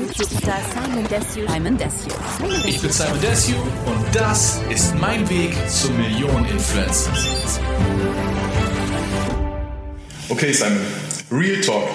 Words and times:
YouTube-Star 0.00 0.60
Simon 0.72 1.04
Desue. 1.08 1.46
Simon 1.48 1.76
Desue. 1.76 2.12
Ich 2.66 2.80
bin 2.80 2.90
Simon 2.90 3.20
Desue 3.20 3.56
und 3.84 4.04
das 4.14 4.60
ist 4.70 4.94
mein 4.98 5.28
Weg 5.28 5.52
zum 5.68 5.96
Millionen-Influencer. 5.96 7.10
Okay, 10.28 10.52
Simon, 10.52 10.80
Real 11.30 11.60
Talk. 11.60 11.88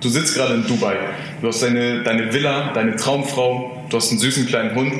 Du 0.00 0.10
sitzt 0.10 0.34
gerade 0.34 0.54
in 0.54 0.66
Dubai. 0.66 0.96
Du 1.40 1.48
hast 1.48 1.62
deine, 1.62 2.02
deine 2.02 2.32
Villa, 2.32 2.72
deine 2.74 2.96
Traumfrau, 2.96 3.86
du 3.88 3.96
hast 3.96 4.10
einen 4.10 4.20
süßen 4.20 4.46
kleinen 4.46 4.74
Hund. 4.74 4.92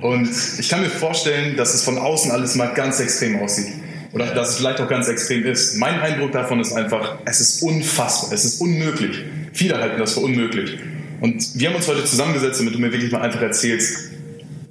Und 0.00 0.30
ich 0.58 0.68
kann 0.68 0.82
mir 0.82 0.90
vorstellen, 0.90 1.56
dass 1.56 1.74
es 1.74 1.82
von 1.82 1.98
außen 1.98 2.30
alles 2.30 2.54
mal 2.54 2.72
ganz 2.74 3.00
extrem 3.00 3.40
aussieht. 3.40 3.72
Oder 4.12 4.26
dass 4.26 4.50
es 4.50 4.56
vielleicht 4.58 4.80
auch 4.80 4.88
ganz 4.88 5.08
extrem 5.08 5.44
ist. 5.44 5.76
Mein 5.78 5.98
Eindruck 6.00 6.30
davon 6.30 6.60
ist 6.60 6.72
einfach, 6.72 7.18
es 7.24 7.40
ist 7.40 7.62
unfassbar, 7.62 8.32
es 8.32 8.44
ist 8.44 8.60
unmöglich. 8.60 9.18
Viele 9.52 9.78
halten 9.78 9.98
das 9.98 10.14
für 10.14 10.20
unmöglich. 10.20 10.78
Und 11.20 11.58
wir 11.58 11.68
haben 11.68 11.76
uns 11.76 11.88
heute 11.88 12.04
zusammengesetzt, 12.04 12.60
damit 12.60 12.74
du 12.74 12.78
mir 12.78 12.92
wirklich 12.92 13.12
mal 13.12 13.22
einfach 13.22 13.40
erzählst, 13.40 14.10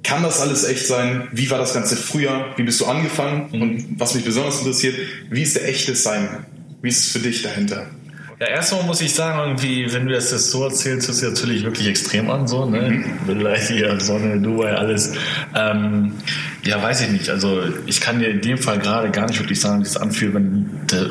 kann 0.02 0.22
das 0.22 0.40
alles 0.40 0.64
echt 0.64 0.86
sein? 0.86 1.28
Wie 1.32 1.50
war 1.50 1.58
das 1.58 1.72
Ganze 1.72 1.96
früher? 1.96 2.52
Wie 2.56 2.62
bist 2.62 2.80
du 2.80 2.86
angefangen? 2.86 3.48
Und 3.52 3.98
was 3.98 4.14
mich 4.14 4.24
besonders 4.24 4.58
interessiert, 4.58 4.96
wie 5.30 5.42
ist 5.42 5.56
der 5.56 5.66
echte 5.66 5.94
Simon? 5.94 6.46
Wie 6.82 6.88
ist 6.88 7.06
es 7.06 7.12
für 7.12 7.18
dich 7.18 7.42
dahinter? 7.42 7.86
Ja, 8.40 8.48
erstmal 8.48 8.82
muss 8.82 9.00
ich 9.00 9.14
sagen, 9.14 9.38
irgendwie, 9.38 9.90
wenn 9.92 10.06
du 10.06 10.12
das 10.12 10.30
jetzt 10.32 10.50
so 10.50 10.64
erzählst, 10.64 11.06
hört 11.06 11.16
sich 11.16 11.28
natürlich 11.28 11.64
wirklich 11.64 11.86
extrem 11.86 12.30
an, 12.30 12.48
so, 12.48 12.66
ne? 12.66 13.04
Vielleicht 13.26 13.68
hier 13.68 13.98
Sonne, 14.00 14.40
Dubai, 14.40 14.74
alles. 14.74 15.12
Ähm, 15.54 16.12
ja, 16.64 16.82
weiß 16.82 17.02
ich 17.02 17.10
nicht. 17.10 17.30
Also, 17.30 17.62
ich 17.86 18.00
kann 18.00 18.18
dir 18.18 18.28
in 18.28 18.40
dem 18.40 18.58
Fall 18.58 18.80
gerade 18.80 19.10
gar 19.10 19.26
nicht 19.28 19.38
wirklich 19.38 19.60
sagen, 19.60 19.80
wie 19.80 19.86
es 19.86 19.96
anfühlt, 19.96 20.34
wenn, 20.34 20.68
der, 20.90 21.10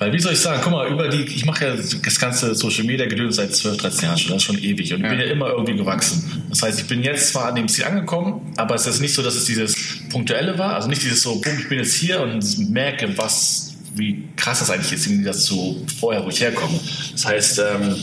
weil, 0.00 0.14
wie 0.14 0.18
soll 0.18 0.32
ich 0.32 0.40
sagen, 0.40 0.60
guck 0.64 0.72
mal, 0.72 0.90
über 0.90 1.08
die, 1.08 1.24
ich 1.24 1.44
mache 1.44 1.66
ja 1.66 1.76
das 1.76 2.18
ganze 2.18 2.54
Social 2.54 2.84
Media 2.84 3.06
Gedöns 3.06 3.36
seit 3.36 3.54
12, 3.54 3.76
13 3.76 4.04
Jahren 4.04 4.18
schon, 4.18 4.32
das 4.32 4.38
ist 4.38 4.44
schon 4.44 4.58
ewig 4.58 4.94
und 4.94 5.04
ich 5.04 5.10
bin 5.10 5.20
ja 5.20 5.26
immer 5.26 5.50
irgendwie 5.50 5.76
gewachsen. 5.76 6.42
Das 6.48 6.62
heißt, 6.62 6.80
ich 6.80 6.86
bin 6.86 7.02
jetzt 7.02 7.28
zwar 7.28 7.48
an 7.48 7.54
dem 7.54 7.68
Ziel 7.68 7.84
angekommen, 7.84 8.40
aber 8.56 8.74
es 8.74 8.86
ist 8.86 9.00
nicht 9.00 9.12
so, 9.12 9.22
dass 9.22 9.34
es 9.34 9.44
dieses 9.44 9.76
Punktuelle 10.10 10.58
war, 10.58 10.74
also 10.74 10.88
nicht 10.88 11.02
dieses 11.02 11.20
so, 11.20 11.38
boom, 11.38 11.52
ich 11.58 11.68
bin 11.68 11.78
jetzt 11.78 11.94
hier 11.94 12.22
und 12.22 12.70
merke, 12.70 13.16
was 13.18 13.74
wie 13.94 14.24
krass 14.36 14.60
das 14.60 14.70
eigentlich 14.70 14.92
ist, 14.92 15.06
Gegensatz 15.06 15.44
zu 15.44 15.84
vorher, 15.98 16.24
wo 16.24 16.30
ich 16.30 16.40
herkomme. 16.40 16.80
Das 17.12 17.26
heißt, 17.26 17.58
ähm, 17.58 17.94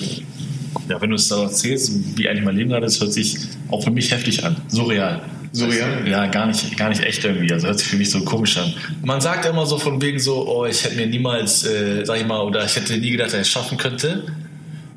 ja, 0.89 1.01
wenn 1.01 1.09
du 1.09 1.15
es 1.15 1.27
da 1.27 1.43
erzählst, 1.43 1.91
wie 2.15 2.29
eigentlich 2.29 2.45
mein 2.45 2.55
Leben 2.55 2.69
gerade 2.69 2.85
ist, 2.85 3.01
hört 3.01 3.13
sich 3.13 3.37
auch 3.69 3.83
für 3.83 3.89
mich 3.91 4.11
heftig 4.11 4.43
an. 4.43 4.55
Surreal. 4.67 5.21
Surreal? 5.57 6.07
Ja, 6.07 6.27
gar 6.27 6.47
nicht, 6.47 6.77
gar 6.77 6.89
nicht 6.89 7.03
echt 7.03 7.23
irgendwie. 7.23 7.51
Also 7.51 7.67
hört 7.67 7.79
sich 7.79 7.87
für 7.87 7.97
mich 7.97 8.09
so 8.09 8.21
komisch 8.21 8.57
an. 8.57 8.73
Man 9.03 9.21
sagt 9.21 9.45
immer 9.45 9.65
so 9.65 9.77
von 9.77 10.01
wegen 10.01 10.19
so, 10.19 10.47
oh, 10.47 10.65
ich 10.65 10.83
hätte 10.83 10.95
mir 10.95 11.07
niemals, 11.07 11.65
äh, 11.65 12.05
sag 12.05 12.19
ich 12.19 12.25
mal, 12.25 12.41
oder 12.41 12.65
ich 12.65 12.75
hätte 12.75 12.97
nie 12.97 13.11
gedacht, 13.11 13.29
dass 13.29 13.35
ich 13.35 13.41
es 13.41 13.49
schaffen 13.49 13.77
könnte. 13.77 14.23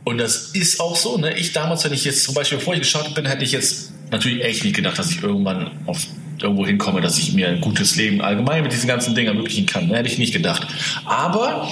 Und 0.04 0.18
das 0.18 0.50
ist 0.52 0.80
auch 0.80 0.96
so. 0.96 1.18
Ne? 1.18 1.36
Ich 1.36 1.52
damals, 1.52 1.84
wenn 1.84 1.92
ich 1.92 2.04
jetzt 2.04 2.24
zum 2.24 2.34
Beispiel, 2.34 2.58
bevor 2.58 2.74
ich 2.74 2.80
gestartet 2.80 3.14
bin, 3.14 3.26
hätte 3.26 3.44
ich 3.44 3.52
jetzt 3.52 3.92
natürlich 4.10 4.44
echt 4.44 4.64
nicht 4.64 4.76
gedacht, 4.76 4.98
dass 4.98 5.10
ich 5.10 5.22
irgendwann 5.22 5.70
auf 5.86 6.06
irgendwo 6.42 6.66
hinkomme, 6.66 7.00
dass 7.00 7.18
ich 7.18 7.34
mir 7.34 7.48
ein 7.48 7.60
gutes 7.60 7.96
Leben 7.96 8.20
allgemein 8.20 8.62
mit 8.62 8.72
diesen 8.72 8.88
ganzen 8.88 9.14
Dingen 9.14 9.28
ermöglichen 9.28 9.66
kann. 9.66 9.88
Ne? 9.88 9.96
Hätte 9.96 10.08
ich 10.08 10.18
nicht 10.18 10.32
gedacht. 10.32 10.66
Aber 11.04 11.68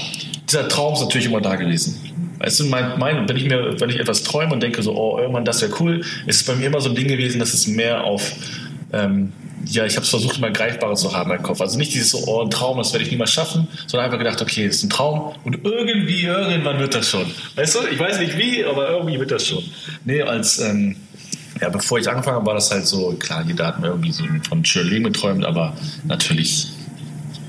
dieser 0.49 0.69
Traum 0.69 0.95
ist 0.95 1.01
natürlich 1.01 1.27
immer 1.27 1.41
da 1.41 1.57
gewesen. 1.57 1.99
Weißt 2.39 2.61
du, 2.61 2.65
mein, 2.67 2.99
mein, 2.99 3.29
wenn 3.29 3.37
ich 3.37 3.45
mir, 3.45 3.81
wenn 3.81 3.91
ich 3.91 3.99
etwas 3.99 4.23
träume 4.23 4.53
und 4.53 4.63
denke 4.63 4.83
so, 4.83 4.95
oh, 4.95 5.19
irgendwann 5.19 5.45
das 5.45 5.61
wäre 5.61 5.73
cool, 5.81 6.01
ist 6.27 6.37
es 6.37 6.45
bei 6.45 6.55
mir 6.55 6.67
immer 6.67 6.81
so 6.81 6.89
ein 6.89 6.95
Ding 6.95 7.09
gewesen, 7.09 7.41
dass 7.41 7.53
es 7.53 7.67
mehr 7.67 8.05
auf, 8.05 8.33
ähm, 8.93 9.33
ja, 9.67 9.85
ich 9.85 9.97
habe 9.97 10.05
es 10.05 10.11
versucht, 10.11 10.39
immer 10.39 10.51
greifbarer 10.51 10.95
zu 10.95 11.15
haben 11.15 11.31
im 11.31 11.43
Kopf. 11.43 11.61
Also 11.61 11.77
nicht 11.79 11.93
dieses 11.93 12.11
so, 12.11 12.25
oh, 12.27 12.43
ein 12.43 12.51
Traum, 12.51 12.79
das 12.79 12.93
werde 12.93 13.05
ich 13.05 13.11
niemals 13.11 13.33
schaffen, 13.33 13.69
sondern 13.87 14.07
einfach 14.07 14.19
gedacht, 14.19 14.41
okay, 14.41 14.65
es 14.65 14.77
ist 14.77 14.85
ein 14.85 14.91
Traum 14.91 15.35
und 15.45 15.65
irgendwie, 15.65 16.23
irgendwann 16.23 16.79
wird 16.79 16.95
das 16.95 17.11
schon. 17.11 17.27
Weißt 17.57 17.75
du, 17.75 17.81
ich 17.93 17.99
weiß 17.99 18.19
nicht 18.21 18.37
wie, 18.39 18.65
aber 18.65 18.91
irgendwie 18.91 19.19
wird 19.19 19.31
das 19.31 19.47
schon. 19.47 19.63
Nee, 20.05 20.23
als, 20.23 20.59
ähm, 20.59 20.97
ja, 21.61 21.69
bevor 21.69 21.99
ich 21.99 22.09
angefangen 22.09 22.37
habe, 22.37 22.47
war 22.47 22.55
das 22.55 22.71
halt 22.71 22.87
so, 22.87 23.13
klar, 23.19 23.45
jeder 23.47 23.67
hat 23.67 23.81
mir 23.81 23.89
irgendwie 23.89 24.13
so 24.13 24.25
von 24.49 24.65
schönen 24.65 24.91
Leben 24.91 25.05
geträumt, 25.05 25.45
aber 25.45 25.77
natürlich, 26.05 26.69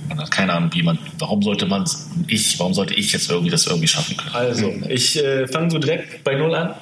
man 0.09 0.19
hat 0.19 0.31
keine 0.31 0.53
Ahnung, 0.53 0.71
wie 0.73 0.83
man, 0.83 0.97
warum 1.19 1.41
sollte 1.41 1.67
man 1.67 1.85
ich, 2.27 2.59
warum 2.59 2.73
sollte 2.73 2.95
ich 2.95 3.13
jetzt 3.13 3.29
irgendwie 3.29 3.51
das 3.51 3.67
irgendwie 3.67 3.87
schaffen 3.87 4.17
können? 4.17 4.33
Also, 4.33 4.73
ich 4.89 5.23
äh, 5.23 5.47
fange 5.47 5.69
so 5.69 5.77
direkt 5.77 6.23
bei 6.23 6.35
Null 6.35 6.53
an. 6.55 6.73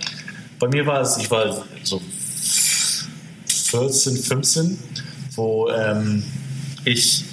Bei 0.60 0.68
mir 0.68 0.86
war 0.88 1.02
es, 1.02 1.18
ich 1.18 1.30
war 1.30 1.64
so 1.84 2.02
14, 3.70 4.18
15, 4.18 4.80
wo 5.36 5.70
ähm, 5.70 6.24
ich 6.86 7.26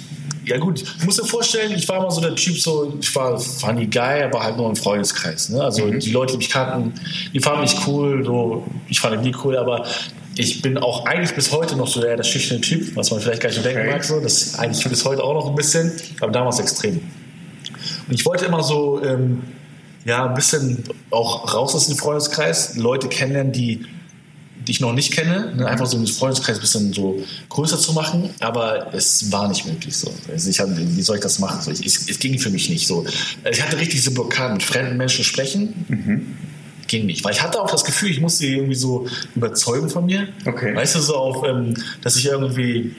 ja 0.45 0.57
gut, 0.57 0.81
ich 0.81 1.03
muss 1.03 1.15
dir 1.15 1.25
vorstellen, 1.25 1.71
ich 1.71 1.87
war 1.89 1.97
immer 1.97 2.11
so 2.11 2.21
der 2.21 2.35
Typ, 2.35 2.59
so, 2.59 2.93
ich 2.99 3.15
war 3.15 3.39
funny 3.39 3.87
guy, 3.87 4.21
aber 4.23 4.43
halt 4.43 4.57
nur 4.57 4.69
im 4.69 4.75
Freundeskreis. 4.75 5.49
Ne? 5.49 5.63
Also 5.63 5.89
die 5.89 6.11
Leute, 6.11 6.33
die 6.33 6.37
mich 6.37 6.49
kannten, 6.49 6.93
die 7.33 7.39
fanden 7.39 7.61
mich 7.61 7.75
cool, 7.87 8.23
so, 8.23 8.67
ich 8.87 8.99
fand 8.99 9.25
die 9.25 9.35
cool, 9.43 9.57
aber 9.57 9.85
ich 10.35 10.61
bin 10.61 10.77
auch 10.77 11.05
eigentlich 11.05 11.33
bis 11.33 11.51
heute 11.51 11.75
noch 11.75 11.87
so 11.87 12.01
der, 12.01 12.17
der 12.17 12.23
schüchterne 12.23 12.61
Typ, 12.61 12.95
was 12.95 13.09
man 13.11 13.21
vielleicht 13.21 13.41
gar 13.41 13.49
nicht 13.49 13.57
so 13.57 13.63
denken 13.63 13.87
mag. 13.87 14.03
So. 14.03 14.19
Das 14.19 14.41
ist 14.41 14.59
eigentlich 14.59 14.87
bis 14.87 15.05
heute 15.05 15.23
auch 15.23 15.33
noch 15.33 15.49
ein 15.49 15.55
bisschen, 15.55 15.91
aber 16.19 16.31
damals 16.31 16.59
extrem. 16.59 16.99
Und 18.07 18.13
ich 18.13 18.25
wollte 18.25 18.45
immer 18.45 18.61
so, 18.61 19.01
ähm, 19.03 19.43
ja, 20.03 20.27
ein 20.27 20.35
bisschen 20.35 20.83
auch 21.09 21.53
raus 21.53 21.73
aus 21.73 21.87
dem 21.87 21.97
Freundeskreis, 21.97 22.75
Leute 22.75 23.07
kennenlernen, 23.07 23.53
die 23.53 23.85
die 24.67 24.71
ich 24.71 24.79
noch 24.79 24.93
nicht 24.93 25.11
kenne, 25.13 25.53
ne? 25.55 25.67
einfach 25.67 25.85
so 25.85 25.97
einen 25.97 26.07
Freundeskreis 26.07 26.57
ein 26.57 26.61
bisschen 26.61 26.93
so 26.93 27.23
größer 27.49 27.79
zu 27.79 27.93
machen, 27.93 28.29
aber 28.39 28.93
es 28.93 29.31
war 29.31 29.47
nicht 29.47 29.65
möglich 29.65 29.95
so. 29.95 30.11
Also 30.31 30.49
ich 30.49 30.59
hab, 30.59 30.69
wie 30.75 31.01
soll 31.01 31.17
ich 31.17 31.21
das 31.21 31.39
machen? 31.39 31.61
So, 31.61 31.71
ich, 31.71 31.85
es, 31.85 32.09
es 32.09 32.19
ging 32.19 32.39
für 32.39 32.49
mich 32.49 32.69
nicht 32.69 32.87
so. 32.87 33.05
Ich 33.49 33.61
hatte 33.61 33.77
richtig 33.77 33.95
diese 33.95 34.11
Blockaden, 34.11 34.57
mit 34.57 34.63
fremden 34.63 34.97
Menschen 34.97 35.23
sprechen. 35.23 35.85
Mhm. 35.87 36.37
Ging 36.87 37.07
nicht, 37.07 37.23
weil 37.23 37.33
ich 37.33 37.41
hatte 37.41 37.59
auch 37.59 37.71
das 37.71 37.83
Gefühl, 37.83 38.11
ich 38.11 38.21
musste 38.21 38.45
irgendwie 38.45 38.75
so 38.75 39.07
überzeugen 39.35 39.89
von 39.89 40.05
mir. 40.05 40.27
Okay. 40.45 40.75
Weißt 40.75 40.95
du, 40.95 40.99
so 40.99 41.15
auch, 41.15 41.47
ähm, 41.47 41.73
dass 42.01 42.15
ich 42.15 42.27
irgendwie 42.27 42.95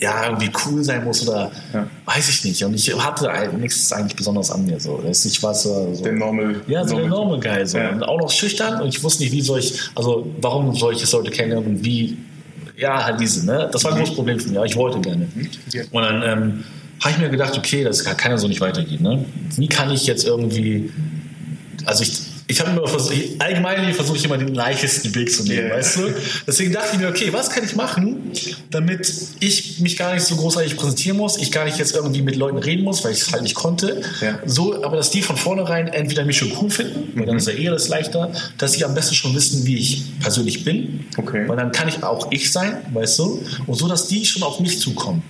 ja, 0.00 0.24
irgendwie 0.26 0.50
cool 0.66 0.82
sein 0.82 1.04
muss 1.04 1.26
oder 1.26 1.50
Ja. 1.72 1.86
weiß 2.06 2.28
ich 2.28 2.44
nicht. 2.44 2.64
Und 2.64 2.74
ich 2.74 2.92
hatte 2.98 3.30
eigentlich 3.30 3.60
nichts 3.60 3.92
eigentlich 3.92 4.16
Besonderes 4.16 4.50
an 4.50 4.66
mir. 4.66 4.78
So. 4.80 5.02
Ich 5.08 5.42
war 5.42 5.54
so, 5.54 5.94
so 5.94 6.02
Der 6.02 6.12
Normal. 6.12 6.60
ja, 6.66 6.84
so 6.86 6.96
der 6.96 7.06
Normal- 7.08 7.38
Normal 7.38 7.56
Guy. 7.58 7.66
So. 7.66 7.78
Ja. 7.78 7.90
Und 7.90 8.02
auch 8.02 8.18
noch 8.20 8.30
schüchtern 8.30 8.80
und 8.82 8.88
ich 8.88 9.02
wusste 9.02 9.22
nicht, 9.22 9.32
wie 9.32 9.40
soll 9.42 9.60
ich, 9.60 9.78
also 9.94 10.26
warum 10.40 10.74
soll 10.74 10.94
ich 10.94 11.02
es 11.02 11.12
Leute 11.12 11.30
kennenlernen 11.30 11.76
und 11.76 11.84
wie, 11.84 12.16
ja, 12.76 13.04
halt 13.04 13.20
diese, 13.20 13.46
ne? 13.46 13.68
Das 13.72 13.84
war 13.84 13.92
ein 13.92 13.98
großes 13.98 14.16
Problem 14.16 14.38
für 14.40 14.48
mich, 14.48 14.56
aber 14.56 14.66
ich 14.66 14.74
wollte 14.76 15.00
gerne. 15.00 15.28
Und 15.92 16.02
dann 16.02 16.22
ähm, 16.22 16.64
habe 17.00 17.10
ich 17.12 17.18
mir 17.18 17.28
gedacht, 17.30 17.56
okay, 17.56 17.84
das 17.84 18.02
kann 18.04 18.32
ja 18.32 18.36
so 18.38 18.48
nicht 18.48 18.60
weitergehen, 18.60 19.02
ne? 19.02 19.24
Wie 19.56 19.68
kann 19.68 19.92
ich 19.92 20.06
jetzt 20.06 20.24
irgendwie, 20.26 20.90
also 21.86 22.02
ich, 22.02 22.20
ich 22.46 22.60
habe 22.60 22.70
immer 22.70 22.86
versucht, 22.86 23.14
allgemein 23.38 23.94
versuche 23.94 24.16
ich 24.18 24.24
immer 24.24 24.36
den 24.36 24.54
leichtesten 24.54 25.14
Weg 25.14 25.32
zu 25.32 25.44
nehmen, 25.44 25.68
Ja. 25.68 25.76
weißt 25.76 25.96
du? 25.96 26.14
Deswegen 26.46 26.72
dachte 26.72 26.90
ich 26.92 26.98
mir, 27.00 27.08
okay, 27.08 27.32
was 27.32 27.48
kann 27.50 27.64
ich 27.64 27.74
machen, 27.74 28.32
damit 28.70 29.10
ich 29.40 29.80
mich 29.80 29.96
gar 29.96 30.12
nicht 30.14 30.24
so 30.24 30.36
großartig 30.36 30.76
präsentieren 30.76 31.16
muss, 31.16 31.38
ich 31.38 31.50
gar 31.50 31.64
nicht 31.64 31.78
jetzt 31.78 31.94
irgendwie 31.94 32.22
mit 32.22 32.36
Leuten 32.36 32.58
reden 32.58 32.84
muss, 32.84 33.02
weil 33.04 33.12
ich 33.12 33.20
es 33.22 33.32
halt 33.32 33.42
nicht 33.42 33.54
konnte. 33.54 34.02
Ja. 34.20 34.38
So, 34.44 34.84
aber 34.84 34.96
dass 34.96 35.10
die 35.10 35.22
von 35.22 35.36
vornherein 35.36 35.88
entweder 35.88 36.24
mich 36.24 36.36
schon 36.36 36.52
cool 36.60 36.70
finden, 36.70 37.18
weil 37.18 37.26
dann 37.26 37.36
ist 37.36 37.48
ja 37.48 37.54
eher 37.54 37.72
das 37.72 37.88
leichter, 37.88 38.30
dass 38.58 38.72
sie 38.72 38.84
am 38.84 38.94
besten 38.94 39.14
schon 39.14 39.34
wissen, 39.34 39.64
wie 39.64 39.78
ich 39.78 40.02
persönlich 40.20 40.64
bin. 40.64 41.06
Okay. 41.16 41.48
Weil 41.48 41.56
dann 41.56 41.72
kann 41.72 41.88
ich 41.88 42.02
auch 42.02 42.30
ich 42.30 42.52
sein, 42.52 42.76
weißt 42.92 43.18
du? 43.20 43.42
Und 43.66 43.74
so, 43.76 43.88
dass 43.88 44.06
die 44.08 44.24
schon 44.26 44.42
auf 44.42 44.60
mich 44.60 44.80
zukommen. 44.80 45.22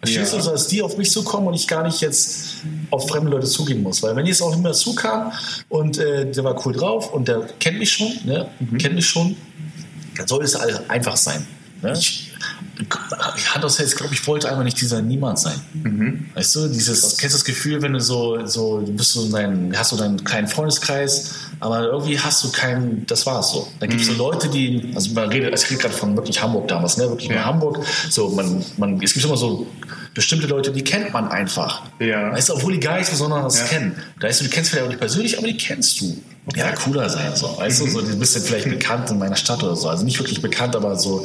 Verstehst 0.00 0.32
Ja. 0.32 0.38
du, 0.38 0.50
dass 0.50 0.66
die 0.66 0.82
auf 0.82 0.96
mich 0.96 1.10
zukommen 1.10 1.46
und 1.46 1.54
ich 1.54 1.68
gar 1.68 1.82
nicht 1.82 2.00
jetzt 2.00 2.54
auf 2.90 3.08
fremde 3.08 3.30
Leute 3.30 3.46
zugehen 3.46 3.82
muss. 3.82 4.02
Weil 4.02 4.16
wenn 4.16 4.24
jetzt 4.26 4.40
auch 4.40 4.54
immer 4.54 4.72
zukam 4.72 5.30
und 5.68 5.98
äh, 5.98 6.30
der 6.30 6.42
war 6.44 6.64
cool 6.66 6.72
drauf 6.72 7.12
und 7.12 7.28
der 7.28 7.40
kennt 7.58 7.78
mich 7.78 7.92
schon, 7.92 8.08
ne? 8.24 8.48
kennt 8.78 8.94
mich 8.94 9.06
schon, 9.06 9.36
dann 10.16 10.26
soll 10.26 10.42
es 10.42 10.56
alles 10.56 10.88
einfach 10.88 11.16
sein. 11.16 11.46
Ne? 11.82 11.92
Ich, 11.92 12.32
ich 13.36 13.50
hatte 13.50 13.60
das 13.60 13.76
jetzt, 13.76 13.96
glaube 13.96 14.14
ich, 14.14 14.26
wollte 14.26 14.48
einfach 14.48 14.64
nicht 14.64 14.80
dieser 14.80 15.02
Niemand 15.02 15.38
sein. 15.38 15.60
Weißt 16.34 16.54
du, 16.56 16.68
dieses, 16.68 17.18
kennst 17.18 17.34
du 17.34 17.38
das 17.38 17.44
Gefühl, 17.44 17.82
wenn 17.82 17.92
du 17.92 18.00
so, 18.00 18.46
so, 18.46 18.80
du 18.80 18.92
bist 18.92 19.12
so 19.12 19.24
in 19.24 19.32
deinem, 19.32 19.76
hast 19.78 19.90
so 19.90 19.96
deinen 19.98 20.24
kleinen 20.24 20.48
Freundeskreis, 20.48 21.32
aber 21.60 21.84
irgendwie 21.84 22.18
hast 22.18 22.42
du 22.42 22.50
keinen, 22.50 23.06
das 23.06 23.26
war's 23.26 23.52
so. 23.52 23.68
Dann 23.78 23.90
gibt 23.90 24.00
es 24.00 24.08
so 24.08 24.14
Leute, 24.14 24.48
die, 24.48 24.92
also 24.94 25.12
man 25.12 25.28
redet, 25.28 25.54
ich 25.58 25.70
rede 25.70 25.80
gerade 25.82 25.94
von 25.94 26.16
wirklich 26.16 26.42
Hamburg 26.42 26.68
damals, 26.68 26.96
ne, 26.96 27.08
wirklich 27.08 27.30
Ja. 27.30 27.44
Hamburg, 27.44 27.84
so, 28.08 28.30
man, 28.30 28.64
man, 28.78 29.00
es 29.02 29.12
gibt 29.12 29.24
immer 29.26 29.36
so 29.36 29.66
bestimmte 30.14 30.46
Leute, 30.46 30.72
die 30.72 30.82
kennt 30.82 31.12
man 31.12 31.28
einfach. 31.28 31.82
Ja. 32.00 32.32
Weißt 32.32 32.48
du, 32.48 32.54
obwohl 32.54 32.72
die 32.72 32.80
gar 32.80 32.96
nichts 32.96 33.10
Besonderes 33.10 33.58
Ja. 33.60 33.64
kennen. 33.66 33.94
Da 34.18 34.26
weißt 34.28 34.40
du, 34.40 34.44
du 34.46 34.50
kennst 34.50 34.70
vielleicht 34.70 34.84
auch 34.84 34.88
nicht 34.90 35.00
persönlich, 35.00 35.38
aber 35.38 35.46
die 35.46 35.56
kennst 35.56 36.00
du. 36.00 36.16
Ja, 36.56 36.72
cooler 36.72 37.08
sein, 37.08 37.30
so. 37.36 37.56
Weißt 37.58 37.80
du, 37.80 37.86
so, 37.88 38.00
die 38.00 38.16
bist 38.16 38.34
du 38.34 38.40
vielleicht 38.40 38.68
bekannt 38.68 39.10
in 39.10 39.18
meiner 39.18 39.36
Stadt 39.36 39.62
oder 39.62 39.76
so. 39.76 39.88
Also 39.88 40.04
nicht 40.04 40.18
wirklich 40.18 40.40
bekannt, 40.42 40.74
aber 40.74 40.96
so, 40.96 41.24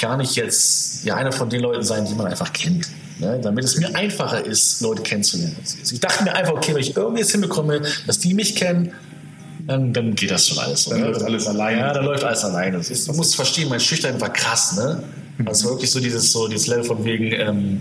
gar 0.00 0.16
nicht 0.16 0.36
jetzt 0.36 1.04
ja 1.04 1.16
einer 1.16 1.32
von 1.32 1.50
den 1.50 1.60
Leuten 1.60 1.82
sein, 1.82 2.06
die 2.06 2.14
man 2.14 2.26
einfach 2.28 2.52
kennt. 2.52 2.88
Ne? 3.18 3.40
Damit 3.42 3.64
es 3.64 3.76
mir 3.76 3.94
einfacher 3.94 4.44
ist, 4.44 4.80
Leute 4.80 5.02
kennenzulernen. 5.02 5.56
Ich 5.90 6.00
dachte 6.00 6.24
mir 6.24 6.34
einfach, 6.34 6.54
okay, 6.54 6.72
wenn 6.74 6.80
ich 6.80 6.96
irgendwie 6.96 7.20
jetzt 7.20 7.32
hinbekomme, 7.32 7.82
dass 8.06 8.18
die 8.18 8.34
mich 8.34 8.54
kennen, 8.56 8.92
dann, 9.66 9.92
dann 9.92 10.14
geht 10.14 10.30
das 10.30 10.48
schon 10.48 10.58
alles. 10.58 10.84
Dann 10.84 11.00
ne? 11.00 11.06
läuft 11.06 11.22
alles 11.22 11.46
alleine. 11.46 11.80
Ja, 11.80 11.92
dann 11.92 12.04
läuft 12.04 12.24
alles 12.24 12.44
alleine. 12.44 12.80
Du 12.80 13.12
musst 13.12 13.36
verstehen, 13.36 13.68
mein 13.68 13.80
Schüchtern 13.80 14.20
war 14.20 14.32
krass. 14.32 14.76
Ne? 14.76 15.02
Also 15.38 15.50
es 15.50 15.64
war 15.64 15.70
wirklich 15.72 15.90
so 15.90 16.00
dieses, 16.00 16.32
so 16.32 16.48
dieses 16.48 16.66
Level 16.66 16.84
von 16.84 17.04
wegen, 17.04 17.32
ähm, 17.32 17.80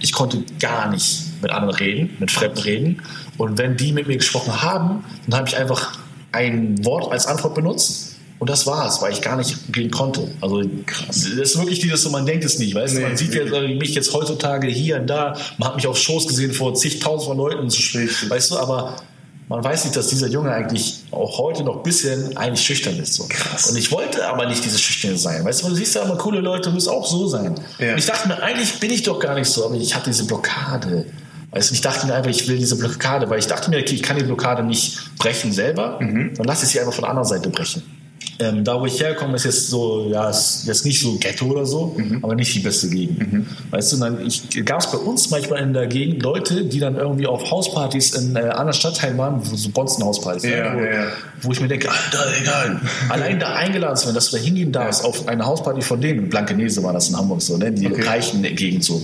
ich 0.00 0.12
konnte 0.12 0.44
gar 0.60 0.90
nicht 0.90 1.42
mit 1.42 1.50
anderen 1.50 1.74
reden, 1.74 2.16
mit 2.18 2.30
Fremden 2.30 2.58
reden. 2.58 3.02
Und 3.38 3.58
wenn 3.58 3.76
die 3.76 3.92
mit 3.92 4.06
mir 4.06 4.16
gesprochen 4.16 4.62
haben, 4.62 5.04
dann 5.26 5.38
habe 5.40 5.48
ich 5.48 5.56
einfach 5.56 5.98
ein 6.32 6.84
Wort 6.84 7.12
als 7.12 7.26
Antwort 7.26 7.54
benutzt. 7.54 8.16
Und 8.38 8.50
das 8.50 8.66
war's, 8.66 9.00
weil 9.00 9.12
ich 9.12 9.22
gar 9.22 9.36
nicht 9.36 9.72
gehen 9.72 9.90
konnte. 9.90 10.28
Also 10.40 10.62
krass. 10.86 11.28
Das 11.38 11.50
ist 11.50 11.58
wirklich 11.58 11.78
dieses, 11.78 12.02
so 12.02 12.10
man 12.10 12.26
denkt 12.26 12.44
es 12.44 12.58
nicht, 12.58 12.74
weißt 12.74 12.94
du? 12.96 12.98
Nee, 12.98 13.06
man 13.06 13.16
sieht 13.16 13.34
jetzt, 13.34 13.52
äh, 13.52 13.74
mich 13.74 13.94
jetzt 13.94 14.12
heutzutage 14.12 14.66
hier 14.66 15.00
und 15.00 15.06
da, 15.06 15.36
man 15.58 15.68
hat 15.68 15.76
mich 15.76 15.86
auf 15.86 15.96
Shows 15.96 16.26
gesehen 16.26 16.52
vor 16.52 16.74
zigtausend 16.74 17.28
von 17.28 17.36
Leuten, 17.36 17.70
so, 17.70 17.98
Richtig. 17.98 18.28
weißt 18.28 18.50
du, 18.50 18.58
aber 18.58 18.96
man 19.48 19.62
weiß 19.62 19.84
nicht, 19.84 19.96
dass 19.96 20.08
dieser 20.08 20.28
Junge 20.28 20.52
eigentlich 20.52 21.04
auch 21.10 21.38
heute 21.38 21.62
noch 21.62 21.76
ein 21.76 21.82
bisschen 21.82 22.36
eigentlich 22.36 22.64
schüchtern 22.64 22.98
ist. 22.98 23.14
So. 23.14 23.26
Krass. 23.28 23.70
Und 23.70 23.76
ich 23.76 23.90
wollte 23.92 24.26
aber 24.26 24.46
nicht 24.46 24.64
dieses 24.64 24.80
Schüchterne 24.80 25.18
sein. 25.18 25.44
Weißt 25.44 25.62
du, 25.62 25.68
du 25.68 25.74
siehst 25.74 25.94
ja 25.94 26.02
immer 26.02 26.16
coole 26.16 26.40
Leute, 26.40 26.68
du 26.68 26.74
musst 26.74 26.88
auch 26.88 27.06
so 27.06 27.26
sein. 27.28 27.54
Ja. 27.78 27.92
Und 27.92 27.98
ich 27.98 28.06
dachte 28.06 28.28
mir, 28.28 28.42
eigentlich 28.42 28.80
bin 28.80 28.90
ich 28.90 29.02
doch 29.02 29.18
gar 29.18 29.34
nicht 29.34 29.48
so, 29.48 29.64
aber 29.64 29.74
ich 29.74 29.94
hatte 29.94 30.10
diese 30.10 30.24
Blockade. 30.24 31.06
Weißt 31.50 31.70
du, 31.70 31.74
ich 31.74 31.82
dachte 31.82 32.06
mir 32.06 32.14
einfach, 32.14 32.30
ich 32.30 32.48
will 32.48 32.56
diese 32.56 32.76
Blockade, 32.76 33.28
weil 33.28 33.38
ich 33.38 33.46
dachte 33.46 33.68
mir, 33.68 33.78
okay, 33.78 33.94
ich 33.94 34.02
kann 34.02 34.16
die 34.16 34.24
Blockade 34.24 34.62
nicht 34.62 34.98
brechen 35.18 35.52
selber, 35.52 35.98
dann 36.00 36.32
lass 36.44 36.62
ich 36.62 36.70
sie 36.70 36.80
einfach 36.80 36.94
von 36.94 37.02
der 37.02 37.10
anderen 37.10 37.28
Seite 37.28 37.50
brechen. 37.50 37.82
Ähm, 38.42 38.64
da, 38.64 38.80
wo 38.80 38.86
ich 38.86 39.00
herkomme, 39.00 39.36
ist 39.36 39.44
jetzt 39.44 39.68
so, 39.68 40.08
ja, 40.10 40.28
ist 40.30 40.64
jetzt 40.66 40.84
nicht 40.84 41.00
so 41.00 41.16
Ghetto 41.18 41.46
oder 41.46 41.64
so, 41.66 41.94
aber 42.22 42.34
nicht 42.34 42.54
die 42.54 42.60
beste 42.60 42.88
Gegend. 42.88 43.46
Weißt 43.70 43.92
du, 43.92 43.96
dann 43.98 44.28
gab 44.64 44.80
es 44.80 44.90
bei 44.90 44.98
uns 44.98 45.30
manchmal 45.30 45.60
in 45.62 45.72
der 45.72 45.86
Gegend 45.86 46.22
Leute, 46.22 46.64
die 46.64 46.80
dann 46.80 46.96
irgendwie 46.96 47.26
auf 47.26 47.50
Hauspartys 47.50 48.14
in 48.14 48.34
äh, 48.36 48.40
anderen 48.40 48.72
Stadtteilen 48.72 49.16
waren, 49.18 49.40
wo 49.44 49.54
so 49.54 49.68
Bonzenhauspartys, 49.70 50.44
Ja, 50.44 50.74
wo, 50.74 50.80
ja, 50.80 50.92
ja. 50.92 51.06
wo 51.42 51.52
ich 51.52 51.60
mir 51.60 51.68
denke, 51.68 51.88
Alter, 51.90 52.24
egal. 52.40 52.80
Allein 53.08 53.38
da 53.38 53.54
eingeladen 53.54 53.96
zu 53.96 54.06
werden, 54.06 54.14
dass 54.16 54.30
du 54.30 54.36
da 54.38 54.42
hingehen 54.42 54.72
darfst, 54.72 55.04
auf 55.04 55.28
eine 55.28 55.44
Hausparty 55.46 55.82
von 55.82 56.00
denen, 56.00 56.28
Blankenese 56.28 56.82
war 56.82 56.92
das 56.92 57.08
in 57.10 57.16
Hamburg 57.16 57.42
so, 57.42 57.56
ne? 57.56 57.70
die 57.70 57.86
Okay. 57.86 58.02
reichen 58.02 58.42
Gegend 58.42 58.82
so. 58.84 59.00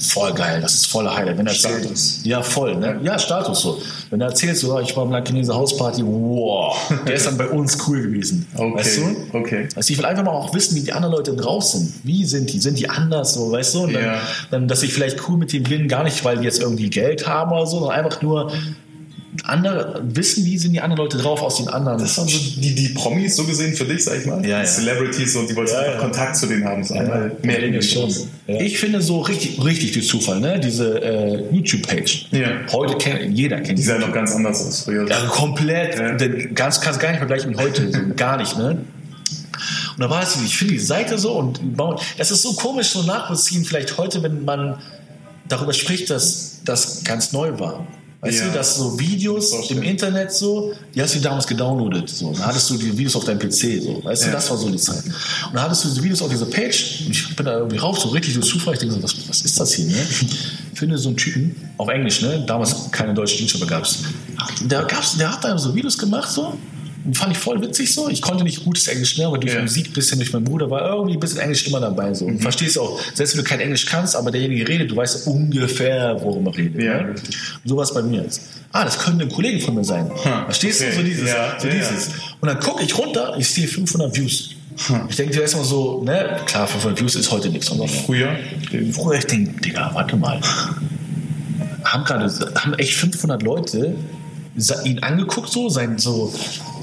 Voll 0.00 0.32
geil, 0.32 0.60
das 0.60 0.74
ist 0.74 0.86
voller 0.86 1.14
Highlight. 1.16 1.38
Wenn 1.38 1.46
er 1.46 1.52
erzählt, 1.52 1.80
Status. 1.82 2.20
ja, 2.24 2.42
voll, 2.42 2.76
ne? 2.76 2.98
Ja, 3.02 3.18
Status 3.18 3.60
so. 3.60 3.80
Wenn 4.10 4.20
er 4.20 4.28
erzählt, 4.28 4.56
so, 4.56 4.74
ja, 4.74 4.80
ich 4.82 4.96
war 4.96 5.04
im 5.04 5.10
Blankenese 5.10 5.54
Hausparty, 5.54 6.02
wow, 6.04 6.76
der 7.06 7.14
ist 7.14 7.26
dann 7.26 7.36
bei 7.36 7.48
uns 7.48 7.76
cool 7.86 8.02
gewesen. 8.02 8.46
Okay, 8.56 8.74
Weißt 8.78 8.98
du? 8.98 9.38
okay. 9.38 9.68
Also 9.76 9.92
ich 9.92 9.98
will 9.98 10.04
einfach 10.06 10.24
mal 10.24 10.32
auch 10.32 10.52
wissen, 10.54 10.74
wie 10.76 10.80
die 10.80 10.92
anderen 10.92 11.14
Leute 11.14 11.34
drauf 11.34 11.64
sind. 11.64 11.92
Wie 12.04 12.24
sind 12.24 12.52
die? 12.52 12.60
Sind 12.60 12.78
die 12.78 12.88
anders 12.88 13.34
so, 13.34 13.52
weißt 13.52 13.74
du? 13.74 13.80
Und 13.84 13.92
dann, 13.94 14.02
Ja. 14.04 14.14
dann, 14.50 14.68
dass 14.68 14.82
ich 14.82 14.92
vielleicht 14.92 15.28
cool 15.28 15.36
mit 15.38 15.52
denen 15.52 15.64
bin, 15.64 15.86
gar 15.88 16.02
nicht, 16.04 16.24
weil 16.24 16.38
die 16.38 16.44
jetzt 16.44 16.60
irgendwie 16.60 16.90
Geld 16.90 17.26
haben 17.26 17.52
oder 17.52 17.66
so, 17.66 17.78
sondern 17.80 17.98
einfach 18.04 18.22
nur 18.22 18.52
andere 19.44 20.02
wissen, 20.04 20.44
wie 20.44 20.58
sind 20.58 20.72
die 20.72 20.80
anderen 20.80 21.02
Leute 21.04 21.18
drauf 21.18 21.42
aus 21.42 21.56
den 21.56 21.68
anderen. 21.68 21.98
Das 21.98 22.16
waren 22.18 22.28
so 22.28 22.38
die, 22.38 22.74
die 22.74 22.88
Promis 22.90 23.36
so 23.36 23.44
gesehen 23.44 23.74
für 23.74 23.84
dich, 23.84 24.04
sag 24.04 24.18
ich 24.18 24.26
mal. 24.26 24.36
Ja, 24.36 24.42
die 24.42 24.48
ja. 24.48 24.64
Celebrities 24.64 25.36
und 25.36 25.48
die 25.50 25.56
wollten 25.56 25.72
Ja, 25.72 25.78
einfach 25.80 25.94
ja. 25.94 26.00
Kontakt 26.00 26.36
zu 26.36 26.46
denen 26.46 26.64
haben. 26.64 26.82
So 26.84 26.94
einmal 26.94 27.32
mehr 27.42 27.58
in 27.58 27.72
Dinge 27.72 27.82
schon. 27.82 28.12
Ich 28.46 28.78
finde 28.78 29.00
so 29.00 29.20
richtig, 29.20 29.62
richtig 29.64 29.92
durch 29.92 30.08
Zufall, 30.08 30.40
ne? 30.40 30.58
Diese 30.58 31.02
äh, 31.02 31.54
YouTube-Page. 31.54 32.28
Ja. 32.32 32.48
Heute 32.72 32.96
kennt 32.96 33.36
jeder 33.36 33.60
kennt 33.60 33.78
Die 33.78 33.82
sahen 33.82 34.00
noch 34.00 34.12
ganz 34.12 34.34
anders 34.34 34.66
aus 34.66 34.82
früher. 34.84 35.06
Komplett, 35.28 35.98
Ja. 35.98 36.12
denn 36.14 36.54
ganz 36.54 36.80
kannst 36.80 37.00
gar 37.00 37.10
nicht 37.10 37.18
vergleichen 37.18 37.50
mit 37.50 37.60
heute, 37.60 37.90
so, 37.90 37.98
gar 38.16 38.36
nicht, 38.36 38.56
ne? 38.56 38.78
Und 39.96 40.00
da 40.00 40.08
war 40.08 40.22
es, 40.22 40.36
ich 40.44 40.56
finde 40.56 40.74
die 40.74 40.80
Seite 40.80 41.18
so 41.18 41.32
und 41.32 41.60
es 42.16 42.30
ist 42.30 42.42
so 42.42 42.54
komisch, 42.54 42.88
so 42.88 43.02
nachvollziehen, 43.02 43.64
vielleicht 43.64 43.98
heute, 43.98 44.22
wenn 44.22 44.44
man 44.44 44.76
darüber 45.48 45.72
spricht, 45.72 46.08
dass 46.10 46.60
das 46.64 47.04
ganz 47.04 47.32
neu 47.32 47.58
war. 47.58 47.86
Weißt 48.22 48.40
Ja. 48.40 48.46
du, 48.48 48.52
dass 48.52 48.76
so 48.76 48.98
Videos 49.00 49.52
im 49.70 49.82
Internet 49.82 50.30
so, 50.32 50.74
die 50.94 51.00
hast 51.00 51.14
du 51.14 51.20
damals 51.20 51.46
gedownloadet. 51.46 52.06
So. 52.10 52.32
Dann 52.32 52.46
hattest 52.46 52.68
du 52.68 52.76
die 52.76 52.96
Videos 52.98 53.16
auf 53.16 53.24
deinem 53.24 53.38
PC. 53.38 53.80
So. 53.82 54.04
Weißt 54.04 54.24
du, 54.24 54.26
Ja. 54.26 54.32
das 54.32 54.50
war 54.50 54.58
so 54.58 54.68
die 54.68 54.76
Zeit. 54.76 55.02
Und 55.04 55.54
dann 55.54 55.62
hattest 55.62 55.84
du 55.84 55.88
diese 55.88 56.02
Videos 56.02 56.20
auf 56.20 56.28
dieser 56.28 56.44
Page. 56.44 57.04
Und 57.06 57.10
ich 57.12 57.34
bin 57.34 57.46
da 57.46 57.56
irgendwie 57.58 57.78
rauf, 57.78 57.98
so 57.98 58.08
richtig 58.10 58.34
durch 58.34 58.46
Zufall. 58.46 58.74
Ich 58.74 58.80
denke 58.80 58.94
so, 58.96 59.02
was, 59.02 59.14
was 59.26 59.40
ist 59.40 59.58
das 59.58 59.72
hier? 59.72 59.86
Ne? 59.86 59.94
Ich 60.72 60.78
finde 60.78 60.98
so 60.98 61.08
einen 61.08 61.16
Typen, 61.16 61.56
auf 61.78 61.88
Englisch, 61.88 62.20
ne? 62.20 62.44
damals 62.46 62.90
keine 62.90 63.14
deutschen 63.14 63.46
YouTuber 63.46 63.66
gab 63.66 63.84
es. 63.84 63.98
Der, 64.62 64.82
gab's, 64.84 65.16
der 65.16 65.32
hat 65.32 65.42
da 65.44 65.56
so 65.56 65.74
Videos 65.74 65.96
gemacht, 65.96 66.30
so. 66.30 66.58
Und 67.04 67.16
fand 67.16 67.32
ich 67.32 67.38
voll 67.38 67.60
witzig 67.62 67.94
so. 67.94 68.08
Ich 68.08 68.20
konnte 68.20 68.44
nicht 68.44 68.62
gutes 68.64 68.86
Englisch 68.88 69.16
mehr, 69.16 69.28
aber 69.28 69.38
durch 69.38 69.54
Ja. 69.54 69.62
Musik 69.62 69.88
ein 69.88 69.92
bisschen, 69.94 70.18
durch 70.18 70.32
meinen 70.32 70.44
Bruder 70.44 70.70
war 70.70 70.86
irgendwie 70.86 71.14
ein 71.14 71.20
bisschen 71.20 71.38
Englisch 71.40 71.66
immer 71.66 71.80
dabei. 71.80 72.12
So. 72.12 72.26
Und 72.26 72.34
Mhm. 72.34 72.40
verstehst 72.40 72.78
auch, 72.78 73.00
selbst 73.14 73.36
wenn 73.36 73.42
du 73.44 73.48
kein 73.48 73.60
Englisch 73.60 73.86
kannst, 73.86 74.14
aber 74.16 74.30
derjenige 74.30 74.68
redet, 74.68 74.90
du 74.90 74.96
weißt 74.96 75.26
ungefähr, 75.26 76.16
worum 76.20 76.46
er 76.46 76.56
redet. 76.56 76.82
Ja, 76.82 77.02
ne? 77.02 77.08
Und 77.10 77.18
so 77.64 77.76
war 77.76 77.84
es 77.84 77.94
bei 77.94 78.02
mir 78.02 78.22
jetzt. 78.22 78.42
Ah, 78.72 78.84
das 78.84 78.98
könnte 78.98 79.24
ein 79.24 79.30
Kollege 79.30 79.60
von 79.60 79.74
mir 79.74 79.84
sein. 79.84 80.10
Hm, 80.10 80.44
Verstehst 80.44 80.80
okay. 80.82 80.90
du? 80.90 80.96
So 80.98 81.02
dieses. 81.02 81.28
Ja, 81.28 81.56
so 81.58 81.68
dieses. 81.68 82.08
Und 82.40 82.48
dann 82.48 82.60
gucke 82.60 82.82
ich 82.84 82.96
runter, 82.96 83.34
ich 83.38 83.48
sehe 83.48 83.66
500 83.66 84.16
Views. 84.16 84.50
Ich 85.08 85.16
denke 85.16 85.32
dir 85.34 85.42
erstmal 85.42 85.64
so, 85.64 86.02
ne, 86.04 86.38
klar, 86.46 86.66
500 86.66 87.00
Views 87.00 87.14
ist 87.14 87.30
heute 87.30 87.48
nichts. 87.50 87.70
Aber 87.70 87.86
Früher. 87.88 88.36
Früher 88.92 89.18
ich 89.18 89.26
denke, 89.26 89.60
Digga, 89.60 89.90
warte 89.94 90.16
mal. 90.16 90.40
Haben 91.84 92.04
gerade, 92.04 92.32
haben 92.56 92.74
echt 92.74 92.94
500 92.94 93.42
Leute 93.42 93.94
ihn 94.84 94.98
angeguckt, 95.00 95.50
so 95.50 95.68
sein, 95.68 95.98
so, 95.98 96.32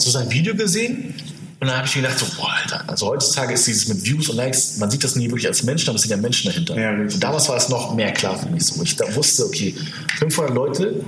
so 0.01 0.09
sein 0.11 0.29
Video 0.31 0.55
gesehen. 0.55 1.13
Und 1.59 1.67
dann 1.67 1.77
habe 1.77 1.87
ich 1.87 1.95
mir 1.95 2.03
gedacht, 2.03 2.19
so, 2.19 2.25
boah, 2.37 2.51
Alter, 2.51 2.83
also 2.87 3.07
heutzutage 3.07 3.53
ist 3.55 3.65
dieses 3.65 3.87
mit 3.87 4.05
Views 4.05 4.29
und 4.29 4.35
Likes, 4.35 4.77
man 4.77 4.91
sieht 4.91 5.03
das 5.03 5.15
nie 5.15 5.25
wirklich 5.25 5.47
als 5.47 5.63
Menschen, 5.63 5.89
aber 5.89 5.95
es 5.95 6.03
sind 6.03 6.11
ja 6.11 6.17
Menschen 6.17 6.51
dahinter. 6.51 6.79
Ja, 6.79 6.91
und 6.91 7.23
damals 7.23 7.49
war 7.49 7.57
es 7.57 7.67
noch 7.67 7.95
mehr 7.95 8.11
klar 8.11 8.37
für 8.37 8.47
mich 8.47 8.63
so. 8.63 8.81
Ich 8.83 8.95
da 8.95 9.15
wusste, 9.15 9.45
okay, 9.45 9.73
500 10.19 10.53
Leute 10.53 11.03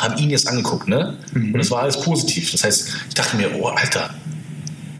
haben 0.00 0.18
ihn 0.18 0.30
jetzt 0.30 0.48
angeguckt, 0.48 0.88
ne? 0.88 1.16
Mhm. 1.32 1.54
Und 1.54 1.60
es 1.60 1.70
war 1.70 1.82
alles 1.82 2.00
positiv. 2.00 2.50
Das 2.50 2.64
heißt, 2.64 2.88
ich 3.08 3.14
dachte 3.14 3.36
mir, 3.36 3.48
oh, 3.60 3.68
Alter, 3.68 4.10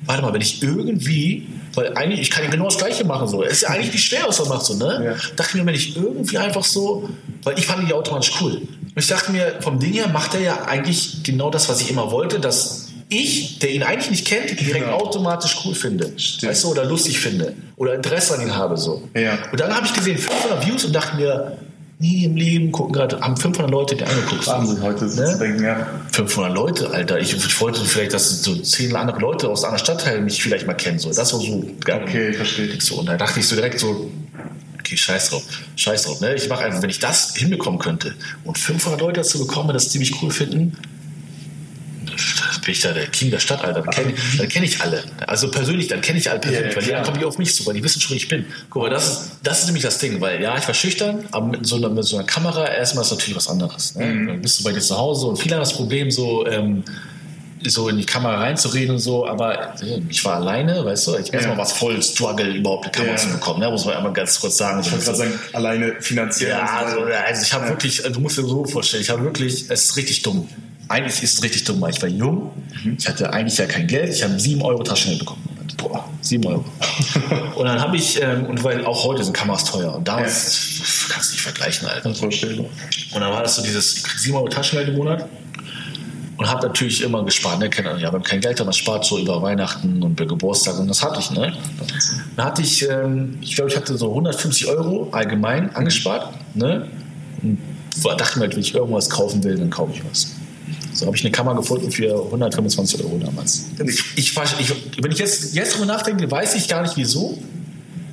warte 0.05 0.23
mal, 0.23 0.33
wenn 0.33 0.41
ich 0.41 0.63
irgendwie, 0.63 1.49
weil 1.75 1.97
eigentlich, 1.97 2.21
ich 2.21 2.31
kann 2.31 2.45
ja 2.45 2.51
genau 2.51 2.67
das 2.67 2.79
Gleiche 2.79 3.05
machen, 3.05 3.27
so. 3.27 3.43
Es 3.43 3.55
ist 3.55 3.63
ja 3.63 3.71
eigentlich 3.71 3.93
nicht 3.93 4.05
schwer, 4.05 4.25
was 4.27 4.39
man 4.39 4.49
macht, 4.51 4.67
so, 4.67 4.75
ne? 4.75 5.03
Ja. 5.05 5.15
Dachte 5.35 5.57
mir, 5.57 5.67
wenn 5.67 5.75
ich 5.75 5.97
irgendwie 5.97 6.39
einfach 6.39 6.65
so, 6.65 7.11
weil 7.43 7.59
ich 7.59 7.67
fand 7.67 7.87
die 7.89 7.93
automatisch 7.93 8.33
cool. 8.41 8.53
Und 8.53 8.69
ich 8.95 9.09
dachte 9.09 9.33
mir, 9.33 9.57
vom 9.61 9.81
Ding 9.81 9.95
her 9.95 10.09
macht 10.09 10.35
er 10.35 10.41
ja 10.41 10.65
eigentlich 10.65 11.25
genau 11.25 11.51
das, 11.51 11.69
was 11.69 11.81
ich 11.81 11.91
immer 11.91 12.13
wollte, 12.13 12.39
dass 12.39 12.86
ich, 13.09 13.59
der 13.61 13.71
ihn 13.73 13.83
eigentlich 13.83 14.11
nicht 14.11 14.27
kennt, 14.27 14.51
direkt 14.61 14.85
Genau. 14.87 14.99
automatisch 14.99 15.57
cool 15.65 15.75
finde. 15.75 16.11
Stimmt. 16.19 16.51
Weißt 16.51 16.65
du, 16.65 16.69
oder 16.69 16.85
lustig 16.85 17.19
finde. 17.21 17.55
Oder 17.77 17.95
Interesse 17.95 18.35
an 18.35 18.43
ihn 18.43 18.55
habe, 18.57 18.77
so. 18.77 19.03
Ja. 19.15 19.39
Und 19.53 19.61
dann 19.61 19.75
habe 19.75 19.87
ich 19.87 19.93
gesehen, 19.93 20.19
500 20.19 20.67
Views 20.67 20.85
und 20.85 20.93
dachte 20.93 21.17
mir, 21.17 21.57
nie 21.99 22.25
im 22.25 22.37
Leben 22.37 22.73
gucken 22.73 22.93
gerade, 22.93 23.21
haben 23.21 23.37
500 23.37 23.71
Leute 23.71 23.97
die 23.97 24.05
angeguckt. 24.05 24.47
Wahnsinn, 24.47 24.83
heute 24.83 25.09
so 25.09 25.23
Ne? 25.23 25.33
zu 25.33 25.39
denken, 25.39 25.65
ja. 25.65 25.87
500 26.13 26.53
Leute, 26.55 26.91
Alter. 26.91 27.19
Ich, 27.21 27.33
ich 27.35 27.61
wollte 27.61 27.85
vielleicht, 27.85 28.13
dass 28.13 28.43
so 28.43 28.55
zehn 28.57 28.95
andere 28.97 29.19
Leute 29.21 29.49
aus 29.49 29.65
anderen 29.65 29.83
Stadtteilen 29.83 30.25
mich 30.25 30.43
vielleicht 30.43 30.67
mal 30.67 30.75
kennen. 30.75 30.99
So. 30.99 31.09
Das 31.09 31.33
war 31.33 31.41
so 31.41 31.65
geil. 31.85 32.03
Okay, 32.07 32.33
verstehe. 32.33 32.79
So, 32.81 32.97
und 32.97 33.07
da 33.07 33.17
dachte 33.17 33.41
ich 33.41 33.47
so 33.49 33.55
direkt 33.57 33.79
so, 33.81 34.11
okay, 34.79 34.97
scheiß 34.97 35.31
drauf. 35.31 35.43
Scheiß 35.77 36.03
drauf. 36.05 36.21
Ne? 36.21 36.35
Ich 36.35 36.49
mache 36.49 36.65
einfach, 36.65 36.83
wenn 36.83 36.91
ich 36.91 36.99
das 36.99 37.35
hinbekommen 37.35 37.79
könnte 37.79 38.15
und 38.45 38.59
500 38.59 39.01
Leute 39.01 39.21
dazu 39.21 39.39
bekomme, 39.39 39.73
das 39.73 39.89
ziemlich 39.89 40.21
cool 40.23 40.31
finden, 40.31 40.77
bin 42.67 42.73
ich 42.73 42.81
da 42.81 42.93
der 42.93 43.07
King 43.07 43.31
der 43.31 43.39
Stadt, 43.39 43.65
Alter. 43.65 43.81
Dann 43.81 43.91
kenne 43.91 44.13
kenn 44.49 44.63
ich 44.65 44.81
alle. 44.83 45.03
Also 45.27 45.51
persönlich, 45.51 45.87
dann 45.89 46.01
kenne 46.03 46.19
ich 46.19 46.29
alle 46.31 46.41
persönlich, 46.41 46.71
Ja, 46.73 46.77
weil 46.77 46.85
die 46.85 46.91
dann 46.91 47.05
kommen 47.05 47.19
die 47.19 47.25
auf 47.25 47.39
mich 47.39 47.55
zu, 47.55 47.65
weil 47.65 47.75
die 47.75 47.83
wissen 47.85 48.01
schon, 48.01 48.13
wie 48.15 48.19
ich 48.19 48.29
bin. 48.29 48.45
Guck 48.69 48.83
mal, 48.83 48.91
das 48.91 49.07
ist, 49.09 49.31
das 49.43 49.61
ist 49.61 49.67
nämlich 49.67 49.85
das 49.85 49.99
Ding, 49.99 50.21
weil 50.21 50.43
ja, 50.43 50.59
ich 50.59 50.67
war 50.67 50.75
schüchtern, 50.75 51.25
aber 51.31 51.47
mit 51.47 51.65
so 51.67 51.77
einer, 51.77 51.89
mit 51.89 52.05
so 52.05 52.17
einer 52.19 52.27
Kamera 52.27 52.67
erstmal 52.69 53.05
ist 53.05 53.11
natürlich 53.13 53.37
was 53.37 53.49
anderes. 53.49 53.95
Ne? 53.95 54.05
Mhm. 54.05 54.27
Dann 54.27 54.43
bist 54.43 54.61
du 54.61 54.65
bei 54.65 54.73
dir 54.73 54.81
zu 54.81 54.99
Hause 54.99 55.27
und 55.29 55.39
viele 55.39 55.55
haben 55.55 55.63
das 55.63 55.73
Problem, 55.73 56.11
so, 56.11 56.47
ähm, 56.47 56.83
so 57.65 57.89
in 57.89 57.97
die 57.97 58.05
Kamera 58.05 58.37
reinzureden 58.41 58.97
und 58.97 58.99
so, 59.01 59.27
aber 59.27 59.75
äh, 59.83 60.01
ich 60.09 60.25
war 60.25 60.35
alleine, 60.37 60.85
weißt 60.85 61.07
du, 61.07 61.17
ich 61.19 61.33
erstmal 61.33 61.57
Ja. 61.57 61.63
was 61.63 61.73
voll 61.73 62.03
Struggle, 62.03 62.51
überhaupt 62.53 62.85
eine 62.85 62.93
Kamera 62.93 63.13
Ja. 63.13 63.17
zu 63.17 63.29
bekommen, 63.29 63.61
ne? 63.61 63.71
muss 63.71 63.85
man 63.85 63.95
einmal 63.95 64.13
ganz 64.13 64.41
kurz 64.41 64.57
sagen. 64.57 64.81
Ich 64.81 64.91
wollte 64.93 65.05
gerade 65.05 65.19
sagen, 65.19 65.41
alleine 65.53 65.95
finanziell. 66.01 66.51
Ja, 66.51 66.67
also, 66.85 67.01
also 67.03 67.43
ich 67.43 67.53
habe 67.53 67.69
wirklich, 67.69 68.03
du 68.03 68.21
musst 68.21 68.39
dir 68.39 68.43
so 68.45 68.65
vorstellen, 68.65 69.03
ich 69.03 69.11
habe 69.11 69.23
wirklich, 69.23 69.65
es 69.69 69.85
ist 69.85 69.97
richtig 69.97 70.23
dumm. 70.23 70.49
Eigentlich 70.89 71.23
ist 71.23 71.35
es 71.35 71.43
richtig 71.43 71.65
dumm, 71.65 71.81
weil 71.81 71.91
ich 71.93 72.01
war 72.03 72.09
jung, 72.09 72.53
ich 72.97 73.09
hatte 73.09 73.33
eigentlich 73.33 73.59
ja 73.59 73.67
kein 73.67 73.87
Geld, 73.87 74.13
ich 74.15 74.23
habe 74.23 74.39
7 74.39 74.63
Euro 74.63 74.83
Taschengeld 74.83 75.19
bekommen. 75.21 75.43
Boah, 75.79 76.05
7 76.23 76.45
Euro. 76.47 76.65
und 77.57 77.65
dann 77.67 77.81
habe 77.81 77.97
ich, 77.97 78.21
ähm, 78.23 78.47
und 78.47 78.63
weil 78.65 78.85
auch 78.87 79.05
heute 79.05 79.25
sind 79.25 79.33
Kameras 79.35 79.65
teuer 79.65 79.95
und 79.97 80.07
damals 80.07 81.09
kannst 81.11 81.31
du 81.31 81.35
nicht 81.35 81.43
vergleichen, 81.43 81.87
Alter. 81.89 82.09
Und 83.13 83.21
dann 83.21 83.31
war 83.33 83.43
das 83.43 83.57
so 83.57 83.63
dieses, 83.63 83.97
ich 83.99 84.03
krieg 84.05 84.19
7 84.19 84.37
Euro 84.37 84.49
Taschengeld 84.49 84.89
im 84.89 84.97
Monat 84.97 85.27
und 86.39 86.49
habe 86.49 86.67
natürlich 86.69 87.03
immer 87.03 87.25
gespart. 87.25 87.59
Ne? 87.59 87.69
Kennt- 87.69 88.01
Ja, 88.01 88.13
wenn 88.13 88.23
kein 88.23 88.41
Geld 88.41 88.59
hat, 88.61 88.67
man 88.67 88.73
spart 88.73 89.05
so 89.05 89.19
über 89.19 89.43
Weihnachten 89.43 90.03
und 90.03 90.15
bei 90.17 90.25
Geburtstag 90.25 90.79
und 90.79 90.89
das 90.89 91.03
hatte 91.03 91.19
ich. 91.21 91.31
Ne? 91.33 91.53
Dann 92.37 92.47
hatte 92.47 92.63
ich, 92.63 92.89
ähm, 92.89 93.39
ich 93.41 93.55
glaube, 93.57 93.71
ich 93.71 93.77
hatte 93.77 93.97
so 93.99 94.09
150 94.11 94.67
Euro 94.69 95.09
allgemein 95.13 95.75
angespart. 95.75 96.33
Ne? 96.55 96.89
Und 97.43 97.59
dachte 98.19 98.39
mir, 98.39 98.51
wenn 98.53 98.61
ich 98.61 98.75
irgendwas 98.75 99.09
kaufen 99.11 99.43
will, 99.45 99.57
dann 99.59 99.71
kaufe 99.71 99.93
ich 99.95 100.03
was. 100.11 100.29
So 100.97 101.07
habe 101.07 101.17
ich 101.17 101.23
eine 101.23 101.31
Kamera 101.31 101.55
gefunden 101.55 101.91
für 101.93 102.25
125 102.25 103.05
Euro 103.05 103.19
damals. 103.23 103.67
Ich, 103.85 104.03
ich, 104.17 104.35
ich, 104.61 104.73
wenn 105.03 105.13
ich 105.13 105.19
jetzt, 105.19 105.55
jetzt 105.55 105.75
drüber 105.75 105.87
nachdenke, 105.87 106.31
weiß 106.31 106.55
ich 106.55 106.69
gar 106.69 106.83
nicht 106.83 106.97
wieso. 106.97 107.39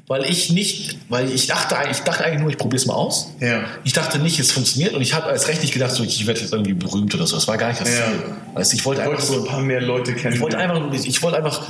Weil 0.05 0.25
ich 0.29 0.51
nicht, 0.51 0.97
weil 1.07 1.31
ich 1.31 1.47
dachte, 1.47 1.77
eigentlich- 1.77 1.97
ich 1.99 2.03
dachte 2.03 2.25
eigentlich 2.25 2.41
nur, 2.41 2.49
ich 2.49 2.57
probiere 2.57 2.75
es 2.81 2.85
mal 2.85 2.93
aus. 2.93 3.29
Ja. 3.39 3.63
Ich 3.85 3.93
dachte 3.93 4.19
nicht, 4.19 4.37
es 4.37 4.51
funktioniert 4.51 4.93
und 4.93 5.01
ich 5.01 5.13
habe 5.13 5.27
als 5.27 5.47
recht 5.47 5.61
nicht 5.61 5.73
gedacht, 5.73 5.91
so, 5.91 6.03
ich 6.03 6.27
werde 6.27 6.41
jetzt 6.41 6.51
irgendwie 6.51 6.73
berühmt 6.73 7.15
oder 7.15 7.25
so. 7.25 7.35
Das 7.35 7.47
war 7.47 7.57
gar 7.57 7.69
nicht 7.69 7.79
das 7.79 7.87
Ja. 7.89 8.05
Ziel. 8.07 8.19
Weißt, 8.53 8.73
ich 8.73 8.83
wollte 8.83 9.01
einfach 9.01 9.21
so 9.21 9.39
ein 9.39 9.45
paar 9.45 9.61
mehr 9.61 9.79
Leute 9.79 10.13
kennen. 10.13 10.35
ich 10.35 10.41
wollte 10.41 10.57
einfach, 10.57 10.81
ich 10.93 11.23
wollte 11.23 11.37
einfach 11.37 11.61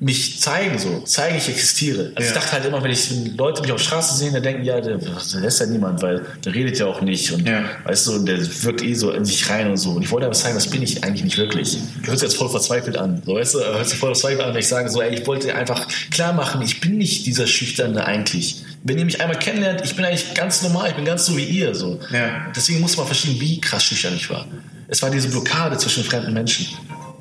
mich 0.00 0.40
zeigen, 0.40 0.78
so, 0.78 1.00
zeigen, 1.00 1.36
ich 1.38 1.48
existiere. 1.48 2.10
Also 2.14 2.28
ich 2.28 2.34
Ja. 2.34 2.40
dachte 2.40 2.52
halt 2.52 2.64
immer, 2.66 2.82
wenn 2.82 2.90
ich 2.90 3.10
wenn 3.10 3.36
Leute 3.36 3.62
mich 3.62 3.70
auf 3.72 3.78
der 3.80 3.84
Straße 3.86 4.16
sehen, 4.16 4.34
dann 4.34 4.42
denken, 4.42 4.64
ja, 4.64 4.80
der, 4.80 4.98
der 4.98 5.40
lässt 5.40 5.60
ja 5.60 5.66
niemand, 5.66 6.02
weil 6.02 6.26
der 6.44 6.54
redet 6.54 6.78
ja 6.78 6.86
auch 6.86 7.00
nicht 7.00 7.30
und 7.32 7.46
Ja. 7.48 7.64
weißt 7.84 8.06
du, 8.08 8.12
und 8.14 8.26
der 8.26 8.38
wirkt 8.64 8.82
eh 8.82 8.94
so 8.94 9.12
in 9.12 9.24
sich 9.24 9.48
rein 9.48 9.70
und 9.70 9.76
so. 9.76 9.90
Und 9.92 10.02
ich 10.02 10.10
wollte 10.10 10.26
aber 10.26 10.34
zeigen, 10.34 10.56
das 10.56 10.66
bin 10.66 10.82
ich 10.82 11.04
eigentlich 11.04 11.24
nicht 11.24 11.38
wirklich. 11.38 11.78
Hört 12.02 12.18
sich 12.18 12.28
jetzt 12.28 12.36
voll 12.36 12.48
verzweifelt 12.50 12.96
an. 12.96 13.22
So, 13.24 13.34
weißt 13.36 13.54
du, 13.54 13.58
hört 13.60 13.88
sich 13.88 13.98
voll 13.98 14.10
verzweifelt 14.14 14.42
an, 14.42 14.52
wenn 14.52 14.60
ich 14.60 14.68
sage, 14.68 14.88
so, 14.90 15.00
ey, 15.00 15.14
ich 15.14 15.26
wollte 15.26 15.54
einfach 15.54 15.86
klar 16.10 16.32
machen, 16.32 16.60
ich 16.62 16.80
bin 16.80 16.98
nicht 16.98 17.24
dieser 17.26 17.46
Schüchterne 17.46 18.04
eigentlich. 18.04 18.64
Wenn 18.82 18.98
ihr 18.98 19.04
mich 19.06 19.20
einmal 19.20 19.38
kennenlernt, 19.38 19.80
ich 19.84 19.94
bin 19.96 20.04
eigentlich 20.04 20.34
ganz 20.34 20.60
normal, 20.62 20.90
ich 20.90 20.96
bin 20.96 21.04
ganz 21.06 21.24
so 21.24 21.36
wie 21.36 21.44
ihr. 21.44 21.74
So. 21.74 22.00
Ja. 22.12 22.46
Deswegen 22.54 22.80
muss 22.80 22.96
man 22.96 23.06
verstehen, 23.06 23.40
wie 23.40 23.60
krass 23.60 23.84
schüchtern 23.84 24.14
ich 24.16 24.28
war. 24.28 24.46
Es 24.88 25.00
war 25.00 25.08
diese 25.10 25.28
Blockade 25.28 25.78
zwischen 25.78 26.04
fremden 26.04 26.34
Menschen. 26.34 26.66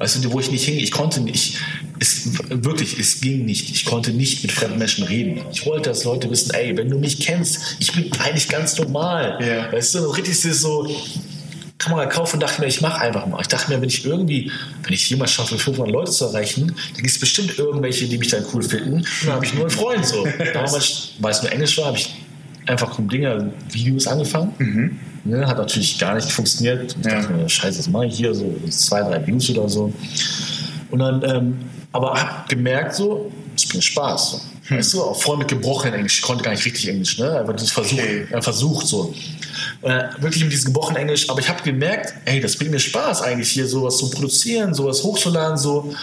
Weißt 0.03 0.21
du, 0.21 0.33
wo 0.33 0.41
ich 0.41 0.51
nicht 0.51 0.65
hing, 0.65 0.75
ich 0.75 0.91
konnte 0.91 1.21
nicht, 1.21 1.59
es, 1.97 2.27
wirklich, 2.49 2.99
es 2.99 3.21
ging 3.21 3.45
nicht. 3.45 3.69
Ich 3.73 3.85
konnte 3.85 4.11
nicht 4.11 4.43
mit 4.43 4.51
fremden 4.51 4.77
Menschen 4.77 5.05
reden. 5.05 5.39
Ich 5.53 5.65
wollte, 5.65 5.91
dass 5.91 6.03
Leute 6.03 6.29
wissen, 6.29 6.53
ey, 6.53 6.75
wenn 6.75 6.89
du 6.89 6.99
mich 6.99 7.21
kennst, 7.21 7.77
ich 7.79 7.93
bin 7.93 8.11
eigentlich 8.19 8.49
ganz 8.49 8.77
normal. 8.77 9.39
Ja. 9.39 9.71
Weißt 9.71 9.95
du, 9.95 9.99
richtig 10.09 10.35
so, 10.35 10.93
Kamera 11.77 12.05
kaufen 12.07 12.35
und 12.35 12.43
dachte 12.43 12.59
mir, 12.59 12.67
ich 12.67 12.81
mache 12.81 12.99
einfach 12.99 13.27
mal. 13.27 13.39
Ich 13.39 13.47
dachte 13.47 13.71
mir, 13.71 13.79
wenn 13.79 13.87
ich 13.87 14.03
irgendwie, 14.03 14.51
wenn 14.83 14.91
ich 14.91 15.09
jemals 15.09 15.31
schaffe, 15.31 15.57
500 15.57 15.89
Leute 15.89 16.11
zu 16.11 16.25
erreichen, 16.25 16.67
dann 16.67 16.97
gibt 16.97 17.07
es 17.07 17.19
bestimmt 17.19 17.57
irgendwelche, 17.57 18.05
die 18.05 18.17
mich 18.17 18.27
dann 18.27 18.43
cool 18.53 18.61
finden. 18.61 18.95
Und 18.95 19.07
dann 19.23 19.35
habe 19.35 19.45
ich 19.45 19.53
nur 19.53 19.63
einen 19.63 19.71
Freund 19.71 20.05
so. 20.05 20.27
Damals, 20.53 21.11
weil 21.19 21.31
es 21.31 21.41
nur 21.41 21.51
Englisch 21.53 21.77
war, 21.77 21.85
habe 21.85 21.97
ich 21.97 22.13
einfach 22.67 22.97
um 22.99 23.09
Dinge, 23.09 23.51
Videos 23.71 24.07
angefangen. 24.07 24.99
Ne, 25.25 25.47
hat 25.47 25.57
natürlich 25.57 25.97
gar 25.99 26.15
nicht 26.15 26.31
funktioniert. 26.31 26.95
Ich 26.99 27.05
Ja. 27.05 27.21
dachte 27.21 27.33
mir, 27.33 27.47
scheiße, 27.47 27.77
das 27.77 27.87
mache 27.89 28.07
ich 28.07 28.15
hier, 28.17 28.33
so 28.33 28.53
zwei, 28.69 29.01
drei 29.01 29.25
Views 29.25 29.49
oder 29.51 29.69
so. 29.69 29.93
Und 30.91 30.99
dann, 30.99 31.23
ähm, 31.23 31.57
aber 31.91 32.13
hab 32.13 32.49
gemerkt 32.49 32.95
so, 32.95 33.31
es 33.55 33.67
bringt 33.67 33.83
Spaß. 33.83 34.31
So. 34.31 34.75
Weißt 34.75 34.93
du, 34.93 35.03
auch 35.03 35.21
voll 35.21 35.37
mit 35.37 35.47
gebrochenem 35.49 35.95
Englisch. 35.95 36.17
Ich 36.19 36.21
konnte 36.21 36.43
gar 36.43 36.51
nicht 36.51 36.65
richtig 36.65 36.87
Englisch, 36.87 37.17
ne? 37.19 37.39
Aber 37.39 37.51
das 37.53 37.69
Versuch, 37.71 37.97
Okay. 37.99 38.25
äh, 38.31 38.41
versucht 38.41 38.87
so. 38.87 39.13
Äh, 39.81 40.03
wirklich 40.19 40.43
mit 40.43 40.53
diesem 40.53 40.67
gebrochenen 40.73 41.01
Englisch. 41.01 41.29
Aber 41.29 41.39
ich 41.41 41.49
habe 41.49 41.61
gemerkt, 41.63 42.13
ey, 42.25 42.39
das 42.39 42.55
bringt 42.55 42.71
mir 42.71 42.79
Spaß 42.79 43.21
eigentlich 43.23 43.49
hier 43.49 43.67
sowas 43.67 43.97
zu 43.97 44.09
produzieren, 44.09 44.73
sowas 44.73 45.03
hochzuladen 45.03 45.57
so. 45.57 45.93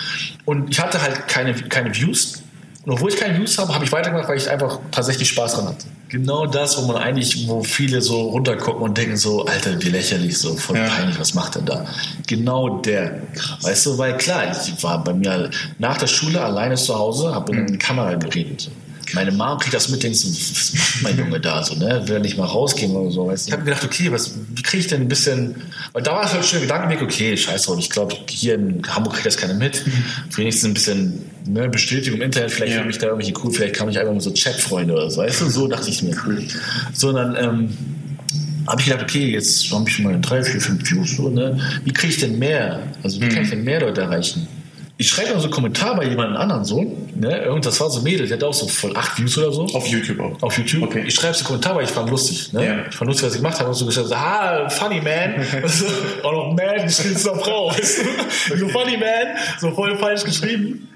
Und 0.44 0.70
ich 0.70 0.78
hatte 0.78 1.00
halt 1.00 1.26
keine, 1.26 1.54
keine 1.54 1.94
Views. 1.94 2.42
Und 2.86 2.92
obwohl 2.92 3.10
ich 3.10 3.16
keine 3.16 3.38
Views 3.38 3.58
habe, 3.58 3.74
habe 3.74 3.84
ich 3.84 3.92
weitergemacht, 3.92 4.26
weil 4.28 4.38
ich 4.38 4.48
einfach 4.48 4.78
tatsächlich 4.90 5.28
Spaß 5.28 5.54
dran 5.54 5.68
hatte. 5.68 5.86
Genau 6.08 6.46
das, 6.46 6.78
wo 6.78 6.86
man 6.86 6.96
eigentlich, 6.96 7.46
wo 7.46 7.62
viele 7.62 8.00
so 8.00 8.20
runtergucken 8.30 8.82
und 8.82 8.96
denken 8.96 9.16
so, 9.18 9.44
Alter, 9.44 9.80
wie 9.82 9.90
lächerlich, 9.90 10.38
so 10.38 10.56
voll 10.56 10.76
Ja. 10.78 10.88
peinlich, 10.88 11.18
was 11.20 11.34
macht 11.34 11.56
er 11.56 11.62
da? 11.62 11.86
Genau 12.26 12.78
der. 12.80 13.20
Weißt 13.60 13.84
du, 13.86 13.98
weil 13.98 14.16
klar, 14.16 14.44
ich 14.50 14.82
war 14.82 15.04
bei 15.04 15.12
mir 15.12 15.50
nach 15.78 15.98
der 15.98 16.06
Schule 16.06 16.40
alleine 16.42 16.74
zu 16.76 16.98
Hause, 16.98 17.34
habe 17.34 17.52
in 17.54 17.66
die 17.66 17.78
Kamera 17.78 18.14
geredet. 18.14 18.70
Meine 19.12 19.32
Mom 19.32 19.58
kriegt 19.58 19.74
das 19.74 19.88
mit, 19.88 20.02
denkt 20.02 20.16
so, 20.18 20.28
was 20.28 20.72
macht 20.72 21.02
mein 21.02 21.18
Junge 21.18 21.40
da 21.40 21.62
so, 21.62 21.74
ne? 21.74 22.02
Will 22.06 22.14
er 22.16 22.20
nicht 22.20 22.38
mal 22.38 22.46
rausgehen 22.46 22.94
oder 22.94 23.10
so, 23.10 23.26
weißt 23.26 23.46
du? 23.46 23.48
Ich 23.48 23.52
habe 23.52 23.64
mir 23.64 23.70
gedacht, 23.70 23.84
okay, 23.84 24.10
was, 24.12 24.32
wie 24.54 24.62
kriege 24.62 24.80
ich 24.82 24.86
denn 24.86 25.02
ein 25.02 25.08
bisschen, 25.08 25.56
weil 25.92 26.02
da 26.02 26.12
war 26.12 26.24
es 26.24 26.32
halt 26.32 26.44
schon 26.44 26.60
der 26.60 26.68
Gedankenweg, 26.68 27.02
okay, 27.02 27.36
scheiß 27.36 27.64
drauf, 27.64 27.76
ich 27.78 27.90
glaube, 27.90 28.14
hier 28.28 28.54
in 28.54 28.82
Hamburg 28.88 29.14
kriegt 29.14 29.26
das 29.26 29.36
keiner 29.36 29.54
mit. 29.54 29.84
Wenigstens 30.36 30.64
ein 30.70 30.74
bisschen 30.74 31.29
ne, 31.46 31.68
Bestätigung 31.68 32.18
im 32.20 32.26
Internet, 32.26 32.50
vielleicht 32.50 32.74
Ja. 32.74 32.86
ich 32.86 32.98
da 32.98 33.06
irgendwelche 33.06 33.34
cool, 33.42 33.52
vielleicht 33.52 33.74
kann 33.74 33.88
ich 33.88 33.98
einfach 33.98 34.12
mal 34.12 34.20
so 34.20 34.32
Chatfreunde 34.32 34.94
oder 34.94 35.10
so, 35.10 35.20
weißt 35.20 35.42
du? 35.42 35.50
So 35.50 35.66
dachte 35.66 35.90
ich 35.90 36.02
mir. 36.02 36.16
So, 36.92 37.12
dann, 37.12 37.36
ähm, 37.36 37.70
habe 38.66 38.80
ich 38.80 38.86
gedacht, 38.86 39.02
okay, 39.02 39.30
jetzt 39.30 39.72
habe 39.72 39.88
ich 39.88 39.96
schon 39.96 40.04
mal 40.04 40.20
drei, 40.20 40.42
vier, 40.42 40.60
fünf 40.60 40.90
Views, 40.90 41.16
so, 41.16 41.28
ne? 41.28 41.58
Wie 41.84 41.92
kriege 41.92 42.12
ich 42.12 42.20
denn 42.20 42.38
mehr? 42.38 42.80
Also 43.02 43.20
wie 43.20 43.28
kann 43.28 43.42
ich 43.42 43.50
denn 43.50 43.64
mehr 43.64 43.80
Leute 43.80 44.02
erreichen? 44.02 44.46
Ich 44.96 45.08
schreibe 45.08 45.30
dann 45.30 45.38
so 45.38 45.44
einen 45.44 45.54
Kommentar 45.54 45.96
bei 45.96 46.04
jemandem 46.06 46.36
anderen 46.36 46.64
so, 46.64 46.82
ne? 47.14 47.38
Irgend, 47.38 47.64
das 47.64 47.80
war 47.80 47.90
so 47.90 48.00
ein 48.00 48.04
Mädel, 48.04 48.28
der 48.28 48.36
hat 48.36 48.44
auch 48.44 48.52
so 48.52 48.68
voll 48.68 48.94
acht 48.94 49.18
Views 49.18 49.38
oder 49.38 49.50
so. 49.50 49.62
Auf 49.62 49.86
YouTube 49.86 50.20
auch. 50.20 50.42
Auf 50.42 50.58
YouTube. 50.58 50.82
Okay. 50.82 51.04
Ich 51.06 51.14
schreibe 51.14 51.32
so 51.32 51.38
einen 51.38 51.46
Kommentar, 51.46 51.74
weil 51.74 51.84
ich 51.84 51.90
fand 51.90 52.10
lustig. 52.10 52.52
Ne? 52.52 52.66
Ja. 52.66 52.84
Ich 52.88 52.94
fand 52.94 53.08
lustig, 53.08 53.26
was 53.26 53.34
ich 53.34 53.40
gemacht 53.40 53.58
habe. 53.58 53.70
Und 53.70 53.74
so 53.74 53.86
gesagt, 53.86 54.12
ah, 54.12 54.68
funny 54.68 55.00
man. 55.00 55.42
Auch 56.22 56.32
noch 56.32 56.54
man 56.54 56.60
einer 56.68 56.88
Frau. 56.88 57.70
Weißt 57.70 58.02
du? 58.50 58.56
So 58.58 58.68
funny 58.68 58.98
man. 58.98 59.36
So 59.58 59.70
voll 59.70 59.96
falsch 59.96 60.22
geschrieben. 60.22 60.86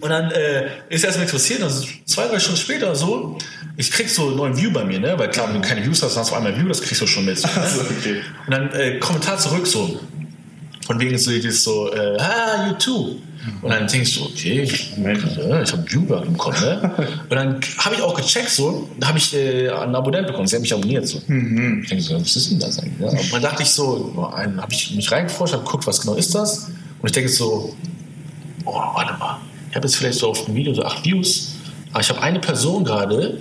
Und 0.00 0.08
dann 0.10 0.30
äh, 0.30 0.68
ist 0.88 1.04
erst 1.04 1.18
mal 1.18 1.24
interessiert, 1.24 1.62
also 1.62 1.86
zwei, 2.04 2.26
drei 2.26 2.38
Stunden 2.38 2.60
später 2.60 2.94
so, 2.94 3.38
ich 3.76 3.90
krieg 3.90 4.08
so 4.08 4.28
einen 4.28 4.36
neuen 4.36 4.56
View 4.56 4.70
bei 4.72 4.84
mir, 4.84 4.98
ne? 4.98 5.18
Weil 5.18 5.30
klar, 5.30 5.48
wenn 5.48 5.60
du 5.60 5.66
keine 5.66 5.84
Views 5.84 6.02
hast, 6.02 6.14
dann 6.14 6.22
hast 6.22 6.30
du 6.30 6.34
einmal 6.34 6.56
View, 6.56 6.68
das 6.68 6.80
kriegst 6.82 7.00
du 7.00 7.06
schon 7.06 7.24
mit. 7.24 7.42
Also, 7.56 7.80
okay. 7.82 8.20
Und 8.46 8.52
dann 8.52 8.72
äh, 8.72 8.98
Kommentar 8.98 9.38
zurück 9.38 9.66
so. 9.66 10.00
Von 10.86 11.00
wegen 11.00 11.18
so, 11.18 11.36
das 11.36 11.62
so, 11.62 11.92
äh, 11.92 12.16
ah, 12.18 12.68
you 12.68 12.74
too. 12.74 13.16
Und 13.62 13.70
dann 13.70 13.86
denkst 13.86 14.14
du, 14.16 14.24
okay, 14.24 14.62
ich, 14.62 14.96
äh, 14.96 15.62
ich 15.62 15.72
habe 15.72 15.84
View 15.90 16.02
bekommen, 16.02 16.60
ne? 16.60 16.92
Und 17.28 17.36
dann 17.36 17.60
habe 17.78 17.94
ich 17.94 18.02
auch 18.02 18.14
gecheckt 18.14 18.50
so, 18.50 18.88
da 18.98 19.08
habe 19.08 19.18
ich 19.18 19.34
äh, 19.34 19.68
einen 19.68 19.94
Abonnent 19.94 20.26
bekommen, 20.26 20.46
sie 20.46 20.56
haben 20.56 20.62
mich 20.62 20.72
abonniert 20.72 21.06
so. 21.06 21.18
Ich 21.18 21.88
denke 21.88 22.00
so, 22.00 22.20
was 22.20 22.34
ist 22.34 22.50
denn 22.50 22.58
das 22.58 22.78
eigentlich? 22.78 22.98
Ne? 22.98 23.08
Und 23.08 23.32
dann 23.32 23.42
dachte 23.42 23.62
ich 23.62 23.70
so, 23.70 24.12
habe 24.16 24.72
ich 24.72 24.94
mich 24.94 25.10
reingeforscht, 25.10 25.54
habe 25.54 25.64
geguckt, 25.64 25.86
was 25.86 26.00
genau 26.00 26.14
ist 26.14 26.34
das? 26.34 26.70
Und 27.00 27.06
ich 27.06 27.12
denke 27.12 27.28
so, 27.28 27.76
oh, 28.64 28.72
warte 28.94 29.16
mal, 29.18 29.35
ich 29.76 29.78
habe 29.78 29.88
jetzt 29.88 29.96
vielleicht 29.96 30.18
so 30.20 30.30
auf 30.30 30.46
dem 30.46 30.54
Video 30.54 30.72
so 30.72 30.84
acht 30.84 31.04
Views, 31.04 31.52
aber 31.90 32.00
ich 32.00 32.08
habe 32.08 32.22
eine 32.22 32.40
Person 32.40 32.82
gerade, 32.82 33.36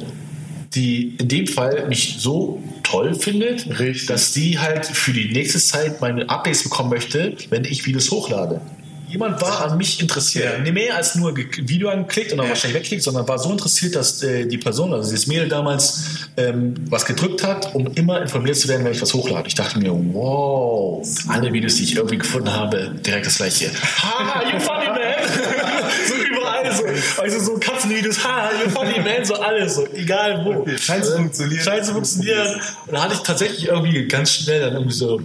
die 0.74 1.16
in 1.18 1.30
dem 1.30 1.48
Fall 1.48 1.88
mich 1.88 2.18
so 2.20 2.62
toll 2.84 3.16
findet, 3.16 3.80
Richtig. 3.80 4.08
dass 4.08 4.34
die 4.34 4.60
halt 4.60 4.86
für 4.86 5.14
die 5.14 5.32
nächste 5.32 5.60
Zeit 5.60 6.02
meine 6.02 6.30
Updates 6.30 6.64
bekommen 6.64 6.90
möchte, 6.90 7.38
wenn 7.52 7.64
ich 7.64 7.86
Videos 7.86 8.12
hochlade. 8.12 8.60
Jemand 9.08 9.40
war 9.40 9.64
an 9.64 9.78
mich 9.78 10.02
interessiert. 10.02 10.66
Ja. 10.66 10.72
Mehr 10.74 10.96
als 10.98 11.16
nur 11.16 11.38
Video 11.38 11.90
angeklickt 11.90 12.32
und 12.32 12.38
dann 12.40 12.48
Ja. 12.48 12.50
wahrscheinlich 12.50 12.82
wegklickt, 12.82 13.04
sondern 13.04 13.26
war 13.28 13.38
so 13.40 13.52
interessiert, 13.52 13.96
dass 13.96 14.22
äh, 14.24 14.46
die 14.46 14.58
Person, 14.58 14.92
also 14.94 15.10
dieses 15.10 15.28
Mädel 15.28 15.48
damals, 15.48 16.28
ähm, 16.36 16.74
was 16.90 17.06
gedrückt 17.06 17.44
hat, 17.44 17.74
um 17.76 17.88
immer 17.94 18.22
informiert 18.22 18.58
zu 18.58 18.68
werden, 18.68 18.84
wenn 18.84 18.92
ich 18.92 19.02
was 19.02 19.14
hochlade. 19.14 19.48
Ich 19.48 19.56
dachte 19.56 19.80
mir, 19.80 19.92
wow, 20.12 21.08
alle 21.30 21.54
Videos, 21.54 21.76
die 21.76 21.84
ich 21.84 21.96
irgendwie 21.96 22.18
gefunden 22.18 22.52
habe, 22.52 22.92
direkt 23.06 23.28
das 23.28 23.38
gleiche. 23.38 23.68
Ha, 24.02 24.42
you 24.52 24.60
funny 24.60 24.88
man! 24.88 25.75
So 26.76 26.84
überall 26.84 26.98
so. 26.98 27.22
Also 27.22 27.40
so 27.40 27.60
Katzenvideos, 27.60 28.24
ha, 28.24 28.50
you 28.64 28.70
funny 28.70 29.00
man, 29.00 29.26
so 29.26 29.36
alles, 29.36 29.76
so 29.76 29.88
egal 29.94 30.44
wo. 30.46 30.62
Okay, 30.62 30.78
scheint 30.78 31.06
zu 31.06 31.14
Äh, 31.14 31.18
funktionieren. 31.18 31.64
Scheint 31.64 31.86
zu 31.86 31.94
funktionieren. 31.94 32.62
Und 32.88 32.94
da 32.94 33.04
hatte 33.04 33.14
ich 33.16 33.22
tatsächlich 33.22 33.68
irgendwie 33.68 34.08
ganz 34.08 34.32
schnell 34.32 34.62
dann 34.62 34.74
irgendwie 34.74 34.94
so 34.94 35.22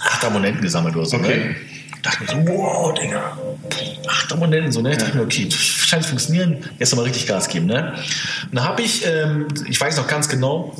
acht 0.00 0.24
Abonnenten 0.24 0.62
gesammelt 0.62 0.96
oder 0.96 1.06
so. 1.06 1.16
Okay. 1.16 1.36
Ne? 1.36 1.56
Dachte 2.02 2.22
mir 2.22 2.30
so, 2.30 2.52
wow, 2.52 2.94
Digga, 2.94 3.36
acht 4.06 4.32
Abonnenten, 4.32 4.70
so, 4.70 4.80
ne? 4.80 4.96
Dachte 4.96 5.16
mir, 5.16 5.24
okay, 5.24 5.48
scheint 5.50 6.04
zu 6.04 6.10
funktionieren, 6.10 6.64
jetzt 6.78 6.94
mal 6.94 7.02
richtig 7.02 7.26
Gas 7.26 7.48
geben, 7.48 7.66
ne? 7.66 7.94
Und 8.50 8.56
da 8.56 8.64
habe 8.64 8.82
ich, 8.82 9.04
ähm, 9.04 9.48
ich 9.68 9.80
weiß 9.80 9.96
noch 9.96 10.06
ganz 10.06 10.28
genau, 10.28 10.76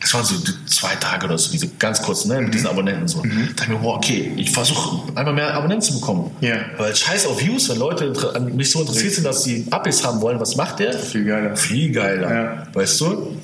das 0.00 0.14
waren 0.14 0.24
so 0.24 0.34
zwei 0.66 0.94
Tage 0.96 1.26
oder 1.26 1.38
so, 1.38 1.50
diese 1.50 1.68
ganz 1.68 2.02
kurzen, 2.02 2.28
ne, 2.28 2.40
mit 2.40 2.54
diesen 2.54 2.66
Abonnenten 2.66 3.08
so. 3.08 3.22
Mhm. 3.22 3.48
Da 3.48 3.64
dachte 3.64 3.72
ich 3.72 3.78
mir, 3.78 3.82
wow, 3.82 3.96
okay, 3.96 4.32
ich 4.36 4.50
versuche 4.50 5.12
einfach 5.14 5.32
mehr 5.32 5.54
Abonnenten 5.54 5.82
zu 5.82 5.94
bekommen. 5.98 6.30
Ja. 6.40 6.56
Weil 6.76 6.94
scheiß 6.94 7.26
auf 7.26 7.40
Views, 7.40 7.68
wenn 7.68 7.78
Leute 7.78 8.12
an 8.34 8.54
mich 8.56 8.70
so 8.70 8.80
interessiert 8.80 9.14
sind, 9.14 9.24
dass 9.24 9.44
sie 9.44 9.66
Updates 9.70 10.04
haben 10.04 10.20
wollen, 10.20 10.38
was 10.40 10.56
macht 10.56 10.78
der? 10.78 10.92
Viel 10.92 11.24
geiler. 11.24 11.56
Viel 11.56 11.92
geiler. 11.92 12.34
Ja. 12.34 12.66
Weißt 12.72 13.00
du? 13.00 13.36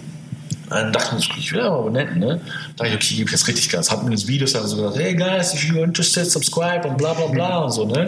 Dann 0.70 0.92
dachte 0.92 1.16
ich, 1.18 1.30
ich 1.36 1.52
will 1.52 1.60
aber 1.60 1.78
Abonnenten, 1.80 2.18
ne? 2.20 2.40
Da 2.76 2.84
dachte 2.84 2.88
ich, 2.88 2.94
okay, 2.94 3.14
gib 3.18 3.30
jetzt 3.30 3.46
richtig 3.46 3.68
Gas. 3.68 3.90
Hab 3.90 4.02
mir 4.02 4.10
das 4.10 4.26
Videos 4.26 4.52
dann 4.52 4.66
so 4.66 4.76
gesagt, 4.76 4.96
hey 4.96 5.14
guys, 5.14 5.54
if 5.54 5.60
you're 5.60 5.84
interested, 5.84 6.30
subscribe 6.30 6.88
und 6.88 6.96
bla 6.96 7.12
bla 7.12 7.26
bla 7.26 7.58
und 7.58 7.70
so, 7.70 7.84
ne? 7.84 8.06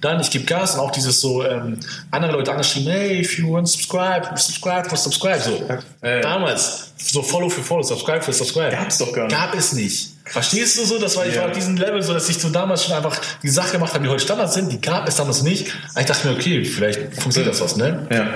Dann, 0.00 0.18
ich 0.20 0.30
gebe 0.30 0.44
Gas 0.44 0.74
und 0.74 0.80
auch 0.80 0.90
dieses 0.90 1.20
so, 1.20 1.44
ähm, 1.44 1.78
andere 2.10 2.32
Leute 2.32 2.50
angeschrieben, 2.52 2.90
hey, 2.90 3.20
if 3.20 3.38
you 3.38 3.52
want 3.52 3.66
to 3.66 3.72
subscribe, 3.72 4.28
subscribe 4.36 4.88
for 4.88 4.96
subscribe, 4.96 5.40
so. 5.40 6.06
Äh. 6.06 6.20
Damals, 6.22 6.92
so 6.96 7.22
Follow 7.22 7.50
für 7.50 7.62
Follow, 7.62 7.82
Subscribe 7.82 8.22
für 8.22 8.32
Subscribe. 8.32 8.70
Gab's 8.70 8.98
doch 8.98 9.12
gar 9.12 9.26
nicht. 9.26 9.36
Gab 9.36 9.54
es 9.54 9.72
nicht. 9.74 10.10
Verstehst 10.24 10.78
du 10.78 10.84
so? 10.84 10.98
Das 10.98 11.16
war, 11.16 11.26
ich 11.26 11.34
Ja. 11.34 11.42
war 11.42 11.48
auf 11.48 11.54
diesem 11.54 11.76
Level 11.76 12.00
so, 12.02 12.14
dass 12.14 12.28
ich 12.28 12.38
so 12.38 12.48
damals 12.50 12.84
schon 12.84 12.94
einfach 12.94 13.20
die 13.42 13.48
Sachen 13.48 13.72
gemacht 13.72 13.92
habe, 13.92 14.04
die 14.04 14.10
heute 14.10 14.22
Standard 14.22 14.52
sind, 14.52 14.70
die 14.72 14.80
gab 14.80 15.06
es 15.08 15.16
damals 15.16 15.42
nicht. 15.42 15.72
Aber 15.90 16.00
ich 16.00 16.06
dachte 16.06 16.28
mir, 16.28 16.34
okay, 16.34 16.64
vielleicht 16.64 17.14
funktioniert 17.20 17.52
das 17.52 17.60
was, 17.60 17.76
ne? 17.76 18.06
Ja. 18.10 18.26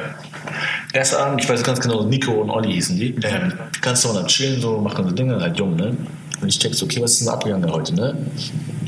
Erster 0.92 1.20
Abend, 1.20 1.42
ich 1.42 1.48
weiß 1.48 1.62
ganz 1.62 1.80
genau, 1.80 2.04
Nico 2.04 2.32
und 2.32 2.50
Olli 2.50 2.72
hießen 2.74 2.96
die. 2.98 3.14
Ähm, 3.22 3.52
ganz 3.80 4.04
normal 4.04 4.26
chillen, 4.26 4.60
so, 4.60 4.78
machen 4.78 5.04
so 5.08 5.14
Dinge, 5.14 5.40
halt 5.40 5.58
jung, 5.58 5.76
ne? 5.76 5.96
Und 6.40 6.48
ich 6.48 6.58
check 6.58 6.74
so, 6.74 6.86
okay, 6.86 7.00
was 7.00 7.12
ist 7.12 7.20
denn 7.22 7.28
abgegangen 7.28 7.70
heute, 7.70 7.94
ne? 7.94 8.16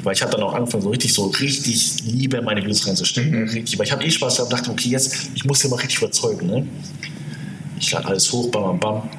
Weil 0.02 0.14
ich 0.14 0.22
habe 0.22 0.32
dann 0.32 0.42
auch 0.42 0.54
angefangen, 0.54 0.82
so 0.82 0.90
richtig, 0.90 1.12
so 1.12 1.26
richtig 1.26 2.04
Liebe 2.04 2.36
in 2.36 2.44
meine 2.44 2.60
Videos 2.60 2.86
reinzustecken. 2.86 3.48
Richtig, 3.48 3.78
weil 3.78 3.86
ich 3.86 3.92
habe 3.92 4.04
eh 4.04 4.10
Spaß 4.10 4.36
gehabt 4.36 4.52
und 4.52 4.58
dachte, 4.58 4.70
okay, 4.70 4.88
jetzt, 4.90 5.30
ich 5.34 5.44
muss 5.44 5.60
hier 5.60 5.70
mal 5.70 5.76
richtig 5.76 5.98
überzeugen, 5.98 6.46
ne? 6.46 6.66
Ich 7.78 7.90
lade 7.92 8.06
alles 8.06 8.30
hoch, 8.32 8.50
bam, 8.50 8.78
bam, 8.78 8.80
bam. 8.80 9.10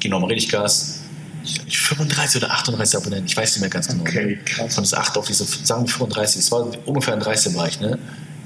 Geh 0.00 0.08
nochmal 0.08 0.30
richtig 0.30 0.52
Gas. 0.52 1.00
Ich, 1.44 1.60
ich 1.66 1.78
35 1.78 2.42
oder 2.42 2.52
38 2.52 2.96
Abonnenten, 2.96 3.26
ich 3.26 3.36
weiß 3.36 3.52
nicht 3.52 3.60
mehr 3.60 3.70
ganz 3.70 3.88
genau. 3.88 4.02
Okay, 4.02 4.26
ne? 4.26 4.36
krass. 4.44 4.74
Von 4.74 4.84
dieser 4.84 4.98
8 4.98 5.16
auf 5.18 5.26
diese, 5.26 5.44
sagen 5.44 5.86
wir 5.86 5.92
35, 5.92 6.40
es 6.40 6.52
war 6.52 6.66
ungefähr 6.86 7.14
ein 7.14 7.20
30 7.20 7.52
Bereich, 7.52 7.80
ne? 7.80 7.98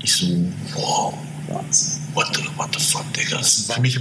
Ich 0.02 0.14
so, 0.14 0.26
wow, 0.74 1.14
what 1.48 2.34
the, 2.34 2.42
what 2.56 2.74
the 2.74 2.80
fuck, 2.80 3.04
Digga. 3.12 3.38
Das 3.38 3.70
für 3.70 3.80
mich, 3.80 3.98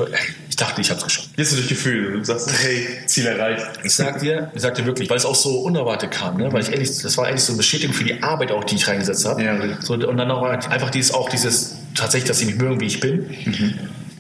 ich 0.50 0.56
dachte, 0.56 0.82
ich 0.82 0.90
hab's 0.90 1.04
geschafft. 1.04 1.30
Jetzt 1.38 1.52
du 1.52 1.58
durch 1.58 1.70
Gefühl. 1.70 2.14
Du 2.14 2.24
sagst, 2.24 2.50
hey, 2.64 2.88
Ziel 3.06 3.26
erreicht. 3.26 3.66
Ich 3.84 3.94
sag 3.94 4.20
dir, 4.20 4.52
ich 4.56 4.62
sag 4.62 4.76
dir 4.76 4.86
wirklich, 4.86 5.10
weil 5.10 5.18
es 5.18 5.26
auch 5.26 5.36
so 5.36 5.62
unerwartet 5.62 6.12
kam, 6.12 6.38
ne? 6.38 6.52
weil 6.52 6.62
ich 6.62 6.72
ehrlich, 6.72 6.90
das 7.02 7.18
war 7.18 7.28
eigentlich 7.28 7.44
so 7.44 7.54
eine 7.54 7.58
Bestätigung 7.58 7.94
für 7.94 8.04
die 8.04 8.22
Arbeit 8.24 8.52
auch, 8.52 8.64
die 8.64 8.76
ich 8.76 8.88
reingesetzt 8.88 9.26
habe. 9.26 9.44
Ja, 9.44 9.58
so, 9.82 9.94
und 9.94 10.18
dann 10.18 10.32
auch 10.32 10.44
einfach 10.44 10.90
dieses, 10.90 11.14
auch 11.14 11.30
dieses, 11.30 11.76
tatsächlich, 11.94 12.28
dass 12.28 12.40
sie 12.40 12.46
mich 12.46 12.56
mögen, 12.56 12.80
wie 12.80 12.86
ich 12.86 13.00
bin. 13.00 13.30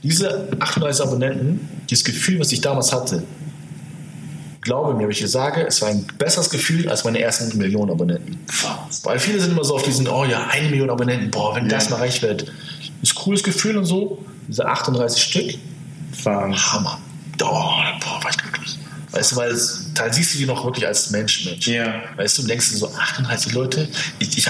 Diese 0.03 0.49
38 0.59 1.05
Abonnenten, 1.05 1.67
dieses 1.89 2.03
Gefühl, 2.03 2.39
was 2.39 2.51
ich 2.51 2.61
damals 2.61 2.91
hatte, 2.91 3.23
glaube 4.65 4.95
mir, 4.95 5.03
wenn 5.03 5.11
ich 5.11 5.19
dir 5.19 5.27
sage, 5.27 5.65
es 5.65 5.81
war 5.81 5.89
ein 5.89 6.05
besseres 6.17 6.49
Gefühl 6.49 6.89
als 6.89 7.05
meine 7.05 7.21
ersten 7.21 7.57
Millionen 7.57 7.91
Abonnenten. 7.91 8.37
Weil 9.03 9.19
viele 9.19 9.39
sind 9.39 9.51
immer 9.51 9.63
so 9.63 9.75
auf 9.75 9.83
diesen, 9.83 10.07
oh 10.07 10.25
ja, 10.25 10.47
eine 10.49 10.69
Million 10.69 10.89
Abonnenten, 10.89 11.31
boah, 11.31 11.55
wenn 11.55 11.69
das 11.69 11.89
mal 11.89 11.97
reich 11.97 12.21
wird. 12.21 12.51
Das 13.05 13.11
ist 13.11 13.19
ein 13.19 13.23
cooles 13.23 13.43
Gefühl 13.43 13.77
und 13.77 13.85
so. 13.85 14.17
Diese 14.47 14.65
38 14.65 15.21
Stück, 15.21 15.59
Wahnsinn. 16.23 16.73
Hammer. 16.73 16.97
Oh, 17.39 17.45
boah, 17.45 18.19
war 18.23 18.31
ich 18.31 18.37
glücklich. 18.37 18.79
Weißt 19.11 19.33
du, 19.33 19.35
weil 19.35 19.51
es, 19.51 19.84
da 19.95 20.11
siehst 20.11 20.33
du 20.33 20.37
die 20.37 20.45
noch 20.45 20.63
wirklich 20.63 20.85
als 20.85 21.09
Mensch, 21.09 21.45
Mensch. 21.45 21.67
Ja. 21.67 22.03
Weißt 22.17 22.37
du, 22.37 22.41
du 22.43 22.47
denkst 22.49 22.69
dir 22.71 22.77
so, 22.77 22.93
38 22.93 23.53
Leute, 23.53 23.87
ich, 24.19 24.37
ich 24.37 24.47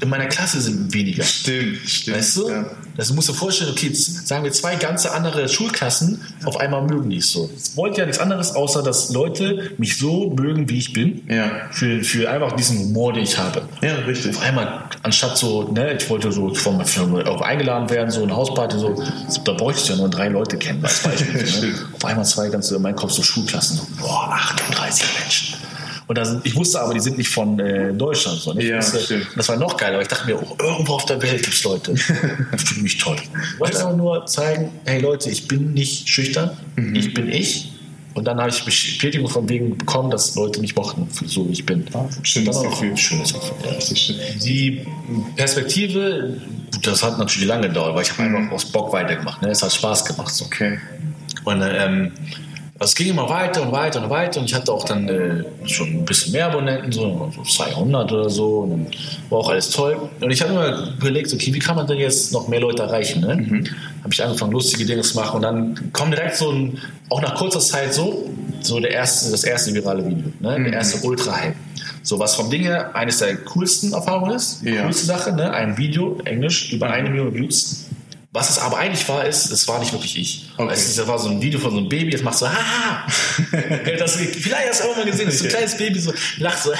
in 0.00 0.08
meiner 0.08 0.26
Klasse 0.26 0.60
sind 0.60 0.92
weniger. 0.92 1.24
Stimmt, 1.24 1.78
stimmt. 1.88 2.16
Weißt 2.16 2.36
du? 2.36 2.48
Ja. 2.50 2.70
Das 2.96 3.12
musst 3.12 3.28
du 3.28 3.32
dir 3.32 3.38
vorstellen, 3.38 3.70
okay, 3.70 3.92
sagen 3.92 4.42
wir 4.42 4.50
zwei 4.50 4.74
ganze 4.74 5.12
andere 5.12 5.48
Schulklassen, 5.48 6.20
auf 6.44 6.58
einmal 6.58 6.82
mögen 6.82 7.10
die 7.10 7.18
es 7.18 7.30
so. 7.30 7.48
Ich 7.56 7.76
wollte 7.76 8.00
ja 8.00 8.06
nichts 8.06 8.20
anderes, 8.20 8.56
außer 8.56 8.82
dass 8.82 9.10
Leute 9.10 9.70
mich 9.78 9.98
so 9.98 10.30
mögen, 10.30 10.68
wie 10.68 10.78
ich 10.78 10.92
bin. 10.92 11.22
Ja. 11.28 11.68
Für, 11.70 12.02
für 12.02 12.28
einfach 12.28 12.52
diesen 12.52 12.78
Humor, 12.80 13.12
den 13.12 13.22
ich 13.22 13.38
habe. 13.38 13.68
Ja, 13.82 13.94
richtig. 13.94 14.36
Auf 14.36 14.42
einmal, 14.42 14.82
anstatt 15.04 15.38
so, 15.38 15.70
ne, 15.70 15.96
ich 15.96 16.10
wollte 16.10 16.32
so 16.32 16.52
von 16.54 16.84
Firma 16.84 17.24
auch 17.26 17.40
eingeladen 17.40 17.88
werden, 17.88 18.10
so 18.10 18.24
eine 18.24 18.34
Hausparty, 18.34 18.78
so, 18.78 19.00
da 19.44 19.52
bräuchte 19.52 19.82
ich 19.82 19.88
ja 19.90 19.96
nur 19.96 20.08
drei 20.08 20.28
Leute 20.28 20.58
kennen, 20.58 20.84
als 20.84 21.00
Beispiel. 21.02 21.34
ne? 21.60 21.74
Auf 21.92 22.04
einmal 22.04 22.24
zwei 22.24 22.48
ganze, 22.48 22.74
in 22.74 22.82
meinem 22.82 22.96
Kopf 22.96 23.12
so 23.12 23.22
Schulklassen, 23.22 23.76
so, 23.76 23.86
boah, 24.00 24.28
38 24.32 24.87
Menschen. 25.20 25.54
Und 26.06 26.16
da 26.16 26.24
sind, 26.24 26.46
ich 26.46 26.54
wusste 26.56 26.80
aber, 26.80 26.94
die 26.94 27.00
sind 27.00 27.18
nicht 27.18 27.28
von 27.28 27.58
äh, 27.60 27.92
Deutschland. 27.92 28.40
So, 28.40 28.58
Ja, 28.58 28.78
wusste, 28.78 29.00
stimmt. 29.00 29.26
das 29.36 29.46
war 29.50 29.56
noch 29.56 29.76
geiler, 29.76 29.94
aber 29.94 30.02
ich 30.02 30.08
dachte 30.08 30.26
mir, 30.26 30.40
oh, 30.42 30.56
irgendwo 30.58 30.94
auf 30.94 31.04
der 31.04 31.20
Welt 31.20 31.42
gibt 31.42 31.54
es 31.54 31.64
Leute. 31.64 31.94
Das 32.52 32.62
finde 32.62 32.86
ich 32.86 32.96
toll. 32.96 33.16
Ich 33.54 33.60
wollte 33.60 33.78
einfach 33.78 33.94
nur 33.96 34.24
zeigen, 34.24 34.70
hey 34.86 35.00
Leute, 35.00 35.28
ich 35.30 35.46
bin 35.48 35.74
nicht 35.74 36.08
schüchtern, 36.08 36.50
Mhm. 36.76 36.94
ich 36.94 37.12
bin 37.12 37.30
ich. 37.30 37.72
Und 38.14 38.24
dann 38.24 38.38
habe 38.40 38.48
ich 38.50 38.64
Bestätigung 38.64 39.28
von 39.28 39.48
wegen 39.48 39.76
bekommen, 39.76 40.10
dass 40.10 40.34
Leute 40.34 40.60
mich 40.60 40.74
mochten, 40.74 41.06
so 41.26 41.46
wie 41.46 41.52
ich 41.52 41.66
bin. 41.66 41.84
Schönes 42.22 42.56
Dann 42.56 42.66
auch 42.66 42.70
Gefühl. 42.80 42.96
Schönes 42.96 43.32
Gefühl. 43.34 43.54
Ja. 43.64 43.80
Schön. 43.96 44.16
Die 44.42 44.86
Perspektive, 45.36 46.36
das 46.82 47.02
hat 47.02 47.18
natürlich 47.18 47.46
lange 47.46 47.68
gedauert, 47.68 47.94
weil 47.94 48.02
ich 48.02 48.10
habe 48.12 48.22
einfach 48.24 48.50
aus 48.52 48.64
Bock 48.64 48.92
weitergemacht. 48.92 49.40
Ne? 49.42 49.50
Es 49.50 49.62
hat 49.62 49.72
Spaß 49.72 50.04
gemacht. 50.04 50.34
So. 50.34 50.46
Okay. 50.46 50.78
Und 51.44 51.62
ähm, 51.62 52.12
es 52.80 52.94
ging 52.94 53.08
immer 53.08 53.28
weiter 53.28 53.62
und 53.62 53.72
weiter 53.72 54.02
und 54.02 54.10
weiter 54.10 54.38
und 54.40 54.46
ich 54.46 54.54
hatte 54.54 54.72
auch 54.72 54.84
dann 54.84 55.08
äh, 55.08 55.44
schon 55.68 55.88
ein 55.88 56.04
bisschen 56.04 56.32
mehr 56.32 56.46
Abonnenten, 56.46 56.92
so, 56.92 57.32
so 57.34 57.42
200 57.42 58.12
oder 58.12 58.30
so. 58.30 58.58
Und 58.60 58.70
dann 58.70 58.86
war 59.30 59.38
auch 59.38 59.50
alles 59.50 59.70
toll. 59.70 59.96
Und 60.20 60.30
ich 60.30 60.40
habe 60.42 60.52
mir 60.52 60.94
überlegt, 60.98 61.32
okay, 61.32 61.52
wie 61.52 61.58
kann 61.58 61.74
man 61.74 61.86
denn 61.88 61.98
jetzt 61.98 62.32
noch 62.32 62.46
mehr 62.46 62.60
Leute 62.60 62.82
erreichen? 62.84 63.20
Ne? 63.22 63.64
Habe 64.02 64.12
ich 64.12 64.22
angefangen, 64.22 64.52
lustige 64.52 64.84
Dinge 64.86 65.02
zu 65.02 65.16
machen 65.16 65.36
und 65.36 65.42
dann 65.42 65.92
kommt 65.92 66.12
direkt 66.14 66.36
so 66.36 66.50
ein, 66.52 66.78
auch 67.08 67.20
nach 67.20 67.34
kurzer 67.34 67.60
Zeit 67.60 67.92
so, 67.94 68.30
so 68.60 68.78
der 68.78 68.92
erste, 68.92 69.30
das 69.32 69.42
erste 69.44 69.74
virale 69.74 70.06
Video, 70.06 70.30
ne? 70.38 70.62
der 70.62 70.72
erste 70.74 71.04
Ultra-Hype. 71.06 71.56
So 72.04 72.18
was 72.18 72.36
vom 72.36 72.48
Ding 72.48 72.62
her 72.62 72.94
eines 72.94 73.18
der 73.18 73.36
coolsten 73.38 73.92
Erfahrungen 73.92 74.36
ist, 74.36 74.62
Ja. 74.62 74.84
coolste 74.84 75.06
Sache, 75.06 75.32
ne? 75.32 75.50
ein 75.52 75.76
Video, 75.76 76.18
Englisch, 76.24 76.72
über 76.72 76.88
eine 76.90 77.10
Million 77.10 77.34
Views. 77.34 77.86
Was 78.38 78.50
es 78.50 78.58
aber 78.60 78.78
eigentlich 78.78 79.08
war, 79.08 79.26
ist, 79.26 79.50
es 79.50 79.66
war 79.66 79.80
nicht 79.80 79.92
wirklich 79.92 80.16
ich. 80.16 80.44
Okay. 80.56 80.72
Es 80.72 80.94
das 80.94 81.08
war 81.08 81.18
so 81.18 81.28
ein 81.28 81.42
Video 81.42 81.58
von 81.58 81.72
so 81.72 81.78
einem 81.78 81.88
Baby, 81.88 82.12
das 82.12 82.22
macht 82.22 82.38
so, 82.38 82.48
haha. 82.48 83.04
das, 83.98 84.14
vielleicht 84.14 84.68
hast 84.68 84.84
du 84.84 84.90
auch 84.90 84.96
mal 84.96 85.04
gesehen, 85.04 85.26
das 85.26 85.34
ist 85.34 85.40
so 85.40 85.46
ein 85.46 85.50
kleines 85.50 85.76
Baby, 85.76 85.98
so 85.98 86.12
lacht 86.36 86.62
so, 86.62 86.70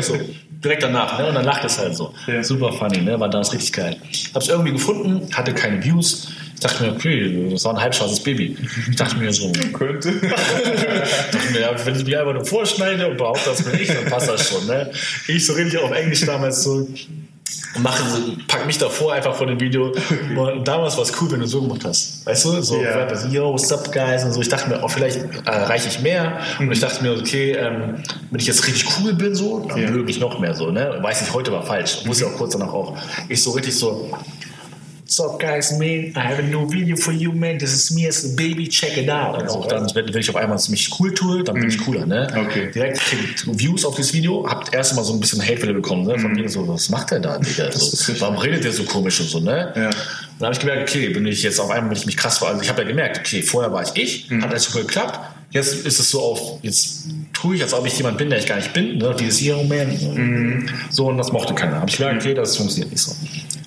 so 0.00 0.16
direkt 0.62 0.84
danach, 0.84 1.18
ne? 1.18 1.26
Und 1.26 1.34
dann 1.34 1.44
lacht 1.44 1.64
es 1.64 1.76
halt 1.76 1.96
so. 1.96 2.14
Ja. 2.28 2.44
Super 2.44 2.72
funny, 2.72 2.98
ne? 2.98 3.18
War 3.18 3.28
damals 3.28 3.52
richtig 3.52 3.72
geil. 3.72 3.96
Hab's 4.32 4.46
irgendwie 4.46 4.70
gefunden, 4.70 5.26
hatte 5.34 5.52
keine 5.54 5.82
Views. 5.82 6.28
Ich 6.54 6.60
dachte 6.60 6.84
mir, 6.84 6.92
okay, 6.92 7.48
das 7.50 7.64
war 7.64 7.74
ein 7.74 7.80
halbschwarzes 7.80 8.20
Baby. 8.20 8.56
Ich 8.88 8.94
dachte 8.94 9.16
mir 9.16 9.32
so, 9.32 9.50
Könnte. 9.72 10.12
dachte 11.32 11.52
mir, 11.52 11.62
ja, 11.62 11.84
wenn 11.84 11.96
ich 11.96 12.04
mich 12.04 12.16
einfach 12.16 12.32
nur 12.32 12.44
vorschneide 12.44 13.08
und 13.08 13.16
behaupte, 13.16 13.50
das 13.50 13.64
bin 13.64 13.80
ich, 13.80 13.88
dann 13.88 14.04
passt 14.04 14.28
das 14.28 14.48
schon. 14.48 14.64
Ne? 14.68 14.92
Ich 15.26 15.44
so 15.44 15.54
richtig 15.54 15.80
auf 15.80 15.90
Englisch 15.90 16.24
damals 16.24 16.62
so 16.62 16.86
mache 17.78 18.08
so, 18.08 18.18
pack 18.46 18.66
mich 18.66 18.78
davor 18.78 19.12
einfach 19.14 19.34
vor 19.34 19.46
dem 19.46 19.58
Video. 19.60 19.92
Und 20.36 20.66
damals 20.66 20.96
war 20.96 21.02
es 21.04 21.12
cool, 21.20 21.30
wenn 21.32 21.40
du 21.40 21.46
so 21.46 21.60
gemacht 21.62 21.84
hast. 21.84 22.24
Weißt 22.26 22.44
du? 22.44 22.50
So, 22.62 22.62
so, 22.62 22.82
yo, 23.30 23.52
what's 23.52 23.72
up, 23.72 23.90
guys? 23.92 24.24
Und 24.24 24.32
so. 24.32 24.40
Ich 24.40 24.48
dachte 24.48 24.68
mir, 24.68 24.80
oh, 24.82 24.88
vielleicht 24.88 25.16
äh, 25.18 25.28
erreiche 25.44 25.88
ich 25.88 26.00
mehr. 26.00 26.38
Und 26.58 26.70
ich 26.70 26.80
dachte 26.80 27.02
mir, 27.02 27.12
okay, 27.18 27.52
ähm, 27.52 28.02
wenn 28.30 28.40
ich 28.40 28.46
jetzt 28.46 28.66
richtig 28.66 28.86
cool 29.00 29.12
bin, 29.14 29.34
so, 29.34 29.66
dann 29.68 29.80
Ja. 29.82 29.90
möge 29.90 30.10
ich 30.10 30.20
noch 30.20 30.38
mehr 30.38 30.54
so. 30.54 30.70
Ne? 30.70 30.98
Weiß 31.02 31.20
nicht, 31.20 31.32
heute 31.34 31.52
war 31.52 31.62
falsch. 31.64 32.04
Muss 32.04 32.20
ja 32.20 32.28
auch 32.28 32.34
kurz 32.36 32.52
danach 32.52 32.72
auch. 32.72 32.96
Ich 33.28 33.42
so 33.42 33.50
richtig 33.52 33.76
so, 33.76 34.10
What's 35.04 35.20
up, 35.20 35.38
guys, 35.38 35.70
man? 35.78 36.14
I 36.16 36.20
have 36.20 36.38
a 36.38 36.42
new 36.42 36.66
video 36.66 36.96
for 36.96 37.12
you, 37.12 37.30
man. 37.30 37.58
This 37.58 37.74
is 37.74 37.94
me 37.94 38.06
as 38.06 38.24
a 38.24 38.34
baby. 38.34 38.66
Check 38.68 38.96
it 38.96 39.10
out. 39.10 39.38
Und 39.38 39.50
auch 39.50 39.66
dann, 39.66 39.86
wenn, 39.94 40.14
wenn 40.14 40.20
ich 40.20 40.30
auf 40.30 40.36
einmal 40.36 40.58
mich 40.70 40.98
cool 40.98 41.12
tue, 41.12 41.44
dann 41.44 41.56
bin 41.56 41.68
ich 41.68 41.76
cooler, 41.84 42.06
ne? 42.06 42.26
Okay. 42.34 42.70
Direkt 42.70 43.00
krieg 43.00 43.18
ich 43.22 43.46
Views 43.46 43.84
auf 43.84 43.96
dieses 43.96 44.14
Video. 44.14 44.48
Habt 44.48 44.72
erst 44.72 44.96
mal 44.96 45.04
so 45.04 45.12
ein 45.12 45.20
bisschen 45.20 45.42
Hate 45.42 45.74
bekommen, 45.74 46.06
ne? 46.06 46.18
Von 46.18 46.34
wegen 46.34 46.48
so, 46.48 46.66
was 46.66 46.88
macht 46.88 47.10
der 47.10 47.20
da, 47.20 47.38
Digga? 47.38 47.70
So, 47.70 48.18
warum 48.18 48.38
redet 48.38 48.64
der 48.64 48.72
so 48.72 48.84
komisch 48.84 49.20
und 49.20 49.28
so, 49.28 49.40
ne? 49.40 49.74
Ja. 49.76 49.90
Dann 50.38 50.46
habe 50.46 50.54
ich 50.54 50.60
gemerkt, 50.60 50.88
okay, 50.88 51.10
bin 51.10 51.26
ich 51.26 51.42
jetzt 51.42 51.60
auf 51.60 51.68
einmal, 51.68 51.90
bin 51.90 51.98
ich 51.98 52.06
mich 52.06 52.16
krass 52.16 52.38
vor. 52.38 52.48
Also 52.48 52.62
ich 52.62 52.70
habe 52.70 52.80
ja 52.80 52.88
gemerkt, 52.88 53.18
okay, 53.18 53.42
vorher 53.42 53.70
war 53.70 53.82
ich 53.82 53.94
ich, 53.96 54.30
hat 54.30 54.50
alles 54.50 54.64
super 54.64 54.86
geklappt. 54.86 55.20
Jetzt 55.54 55.86
ist 55.86 56.00
es 56.00 56.10
so 56.10 56.20
auf, 56.20 56.58
jetzt 56.62 57.06
tue 57.32 57.54
ich, 57.54 57.62
als 57.62 57.72
ob 57.72 57.86
ich 57.86 57.96
jemand 57.96 58.18
bin, 58.18 58.28
der 58.28 58.40
ich 58.40 58.46
gar 58.46 58.56
nicht 58.56 58.72
bin. 58.72 58.98
Ne? 58.98 59.14
Dieses 59.16 59.40
Hero 59.40 59.62
Man. 59.62 60.68
So, 60.90 61.06
und 61.06 61.16
das 61.16 61.30
mochte 61.30 61.54
keiner. 61.54 61.76
Habe 61.76 61.88
ich 61.88 61.96
gemerkt, 61.96 62.22
okay, 62.22 62.34
das 62.34 62.56
funktioniert 62.56 62.90
nicht 62.90 63.00
so. 63.00 63.12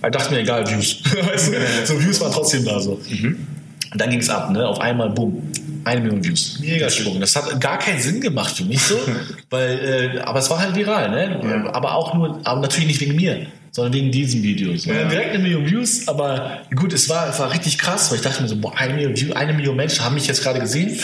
Ich 0.04 0.12
dachte 0.12 0.34
mir, 0.34 0.42
egal, 0.42 0.70
Views. 0.70 1.02
So 1.86 1.98
Views 1.98 2.20
waren 2.20 2.34
trotzdem 2.34 2.66
da 2.66 2.78
so. 2.82 3.00
Und 3.00 4.02
dann 4.02 4.10
ging 4.10 4.20
es 4.20 4.30
ab, 4.30 4.52
ne? 4.52 4.68
Auf 4.68 4.82
einmal, 4.82 5.10
boom, 5.12 5.42
eine 5.86 6.02
Million 6.02 6.22
Views. 6.22 6.60
Mega 6.60 6.90
Sprung. 6.90 7.22
Das 7.22 7.34
hat 7.38 7.60
gar 7.62 7.80
keinen 7.80 8.02
Sinn 8.02 8.20
gemacht 8.20 8.58
für 8.58 8.66
mich 8.66 8.82
so, 8.82 9.00
weil, 9.50 10.18
äh, 10.18 10.20
aber 10.20 10.40
es 10.40 10.50
war 10.50 10.60
halt 10.60 10.76
viral, 10.76 11.10
ne? 11.10 11.40
Ja. 11.42 11.74
Aber 11.74 11.96
auch 11.96 12.14
nur, 12.14 12.42
aber 12.44 12.60
natürlich 12.60 12.88
nicht 12.88 13.00
wegen 13.00 13.16
mir, 13.16 13.48
sondern 13.78 13.94
wegen 13.94 14.12
diesen 14.12 14.42
Videos. 14.42 14.86
Ja. 14.86 15.04
Direkt 15.04 15.36
eine 15.36 15.38
Million 15.44 15.64
Views, 15.70 16.08
aber 16.08 16.62
gut, 16.76 16.94
es 16.94 17.10
war, 17.10 17.30
es 17.30 17.38
war 17.38 17.54
richtig 17.54 17.78
krass, 17.78 18.10
weil 18.10 18.18
ich 18.18 18.24
dachte 18.24 18.42
mir 18.42 18.48
so, 18.48 18.56
boah, 18.56 18.76
eine 18.76 18.96
Million, 18.96 19.34
eine 19.34 19.54
Million 19.54 19.76
Menschen 19.76 20.04
haben 20.04 20.16
mich 20.16 20.26
jetzt 20.26 20.42
gerade 20.42 20.60
gesehen. 20.60 21.00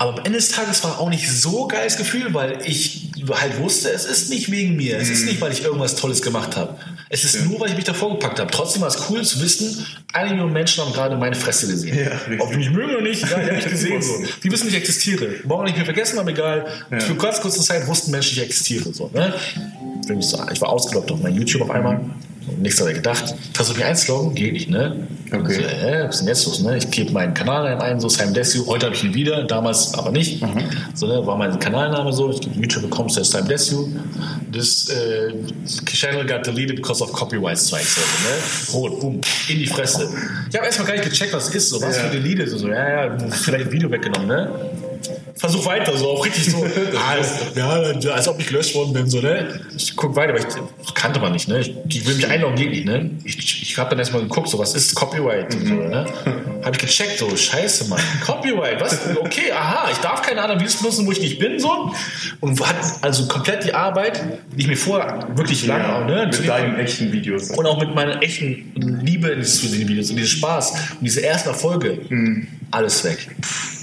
Aber 0.00 0.14
am 0.14 0.18
Ende 0.24 0.32
des 0.32 0.48
Tages 0.48 0.82
war 0.82 0.98
auch 0.98 1.08
nicht 1.08 1.30
so 1.30 1.68
geiles 1.68 1.96
Gefühl, 1.96 2.34
weil 2.34 2.58
ich 2.64 3.12
halt 3.30 3.60
wusste, 3.60 3.90
es 3.90 4.06
ist 4.06 4.28
nicht 4.28 4.50
wegen 4.50 4.74
mir. 4.74 4.98
Es 4.98 5.08
ist 5.08 5.24
nicht, 5.24 5.40
weil 5.40 5.52
ich 5.52 5.62
irgendwas 5.62 5.94
Tolles 5.94 6.20
gemacht 6.20 6.56
habe. 6.56 6.76
Es 7.10 7.22
ist 7.22 7.44
nur, 7.44 7.60
weil 7.60 7.70
ich 7.70 7.76
mich 7.76 7.84
davor 7.84 8.10
gepackt 8.10 8.40
habe. 8.40 8.50
Trotzdem 8.50 8.82
war 8.82 8.88
es 8.88 9.08
cool 9.08 9.22
zu 9.22 9.40
wissen, 9.40 9.86
eine 10.12 10.30
Million 10.30 10.52
Menschen 10.52 10.84
haben 10.84 10.92
gerade 10.92 11.16
meine 11.16 11.36
Fresse 11.36 11.68
gesehen. 11.68 11.96
Ja. 11.96 12.40
Ob 12.40 12.50
die 12.50 12.56
mich 12.56 12.70
mögen 12.70 12.90
oder 12.90 13.02
nicht, 13.02 13.22
ja, 13.22 13.38
die 13.38 13.50
habe 13.50 13.58
ich 13.58 13.68
gesehen. 13.68 14.02
so. 14.02 14.14
Die 14.42 14.50
wissen, 14.50 14.66
ich 14.66 14.74
existiere. 14.74 15.28
Morgen 15.44 15.66
nicht 15.66 15.76
mehr 15.76 15.84
vergessen, 15.84 16.18
aber 16.18 16.30
egal. 16.30 16.66
Für 16.98 17.14
ganz 17.14 17.40
kurze 17.40 17.60
Zeit 17.60 17.86
wussten 17.86 18.10
Menschen, 18.10 18.32
ich 18.32 18.42
existiere. 18.42 18.92
So, 18.92 19.12
ne? 19.14 19.32
Ich 20.06 20.10
will 20.10 20.16
nicht 20.18 20.28
sagen, 20.30 20.48
Ich 20.52 20.60
war 20.60 20.68
ausgeloggt 20.68 21.10
auf 21.10 21.20
mein 21.20 21.34
YouTube 21.34 21.62
auf 21.62 21.70
einmal. 21.70 21.98
Nichts 22.58 22.78
dabei 22.78 22.92
gedacht. 22.92 23.34
Versuch 23.54 23.74
mich 23.74 23.84
einzuloggen, 23.84 24.36
geht 24.36 24.52
nicht, 24.52 24.70
ne? 24.70 25.08
Okay. 25.32 25.54
So, 25.54 25.60
äh, 25.62 26.04
was 26.06 26.14
ist 26.14 26.20
denn 26.20 26.28
jetzt 26.28 26.46
los, 26.46 26.60
ne? 26.62 26.76
Ich 26.78 26.88
gebe 26.92 27.10
meinen 27.10 27.34
Kanalnamen 27.34 27.80
ein, 27.82 27.98
so 28.00 28.08
Simon 28.08 28.32
Desu. 28.34 28.64
Heute 28.68 28.86
habe 28.86 28.94
ich 28.94 29.02
ihn 29.02 29.12
wieder, 29.14 29.42
damals 29.42 29.92
aber 29.94 30.12
nicht. 30.12 30.44
So, 30.94 31.08
ne? 31.08 31.26
War 31.26 31.36
mein 31.36 31.58
Kanalname 31.58 32.12
so. 32.12 32.30
Ich 32.30 32.40
gebe 32.40 32.54
YouTube 32.60 32.82
bekommst 32.82 33.16
du 33.16 33.24
Simon 33.24 33.48
Desu. 33.48 33.88
This 34.52 34.88
äh, 34.90 35.32
channel 35.86 36.24
got 36.24 36.46
deleted 36.46 36.76
because 36.76 37.02
of 37.02 37.12
copyright 37.12 37.58
strikes. 37.58 37.98
Also, 37.98 38.78
ne? 38.78 38.80
Rot, 38.90 39.00
boom, 39.00 39.20
in 39.48 39.58
die 39.58 39.66
Fresse. 39.66 40.08
Ich 40.48 40.54
habe 40.56 40.66
erstmal 40.66 40.86
gar 40.86 40.94
nicht 40.98 41.10
gecheckt, 41.10 41.32
was 41.32 41.52
ist 41.52 41.70
so, 41.70 41.82
was 41.82 41.96
Ja. 41.96 42.04
für 42.04 42.10
deleted. 42.16 42.48
So, 42.48 42.58
so, 42.58 42.68
ja, 42.68 43.06
ja, 43.08 43.18
vielleicht 43.28 43.66
ein 43.66 43.72
Video 43.72 43.90
weggenommen, 43.90 44.28
ne? 44.28 44.50
Versuch 45.38 45.66
weiter, 45.66 45.96
so 45.96 46.08
auch 46.10 46.24
richtig 46.24 46.50
so, 46.50 46.64
ah, 46.96 47.10
als, 47.10 47.54
ja, 47.54 48.12
als 48.12 48.26
ob 48.26 48.40
ich 48.40 48.46
gelöscht 48.46 48.74
worden 48.74 48.92
bin, 48.94 49.08
so, 49.08 49.20
ne? 49.20 49.60
Ich 49.76 49.94
guck 49.94 50.16
weiter, 50.16 50.32
aber 50.32 50.40
ich 50.40 50.94
kannte 50.94 51.20
man 51.20 51.32
nicht, 51.32 51.46
ne? 51.48 51.60
Ich, 51.60 51.74
ich 51.88 52.06
will 52.06 52.14
mich 52.14 52.26
einloggen, 52.26 52.56
geht 52.56 52.70
nicht, 52.70 52.86
ne? 52.86 53.10
Ich, 53.24 53.62
ich 53.62 53.78
habe 53.78 53.90
dann 53.90 53.98
erstmal 53.98 54.22
geguckt, 54.22 54.48
so, 54.48 54.58
was 54.58 54.74
ist 54.74 54.94
Copyright 54.94 55.54
und 55.54 55.66
so, 55.66 55.74
ne? 55.74 56.06
Habe 56.66 56.74
ich 56.76 56.82
gecheckt, 56.82 57.18
so, 57.20 57.34
scheiße, 57.36 57.84
Mann. 57.88 58.00
Copyright, 58.24 58.80
was? 58.80 58.98
Okay, 59.16 59.52
aha, 59.52 59.88
ich 59.92 59.98
darf 59.98 60.20
keine 60.22 60.42
anderen 60.42 60.58
Videos 60.60 60.76
benutzen, 60.78 61.06
wo 61.06 61.12
ich 61.12 61.20
nicht 61.20 61.38
bin, 61.38 61.60
so. 61.60 61.92
Und 62.40 62.60
hat 62.60 62.74
also 63.02 63.28
komplett 63.28 63.62
die 63.64 63.72
Arbeit, 63.72 64.20
die 64.52 64.62
ich 64.62 64.66
mir 64.66 64.76
vorher 64.76 65.28
wirklich 65.36 65.64
lange, 65.64 65.84
Ja, 65.84 66.04
ne? 66.04 66.26
mit 66.26 66.48
deinen 66.48 66.76
echten 66.76 67.12
Videos. 67.12 67.50
Und 67.52 67.64
auch 67.66 67.78
mit 67.80 67.94
meiner 67.94 68.20
echten 68.20 68.72
Liebe 68.74 69.28
in 69.28 69.38
dieses- 69.38 69.60
zu 69.60 69.72
Videos 69.72 70.10
und 70.10 70.16
diesen 70.16 70.28
Spaß 70.38 70.70
und 70.72 71.02
diese 71.02 71.24
ersten 71.24 71.50
Erfolge, 71.50 71.98
alles 72.72 73.04
weg. 73.04 73.28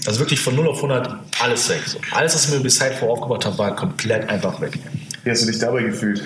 Also 0.06 0.20
wirklich 0.20 0.42
von 0.42 0.54
0 0.54 0.68
auf 0.68 0.76
100, 0.82 1.08
alles 1.40 1.70
weg. 1.70 1.80
So. 1.86 1.98
Alles, 2.12 2.36
was 2.36 2.46
ich 2.46 2.52
mir 2.54 2.60
bis 2.60 2.76
Zeit 2.76 2.96
vor 2.96 3.12
aufgebaut 3.12 3.46
habe, 3.46 3.58
war 3.60 3.74
komplett 3.78 4.30
einfach 4.30 4.60
weg. 4.60 4.78
Wie 5.24 5.32
hast 5.32 5.44
du 5.44 5.46
dich 5.48 5.60
dabei 5.60 5.84
gefühlt? 5.84 6.22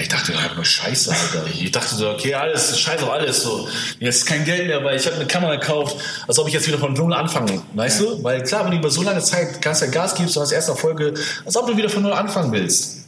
Ich 0.00 0.08
dachte, 0.08 0.40
halt 0.40 0.56
nur 0.56 0.64
Scheiße, 0.64 1.12
Alter. 1.12 1.46
Ich 1.46 1.70
dachte 1.70 1.94
so, 1.94 2.10
okay, 2.10 2.34
alles, 2.34 2.76
scheiß 2.76 3.00
auf 3.02 3.10
alles. 3.10 3.42
So. 3.42 3.68
Jetzt 4.00 4.16
ist 4.16 4.26
kein 4.26 4.44
Geld 4.44 4.66
mehr, 4.66 4.82
weil 4.82 4.96
ich 4.96 5.06
habe 5.06 5.16
eine 5.16 5.26
Kamera 5.26 5.54
gekauft, 5.56 5.96
als 6.26 6.38
ob 6.40 6.48
ich 6.48 6.54
jetzt 6.54 6.66
wieder 6.66 6.78
von 6.78 6.92
Null 6.92 7.14
anfange. 7.14 7.62
Weißt 7.74 8.00
du? 8.00 8.22
Weil 8.24 8.42
klar, 8.42 8.64
wenn 8.64 8.72
du 8.72 8.78
über 8.78 8.90
so 8.90 9.02
lange 9.02 9.20
Zeit 9.20 9.62
ganz 9.62 9.88
Gas 9.92 10.16
gibst 10.16 10.36
und 10.36 10.42
als 10.42 10.50
erste 10.50 10.74
Folge, 10.74 11.14
als 11.44 11.56
ob 11.56 11.68
du 11.68 11.76
wieder 11.76 11.88
von 11.88 12.02
Null 12.02 12.12
anfangen 12.12 12.50
willst. 12.50 13.06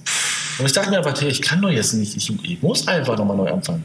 Und 0.59 0.67
ich 0.67 0.73
dachte 0.73 0.91
mir 0.91 0.99
einfach, 0.99 1.21
hey, 1.21 1.29
ich 1.29 1.43
kann 1.43 1.61
doch 1.61 1.71
jetzt 1.71 1.95
nicht, 1.95 2.17
ich, 2.17 2.33
ich 2.45 2.63
muss 2.63 2.87
einfach 2.87 3.19
nochmal 3.19 3.37
neu 3.37 3.51
anfangen. 3.51 3.85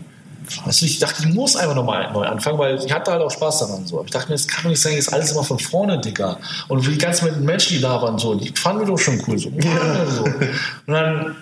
Weißt 0.65 0.81
du, 0.81 0.85
ich 0.85 0.99
dachte, 0.99 1.23
ich 1.27 1.33
muss 1.33 1.55
einfach 1.55 1.75
nochmal 1.75 2.11
neu 2.11 2.25
anfangen, 2.25 2.57
weil 2.57 2.83
ich 2.83 2.91
hatte 2.91 3.11
halt 3.11 3.21
auch 3.21 3.31
Spaß 3.31 3.59
daran. 3.59 3.85
So. 3.85 4.03
Ich 4.03 4.11
dachte 4.11 4.29
mir, 4.29 4.35
das 4.35 4.47
kann 4.47 4.63
doch 4.63 4.69
nicht 4.69 4.81
sein, 4.81 4.93
jetzt 4.93 5.13
alles 5.13 5.31
immer 5.31 5.43
von 5.43 5.59
vorne, 5.59 5.99
Digga. 5.99 6.37
Und 6.67 6.85
die 6.85 6.97
ganzen 6.97 7.43
Menschen, 7.45 7.77
die 7.77 7.81
da 7.81 8.01
waren, 8.01 8.17
so, 8.17 8.35
die 8.35 8.51
fanden 8.55 8.81
wir 8.81 8.87
doch 8.87 8.97
schon 8.97 9.21
cool. 9.27 9.37
So. 9.37 9.49
Ja. 9.49 10.05
so. 10.05 10.23
Und 10.23 10.43
dann 10.87 11.35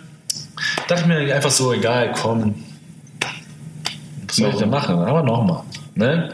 dachte 0.87 1.01
ich 1.01 1.07
mir 1.07 1.35
einfach 1.35 1.51
so, 1.51 1.73
egal, 1.73 2.13
komm, 2.13 2.55
was 4.27 4.35
soll 4.35 4.49
ich 4.49 4.57
denn 4.57 4.69
machen? 4.69 4.99
Aber 4.99 5.23
nochmal. 5.23 5.63
Ne? 5.95 6.33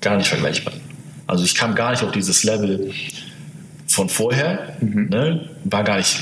Gar 0.00 0.16
nicht 0.16 0.28
vergleichbar. 0.28 0.74
Also 1.26 1.44
ich 1.44 1.54
kam 1.54 1.74
gar 1.74 1.92
nicht 1.92 2.02
auf 2.02 2.10
dieses 2.10 2.42
Level 2.42 2.92
von 3.86 4.08
vorher. 4.08 4.76
Ne? 4.80 5.48
War 5.64 5.84
gar 5.84 5.98
nicht, 5.98 6.16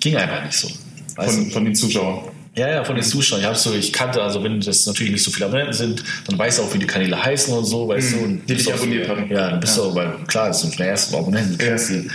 ging 0.00 0.16
einfach 0.16 0.44
nicht 0.44 0.58
so. 0.58 0.68
Von, 1.16 1.50
von 1.50 1.64
den 1.64 1.74
Zuschauern. 1.74 2.31
Ja, 2.54 2.68
ja, 2.68 2.84
von 2.84 2.94
den 2.96 3.04
Zuschauern. 3.04 3.42
Ich, 3.52 3.58
so, 3.58 3.72
ich 3.72 3.92
kannte, 3.92 4.22
also 4.22 4.42
wenn 4.44 4.60
das 4.60 4.84
natürlich 4.86 5.12
nicht 5.12 5.24
so 5.24 5.30
viele 5.30 5.46
Abonnenten 5.46 5.72
sind, 5.72 6.04
dann 6.28 6.38
weißt 6.38 6.58
du 6.58 6.62
auch, 6.64 6.74
wie 6.74 6.78
die 6.78 6.86
Kanäle 6.86 7.22
heißen 7.22 7.54
und 7.56 7.64
so, 7.64 7.88
weißt 7.88 8.12
du. 8.12 8.16
Und 8.18 8.32
Mhm. 8.34 8.46
die 8.46 8.54
dich 8.54 8.64
so- 8.64 8.72
abonniert 8.72 9.08
haben. 9.08 9.30
Ja, 9.30 9.50
dann 9.50 9.60
bist 9.60 9.76
du 9.78 9.82
auch, 9.84 9.94
weil 9.94 10.12
klar, 10.26 10.48
das 10.48 10.60
sind 10.60 10.78
meine 10.78 10.90
ersten 10.90 11.14
Abonnenten. 11.14 11.56
du 11.56 11.64
kennst 11.64 11.90
die. 11.90 12.10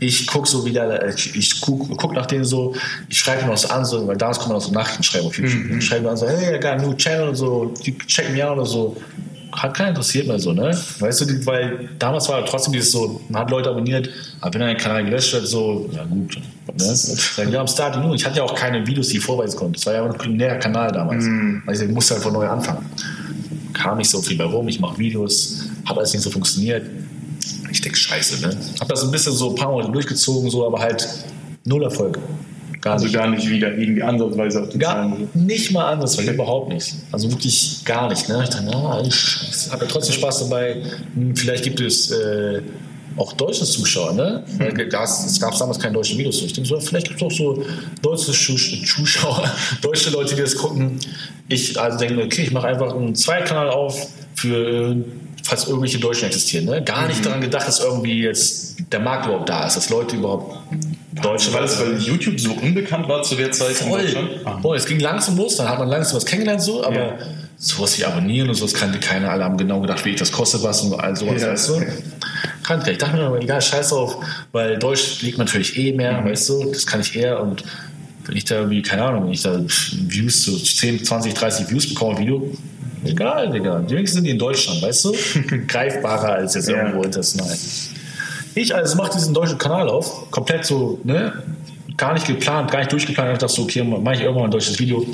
Ich 0.00 0.26
guck 0.28 0.46
so 0.46 0.64
wieder, 0.64 1.08
ich, 1.08 1.34
ich 1.34 1.60
guck, 1.60 1.88
guck 1.96 2.12
nach 2.12 2.26
denen 2.26 2.44
so, 2.44 2.76
ich 3.08 3.18
schreibe 3.18 3.46
mir 3.46 3.50
was 3.52 3.68
an, 3.68 3.84
so, 3.84 4.06
weil 4.06 4.16
damals 4.16 4.38
kann 4.38 4.48
man 4.48 4.58
auch 4.58 4.62
so 4.62 4.70
Nachrichten 4.72 5.02
schreiben 5.02 5.26
auf 5.26 5.36
YouTube. 5.38 5.64
Mhm. 5.70 5.78
Ich 5.78 5.86
schreibe 5.86 6.02
mir 6.04 6.10
an 6.10 6.16
so, 6.16 6.28
hey, 6.28 6.54
I 6.54 6.60
got 6.60 6.70
a 6.72 6.76
new 6.76 6.94
channel 6.94 7.34
so, 7.34 7.72
checken 8.06 8.32
mich 8.34 8.44
an 8.44 8.52
oder 8.58 8.66
so. 8.66 8.96
Hat 9.52 9.74
keiner 9.74 9.88
interessiert 9.88 10.26
mehr 10.28 10.38
so, 10.38 10.52
ne? 10.52 10.78
Weißt 11.00 11.22
du, 11.22 11.46
weil 11.46 11.88
damals 11.98 12.28
war 12.28 12.44
trotzdem 12.44 12.74
dieses 12.74 12.92
so, 12.92 13.20
man 13.30 13.40
hat 13.42 13.50
Leute 13.50 13.70
abonniert, 13.70 14.08
aber 14.40 14.54
wenn 14.54 14.62
ein 14.62 14.76
Kanal 14.76 15.02
gelöscht 15.04 15.32
wird, 15.32 15.46
so, 15.48 15.88
ja 15.92 16.04
gut. 16.04 16.36
Ne? 16.76 17.58
Am 17.58 17.66
Start. 17.66 17.98
Ich 18.14 18.24
hatte 18.26 18.36
ja 18.38 18.42
auch 18.44 18.54
keine 18.54 18.86
Videos, 18.86 19.08
die 19.08 19.16
ich 19.18 19.22
vorweisen 19.24 19.56
konnte. 19.56 19.78
Es 19.78 19.86
war 19.86 19.94
ja 19.94 20.04
ein 20.04 20.36
näher 20.36 20.58
Kanal 20.58 20.92
damals. 20.92 21.24
Also 21.66 21.84
ich 21.84 21.90
musste 21.90 22.14
halt 22.14 22.22
von 22.22 22.32
neu 22.32 22.46
anfangen. 22.46 22.84
Kam 23.72 23.98
nicht 23.98 24.10
so 24.10 24.20
viel 24.20 24.36
bei 24.36 24.44
rum, 24.44 24.66
ich 24.68 24.80
mache 24.80 24.98
Videos, 24.98 25.64
hat 25.86 25.96
alles 25.96 26.12
nicht 26.12 26.22
so 26.22 26.30
funktioniert. 26.30 26.84
Ich 27.70 27.80
denke, 27.80 27.96
scheiße, 27.98 28.40
ne? 28.46 28.56
Hab 28.80 28.88
das 28.88 29.04
ein 29.04 29.10
bisschen 29.10 29.32
so 29.32 29.50
ein 29.50 29.54
paar 29.54 29.70
Monate 29.70 29.92
durchgezogen, 29.92 30.50
so, 30.50 30.66
aber 30.66 30.80
halt 30.80 31.06
null 31.64 31.82
Erfolg. 31.84 32.18
Gar 32.80 32.94
Also 32.94 33.06
nicht. 33.06 33.14
gar 33.14 33.28
nicht 33.28 33.48
wieder 33.48 33.76
irgendwie 33.76 34.02
ansatzweise 34.02 34.62
auf 34.62 34.68
die 34.70 34.78
Gar 34.78 34.94
Zahlen. 35.10 35.28
nicht 35.34 35.72
mal 35.72 35.92
anders, 35.92 36.16
weil 36.16 36.28
überhaupt 36.28 36.68
nicht. 36.72 36.94
Also 37.12 37.30
wirklich 37.30 37.82
gar 37.84 38.08
nicht. 38.08 38.28
Ne? 38.28 38.40
Ich 38.44 38.50
dachte, 38.50 38.66
na, 38.70 39.00
ich 39.02 39.68
habe 39.72 39.84
ja 39.84 39.90
trotzdem 39.90 40.14
Spaß 40.14 40.40
dabei. 40.48 40.82
Hm, 41.14 41.34
Vielleicht 41.36 41.64
gibt 41.64 41.80
es 41.80 42.10
äh, 42.12 42.62
auch 43.18 43.32
deutsche 43.34 43.64
Zuschauer, 43.64 44.12
ne? 44.14 44.44
Weil 44.58 44.72
das- 44.88 45.26
Es 45.26 45.40
gab 45.40 45.56
damals 45.58 45.78
keine 45.78 45.94
deutschen 45.94 46.18
Videos. 46.18 46.40
Ich 46.42 46.52
denke 46.52 46.68
so, 46.68 46.78
vielleicht 46.80 47.08
gibt 47.08 47.20
es 47.20 47.26
auch 47.26 47.30
so 47.32 47.62
deutsche 48.02 48.32
Zuschauer, 48.32 49.50
deutsche 49.82 50.10
Leute, 50.10 50.34
die 50.34 50.42
das 50.42 50.56
gucken. 50.56 50.98
Ich 51.48 51.78
also 51.78 51.98
denke, 51.98 52.22
okay, 52.24 52.42
ich 52.42 52.50
mache 52.52 52.68
einfach 52.68 52.94
einen 52.94 53.14
Zweitkanal 53.14 53.70
auf 53.70 54.08
für 54.34 54.92
äh, 54.92 54.96
falls 55.42 55.66
irgendwelche 55.66 55.98
Deutschen 55.98 56.26
existieren. 56.26 56.66
Ne? 56.66 56.82
Gar 56.82 57.08
nicht 57.08 57.24
daran 57.24 57.40
gedacht, 57.40 57.66
dass 57.66 57.80
irgendwie 57.80 58.22
jetzt 58.22 58.76
der 58.92 59.00
Markt 59.00 59.26
überhaupt 59.26 59.48
da 59.48 59.66
ist, 59.66 59.76
dass 59.76 59.88
Leute 59.90 60.16
überhaupt 60.16 60.56
Deutsche 61.22 61.52
War 61.52 61.62
das, 61.62 61.80
weil 61.80 61.96
YouTube 61.98 62.38
so 62.38 62.52
unbekannt 62.52 63.08
war 63.08 63.22
zu 63.22 63.34
der 63.34 63.50
Zeit 63.50 63.80
in 63.80 63.88
Voll. 63.88 64.02
Deutschland? 64.02 64.28
Ah. 64.44 64.58
Boah, 64.62 64.76
es 64.76 64.86
ging 64.86 65.00
langsam 65.00 65.36
los, 65.36 65.56
dann 65.56 65.68
hat 65.68 65.78
man 65.80 65.88
langsam 65.88 66.16
was 66.16 66.24
kennengelernt 66.26 66.62
so, 66.62 66.84
aber 66.84 66.94
Ja. 66.96 67.18
sowas 67.56 67.98
wie 67.98 68.04
abonnieren 68.04 68.48
und 68.50 68.54
sowas 68.54 68.72
kannte 68.72 69.00
keiner. 69.00 69.30
Alle 69.30 69.42
haben 69.42 69.56
genau 69.56 69.80
gedacht, 69.80 70.04
wie 70.04 70.10
ich 70.10 70.16
das 70.16 70.30
kostet 70.30 70.62
was 70.62 70.80
und 70.82 70.94
all 71.00 71.16
sowas, 71.16 71.42
Ja. 71.42 71.48
weißt 71.52 71.68
du? 71.70 71.82
Keiner. 72.68 72.88
Ich 72.88 72.98
dachte 72.98 73.16
mir 73.16 73.22
aber, 73.24 73.40
egal, 73.40 73.60
scheiß 73.62 73.88
drauf, 73.90 74.16
weil 74.52 74.78
Deutsch 74.78 75.22
liegt 75.22 75.38
natürlich 75.38 75.76
eh 75.78 75.92
mehr, 75.92 76.20
Mhm. 76.20 76.26
weißt 76.28 76.48
du, 76.50 76.70
das 76.72 76.86
kann 76.86 77.00
ich 77.00 77.16
eher 77.16 77.40
und 77.40 77.62
wenn 78.26 78.36
ich 78.36 78.44
da 78.44 78.56
irgendwie, 78.56 78.82
keine 78.82 79.04
Ahnung, 79.04 79.24
wenn 79.24 79.32
ich 79.32 79.42
da 79.42 79.58
Views, 79.66 80.44
so 80.44 80.56
10, 80.56 81.02
20, 81.02 81.32
30 81.32 81.70
Views 81.70 81.88
bekomme, 81.88 82.18
Video, 82.18 82.50
egal, 83.04 83.50
Digga. 83.50 83.78
Die 83.80 83.94
wenigsten 83.94 84.16
sind 84.16 84.24
die 84.24 84.30
in 84.32 84.38
Deutschland, 84.38 84.82
weißt 84.82 85.04
du? 85.06 85.14
Greifbarer 85.66 86.32
als 86.34 86.54
jetzt 86.54 86.68
Ja. 86.68 86.76
irgendwo 86.76 87.02
international. 87.04 87.56
Ich 88.54 88.74
also 88.74 88.96
mache 88.96 89.12
diesen 89.14 89.32
deutschen 89.32 89.56
Kanal 89.56 89.88
auf, 89.88 90.30
komplett 90.30 90.64
so, 90.66 91.00
ne? 91.04 91.32
Gar 91.96 92.12
nicht 92.14 92.26
geplant, 92.26 92.70
gar 92.70 92.78
nicht 92.80 92.92
durchgeplant. 92.92 93.32
Ich 93.32 93.38
dachte 93.38 93.52
so, 93.54 93.62
okay, 93.62 93.82
mache 93.82 94.16
ich 94.16 94.20
irgendwann 94.20 94.44
ein 94.44 94.50
deutsches 94.50 94.78
Video. 94.78 95.04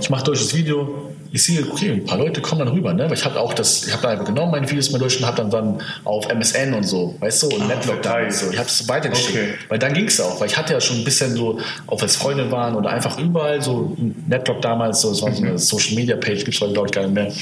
Ich 0.00 0.10
mache 0.10 0.22
deutsches 0.24 0.54
Video. 0.54 1.10
Ich 1.34 1.44
sehe, 1.44 1.66
okay, 1.66 1.90
ein 1.90 2.04
paar 2.04 2.18
Leute 2.18 2.42
kommen 2.42 2.58
dann 2.58 2.68
rüber, 2.68 2.92
ne? 2.92 3.04
Weil 3.04 3.14
ich 3.14 3.24
habe 3.24 3.40
auch 3.40 3.54
das, 3.54 3.86
ich 3.86 3.92
habe 3.92 4.02
da 4.02 4.08
einfach 4.10 4.26
genommen, 4.26 4.52
meine 4.52 4.68
Videos 4.68 4.90
mit 4.90 5.00
Deutschen, 5.00 5.24
habe 5.26 5.38
dann 5.38 5.50
dann 5.50 5.82
auf 6.04 6.28
MSN 6.28 6.74
und 6.74 6.82
so, 6.82 7.14
weißt 7.20 7.44
du, 7.44 7.46
und 7.48 7.68
Netlog 7.68 8.02
da 8.02 8.10
verteilt. 8.10 8.34
so. 8.34 8.50
Ich 8.50 8.58
habe 8.58 8.68
es 8.68 8.86
weitergeschickt. 8.86 9.38
Okay. 9.38 9.54
Weil 9.68 9.78
dann 9.78 9.94
ging 9.94 10.06
es 10.06 10.20
auch, 10.20 10.38
weil 10.40 10.48
ich 10.48 10.56
hatte 10.58 10.74
ja 10.74 10.80
schon 10.80 10.98
ein 10.98 11.04
bisschen 11.04 11.34
so, 11.34 11.58
auch 11.86 12.02
als 12.02 12.16
Freunde 12.16 12.50
waren 12.50 12.74
oder 12.74 12.90
einfach 12.90 13.18
überall 13.18 13.62
so, 13.62 13.96
Netlog 14.28 14.60
damals, 14.60 15.00
so, 15.00 15.10
das 15.10 15.22
war 15.22 15.32
so 15.32 15.42
eine 15.42 15.58
Social 15.58 15.94
Media 15.94 16.16
Page, 16.16 16.44
gibt 16.44 16.54
es 16.54 16.60
heute 16.60 16.74
glaube 16.74 16.88
ich 16.88 16.92
gar 16.92 17.02
nicht 17.06 17.14
mehr. 17.14 17.32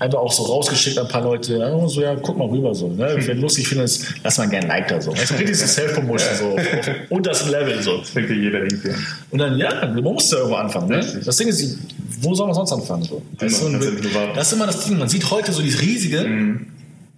Einfach 0.00 0.18
auch 0.18 0.32
so 0.32 0.42
rausgeschickt 0.42 0.98
an 0.98 1.06
ein 1.06 1.12
paar 1.12 1.22
Leute, 1.22 1.58
ja, 1.58 1.88
so, 1.88 2.00
ja, 2.00 2.16
guck 2.16 2.36
mal 2.38 2.48
rüber 2.48 2.74
so. 2.74 2.88
Ne? 2.88 3.14
Wenn 3.18 3.36
du 3.36 3.42
lustig 3.42 3.68
findest, 3.68 4.14
lass 4.24 4.38
mal 4.38 4.48
gerne 4.48 4.66
ein 4.66 4.68
Like 4.68 4.88
da 4.88 5.00
so. 5.00 5.12
Also 5.12 5.34
richtig 5.36 5.56
so 5.56 5.66
Self-Promotion, 5.66 6.36
so 6.36 6.46
auf 6.56 6.88
untersten 7.10 7.50
Level 7.50 7.80
so. 7.82 7.98
Das 7.98 8.10
fängt 8.10 8.30
ja 8.30 8.36
jeder 8.36 8.58
irgendwie 8.62 8.90
an. 8.90 9.06
Und 9.30 9.38
dann, 9.38 9.58
ja, 9.58 9.86
man 9.86 10.02
muss 10.02 10.30
ja 10.30 10.38
irgendwo 10.38 10.56
anfangen. 10.56 10.88
Ne? 10.88 11.22
Das 11.24 11.36
Ding 11.36 11.48
ist, 11.48 11.78
wo 12.20 12.34
soll 12.34 12.46
man 12.46 12.54
sonst 12.54 12.72
anfangen? 12.72 13.04
So? 13.04 13.22
Du, 13.32 13.36
ganz 13.38 13.60
und 13.60 13.78
privat. 13.78 14.36
das 14.36 14.48
ist 14.48 14.52
immer 14.54 14.66
das 14.66 14.84
Ding. 14.84 14.98
Man 14.98 15.08
sieht 15.08 15.30
heute 15.30 15.52
so 15.52 15.62
dieses 15.62 15.80
riesige, 15.80 16.60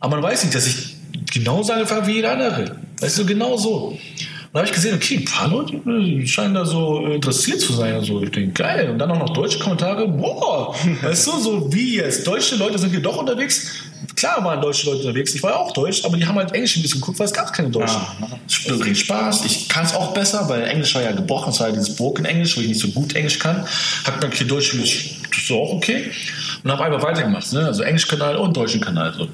aber 0.01 0.17
man 0.17 0.23
weiß 0.23 0.45
nicht, 0.45 0.55
dass 0.55 0.67
ich 0.67 0.97
genauso 1.33 1.73
angefangen 1.73 2.07
wie 2.07 2.15
jeder 2.15 2.33
andere. 2.33 2.77
Weißt 3.01 3.19
du, 3.19 3.27
genau 3.27 3.57
so. 3.57 3.99
Und 4.53 4.55
da 4.55 4.61
habe 4.61 4.69
ich 4.69 4.75
gesehen, 4.75 4.97
okay, 4.97 5.17
ein 5.19 5.25
paar 5.25 5.49
Leute 5.49 5.77
äh, 5.77 6.27
scheinen 6.27 6.55
da 6.55 6.65
so 6.65 7.07
interessiert 7.07 7.61
zu 7.61 7.73
sein. 7.73 7.95
Also 7.95 8.21
ich 8.23 8.31
denke, 8.31 8.51
geil. 8.51 8.91
Und 8.91 8.99
dann 8.99 9.11
auch 9.13 9.19
noch 9.21 9.33
deutsche 9.33 9.61
Kommentare. 9.61 10.09
Boah, 10.09 10.75
weißt 11.03 11.27
du, 11.29 11.39
so 11.39 11.73
wie 11.73 11.97
jetzt. 11.97 12.27
Deutsche 12.27 12.57
Leute 12.57 12.77
sind 12.79 12.91
hier 12.91 13.01
doch 13.01 13.17
unterwegs. 13.17 13.71
Klar 14.17 14.45
waren 14.45 14.61
deutsche 14.61 14.87
Leute 14.87 15.01
unterwegs. 15.01 15.35
Ich 15.35 15.43
war 15.43 15.53
ja 15.53 15.57
auch 15.57 15.73
deutsch, 15.73 16.05
aber 16.05 16.17
die 16.17 16.27
haben 16.27 16.37
halt 16.37 16.53
Englisch 16.53 16.77
ein 16.77 16.83
bisschen 16.83 17.01
geguckt, 17.01 17.19
weil 17.19 17.27
es 17.27 17.33
gab 17.33 17.53
keine 17.53 17.71
Deutschen. 17.71 18.01
Es 18.47 18.79
bringt 18.79 18.97
Spaß. 18.97 19.45
Ich 19.45 19.69
kann 19.69 19.85
es 19.85 19.95
auch 19.95 20.13
besser, 20.13 20.49
weil 20.49 20.63
Englisch 20.65 20.95
war 20.95 21.03
ja 21.03 21.13
gebrochen. 21.13 21.51
Es 21.51 21.61
war 21.61 21.69
ja 21.69 21.75
dieses 21.75 21.97
Broken 21.97 22.25
Englisch, 22.25 22.57
wo 22.57 22.61
ich 22.61 22.69
nicht 22.69 22.81
so 22.81 22.89
gut 22.89 23.15
Englisch 23.15 23.39
kann. 23.39 23.67
Hat 24.05 24.21
mir 24.21 24.29
okay, 24.29 24.45
Deutsch 24.45 24.75
das 24.79 25.41
ist 25.43 25.51
auch 25.51 25.75
okay. 25.75 26.11
Und 26.63 26.71
habe 26.71 26.85
einfach 26.85 27.03
weitergemacht. 27.03 27.53
Ne? 27.53 27.67
Also 27.67 27.83
Englischkanal 27.83 28.37
und 28.37 28.57
deutschen 28.57 28.81
Kanal. 28.81 29.15
So. 29.15 29.29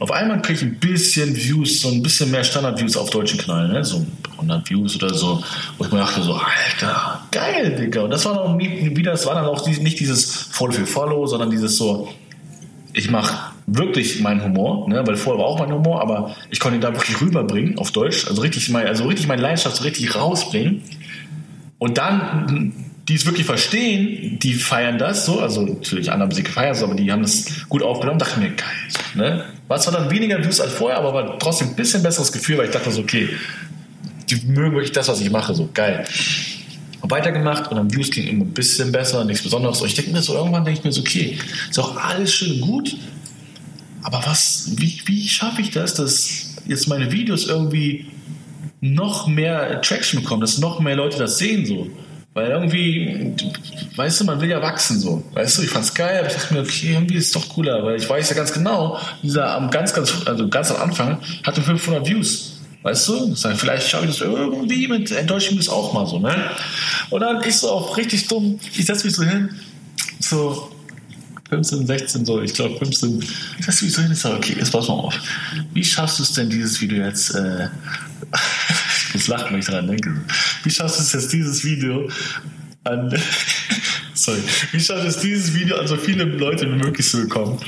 Auf 0.00 0.10
einmal 0.12 0.40
kriege 0.42 0.58
ich 0.58 0.62
ein 0.62 0.78
bisschen 0.78 1.34
Views, 1.34 1.80
so 1.80 1.88
ein 1.88 2.02
bisschen 2.02 2.30
mehr 2.30 2.44
Standard-Views 2.44 2.96
auf 2.96 3.10
deutschen 3.10 3.38
Kanälen, 3.38 3.72
ne? 3.72 3.84
so 3.84 4.06
100 4.32 4.70
Views 4.70 4.94
oder 4.96 5.12
so, 5.12 5.42
wo 5.76 5.84
ich 5.84 5.90
mir 5.90 5.98
dachte 5.98 6.22
so, 6.22 6.34
Alter, 6.34 7.22
geil, 7.32 7.74
Digga. 7.74 8.02
Und 8.02 8.10
das 8.10 8.24
war 8.24 8.34
noch 8.34 8.54
nie, 8.54 8.94
wieder, 8.96 9.12
das 9.12 9.26
war 9.26 9.34
dann 9.34 9.46
auch 9.46 9.66
nicht 9.66 9.98
dieses 9.98 10.42
Follow 10.50 10.72
für 10.72 10.86
Follow, 10.86 11.26
sondern 11.26 11.50
dieses 11.50 11.76
so, 11.76 12.08
ich 12.92 13.10
mache 13.10 13.52
wirklich 13.70 14.20
meinen 14.20 14.42
Humor, 14.42 14.88
ne? 14.88 15.06
weil 15.06 15.16
vorher 15.16 15.42
war 15.42 15.48
auch 15.48 15.58
mein 15.58 15.72
Humor, 15.72 16.00
aber 16.00 16.34
ich 16.50 16.58
konnte 16.58 16.76
ihn 16.76 16.80
da 16.80 16.92
wirklich 16.92 17.20
rüberbringen 17.20 17.78
auf 17.78 17.92
Deutsch, 17.92 18.26
also 18.26 18.40
richtig 18.40 18.68
mein, 18.70 18.86
also 18.86 19.06
richtig 19.06 19.28
meine 19.28 19.42
Leidenschaft 19.42 19.76
so 19.76 19.84
richtig 19.84 20.14
rausbringen. 20.14 20.82
Und 21.78 21.98
dann, 21.98 22.72
die 23.08 23.14
es 23.14 23.26
wirklich 23.26 23.46
verstehen, 23.46 24.38
die 24.38 24.54
feiern 24.54 24.98
das 24.98 25.26
so, 25.26 25.40
also 25.40 25.62
natürlich 25.62 26.10
andere 26.10 26.28
Musik 26.28 26.48
feiern 26.48 26.72
es, 26.72 26.82
aber 26.82 26.94
die 26.94 27.12
haben 27.12 27.22
das 27.22 27.68
gut 27.68 27.82
aufgenommen, 27.82 28.18
dachte 28.18 28.40
mir, 28.40 28.50
geil. 28.50 28.66
Ne? 29.14 29.44
War 29.68 29.78
zwar 29.78 29.92
dann 29.92 30.10
weniger 30.10 30.42
Views 30.42 30.60
als 30.60 30.72
vorher, 30.72 30.98
aber 30.98 31.12
war 31.12 31.38
trotzdem 31.38 31.68
ein 31.68 31.76
bisschen 31.76 32.02
besseres 32.02 32.32
Gefühl, 32.32 32.58
weil 32.58 32.66
ich 32.66 32.72
dachte 32.72 32.90
so, 32.90 33.02
okay, 33.02 33.28
die 34.30 34.36
mögen 34.46 34.72
wirklich 34.72 34.92
das, 34.92 35.08
was 35.08 35.20
ich 35.20 35.30
mache, 35.30 35.54
so 35.54 35.68
geil. 35.72 36.04
Hab 37.02 37.10
weitergemacht 37.10 37.70
und 37.70 37.76
dann 37.76 37.92
Views 37.92 38.10
ging 38.10 38.26
immer 38.26 38.44
ein 38.44 38.52
bisschen 38.52 38.90
besser, 38.92 39.24
nichts 39.24 39.42
Besonderes. 39.42 39.80
Und 39.80 39.88
ich 39.88 39.94
denke 39.94 40.10
mir 40.10 40.22
so, 40.22 40.34
irgendwann 40.34 40.64
denke 40.64 40.80
ich 40.80 40.84
mir 40.84 40.92
so, 40.92 41.02
okay, 41.02 41.38
ist 41.68 41.78
auch 41.78 41.96
alles 41.96 42.32
schön 42.32 42.60
gut, 42.60 42.96
aber 44.02 44.22
was, 44.26 44.70
wie, 44.76 45.00
wie 45.06 45.28
schaffe 45.28 45.60
ich 45.60 45.70
das, 45.70 45.94
dass 45.94 46.56
jetzt 46.66 46.88
meine 46.88 47.12
Videos 47.12 47.46
irgendwie 47.46 48.06
noch 48.80 49.26
mehr 49.26 49.80
Traction 49.80 50.22
bekommen, 50.22 50.40
dass 50.40 50.58
noch 50.58 50.80
mehr 50.80 50.96
Leute 50.96 51.18
das 51.18 51.38
sehen 51.38 51.66
so. 51.66 51.88
Weil 52.34 52.50
irgendwie, 52.50 53.34
weißt 53.96 54.20
du, 54.20 54.24
man 54.24 54.40
will 54.40 54.50
ja 54.50 54.62
wachsen 54.62 55.00
so. 55.00 55.24
Weißt 55.32 55.58
du, 55.58 55.62
ich 55.62 55.70
fand's 55.70 55.92
geil, 55.92 56.18
aber 56.20 56.28
ich 56.28 56.34
dachte 56.34 56.54
mir, 56.54 56.60
okay, 56.60 56.92
irgendwie 56.92 57.16
ist 57.16 57.26
es 57.26 57.32
doch 57.32 57.48
cooler, 57.48 57.82
weil 57.84 57.96
ich 57.96 58.08
weiß 58.08 58.30
ja 58.30 58.36
ganz 58.36 58.52
genau, 58.52 59.00
dieser 59.22 59.56
am 59.56 59.70
ganz, 59.70 59.92
ganz, 59.92 60.14
also 60.24 60.48
ganz 60.48 60.70
am 60.70 60.80
Anfang 60.80 61.18
hatte 61.42 61.62
500 61.62 62.06
Views. 62.06 62.60
Weißt 62.82 63.08
du? 63.08 63.34
Vielleicht 63.34 63.88
schaffe 63.88 64.04
ich 64.04 64.12
das 64.12 64.20
irgendwie 64.20 64.86
mit 64.86 65.10
enttäuschen 65.10 65.56
das 65.56 65.68
auch 65.68 65.92
mal 65.92 66.06
so, 66.06 66.20
ne? 66.20 66.50
Und 67.10 67.20
dann 67.22 67.42
ist 67.42 67.60
so 67.60 67.70
auch 67.70 67.96
richtig 67.96 68.28
dumm, 68.28 68.60
ich 68.76 68.86
setze 68.86 69.04
mich 69.04 69.16
so 69.16 69.24
hin, 69.24 69.50
so 70.20 70.70
15, 71.48 71.86
16, 71.86 72.26
so, 72.26 72.42
ich 72.42 72.52
glaube 72.52 72.76
15. 72.78 73.22
Ich 73.58 73.64
setze 73.64 73.84
mich 73.84 73.94
so 73.94 74.02
hin, 74.02 74.12
ich 74.12 74.18
sage, 74.18 74.36
okay, 74.36 74.56
jetzt 74.58 74.70
pass 74.70 74.88
mal 74.88 74.94
auf. 74.94 75.14
Wie 75.72 75.84
schaffst 75.84 76.18
du 76.18 76.22
es 76.22 76.32
denn, 76.32 76.50
dieses 76.50 76.80
Video 76.80 77.04
jetzt, 77.04 77.34
äh, 77.34 77.68
ich 79.08 79.14
muss 79.14 79.28
lachen, 79.28 79.52
wenn 79.52 79.60
ich 79.60 79.66
daran 79.66 79.86
denke. 79.86 80.14
Wie 80.62 80.70
schaffst 80.70 80.98
du 80.98 81.02
es 81.02 81.12
jetzt, 81.12 81.32
dieses 81.32 81.64
Video 81.64 82.08
an 82.84 83.10
Sorry. 84.18 84.42
Wie 84.72 84.80
schafft 84.80 85.06
es, 85.06 85.18
dieses 85.18 85.54
Video 85.54 85.76
an 85.76 85.86
so 85.86 85.96
viele 85.96 86.24
Leute 86.24 86.66
wie 86.66 86.76
möglich 86.76 87.08
zu 87.08 87.22
bekommen? 87.22 87.58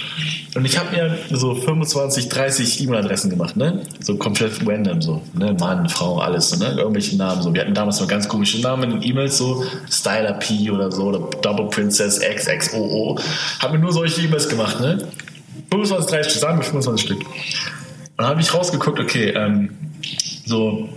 Und 0.56 0.64
ich 0.64 0.76
habe 0.76 0.90
mir 0.90 1.16
so 1.30 1.54
25, 1.54 2.28
30 2.28 2.82
E-Mail-Adressen 2.82 3.30
gemacht, 3.30 3.56
ne? 3.56 3.82
So 4.00 4.16
komplett 4.16 4.66
random, 4.66 5.00
so, 5.00 5.22
ne? 5.32 5.54
Mann, 5.60 5.88
Frau, 5.88 6.18
alles, 6.18 6.50
so, 6.50 6.56
ne? 6.56 6.74
Irgendwelche 6.76 7.16
Namen, 7.16 7.40
so. 7.42 7.54
Wir 7.54 7.60
hatten 7.60 7.74
damals 7.74 8.00
noch 8.00 8.08
ganz 8.08 8.26
komische 8.26 8.60
Namen 8.60 8.82
in 8.82 8.90
den 9.00 9.02
E-Mails, 9.10 9.38
so 9.38 9.64
Styler 9.88 10.32
P 10.34 10.70
oder 10.70 10.90
so, 10.90 11.04
oder 11.04 11.20
Double 11.40 11.68
Princess 11.68 12.20
XXOO. 12.20 13.16
Hab 13.60 13.72
mir 13.72 13.78
nur 13.78 13.92
solche 13.92 14.20
E-Mails 14.22 14.48
gemacht, 14.48 14.80
ne? 14.80 15.06
25, 15.70 16.10
30 16.10 16.32
Stück, 16.32 16.40
sagen 16.40 16.58
wir 16.58 16.64
25 16.64 17.06
Stück. 17.06 17.20
Und 17.20 17.28
dann 18.16 18.26
habe 18.26 18.40
ich 18.40 18.52
rausgeguckt, 18.52 18.98
okay, 18.98 19.28
ähm, 19.36 19.70
so 20.44 20.88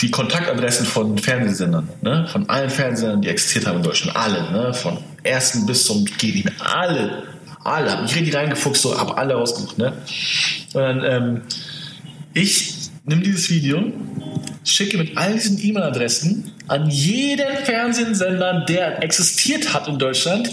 die 0.00 0.10
Kontaktadressen 0.10 0.86
von 0.86 1.18
Fernsehsendern, 1.18 1.88
ne? 2.02 2.26
von 2.30 2.48
allen 2.48 2.70
Fernsehsendern, 2.70 3.22
die 3.22 3.28
existiert 3.28 3.66
haben 3.66 3.78
in 3.78 3.82
Deutschland, 3.82 4.16
alle, 4.16 4.50
ne? 4.52 4.74
von 4.74 4.98
ersten 5.22 5.66
bis 5.66 5.84
zum 5.84 6.04
GD, 6.04 6.44
alle, 6.58 7.24
alle, 7.64 7.92
hab 7.92 8.02
mich 8.02 8.14
richtig 8.14 8.34
reingefuchst, 8.34 8.82
so, 8.82 8.98
hab 8.98 9.16
alle 9.16 9.34
rausgesucht, 9.34 9.78
ne? 9.78 9.92
Und 10.74 10.82
dann, 10.82 11.04
ähm, 11.04 11.40
ich 12.34 12.90
nehme 13.04 13.22
dieses 13.22 13.50
Video, 13.50 13.92
schicke 14.70 14.98
mit 14.98 15.16
all 15.16 15.34
diesen 15.34 15.62
E-Mail-Adressen 15.62 16.52
an 16.66 16.90
jeden 16.90 17.48
Fernsehsender, 17.64 18.64
der 18.68 19.02
existiert 19.02 19.72
hat 19.72 19.88
in 19.88 19.98
Deutschland, 19.98 20.50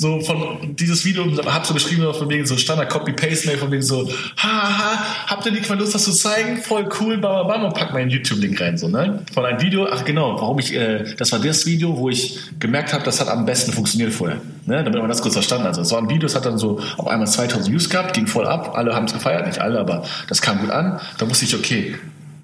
so 0.00 0.20
von 0.20 0.74
dieses 0.76 1.04
Video 1.04 1.26
hab 1.44 1.66
so 1.66 1.74
beschrieben 1.74 2.12
von 2.14 2.30
wegen 2.30 2.46
so 2.46 2.56
Standard 2.56 2.88
Copy 2.88 3.12
Paste 3.12 3.46
Mail 3.46 3.58
von 3.58 3.70
wegen 3.70 3.82
so 3.82 4.10
haha 4.38 5.04
habt 5.26 5.44
ihr 5.44 5.52
nicht 5.52 5.68
mal 5.68 5.78
Lust 5.78 5.94
das 5.94 6.04
zu 6.04 6.12
zeigen? 6.12 6.56
Voll 6.56 6.88
cool 7.00 7.18
bam 7.18 7.46
bam 7.46 7.64
und 7.64 7.74
pack 7.74 7.92
meinen 7.92 8.08
YouTube 8.08 8.38
Link 8.38 8.58
rein 8.60 8.78
so 8.78 8.88
ne? 8.88 9.22
Von 9.34 9.44
einem 9.44 9.60
Video 9.60 9.86
ach 9.90 10.04
genau 10.04 10.40
warum 10.40 10.58
ich 10.58 10.74
äh, 10.74 11.04
das 11.18 11.32
war 11.32 11.38
das 11.38 11.66
Video 11.66 11.98
wo 11.98 12.08
ich 12.08 12.38
gemerkt 12.58 12.94
habe 12.94 13.04
das 13.04 13.20
hat 13.20 13.28
am 13.28 13.44
besten 13.44 13.72
funktioniert 13.72 14.12
vorher 14.14 14.40
ne? 14.64 14.82
Damit 14.82 15.00
man 15.00 15.08
das 15.08 15.20
kurz 15.20 15.34
verstanden 15.34 15.66
also 15.66 15.82
es 15.82 15.90
war 15.90 15.98
ein 15.98 16.08
Video 16.08 16.22
das 16.22 16.34
hat 16.34 16.46
dann 16.46 16.56
so 16.56 16.80
auf 16.96 17.06
einmal 17.06 17.28
2000 17.28 17.70
Views 17.70 17.90
gehabt 17.90 18.14
ging 18.14 18.26
voll 18.26 18.46
ab 18.46 18.72
alle 18.74 18.94
haben 18.94 19.04
es 19.04 19.12
gefeiert 19.12 19.46
nicht 19.46 19.60
alle 19.60 19.78
aber 19.78 20.04
das 20.28 20.40
kam 20.40 20.60
gut 20.60 20.70
an. 20.70 20.98
Da 21.18 21.28
wusste 21.28 21.44
ich 21.44 21.54
okay 21.54 21.96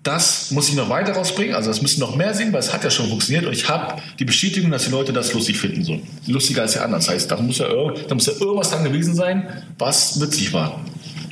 das 0.07 0.51
muss 0.51 0.69
ich 0.69 0.75
noch 0.75 0.89
weiter 0.89 1.13
rausbringen, 1.15 1.55
also 1.55 1.69
das 1.69 1.83
müssen 1.83 2.01
noch 2.01 2.15
mehr 2.15 2.35
singen, 2.35 2.53
weil 2.53 2.61
es 2.61 2.73
hat 2.73 2.85
ja 2.85 2.91
schon 2.91 3.09
funktioniert 3.09 3.45
und 3.45 3.53
ich 3.53 3.69
habe 3.69 4.01
die 4.19 4.25
Bestätigung, 4.25 4.71
dass 4.71 4.85
die 4.85 4.91
Leute 4.91 5.13
das 5.13 5.33
lustig 5.33 5.59
finden. 5.59 5.85
So. 5.85 5.99
Lustiger 6.27 6.63
als 6.63 6.73
die 6.73 6.79
anderen. 6.79 7.01
Das 7.01 7.09
heißt, 7.09 7.31
da 7.31 7.37
muss 7.37 7.59
ja, 7.59 7.69
da 7.69 8.15
muss 8.15 8.27
ja 8.27 8.35
irgendwas 8.35 8.71
dran 8.71 8.85
gewesen 8.85 9.15
sein, 9.15 9.49
was 9.79 10.21
witzig 10.21 10.53
war. 10.53 10.81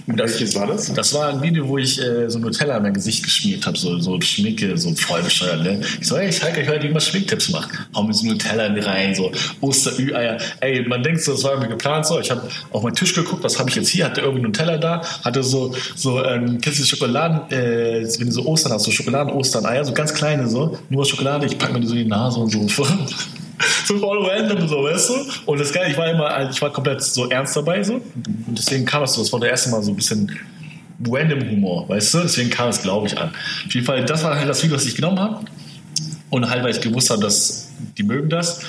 Und 0.07 0.19
welches 0.19 0.55
war 0.55 0.67
das? 0.67 0.93
Das 0.93 1.15
war 1.15 1.29
ein 1.29 1.41
Video, 1.41 1.67
wo 1.67 1.79
ich 1.79 1.99
äh, 1.99 2.29
so 2.29 2.39
Nutella 2.39 2.77
in 2.77 2.83
mein 2.83 2.93
Gesicht 2.93 3.25
geschmiert 3.25 3.67
habe, 3.67 3.79
so, 3.79 3.99
so 3.99 4.21
Schminke, 4.21 4.77
so 4.77 4.95
voll 4.95 5.23
bescheuert. 5.23 5.63
Ne? 5.63 5.81
Ich 6.01 6.07
so, 6.07 6.17
ey, 6.17 6.29
ich 6.29 6.39
zeige 6.39 6.61
euch 6.61 6.69
heute, 6.69 6.87
wie 6.87 6.93
man 6.93 7.01
Schminktipps 7.01 7.51
macht. 7.51 7.71
Hau 7.95 8.03
mir 8.03 8.13
so 8.13 8.27
Nutella 8.27 8.67
rein, 8.85 9.15
so 9.15 9.33
Osterü-Eier. 9.63 10.39
Ey, 10.61 10.87
man 10.87 11.03
denkt 11.03 11.23
so, 11.23 11.33
das 11.33 11.43
war 11.45 11.53
irgendwie 11.53 11.71
geplant 11.71 12.05
so. 12.05 12.21
Ich 12.21 12.31
habe 12.31 12.47
auf 12.71 12.83
meinen 12.83 12.95
Tisch 12.95 13.15
geguckt, 13.15 13.43
was 13.43 13.59
habe 13.59 13.71
ich 13.71 13.77
jetzt 13.77 13.89
hier? 13.89 14.05
Hatte 14.05 14.21
irgendwie 14.21 14.43
Nutella 14.43 14.77
da, 14.77 15.01
hatte 15.25 15.43
so, 15.43 15.75
so 15.97 16.23
ähm, 16.23 16.61
du 16.61 16.73
Schokoladen, 16.73 17.51
äh, 17.51 18.07
wenn 18.19 18.27
du 18.27 18.33
so 18.33 18.45
Ostern 18.45 18.73
hast, 18.73 18.85
so 18.85 18.91
Schokoladen-Ostern-Eier, 18.91 19.85
so 19.87 19.95
ganz 19.95 20.13
kleine 20.13 20.47
so, 20.49 20.79
nur 20.91 21.07
Schokolade, 21.07 21.47
ich 21.47 21.57
packe 21.57 21.73
mir 21.73 21.81
die 21.81 21.87
so 21.87 21.95
in 21.95 22.01
die 22.01 22.09
Nase 22.09 22.41
und 22.41 22.51
so. 22.51 22.87
so 23.87 23.99
voll 23.99 24.27
random, 24.27 24.69
so, 24.69 24.83
weißt 24.83 25.11
du? 25.11 25.15
Und 25.47 25.61
das 25.61 25.73
Geile, 25.73 25.91
ich 25.91 25.99
war 25.99 26.11
immer, 26.11 26.51
ich 26.51 26.61
war 26.61 26.73
komplett 26.73 27.03
so 27.03 27.29
ernst 27.29 27.57
dabei, 27.57 27.83
so. 27.83 27.95
Und 27.95 28.59
deswegen 28.59 28.85
kam 28.85 29.03
es 29.03 29.15
so, 29.15 29.23
das 29.23 29.33
war 29.33 29.41
der 29.41 29.51
erste 29.51 29.71
Mal 29.71 29.83
so 29.83 29.93
ein 29.93 29.97
bisschen 29.97 30.31
random 31.07 31.49
Humor, 31.51 31.89
weißt 31.89 32.15
du? 32.15 32.19
Deswegen 32.21 32.51
kam 32.51 32.69
es, 32.69 32.83
glaube 32.83 33.07
ich, 33.07 33.19
an. 33.19 33.31
Auf 33.67 33.75
jeden 33.75 33.87
Fall, 33.87 34.05
das 34.05 34.23
war 34.25 34.37
halt 34.37 34.49
das 34.49 34.63
Video, 34.63 34.77
was 34.77 34.87
ich 34.87 34.95
genommen 34.95 35.19
habe. 35.19 35.45
Und 36.31 36.49
halt, 36.51 36.65
weil 36.65 36.71
ich 36.71 36.81
gewusst 36.81 37.11
habe, 37.11 37.23
dass 37.23 37.69
die 37.97 38.03
mögen 38.03 38.29
das. 38.29 38.61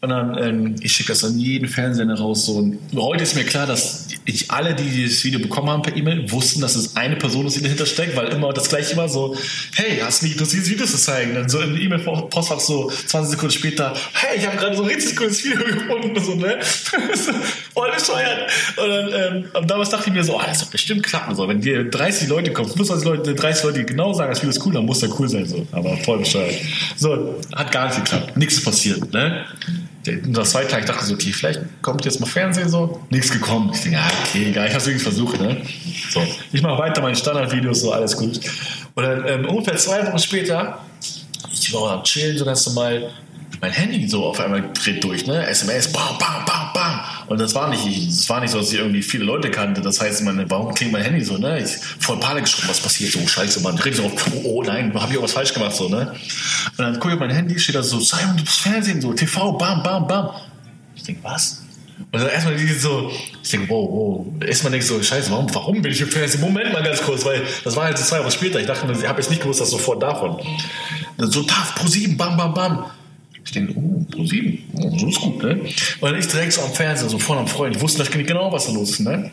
Und 0.00 0.10
dann, 0.10 0.38
ähm, 0.38 0.76
ich 0.80 0.92
schicke 0.92 1.08
das 1.08 1.24
an 1.24 1.36
jeden 1.36 1.66
Fernsehsender 1.66 2.16
raus. 2.16 2.46
So. 2.46 2.58
Und 2.58 2.78
heute 2.94 3.24
ist 3.24 3.34
mir 3.34 3.42
klar, 3.42 3.66
dass 3.66 4.06
ich 4.26 4.48
alle, 4.48 4.72
die 4.76 4.84
dieses 4.84 5.24
Video 5.24 5.40
bekommen 5.40 5.70
haben 5.70 5.82
per 5.82 5.96
E-Mail, 5.96 6.30
wussten, 6.30 6.60
dass 6.60 6.76
es 6.76 6.94
eine 6.94 7.16
Person 7.16 7.48
ist, 7.48 7.56
die 7.56 7.62
dahinter 7.62 7.84
steckt, 7.84 8.14
weil 8.14 8.28
immer 8.28 8.52
das 8.52 8.68
gleiche 8.68 8.96
war 8.96 9.08
so, 9.08 9.36
hey, 9.74 9.98
hast 10.00 10.22
du 10.22 10.26
nicht 10.26 10.38
Lust, 10.38 10.52
dieses 10.52 10.70
Video 10.70 10.86
zu 10.86 10.98
zeigen? 10.98 11.34
Dann 11.34 11.48
so 11.48 11.60
im 11.60 11.76
E-Mail-Postfach 11.76 12.60
so 12.60 12.88
20 12.90 13.32
Sekunden 13.32 13.52
später, 13.52 13.92
hey, 14.12 14.38
ich 14.38 14.46
habe 14.46 14.56
gerade 14.56 14.76
so 14.76 14.84
ein 14.84 14.88
richtig 14.88 15.16
cooles 15.16 15.44
Video 15.44 15.64
gefunden. 15.64 16.20
So, 16.22 16.36
ne? 16.36 16.60
Voll 17.74 17.90
bescheuert. 17.90 18.52
Und 18.76 18.88
dann, 18.88 19.44
ähm, 19.52 19.66
damals 19.66 19.90
dachte 19.90 20.10
ich 20.10 20.14
mir 20.14 20.22
so, 20.22 20.36
oh, 20.36 20.42
das 20.46 20.60
wird 20.60 20.70
bestimmt 20.70 21.02
klappen. 21.02 21.34
So. 21.34 21.48
Wenn 21.48 21.60
dir 21.60 21.90
30 21.90 22.28
Leute 22.28 22.52
kommen, 22.52 22.68
25 22.68 23.04
Leute, 23.04 23.34
30 23.34 23.64
Leute, 23.64 23.84
genau 23.84 24.12
sagen, 24.12 24.30
das 24.30 24.38
Video 24.38 24.50
ist 24.50 24.64
cool, 24.64 24.74
dann 24.74 24.86
muss 24.86 25.00
der 25.00 25.10
cool 25.18 25.28
sein. 25.28 25.44
So. 25.44 25.66
Aber 25.72 25.96
voll 25.96 26.18
bescheuert. 26.18 26.54
So, 26.96 27.40
hat 27.52 27.72
gar 27.72 27.88
nicht 27.88 28.04
geklappt. 28.04 28.36
Nichts 28.36 28.62
passiert. 28.62 29.12
Ne? 29.12 29.44
Das 30.26 30.50
zweite 30.50 30.68
Tag, 30.68 30.80
ich 30.80 30.86
dachte 30.86 31.04
so, 31.04 31.14
okay, 31.14 31.32
vielleicht 31.32 31.60
kommt 31.82 32.04
jetzt 32.04 32.20
mal 32.20 32.26
Fernsehen 32.26 32.68
so. 32.68 33.00
Nichts 33.10 33.30
gekommen. 33.30 33.70
Ich 33.74 33.82
denke, 33.82 33.98
ah, 33.98 34.10
okay, 34.24 34.50
egal, 34.50 34.66
ich 34.66 34.72
habe 34.72 34.80
es 34.80 34.86
wirklich 34.86 35.02
versucht. 35.02 35.40
Ne? 35.40 35.62
So, 36.10 36.22
ich 36.52 36.62
mache 36.62 36.78
weiter 36.78 37.02
meine 37.02 37.16
Standardvideos, 37.16 37.80
so 37.80 37.92
alles 37.92 38.16
gut. 38.16 38.40
Und 38.94 39.02
dann 39.02 39.26
ähm, 39.26 39.46
ungefähr 39.46 39.76
zwei 39.76 40.06
Wochen 40.06 40.18
später, 40.18 40.78
ich 41.52 41.72
war 41.72 41.92
am 41.92 42.04
Chillen 42.04 42.36
so 42.36 42.44
ganz 42.44 42.66
normal, 42.66 43.10
mein 43.60 43.72
Handy 43.72 44.08
so 44.08 44.24
auf 44.24 44.40
einmal 44.40 44.70
dreht 44.72 45.02
durch, 45.02 45.26
ne? 45.26 45.46
SMS, 45.46 45.92
bam, 45.92 46.18
bam, 46.18 46.44
bam, 46.44 46.72
bam. 46.72 47.00
Und 47.26 47.40
das 47.40 47.54
war 47.54 47.68
nicht, 47.68 48.08
das 48.08 48.28
war 48.28 48.40
nicht 48.40 48.50
so, 48.50 48.58
dass 48.58 48.72
ich 48.72 48.78
irgendwie 48.78 49.02
viele 49.02 49.24
Leute 49.24 49.50
kannte. 49.50 49.80
Das 49.80 50.00
heißt, 50.00 50.22
meine, 50.22 50.48
warum 50.50 50.74
klingt 50.74 50.92
mein 50.92 51.02
Handy 51.02 51.24
so, 51.24 51.36
ne? 51.38 51.60
Ich 51.60 51.76
voll 51.98 52.18
Panik 52.20 52.44
geschoben, 52.44 52.68
was 52.68 52.80
passiert 52.80 53.12
so, 53.12 53.26
scheiße, 53.26 53.60
man. 53.60 53.76
Dreht 53.76 53.96
so 53.96 54.04
auf, 54.04 54.12
oh, 54.32 54.42
oh 54.44 54.62
nein, 54.62 54.92
hab 54.94 55.10
ich 55.10 55.18
auch 55.18 55.22
was 55.22 55.32
falsch 55.32 55.52
gemacht, 55.52 55.74
so, 55.74 55.88
ne? 55.88 56.12
Und 56.76 56.78
dann 56.78 56.94
gucke 56.94 57.08
ich 57.08 57.14
auf 57.14 57.20
mein 57.20 57.30
Handy, 57.30 57.58
steht 57.58 57.74
da 57.74 57.82
so, 57.82 58.00
Simon, 58.00 58.36
du 58.36 58.44
bist 58.44 58.60
Fernsehen, 58.60 59.00
so, 59.00 59.12
TV, 59.12 59.52
bam, 59.52 59.82
bam, 59.82 60.06
bam. 60.06 60.30
Ich 60.94 61.02
denke, 61.02 61.22
was? 61.24 61.62
Und 62.12 62.20
dann 62.22 62.28
erstmal 62.28 62.56
die 62.56 62.66
so, 62.68 63.10
ich 63.42 63.50
denke, 63.50 63.68
wow, 63.68 63.88
wow. 63.90 64.42
Erstmal 64.46 64.70
denke 64.70 64.84
ich 64.84 64.88
so, 64.88 65.02
scheiße, 65.02 65.30
warum, 65.30 65.52
warum 65.52 65.82
bin 65.82 65.90
ich 65.90 66.00
im 66.00 66.08
Fernsehen? 66.08 66.40
Moment 66.40 66.72
mal 66.72 66.82
ganz 66.82 67.02
kurz, 67.02 67.24
weil 67.24 67.42
das 67.64 67.74
war 67.74 67.84
halt 67.84 67.98
zwei 67.98 68.20
Wochen 68.20 68.30
später. 68.30 68.60
Ich 68.60 68.66
dachte, 68.66 68.86
ich 68.90 69.06
habe 69.06 69.20
jetzt 69.20 69.30
nicht 69.30 69.42
gewusst, 69.42 69.60
dass 69.60 69.70
sofort 69.70 70.02
davon. 70.02 70.38
So, 71.18 71.42
TAF, 71.42 71.74
Pro 71.74 71.88
7, 71.88 72.16
bam, 72.16 72.36
bam, 72.36 72.54
bam. 72.54 72.84
Ich 73.48 73.52
denke, 73.52 73.72
oh, 73.76 74.04
Pro 74.10 74.26
7, 74.26 74.58
oh, 74.74 74.98
so 74.98 75.08
ist 75.08 75.20
gut, 75.22 75.42
ne? 75.42 75.58
Und 76.00 76.14
ist 76.16 76.30
direkt 76.30 76.52
so 76.52 76.60
am 76.60 76.70
Fernseher, 76.70 77.08
so 77.08 77.18
vorne 77.18 77.40
am 77.40 77.48
Freund. 77.48 77.74
Ich 77.74 77.80
wusste 77.80 78.02
nicht 78.02 78.12
genau, 78.12 78.52
was 78.52 78.66
da 78.66 78.72
los 78.72 78.90
ist, 78.90 79.00
ne? 79.00 79.30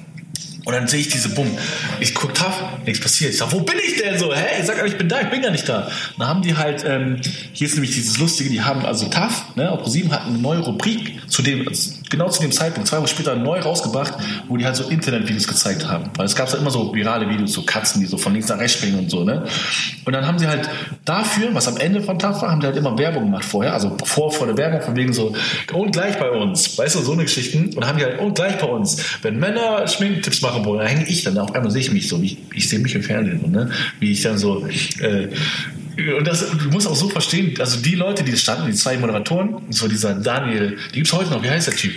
Und 0.64 0.74
dann 0.74 0.88
sehe 0.88 1.02
ich 1.02 1.10
diese 1.10 1.28
Bumm. 1.28 1.52
Ich 2.00 2.16
gucke 2.16 2.32
TAF, 2.32 2.62
nichts 2.86 3.02
passiert. 3.02 3.32
Ich 3.32 3.38
sage, 3.38 3.52
wo 3.52 3.60
bin 3.60 3.76
ich 3.86 4.02
denn 4.02 4.18
so? 4.18 4.34
Hä? 4.34 4.62
Ich 4.62 4.66
sage, 4.66 4.88
ich 4.88 4.98
bin 4.98 5.10
da, 5.10 5.20
ich 5.20 5.30
bin 5.30 5.42
gar 5.42 5.52
nicht 5.52 5.68
da. 5.68 5.92
Dann 6.18 6.28
haben 6.30 6.42
die 6.44 6.56
halt, 6.56 6.86
ähm, 6.88 7.20
hier 7.52 7.68
ist 7.68 7.74
nämlich 7.74 7.94
dieses 7.94 8.18
Lustige, 8.20 8.50
die 8.50 8.62
haben, 8.62 8.86
also 8.86 9.08
TAF, 9.08 9.56
ne, 9.58 9.70
auf 9.70 9.82
ProSieben 9.82 10.14
hat 10.14 10.26
eine 10.26 10.38
neue 10.38 10.60
Rubrik, 10.60 11.20
zu 11.28 11.42
dem, 11.42 11.68
genau 12.10 12.30
zu 12.30 12.42
dem 12.42 12.52
Zeitpunkt, 12.52 12.88
zwei 12.88 12.98
Wochen 12.98 13.08
später 13.08 13.36
neu 13.36 13.60
rausgebracht, 13.60 14.14
wo 14.48 14.58
die 14.58 14.66
halt 14.66 14.76
so 14.76 14.90
Internetvideos 14.90 15.48
gezeigt 15.48 15.88
haben. 15.88 16.10
Weil 16.16 16.26
es 16.26 16.36
gab 16.36 16.52
ja 16.52 16.58
immer 16.58 16.72
so 16.72 16.94
virale 16.94 17.30
Videos, 17.30 17.54
so 17.54 17.64
Katzen, 17.64 18.02
die 18.02 18.08
so 18.08 18.18
von 18.18 18.34
links 18.34 18.48
nach 18.48 18.60
rechts 18.60 18.78
springen 18.78 19.00
und 19.00 19.10
so, 19.10 19.24
ne? 19.24 19.44
Und 20.06 20.14
dann 20.14 20.26
haben 20.26 20.40
sie 20.40 20.48
halt 20.48 20.70
dafür, 21.04 21.54
was 21.54 21.68
am 21.68 21.78
Ende 21.78 22.02
von 22.02 22.20
TAF 22.20 22.42
war, 22.42 22.52
haben 22.52 22.62
die 22.62 22.68
halt 22.68 22.78
immer 22.78 22.98
Werbung 22.98 23.26
gemacht 23.26 23.46
vorher, 23.46 23.74
also 23.74 23.98
vor, 24.04 24.32
vor 24.32 24.48
der 24.48 24.58
Werbung 24.58 24.82
von 24.82 24.96
wegen 24.96 25.14
so, 25.14 25.34
und 25.74 25.92
gleich 25.92 26.18
bei 26.20 26.30
uns, 26.30 26.78
weißt 26.78 26.96
du, 26.96 27.02
so 27.02 27.14
eine 27.14 27.24
Geschichten. 27.24 27.74
Und 27.76 27.88
haben 27.88 27.98
die 27.98 28.06
halt, 28.06 28.20
und 28.20 28.36
gleich 28.36 28.58
bei 28.58 28.68
uns, 28.68 29.02
wenn 29.22 29.40
Männer 29.40 29.88
Schminktipps 29.88 30.42
machen 30.42 30.66
wollen, 30.66 30.80
dann 30.80 30.88
hänge 30.88 31.08
ich 31.08 31.24
dann, 31.24 31.38
auf 31.38 31.54
einmal 31.54 31.72
sehe 31.72 31.82
ich 31.82 31.92
mich 31.92 32.08
so, 32.08 32.22
wie 32.22 32.26
ich, 32.26 32.38
ich 32.54 32.70
sehe 32.70 32.80
mich 32.80 32.96
im 32.96 33.04
Fernsehen, 33.04 33.52
ne? 33.52 33.70
Wie 34.00 34.12
ich 34.12 34.22
dann 34.22 34.38
so, 34.38 34.66
äh, 35.00 35.30
und 36.18 36.28
das, 36.28 36.46
du 36.50 36.70
musst 36.70 36.88
auch 36.88 36.96
so 36.96 37.10
verstehen, 37.10 37.54
also 37.60 37.80
die 37.80 37.96
Leute, 37.96 38.24
die 38.24 38.36
standen, 38.38 38.68
die 38.68 38.74
zwei 38.74 38.98
Moderatoren, 38.98 39.62
so 39.70 39.88
dieser 39.88 40.14
Daniel, 40.14 40.78
die 40.90 40.98
gibt's 40.98 41.14
heute 41.14 41.32
noch, 41.32 41.44
wie 41.44 41.50
heißt 41.50 41.68
der 41.68 41.76
Typ? 41.76 41.94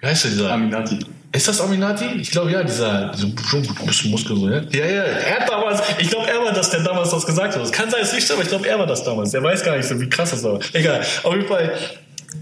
Wie 0.00 0.06
heißt 0.06 0.24
der 0.24 0.30
dieser? 0.30 0.52
Aminati. 0.52 0.98
Ist 1.34 1.48
das 1.48 1.60
Aminati? 1.60 2.04
Ich 2.20 2.30
glaube 2.30 2.52
ja, 2.52 2.62
dieser, 2.62 3.10
dieser 3.10 3.28
schon 3.48 3.60
ein 3.60 3.86
bisschen 3.86 4.12
Muskel 4.12 4.36
so, 4.36 4.48
ja? 4.48 4.62
Ja, 4.70 4.86
ja. 4.86 5.02
Er 5.02 5.40
hat 5.40 5.50
damals, 5.50 5.82
ich 5.98 6.08
glaube, 6.08 6.28
er 6.28 6.38
war 6.40 6.52
das, 6.52 6.70
der 6.70 6.80
damals 6.84 7.10
das 7.10 7.26
gesagt 7.26 7.54
hat. 7.54 7.60
Das 7.60 7.72
kann 7.72 7.90
sein, 7.90 8.02
es 8.02 8.12
nicht, 8.12 8.30
aber 8.30 8.42
ich 8.42 8.48
glaube, 8.48 8.68
er 8.68 8.78
war 8.78 8.86
das 8.86 9.02
damals. 9.02 9.32
Der 9.32 9.42
weiß 9.42 9.64
gar 9.64 9.76
nicht 9.76 9.88
so, 9.88 10.00
wie 10.00 10.08
krass 10.08 10.30
das 10.30 10.44
war. 10.44 10.60
Egal. 10.72 11.04
Auf 11.24 11.34
jeden 11.34 11.48
Fall, 11.48 11.72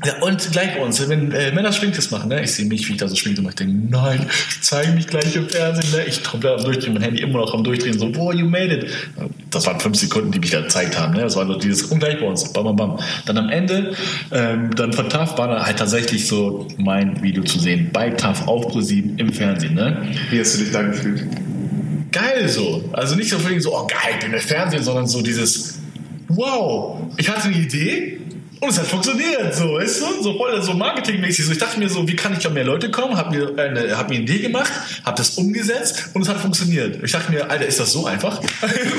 ja, 0.04 0.16
und 0.20 0.50
gleich 0.50 0.74
bei 0.74 0.82
uns, 0.82 1.08
wenn 1.08 1.30
äh, 1.30 1.52
Männer 1.52 1.72
Schminktes 1.72 2.10
machen, 2.10 2.28
ne? 2.28 2.42
ich 2.42 2.52
sehe 2.52 2.66
mich, 2.66 2.88
wie 2.88 2.92
ich 2.92 2.98
da 2.98 3.06
so 3.06 3.14
schminke 3.14 3.40
und 3.40 3.48
ich 3.48 3.54
denke, 3.54 3.74
nein, 3.88 4.26
zeige 4.60 4.92
mich 4.92 5.06
gleich 5.06 5.36
im 5.36 5.48
Fernsehen. 5.48 5.90
Ne? 5.92 6.04
Ich 6.06 6.24
komplett 6.24 6.58
am 6.58 6.64
Durchdrehen, 6.64 6.94
mein 6.94 7.02
Handy 7.02 7.22
immer 7.22 7.38
noch 7.38 7.54
am 7.54 7.62
Durchdrehen, 7.62 7.98
so, 7.98 8.10
boah, 8.10 8.34
you 8.34 8.48
made 8.48 8.74
it. 8.74 8.86
Das 9.50 9.66
waren 9.66 9.78
fünf 9.78 9.96
Sekunden, 9.96 10.32
die 10.32 10.40
mich 10.40 10.50
da 10.50 10.60
gezeigt 10.60 10.98
haben. 10.98 11.14
Ne? 11.14 11.20
Das 11.22 11.36
war 11.36 11.46
so 11.46 11.54
dieses, 11.54 11.84
und 11.84 12.00
gleich 12.00 12.18
bei 12.18 12.26
uns, 12.26 12.52
bam, 12.52 12.64
bam, 12.64 12.76
bam. 12.76 12.98
Dann 13.26 13.38
am 13.38 13.48
Ende, 13.48 13.92
ähm, 14.32 14.74
dann 14.74 14.92
von 14.92 15.08
TAF 15.08 15.38
war 15.38 15.48
dann 15.48 15.64
halt 15.64 15.78
tatsächlich 15.78 16.26
so 16.26 16.66
mein 16.78 17.22
Video 17.22 17.44
zu 17.44 17.60
sehen, 17.60 17.90
bei 17.92 18.10
TAF 18.10 18.48
auf 18.48 18.68
ProSieben 18.68 19.18
im 19.18 19.32
Fernsehen. 19.32 19.74
Ne? 19.74 20.02
Wie 20.30 20.40
hast 20.40 20.54
du 20.54 20.64
dich 20.64 20.72
da 20.72 20.82
gefühlt? 20.82 21.26
Geil 22.10 22.48
so. 22.48 22.90
Also 22.92 23.14
nicht 23.14 23.30
so 23.30 23.38
so, 23.58 23.76
oh 23.76 23.86
geil, 23.86 24.14
ich 24.14 24.24
bin 24.24 24.32
im 24.32 24.40
Fernsehen, 24.40 24.82
sondern 24.82 25.06
so 25.06 25.22
dieses, 25.22 25.78
wow, 26.28 27.00
ich 27.16 27.28
hatte 27.28 27.48
eine 27.48 27.56
Idee 27.56 28.21
Und 28.62 28.68
es 28.68 28.78
hat 28.78 28.86
funktioniert, 28.86 29.52
so, 29.56 29.74
weißt 29.74 30.02
du? 30.02 30.22
So 30.22 30.38
voll 30.38 30.62
so 30.62 30.72
marketingmäßig. 30.74 31.46
So, 31.46 31.50
ich 31.50 31.58
dachte 31.58 31.80
mir 31.80 31.88
so, 31.88 32.06
wie 32.06 32.14
kann 32.14 32.32
ich 32.32 32.46
an 32.46 32.54
mehr 32.54 32.62
Leute 32.62 32.92
kommen? 32.92 33.16
Hab 33.16 33.32
mir 33.32 33.58
eine, 33.58 33.98
hab 33.98 34.08
mir 34.08 34.14
eine 34.14 34.22
Idee 34.22 34.38
gemacht, 34.38 34.70
hab 35.04 35.16
das 35.16 35.30
umgesetzt 35.30 36.10
und 36.14 36.22
es 36.22 36.28
hat 36.28 36.36
funktioniert. 36.36 37.02
Ich 37.02 37.10
dachte 37.10 37.32
mir, 37.32 37.50
Alter, 37.50 37.66
ist 37.66 37.80
das 37.80 37.90
so 37.90 38.06
einfach? 38.06 38.40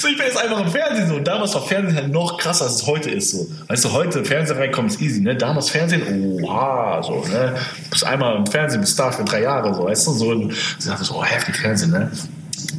so, 0.00 0.08
ich 0.08 0.16
bin 0.16 0.26
jetzt 0.26 0.38
einfach 0.38 0.60
im 0.60 0.70
Fernsehen 0.70 1.08
so. 1.08 1.16
Und 1.16 1.28
damals 1.28 1.52
war 1.52 1.60
Fernsehen 1.60 1.94
halt 1.94 2.10
noch 2.10 2.38
krasser, 2.38 2.64
als 2.64 2.76
es 2.76 2.86
heute 2.86 3.10
ist. 3.10 3.32
So. 3.32 3.46
Weißt 3.68 3.84
du, 3.84 3.92
heute 3.92 4.24
Fernsehen 4.24 4.56
reinkommen 4.56 4.90
ist 4.90 5.02
easy, 5.02 5.20
ne? 5.20 5.36
Damals 5.36 5.68
Fernsehen, 5.68 6.42
oha, 6.42 7.02
so, 7.02 7.22
ne? 7.30 7.54
Du 7.84 7.90
bist 7.90 8.04
einmal 8.04 8.36
im 8.36 8.46
Fernsehen, 8.46 8.80
bist 8.80 8.94
Star 8.94 9.12
für 9.12 9.24
drei 9.24 9.42
Jahre, 9.42 9.74
so, 9.74 9.84
weißt 9.84 10.06
du? 10.06 10.12
So, 10.12 10.30
und 10.30 10.54
ich 10.54 10.86
dachte 10.86 11.04
so, 11.04 11.16
oh, 11.16 11.22
heftig 11.22 11.56
Fernsehen, 11.56 11.90
ne? 11.90 12.10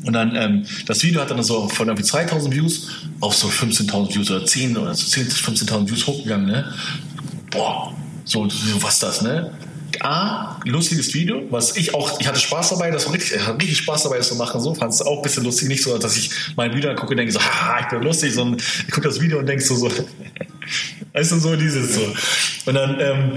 Und 0.05 0.13
dann, 0.13 0.35
ähm, 0.35 0.65
das 0.85 1.03
Video 1.03 1.21
hat 1.21 1.31
dann 1.31 1.43
so 1.43 1.67
von 1.67 1.87
irgendwie 1.87 2.05
2000 2.05 2.53
Views 2.53 2.87
auf 3.19 3.35
so 3.35 3.47
15.000 3.47 4.13
Views 4.13 4.31
oder 4.31 4.45
10 4.45 4.77
oder 4.77 4.93
so 4.93 5.05
10, 5.05 5.27
15.000 5.27 5.89
Views 5.89 6.07
hochgegangen, 6.07 6.47
ne? 6.47 6.73
Boah, 7.51 7.93
so, 8.25 8.49
so 8.49 8.81
was 8.81 8.99
das, 8.99 9.21
ne? 9.21 9.51
A, 10.01 10.59
lustiges 10.65 11.13
Video, 11.13 11.43
was 11.51 11.77
ich 11.77 11.93
auch, 11.93 12.19
ich 12.19 12.27
hatte 12.27 12.39
Spaß 12.39 12.71
dabei, 12.71 12.89
das 12.89 13.05
war 13.05 13.13
richtig, 13.13 13.33
ich 13.33 13.45
hatte 13.45 13.59
richtig 13.59 13.77
Spaß 13.77 14.03
dabei, 14.03 14.17
das 14.17 14.27
zu 14.27 14.35
machen, 14.35 14.59
so, 14.59 14.73
fand 14.73 14.91
es 14.91 15.01
auch 15.01 15.17
ein 15.17 15.21
bisschen 15.21 15.43
lustig, 15.43 15.67
nicht 15.67 15.83
so, 15.83 15.97
dass 15.97 16.17
ich 16.17 16.31
mein 16.55 16.73
Video 16.73 16.89
angucke 16.89 17.11
und 17.11 17.17
denke 17.17 17.31
so, 17.31 17.39
haha, 17.39 17.81
ich 17.81 17.87
bin 17.87 18.01
lustig, 18.01 18.33
sondern 18.33 18.59
ich 18.59 18.91
gucke 18.91 19.07
das 19.07 19.21
Video 19.21 19.39
und 19.39 19.45
denke 19.45 19.63
so, 19.63 19.75
so, 19.75 19.89
weißt 21.13 21.31
du, 21.31 21.39
so 21.39 21.55
dieses 21.55 21.95
so. 21.95 22.01
Und 22.65 22.73
dann, 22.73 22.99
ähm, 22.99 23.31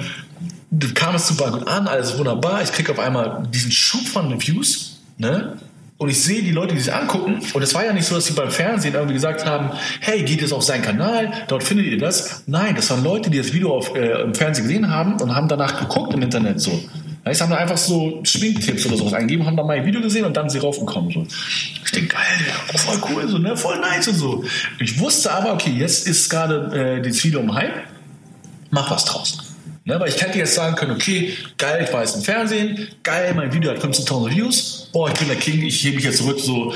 kam 0.95 1.15
es 1.15 1.29
super 1.29 1.51
gut 1.51 1.69
an, 1.69 1.87
alles 1.87 2.17
wunderbar, 2.19 2.63
ich 2.63 2.73
kriege 2.73 2.91
auf 2.93 2.99
einmal 2.99 3.47
diesen 3.53 3.71
Schub 3.71 4.07
von 4.07 4.41
Views, 4.41 4.99
ne? 5.19 5.59
Und 5.99 6.11
ich 6.11 6.23
sehe 6.23 6.43
die 6.43 6.51
Leute, 6.51 6.75
die 6.75 6.81
sich 6.81 6.93
angucken. 6.93 7.41
Und 7.55 7.63
es 7.63 7.75
war 7.75 7.85
ja 7.85 7.93
nicht 7.93 8.05
so, 8.05 8.15
dass 8.15 8.27
sie 8.27 8.35
beim 8.35 8.51
Fernsehen 8.51 8.95
irgendwie 8.95 9.15
gesagt 9.15 9.47
haben, 9.47 9.71
hey, 10.01 10.23
geht 10.25 10.43
jetzt 10.43 10.53
auf 10.53 10.63
seinen 10.63 10.83
Kanal, 10.83 11.33
dort 11.49 11.65
findet 11.65 11.87
ihr 11.87 11.99
das. 11.99 12.43
Nein, 12.47 12.75
das 12.77 12.91
waren 12.91 13.03
Leute, 13.03 13.31
die 13.31 13.39
das 13.39 13.53
Video 13.53 13.75
auf, 13.75 13.95
äh, 13.95 14.23
im 14.23 14.35
Fernsehen 14.35 14.67
gesehen 14.67 14.91
haben 14.91 15.21
und 15.21 15.35
haben 15.35 15.49
danach 15.49 15.79
geguckt 15.81 16.13
im 16.13 16.23
Internet 16.23 16.61
so. 16.61 16.79
Heißt, 17.25 17.41
haben 17.41 17.51
da 17.51 17.57
einfach 17.57 17.77
so 17.77 18.21
Schminktipps 18.23 18.87
oder 18.87 18.97
sowas 18.97 19.15
eingegeben, 19.15 19.47
haben 19.47 19.57
da 19.57 19.65
mal 19.65 19.77
ein 19.77 19.85
Video 19.85 20.01
gesehen 20.01 20.25
und 20.27 20.37
dann 20.37 20.49
sind 20.49 20.61
sie 20.61 20.65
raufgekommen. 20.65 21.11
So. 21.11 21.27
Ich 21.85 21.91
denke, 21.91 22.15
geil, 22.15 22.23
voll 22.77 22.99
cool, 23.11 23.29
so, 23.29 23.39
ne? 23.39 23.57
voll 23.57 23.81
nice 23.81 24.07
und 24.09 24.15
so. 24.15 24.45
Ich 24.79 25.01
wusste 25.01 25.33
aber, 25.33 25.53
okay, 25.55 25.71
jetzt 25.71 26.07
ist 26.07 26.29
gerade 26.31 26.99
äh, 26.99 27.03
das 27.03 27.25
Video 27.25 27.41
im 27.41 27.53
Hype, 27.53 27.83
mach 28.71 28.91
was 28.93 29.07
draus. 29.07 29.39
Ne, 29.85 29.99
weil 30.01 30.09
ich 30.09 30.21
hätte 30.21 30.37
jetzt 30.37 30.55
sagen 30.55 30.75
können, 30.75 30.93
okay, 30.93 31.33
geil, 31.59 31.85
ich 31.87 31.93
war 31.93 32.03
jetzt 32.03 32.17
im 32.17 32.23
Fernsehen, 32.23 32.89
geil, 33.05 33.33
mein 33.35 33.53
Video 33.53 33.71
hat 33.71 33.79
15.000 33.79 34.31
Views, 34.35 34.76
boah, 34.93 35.09
ich 35.09 35.19
bin 35.19 35.29
der 35.29 35.37
King, 35.37 35.63
ich 35.63 35.83
hebe 35.85 35.97
mich 35.97 36.05
jetzt 36.05 36.19
zurück, 36.19 36.39
so 36.41 36.73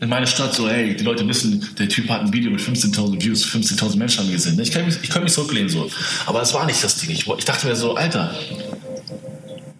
in 0.00 0.08
meine 0.08 0.26
Stadt, 0.26 0.54
so, 0.54 0.68
hey, 0.68 0.96
die 0.96 1.04
Leute 1.04 1.26
wissen, 1.28 1.68
der 1.78 1.88
Typ 1.88 2.08
hat 2.08 2.22
ein 2.22 2.32
Video 2.32 2.50
mit 2.50 2.60
15.000 2.60 3.22
Views, 3.22 3.44
15.000 3.44 3.96
Menschen 3.96 4.24
haben 4.24 4.32
gesehen. 4.32 4.58
Ich 4.58 4.70
kann, 4.70 4.86
mich, 4.86 4.96
mich 4.98 5.32
zurücklehnen, 5.32 5.68
so. 5.68 5.90
Aber 6.24 6.40
das 6.40 6.54
war 6.54 6.64
nicht 6.64 6.82
das 6.82 6.96
Ding. 6.96 7.10
Ich, 7.10 7.26
ich 7.26 7.44
dachte 7.44 7.66
mir 7.66 7.76
so, 7.76 7.94
Alter, 7.94 8.34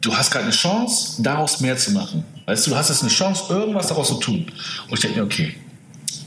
du 0.03 0.14
hast 0.14 0.31
gerade 0.31 0.45
eine 0.45 0.55
Chance, 0.55 1.23
daraus 1.23 1.61
mehr 1.61 1.77
zu 1.79 1.93
machen. 1.93 2.23
Weißt 2.45 2.66
du, 2.66 2.71
du 2.71 2.77
hast 2.77 2.90
jetzt 2.90 3.01
eine 3.01 3.11
Chance, 3.11 3.45
irgendwas 3.49 3.87
daraus 3.87 4.09
zu 4.09 4.14
tun. 4.16 4.45
Und 4.88 4.95
ich 4.95 5.01
denke 5.01 5.21
mir, 5.21 5.25
okay, 5.25 5.55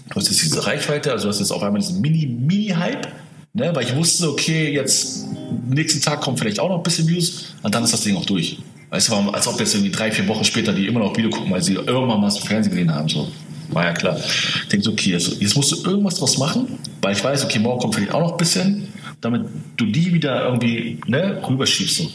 du 0.10 0.16
hast 0.16 0.28
jetzt 0.28 0.42
diese 0.42 0.66
Reichweite, 0.66 1.12
also 1.12 1.26
du 1.26 1.30
hast 1.30 1.40
jetzt 1.40 1.52
auf 1.52 1.62
einmal 1.62 1.80
diesen 1.80 2.02
Mini-Mini-Hype, 2.02 3.08
Ne, 3.56 3.70
weil 3.76 3.86
ich 3.86 3.96
wusste, 3.96 4.32
okay, 4.32 4.74
jetzt 4.74 5.28
nächsten 5.70 6.02
Tag 6.02 6.22
kommt 6.22 6.40
vielleicht 6.40 6.60
auch 6.60 6.70
noch 6.70 6.78
ein 6.78 6.84
bisschen 6.84 7.08
Views 7.08 7.54
und 7.62 7.74
dann 7.74 7.84
ist 7.84 7.94
das 7.94 8.02
Ding 8.02 8.18
auch 8.18 8.26
durch. 8.26 8.58
Weißt 8.94 9.10
du, 9.10 9.16
als 9.32 9.48
ob 9.48 9.60
jetzt 9.60 9.74
irgendwie 9.74 9.92
drei, 9.92 10.12
vier 10.12 10.28
Wochen 10.28 10.44
später 10.44 10.72
die 10.72 10.86
immer 10.86 11.00
noch 11.00 11.18
Video 11.18 11.32
gucken, 11.32 11.52
weil 11.52 11.64
sie 11.64 11.74
irgendwann 11.74 12.22
mal 12.22 12.28
das 12.28 12.38
Fernsehen 12.38 12.74
gesehen 12.74 12.94
haben. 12.94 13.10
So. 13.10 13.28
War 13.70 13.86
ja 13.86 13.92
klar. 13.92 14.16
Ich 14.20 14.68
denke 14.68 14.84
so, 14.84 14.92
okay, 14.92 15.10
jetzt, 15.10 15.42
jetzt 15.42 15.56
musst 15.56 15.72
du 15.72 15.90
irgendwas 15.90 16.14
draus 16.18 16.38
machen, 16.38 16.78
weil 17.02 17.14
ich 17.14 17.24
weiß, 17.24 17.44
okay, 17.44 17.58
morgen 17.58 17.82
kommt 17.82 17.96
vielleicht 17.96 18.14
auch 18.14 18.20
noch 18.20 18.34
ein 18.34 18.38
bisschen, 18.38 18.88
damit 19.20 19.46
du 19.78 19.88
die 19.88 20.14
wieder 20.14 20.46
irgendwie 20.46 21.00
ne, 21.08 21.42
rüberschiebst. 21.44 21.98
So. 21.98 22.12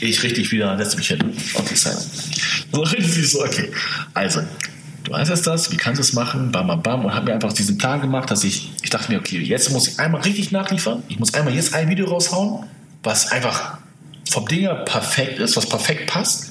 Ich 0.00 0.22
richtig 0.22 0.52
wieder, 0.52 0.78
setze 0.78 0.98
mich 0.98 1.08
hin. 1.08 1.18
Okay, 1.54 1.74
Simon. 1.74 1.98
So 2.70 2.80
richtig 2.96 3.28
so, 3.28 3.42
okay. 3.42 3.68
Also, 4.14 4.42
du 5.02 5.10
weißt 5.10 5.30
jetzt 5.30 5.48
das, 5.48 5.72
wie 5.72 5.76
kannst 5.76 5.98
du 5.98 6.02
es 6.02 6.12
machen, 6.12 6.52
bam, 6.52 6.68
bam, 6.68 6.80
bam, 6.80 7.06
und 7.06 7.12
habe 7.12 7.24
mir 7.24 7.34
einfach 7.34 7.52
diesen 7.52 7.76
Plan 7.76 8.00
gemacht, 8.00 8.30
dass 8.30 8.44
ich, 8.44 8.70
ich 8.84 8.90
dachte 8.90 9.10
mir, 9.10 9.18
okay, 9.18 9.40
jetzt 9.40 9.72
muss 9.72 9.88
ich 9.88 9.98
einmal 9.98 10.20
richtig 10.20 10.52
nachliefern, 10.52 11.02
ich 11.08 11.18
muss 11.18 11.34
einmal 11.34 11.52
jetzt 11.54 11.74
ein 11.74 11.88
Video 11.88 12.06
raushauen, 12.06 12.66
was 13.02 13.32
einfach 13.32 13.78
vom 14.30 14.46
Ding 14.46 14.60
her 14.60 14.84
perfekt 14.84 15.38
ist, 15.38 15.56
was 15.56 15.66
perfekt 15.66 16.08
passt, 16.10 16.50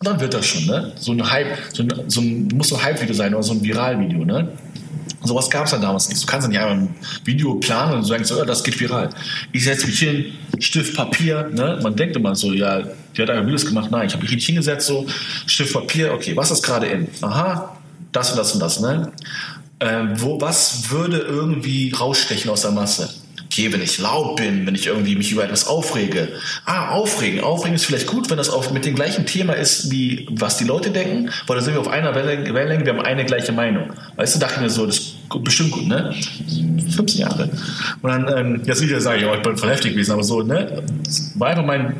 dann 0.00 0.20
wird 0.20 0.34
das 0.34 0.46
schon, 0.46 0.66
ne? 0.66 0.92
So 0.96 1.12
ein 1.12 1.30
Hype, 1.30 1.58
so 1.72 1.82
ein, 1.82 1.92
so 2.08 2.20
ein 2.20 2.48
muss 2.48 2.68
so 2.68 2.76
ein 2.76 2.82
Hype-Video 2.82 3.14
sein 3.14 3.34
oder 3.34 3.42
so 3.42 3.52
ein 3.52 3.62
Viral-Video, 3.62 4.24
ne? 4.24 4.48
Sowas 5.24 5.48
gab 5.48 5.66
es 5.66 5.70
dann 5.70 5.82
damals 5.82 6.08
nicht. 6.08 6.20
Du 6.20 6.26
kannst 6.26 6.44
dann 6.44 6.50
nicht 6.50 6.60
einfach 6.60 6.74
ein 6.74 6.94
Video 7.24 7.54
planen 7.54 7.98
und 7.98 8.04
sagen, 8.04 8.24
so, 8.24 8.38
ja, 8.38 8.44
das 8.44 8.64
geht 8.64 8.80
viral. 8.80 9.10
Ich 9.52 9.64
setze 9.64 9.86
mich 9.86 10.00
hin, 10.00 10.32
Stift, 10.58 10.96
Papier, 10.96 11.48
ne? 11.52 11.78
Man 11.80 11.94
denkt 11.94 12.16
immer 12.16 12.34
so, 12.34 12.52
ja, 12.52 12.82
die 13.16 13.22
hat 13.22 13.30
einfach 13.30 13.46
Videos 13.46 13.64
gemacht. 13.64 13.90
Nein, 13.90 14.08
ich 14.08 14.12
habe 14.14 14.22
mich 14.22 14.32
richtig 14.32 14.46
hingesetzt, 14.46 14.88
so, 14.88 15.06
Stift, 15.46 15.72
Papier, 15.72 16.12
okay, 16.12 16.36
was 16.36 16.50
ist 16.50 16.62
gerade 16.62 16.86
in? 16.86 17.08
Aha, 17.20 17.76
das 18.10 18.32
und 18.32 18.38
das 18.38 18.52
und 18.54 18.60
das, 18.60 18.80
ne? 18.80 19.12
Ähm, 19.78 20.12
wo, 20.16 20.40
was 20.40 20.90
würde 20.90 21.18
irgendwie 21.18 21.92
rausstechen 21.92 22.50
aus 22.50 22.62
der 22.62 22.72
Masse? 22.72 23.08
Okay, 23.52 23.70
wenn 23.70 23.82
ich 23.82 23.98
laut 23.98 24.36
bin, 24.36 24.66
wenn 24.66 24.74
ich 24.74 24.86
irgendwie 24.86 25.14
mich 25.14 25.30
über 25.30 25.44
etwas 25.44 25.66
aufrege. 25.66 26.28
Ah, 26.64 26.92
aufregen. 26.92 27.40
Aufregen 27.40 27.74
ist 27.74 27.84
vielleicht 27.84 28.06
gut, 28.06 28.30
wenn 28.30 28.38
das 28.38 28.48
auch 28.48 28.70
mit 28.70 28.86
dem 28.86 28.94
gleichen 28.94 29.26
Thema 29.26 29.52
ist, 29.52 29.90
wie 29.90 30.26
was 30.30 30.56
die 30.56 30.64
Leute 30.64 30.90
denken, 30.90 31.28
weil 31.46 31.56
da 31.56 31.62
sind 31.62 31.74
wir 31.74 31.80
auf 31.82 31.88
einer 31.88 32.14
Wellenlänge, 32.14 32.86
wir 32.86 32.94
haben 32.94 33.04
eine 33.04 33.26
gleiche 33.26 33.52
Meinung. 33.52 33.90
Weißt 34.16 34.34
du, 34.34 34.38
dachte 34.38 34.54
ich 34.54 34.60
mir 34.62 34.70
so, 34.70 34.86
das 34.86 34.96
ist 34.96 35.16
bestimmt 35.44 35.72
gut, 35.72 35.86
ne? 35.86 36.14
15 36.96 37.20
Jahre. 37.20 37.50
Und 38.00 38.10
dann, 38.10 38.26
ähm, 38.34 38.62
jetzt 38.64 38.80
wieder 38.80 38.98
sage 39.02 39.20
ich, 39.20 39.26
oh, 39.26 39.34
ich 39.34 39.42
bin 39.42 39.54
voll 39.54 39.68
heftig 39.68 39.92
gewesen, 39.92 40.12
aber 40.12 40.24
so, 40.24 40.40
ne? 40.40 40.82
Das 41.04 41.32
war 41.34 41.48
einfach 41.48 41.66
mein 41.66 41.94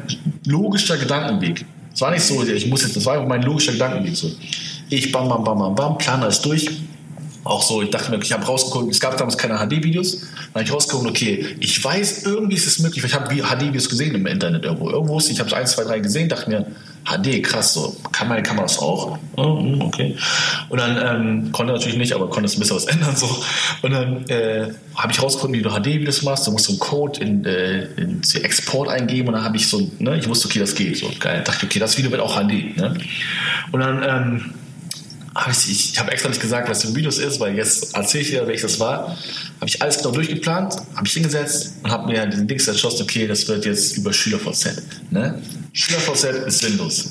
logischer 0.47 0.97
Gedankenweg. 0.97 1.67
Es 1.93 2.01
war 2.01 2.13
nicht 2.13 2.23
so, 2.23 2.43
ich 2.43 2.67
muss 2.67 2.83
jetzt, 2.83 2.97
das 2.97 3.05
war 3.05 3.17
einfach 3.17 3.29
mein 3.29 3.43
logischer 3.43 3.73
Gedankenweg 3.73 4.17
so. 4.17 4.31
Ich 4.89 5.13
bam, 5.13 5.29
bam, 5.29 5.45
bam, 5.45 5.59
bam, 5.59 5.75
bam, 5.75 5.99
plan 5.99 6.23
alles 6.23 6.41
durch. 6.41 6.67
Auch 7.45 7.63
so, 7.63 7.83
ich 7.83 7.91
dachte 7.91 8.11
mir, 8.11 8.23
ich 8.23 8.33
habe 8.33 8.45
rausgeguckt, 8.45 8.91
es 8.91 9.01
gab 9.01 9.17
damals 9.17 9.37
keine 9.37 9.59
HD-Videos. 9.59 10.23
Dann 10.53 10.61
habe 10.61 10.65
ich 10.65 10.73
rausgeguckt, 10.73 11.09
okay, 11.09 11.57
ich 11.61 11.83
weiß, 11.83 12.25
irgendwie 12.25 12.57
ist 12.57 12.67
es 12.67 12.79
möglich, 12.79 13.03
ich 13.03 13.15
habe 13.15 13.35
HD-Videos 13.35 13.89
gesehen 13.89 14.15
im 14.15 14.27
Internet 14.27 14.65
irgendwo. 14.65 14.91
Irgendwo 14.91 15.15
wusste 15.15 15.33
ich, 15.33 15.41
habe 15.41 15.49
so 15.49 15.57
eins, 15.57 15.73
zwei, 15.73 15.85
drei 15.85 16.01
gesehen, 16.01 16.29
dachte 16.29 16.51
mir, 16.51 16.67
HD, 17.05 17.43
krass, 17.43 17.75
so, 17.75 17.97
kann 18.13 18.29
meine 18.29 18.43
Kamera 18.43 18.65
das 18.65 18.79
auch? 18.79 19.19
Oh, 19.37 19.59
hm, 19.59 19.81
okay. 19.81 20.17
Und 20.69 20.79
dann 20.79 20.97
ähm, 20.97 21.53
konnte 21.53 21.73
natürlich 21.73 21.97
nicht, 21.97 22.13
aber 22.13 22.29
konnte 22.29 22.47
es 22.47 22.57
ein 22.57 22.61
bisschen 22.61 22.77
was 22.77 22.85
ändern. 22.93 23.17
so. 23.17 23.29
Und 23.81 23.93
dann 23.93 24.29
äh, 24.29 24.69
habe 24.95 25.13
ich 25.13 25.23
rausgefunden, 25.23 25.59
wie 25.59 25.63
du 25.63 25.71
HD-Videos 25.71 26.23
machst. 26.23 26.47
Du 26.47 26.53
musst 26.53 26.67
so 26.67 26.73
einen 26.73 26.79
Code 26.79 27.21
in, 27.21 27.45
äh, 27.45 27.85
in 27.97 28.21
Export 28.43 28.89
eingeben 28.89 29.29
und 29.29 29.35
dann 29.35 29.45
habe 29.45 29.57
ich 29.57 29.69
so, 29.69 29.91
ne, 29.99 30.19
ich 30.19 30.29
wusste, 30.29 30.49
okay, 30.49 30.59
das 30.59 30.75
geht. 30.75 30.99
So, 30.99 31.11
geil. 31.19 31.43
Dachte, 31.45 31.67
okay, 31.67 31.79
das 31.79 31.97
Video 31.97 32.11
wird 32.11 32.21
auch 32.21 32.37
HD. 32.37 32.77
Ne? 32.77 32.95
Und 33.73 33.81
dann 33.81 34.03
ähm, 34.03 34.55
habe 35.35 35.51
ich, 35.51 35.93
ich 35.93 35.99
habe 35.99 36.11
extra 36.11 36.29
nicht 36.29 36.41
gesagt, 36.41 36.69
was 36.69 36.85
ein 36.85 36.95
Videos 36.95 37.19
ist, 37.19 37.41
weil 37.41 37.57
jetzt 37.57 37.95
erzähle 37.95 38.23
ich 38.23 38.31
dir, 38.31 38.47
welches 38.47 38.73
das 38.73 38.81
war. 38.81 39.17
Habe 39.61 39.67
ich 39.67 39.81
alles 39.81 39.99
genau 39.99 40.11
durchgeplant, 40.11 40.77
habe 40.95 41.07
ich 41.07 41.13
hingesetzt 41.13 41.75
und 41.83 41.91
habe 41.91 42.11
mir 42.11 42.27
diesen 42.27 42.47
Dings 42.47 42.69
entschlossen, 42.69 43.03
okay, 43.03 43.27
das 43.27 43.49
wird 43.49 43.65
jetzt 43.65 43.97
über 43.97 44.13
SchülerVZ. 44.13 44.83
Ne? 45.11 45.41
SchülerVZ 45.73 46.25
ist 46.47 46.59
sinnlos. 46.59 47.11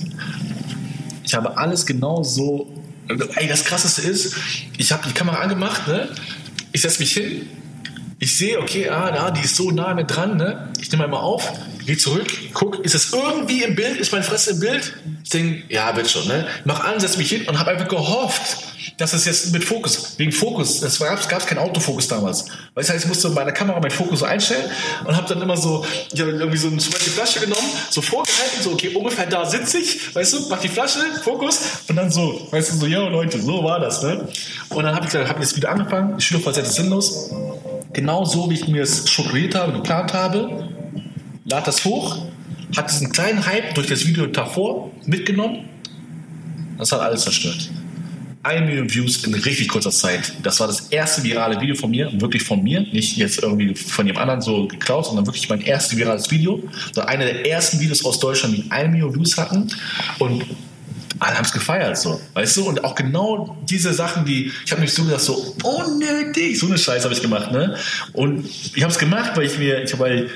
Ich 1.24 1.34
habe 1.34 1.58
alles 1.58 1.86
genau 1.86 2.24
so. 2.24 2.72
Ey, 3.36 3.48
das 3.48 3.66
Krasseste 3.66 4.02
ist, 4.04 4.36
ich 4.78 4.92
habe 4.92 5.08
die 5.08 5.14
Kamera 5.14 5.38
angemacht, 5.38 5.88
ne? 5.88 6.10
ich 6.72 6.82
setze 6.82 7.00
mich 7.00 7.14
hin, 7.14 7.48
ich 8.20 8.38
sehe, 8.38 8.60
okay, 8.60 8.88
ah, 8.90 9.14
ja, 9.14 9.32
die 9.32 9.44
ist 9.44 9.56
so 9.56 9.72
nah 9.72 9.94
mit 9.94 10.16
dran, 10.16 10.38
ne? 10.38 10.72
ich 10.80 10.92
nehme 10.92 11.06
einmal 11.06 11.22
auf, 11.22 11.52
gehe 11.86 11.98
zurück, 11.98 12.28
guck, 12.54 12.84
ist 12.86 12.96
es 12.96 13.14
irgendwie 13.14 13.64
im 13.64 13.76
Bild, 13.76 13.98
ist 13.98 14.12
mein 14.12 14.24
Fresse 14.24 14.52
im 14.52 14.60
Bild? 14.60 14.94
Ich 15.24 15.30
denke, 15.30 15.64
ja, 15.70 15.96
wird 15.96 16.10
schon, 16.10 16.28
ne? 16.28 16.48
Mach 16.66 16.84
an, 16.84 17.00
setz 17.00 17.18
mich 17.18 17.30
hin 17.30 17.48
und 17.48 17.60
habe 17.60 17.72
einfach 17.72 17.88
gehofft, 17.88 18.58
dass 18.98 19.14
es 19.14 19.26
jetzt 19.26 19.52
mit 19.54 19.64
Fokus, 19.64 20.16
wegen 20.18 20.32
Fokus, 20.32 20.82
es 20.82 21.00
gab, 21.00 21.28
gab 21.30 21.46
keinen 21.48 21.60
Autofokus 21.60 22.08
damals. 22.08 22.46
Weißt 22.76 22.90
du, 22.90 22.94
ich 22.96 23.06
musste 23.06 23.30
bei 23.30 23.44
der 23.44 23.54
Kamera 23.54 23.80
meinen 23.80 23.92
Fokus 23.92 24.20
so 24.20 24.26
einstellen 24.26 24.70
und 25.06 25.16
habe 25.16 25.28
dann 25.28 25.42
immer 25.42 25.58
so, 25.58 25.86
ich 26.14 26.20
habe 26.20 26.32
irgendwie 26.32 26.58
so 26.58 26.68
eine 26.68 26.82
Flasche 26.82 27.40
genommen, 27.40 27.68
so 27.90 28.02
vorgehalten, 28.02 28.62
so, 28.62 28.72
okay, 28.72 28.90
ungefähr 28.96 29.26
da 29.26 29.46
sitze 29.46 29.80
ich, 29.80 30.16
weißt 30.16 30.34
du, 30.34 30.50
mach 30.50 30.60
die 30.60 30.70
Flasche, 30.70 31.00
Fokus 31.24 31.62
und 31.88 31.96
dann 31.96 32.12
so, 32.12 32.48
weißt 32.52 32.74
du, 32.74 32.78
so, 32.78 32.86
ja, 32.86 33.08
Leute, 33.08 33.42
so 33.42 33.64
war 33.64 33.80
das, 33.80 34.04
ne? 34.04 34.28
Und 34.70 34.84
dann 34.84 34.96
habe 34.96 35.08
ich, 35.08 35.14
hab 35.14 35.38
ich 35.38 35.46
das 35.46 35.56
wieder 35.56 35.70
angefangen, 35.70 36.18
die 36.18 36.24
Schulfahrt 36.24 36.58
ist 36.58 36.76
sinnlos. 36.76 37.32
Genau 37.94 38.24
so, 38.24 38.50
wie 38.50 38.56
ich 38.56 38.68
mir 38.68 38.84
es 38.84 39.10
strukturiert 39.10 39.56
habe, 39.56 39.74
geplant 39.74 40.14
habe, 40.14 40.70
lad 41.46 41.68
das 41.68 41.84
hoch, 41.86 42.26
hat 42.76 42.90
diesen 42.90 43.12
kleinen 43.12 43.46
Hype 43.46 43.76
durch 43.76 43.88
das 43.88 44.06
Video 44.06 44.28
davor 44.28 44.92
mitgenommen. 45.06 45.70
Das 46.78 46.92
hat 46.92 47.02
alles 47.02 47.22
zerstört. 47.22 47.70
Eine 48.44 48.66
Million 48.66 48.92
Views 48.92 49.24
in 49.24 49.36
richtig 49.36 49.68
kurzer 49.68 49.92
Zeit. 49.92 50.34
Das 50.42 50.60
war 50.60 50.66
das 50.66 50.88
erste 50.88 51.24
virale 51.24 51.62
Video 51.62 51.76
von 51.76 51.92
mir, 51.92 52.10
wirklich 52.20 52.44
von 52.44 52.64
mir, 52.64 52.82
nicht 52.82 53.18
jetzt 53.18 53.44
irgendwie 53.44 53.76
von 53.76 54.08
jemand 54.08 54.24
anderen 54.24 54.42
so 54.42 54.68
geklaut, 54.68 55.06
sondern 55.06 55.28
wirklich 55.28 55.48
mein 55.48 55.62
erstes 55.62 55.96
virales 55.96 56.32
Video. 56.32 56.64
Das 56.88 56.98
war 56.98 57.08
einer 57.08 57.26
der 57.26 57.48
ersten 57.48 57.80
Videos 57.80 58.04
aus 58.04 58.20
Deutschland, 58.20 58.58
die 58.58 58.72
eine 58.72 58.90
Million 58.90 59.14
Views 59.14 59.38
hatten. 59.38 59.68
Und 60.18 60.44
alle 61.20 61.36
haben 61.36 61.46
es 61.46 61.52
gefeiert, 61.52 62.00
so, 62.00 62.20
weißt 62.34 62.58
du? 62.58 62.68
Und 62.68 62.84
auch 62.84 62.96
genau 62.96 63.56
diese 63.70 63.94
Sachen, 63.94 64.26
die, 64.26 64.52
ich 64.66 64.72
habe 64.72 64.82
mich 64.82 64.92
so 64.92 65.04
gesagt, 65.04 65.22
so 65.22 65.56
unnötig, 65.64 66.58
so 66.58 66.66
eine 66.66 66.80
Scheiße 66.80 67.04
habe 67.04 67.14
ich 67.14 67.22
gemacht, 67.22 67.52
ne? 67.52 67.76
Und 68.14 68.50
ich 68.74 68.82
habe 68.82 68.92
es 68.92 68.98
gemacht, 68.98 69.34
weil 69.36 69.46
ich 69.46 69.60
mir, 69.60 69.84
ich 69.84 70.00
weil, 70.00 70.32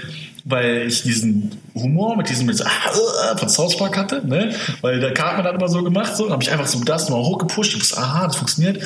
weil 0.48 0.84
ich 0.88 1.02
diesen 1.02 1.52
Humor 1.74 2.16
mit 2.16 2.30
diesem 2.30 2.46
mit, 2.46 2.64
ah, 2.64 3.32
äh, 3.34 3.38
von 3.38 3.50
South 3.50 3.78
Park 3.78 3.98
hatte, 3.98 4.26
ne? 4.26 4.54
Weil 4.82 5.00
der 5.00 5.12
Cartman 5.12 5.44
hat 5.44 5.56
immer 5.56 5.68
so 5.68 5.84
gemacht, 5.84 6.16
so, 6.16 6.30
habe 6.30 6.42
ich 6.44 6.52
einfach 6.52 6.68
so 6.68 6.80
das 6.84 7.10
mal 7.10 7.18
hochgepusht, 7.18 7.74
und 7.74 7.80
gesagt, 7.80 8.02
aha, 8.02 8.28
das 8.28 8.36
funktioniert, 8.36 8.82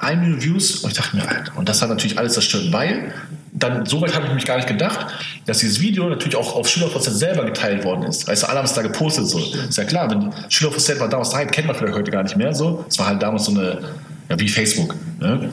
ein 0.00 0.20
Million 0.20 0.42
Views 0.42 0.76
und 0.76 0.90
ich 0.90 0.96
dachte 0.96 1.14
mir, 1.14 1.28
Alter, 1.28 1.52
und 1.56 1.68
das 1.68 1.82
hat 1.82 1.90
natürlich 1.90 2.18
alles 2.18 2.32
zerstört, 2.32 2.72
weil 2.72 3.12
dann, 3.52 3.84
so 3.84 4.00
weit 4.00 4.14
habe 4.14 4.26
ich 4.26 4.32
mich 4.32 4.46
gar 4.46 4.56
nicht 4.56 4.66
gedacht, 4.66 5.06
dass 5.44 5.58
dieses 5.58 5.80
Video 5.80 6.08
natürlich 6.08 6.36
auch 6.36 6.56
auf 6.56 6.66
SchülerVZ 6.66 7.04
selber 7.04 7.44
geteilt 7.44 7.84
worden 7.84 8.04
ist. 8.04 8.26
Also 8.26 8.46
alle 8.46 8.58
haben 8.58 8.64
es 8.64 8.72
da 8.72 8.80
gepostet, 8.80 9.26
so. 9.26 9.38
Ist 9.38 9.76
ja 9.76 9.84
klar, 9.84 10.10
wenn 10.10 10.32
SchülerVZ 10.48 10.98
war 10.98 11.10
damals 11.10 11.30
da, 11.30 11.44
kennt 11.44 11.66
man 11.66 11.76
vielleicht 11.76 11.94
heute 11.94 12.10
gar 12.10 12.22
nicht 12.22 12.36
mehr, 12.36 12.54
so. 12.54 12.86
Es 12.88 12.98
war 12.98 13.08
halt 13.08 13.22
damals 13.22 13.44
so 13.44 13.52
eine, 13.52 13.78
ja, 14.30 14.40
wie 14.40 14.48
Facebook, 14.48 14.96
ne? 15.20 15.50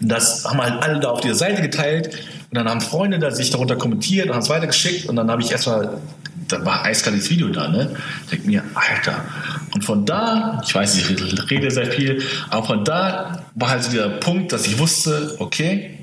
Das 0.00 0.44
haben 0.44 0.62
halt 0.62 0.80
alle 0.82 1.00
da 1.00 1.08
auf 1.08 1.20
dieser 1.20 1.34
Seite 1.34 1.60
geteilt 1.62 2.10
und 2.54 2.58
dann 2.58 2.68
haben 2.68 2.80
Freunde 2.80 3.18
da 3.18 3.32
sich 3.32 3.50
darunter 3.50 3.74
kommentiert 3.74 4.28
und 4.28 4.34
haben 4.34 4.42
es 4.42 4.48
weitergeschickt 4.48 5.08
und 5.08 5.16
dann 5.16 5.28
habe 5.28 5.42
ich 5.42 5.50
erstmal, 5.50 5.98
da 6.46 6.64
war 6.64 6.84
eiskaltes 6.84 7.28
Video 7.28 7.48
da, 7.48 7.66
ne? 7.66 7.96
Ich 8.22 8.30
denke 8.30 8.46
mir, 8.46 8.62
Alter. 8.74 9.24
Und 9.74 9.84
von 9.84 10.06
da, 10.06 10.62
ich 10.64 10.72
weiß, 10.72 10.96
ich 10.96 11.50
rede 11.50 11.72
sehr 11.72 11.86
viel, 11.86 12.22
aber 12.50 12.64
von 12.64 12.84
da 12.84 13.44
war 13.56 13.70
halt 13.70 13.84
dieser 13.90 14.08
Punkt, 14.08 14.52
dass 14.52 14.68
ich 14.68 14.78
wusste, 14.78 15.34
okay, 15.40 15.98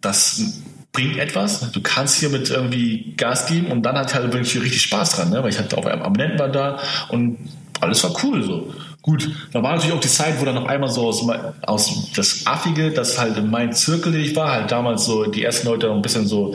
das 0.00 0.62
bringt 0.90 1.16
etwas. 1.16 1.70
Du 1.70 1.80
kannst 1.80 2.18
hier 2.18 2.30
mit 2.30 2.50
irgendwie 2.50 3.14
Gas 3.16 3.46
geben 3.46 3.68
und 3.68 3.84
dann 3.84 3.96
hatte 3.96 4.08
ich 4.08 4.14
halt 4.16 4.32
wirklich 4.32 4.60
richtig 4.60 4.82
Spaß 4.82 5.10
dran, 5.10 5.30
ne? 5.30 5.44
weil 5.44 5.50
ich 5.50 5.60
hatte 5.60 5.78
auch 5.78 5.86
Abonnenten 5.86 6.40
war 6.40 6.48
da 6.48 6.80
und 7.08 7.38
alles 7.80 8.02
war 8.02 8.16
cool 8.24 8.42
so. 8.42 8.74
Gut, 9.08 9.30
da 9.52 9.62
war 9.62 9.74
natürlich 9.74 9.96
auch 9.96 10.02
die 10.02 10.08
Zeit, 10.08 10.38
wo 10.38 10.44
dann 10.44 10.58
auf 10.58 10.68
einmal 10.68 10.90
so 10.90 11.06
aus, 11.06 11.26
aus 11.62 12.12
das 12.14 12.46
Affige, 12.46 12.90
das 12.90 13.18
halt 13.18 13.38
in 13.38 13.48
meinem 13.48 13.72
Zirkel, 13.72 14.12
den 14.12 14.20
ich 14.20 14.36
war, 14.36 14.52
halt 14.52 14.70
damals 14.70 15.06
so 15.06 15.24
die 15.24 15.42
ersten 15.42 15.66
Leute 15.66 15.90
ein 15.90 16.02
bisschen 16.02 16.26
so 16.26 16.54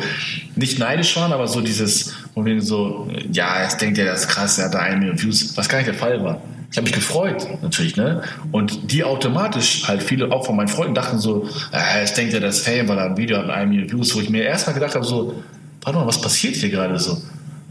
nicht 0.56 0.78
neidisch 0.78 1.16
waren, 1.16 1.34
aber 1.34 1.48
so 1.48 1.62
dieses, 1.62 2.14
wo 2.36 2.46
wir 2.46 2.62
so, 2.62 3.08
ja, 3.32 3.64
jetzt 3.64 3.82
denkt 3.82 3.98
ihr, 3.98 4.06
das 4.06 4.26
ist 4.26 4.28
krass, 4.28 4.60
er 4.60 4.66
hat 4.66 4.76
da 4.76 4.80
eine 4.82 4.98
Million 4.98 5.20
Views, 5.20 5.58
was 5.58 5.68
gar 5.68 5.80
nicht 5.80 5.88
der 5.88 5.96
Fall 5.96 6.24
war. 6.24 6.42
Ich 6.70 6.78
habe 6.78 6.84
mich 6.84 6.94
gefreut, 6.94 7.48
natürlich, 7.64 7.98
ne? 7.98 8.22
Und 8.52 8.92
die 8.92 9.04
automatisch, 9.04 9.88
halt 9.88 10.04
viele 10.04 10.32
auch 10.32 10.46
von 10.46 10.56
meinen 10.56 10.68
Freunden 10.68 10.94
dachten 10.94 11.18
so, 11.18 11.48
äh, 11.72 12.02
jetzt 12.02 12.16
denkt 12.20 12.36
er, 12.36 12.40
das 12.40 12.58
ist 12.58 12.68
Fame, 12.68 12.88
weil 12.88 13.00
er 13.00 13.06
ein 13.06 13.18
Video 13.18 13.38
hat 13.38 13.48
mit 13.48 13.56
einem 13.56 13.72
Million 13.72 13.92
Views, 13.92 14.16
wo 14.16 14.22
ich 14.22 14.30
mir 14.30 14.44
erstmal 14.44 14.76
gedacht 14.76 14.94
habe, 14.94 15.06
so, 15.06 15.42
warte 15.82 15.98
mal, 15.98 16.06
was 16.06 16.22
passiert 16.22 16.56
hier 16.56 16.70
gerade 16.70 17.00
so? 17.00 17.18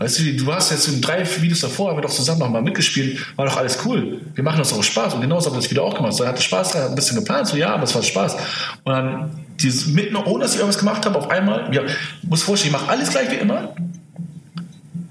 Weißt 0.02 0.18
du, 0.18 0.32
du 0.34 0.52
hast 0.52 0.72
jetzt 0.72 0.88
in 0.88 1.00
drei 1.00 1.24
Videos 1.40 1.60
davor, 1.60 1.90
haben 1.90 1.98
wir 1.98 2.02
doch 2.02 2.10
zusammen 2.10 2.40
nochmal 2.40 2.60
mitgespielt, 2.60 3.24
war 3.36 3.46
doch 3.46 3.56
alles 3.56 3.78
cool. 3.84 4.20
Wir 4.34 4.42
machen 4.42 4.58
das 4.58 4.72
auch 4.72 4.82
Spaß. 4.82 5.14
Und 5.14 5.20
genauso 5.20 5.46
haben 5.46 5.54
wir 5.54 5.60
das 5.60 5.70
Video 5.70 5.84
auch 5.84 5.94
gemacht. 5.94 6.14
So, 6.14 6.26
hatte 6.26 6.42
Spaß, 6.42 6.74
hat 6.74 6.88
ein 6.88 6.96
bisschen 6.96 7.18
geplant, 7.18 7.46
so 7.46 7.56
ja, 7.56 7.72
aber 7.72 7.84
es 7.84 7.94
war 7.94 8.02
Spaß. 8.02 8.34
Und 8.82 8.92
dann 8.92 9.30
dieses 9.60 9.86
mitten, 9.86 10.16
ohne 10.16 10.42
dass 10.42 10.54
ich 10.54 10.58
irgendwas 10.58 10.78
gemacht 10.78 11.06
habe, 11.06 11.16
auf 11.16 11.30
einmal, 11.30 11.72
ja, 11.72 11.82
muss 12.22 12.42
vorstellen, 12.42 12.74
ich 12.74 12.80
mache 12.80 12.90
alles 12.90 13.10
gleich 13.10 13.30
wie 13.30 13.36
immer. 13.36 13.76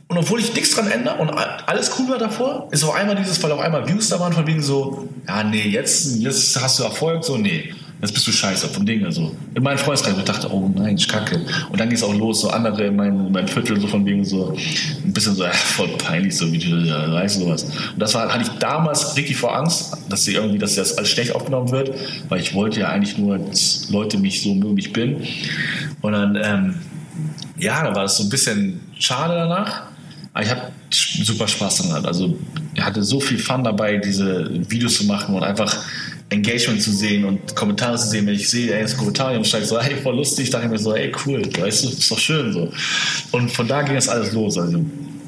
Und 0.09 0.17
obwohl 0.17 0.41
ich 0.41 0.53
nichts 0.53 0.75
dran 0.75 0.91
ändere 0.91 1.15
und 1.19 1.29
alles 1.29 1.91
cool 1.97 2.09
war 2.09 2.17
davor, 2.17 2.67
ist 2.71 2.83
auf 2.83 2.93
einmal 2.93 3.15
dieses, 3.15 3.41
weil 3.41 3.53
auf 3.53 3.61
einmal 3.61 3.87
Views 3.87 4.09
da 4.09 4.19
waren 4.19 4.33
von 4.33 4.45
wegen 4.45 4.61
so, 4.61 5.07
ja, 5.25 5.41
nee, 5.41 5.69
jetzt, 5.69 6.17
jetzt 6.17 6.61
hast 6.61 6.79
du 6.79 6.83
Erfolg, 6.83 7.23
so, 7.23 7.37
nee 7.37 7.73
jetzt 8.01 8.13
bist 8.13 8.27
du 8.27 8.31
scheiße 8.31 8.67
vom 8.69 8.85
Ding. 8.85 9.05
Also 9.05 9.35
in 9.53 9.63
meinem 9.63 9.77
Freundeskreis, 9.77 10.17
ich 10.17 10.23
dachte, 10.23 10.51
oh 10.51 10.71
nein, 10.73 10.95
ich 10.95 11.07
kacke. 11.07 11.39
Und 11.69 11.79
dann 11.79 11.87
ging 11.87 11.97
es 11.97 12.03
auch 12.03 12.13
los, 12.13 12.41
so 12.41 12.49
andere 12.49 12.85
in 12.85 12.95
meinem, 12.95 13.27
in 13.27 13.31
meinem 13.31 13.47
Viertel, 13.47 13.79
so 13.79 13.87
von 13.87 14.05
wegen 14.05 14.25
so, 14.25 14.55
ein 15.05 15.13
bisschen 15.13 15.35
so, 15.35 15.43
ja, 15.43 15.51
voll 15.53 15.89
peinlich, 15.97 16.35
so 16.35 16.51
wie 16.51 16.57
du, 16.57 16.77
ja, 16.77 17.11
weißt 17.11 17.39
sowas. 17.39 17.63
Und 17.63 17.99
das 17.99 18.13
war, 18.15 18.33
hatte 18.33 18.43
ich 18.43 18.49
damals 18.59 19.15
richtig 19.15 19.37
vor 19.37 19.55
Angst, 19.55 19.95
dass 20.09 20.25
sie 20.25 20.33
irgendwie, 20.33 20.57
dass 20.57 20.75
das 20.75 20.97
als 20.97 21.09
schlecht 21.09 21.35
aufgenommen 21.35 21.71
wird, 21.71 21.91
weil 22.29 22.39
ich 22.39 22.53
wollte 22.53 22.79
ja 22.79 22.89
eigentlich 22.89 23.17
nur, 23.17 23.37
dass 23.37 23.89
Leute 23.89 24.17
mich 24.17 24.41
so 24.41 24.53
mögen, 24.53 24.75
wie 24.77 24.81
ich 24.81 24.93
bin. 24.93 25.17
Und 26.01 26.13
dann, 26.13 26.35
ähm, 26.35 26.75
ja, 27.57 27.83
da 27.83 27.95
war 27.95 28.05
es 28.05 28.17
so 28.17 28.23
ein 28.23 28.29
bisschen 28.29 28.81
schade 28.97 29.35
danach. 29.35 29.83
Aber 30.33 30.43
ich 30.43 30.49
habe 30.49 30.61
super 30.89 31.47
Spaß 31.47 31.89
daran. 31.89 32.05
Also 32.05 32.37
ich 32.73 32.81
hatte 32.81 33.03
so 33.03 33.19
viel 33.19 33.37
Fun 33.37 33.63
dabei, 33.63 33.97
diese 33.97 34.49
Videos 34.69 34.95
zu 34.95 35.05
machen 35.05 35.35
und 35.35 35.43
einfach 35.43 35.75
Engagement 36.31 36.81
zu 36.81 36.91
sehen 36.91 37.25
und 37.25 37.55
Kommentare 37.55 37.97
zu 37.97 38.07
sehen, 38.07 38.25
wenn 38.25 38.35
ich 38.35 38.49
sehe, 38.49 38.73
ey, 38.73 38.81
das 38.81 38.95
Kommentar 38.95 39.33
und 39.33 39.45
steigt 39.45 39.67
so, 39.67 39.79
hey, 39.79 39.95
voll 39.97 40.15
lustig, 40.15 40.49
dachte 40.49 40.65
ich 40.65 40.71
mir 40.71 40.79
so, 40.79 40.95
ey, 40.95 41.11
cool, 41.25 41.41
weißt 41.45 41.83
du, 41.83 41.89
ist 41.89 42.09
doch 42.09 42.17
schön 42.17 42.53
so. 42.53 42.71
Und 43.31 43.51
von 43.51 43.67
da 43.67 43.81
ging 43.81 43.95
das 43.95 44.07
alles 44.07 44.31
los. 44.31 44.57
Also 44.57 44.83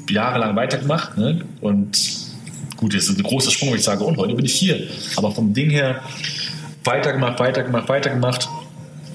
jahrelang 0.08 0.56
weitergemacht, 0.56 1.18
ne? 1.18 1.44
Und 1.60 1.98
gut, 2.76 2.94
jetzt 2.94 3.10
ist 3.10 3.18
ein 3.18 3.22
großer 3.22 3.50
Sprung, 3.50 3.70
wenn 3.70 3.78
ich 3.78 3.84
sage, 3.84 4.02
und 4.02 4.16
heute 4.16 4.34
bin 4.34 4.46
ich 4.46 4.54
hier. 4.54 4.88
Aber 5.16 5.30
vom 5.30 5.52
Ding 5.52 5.68
her 5.68 6.02
weitergemacht, 6.84 7.38
weitergemacht, 7.38 7.88
weitergemacht 7.88 8.48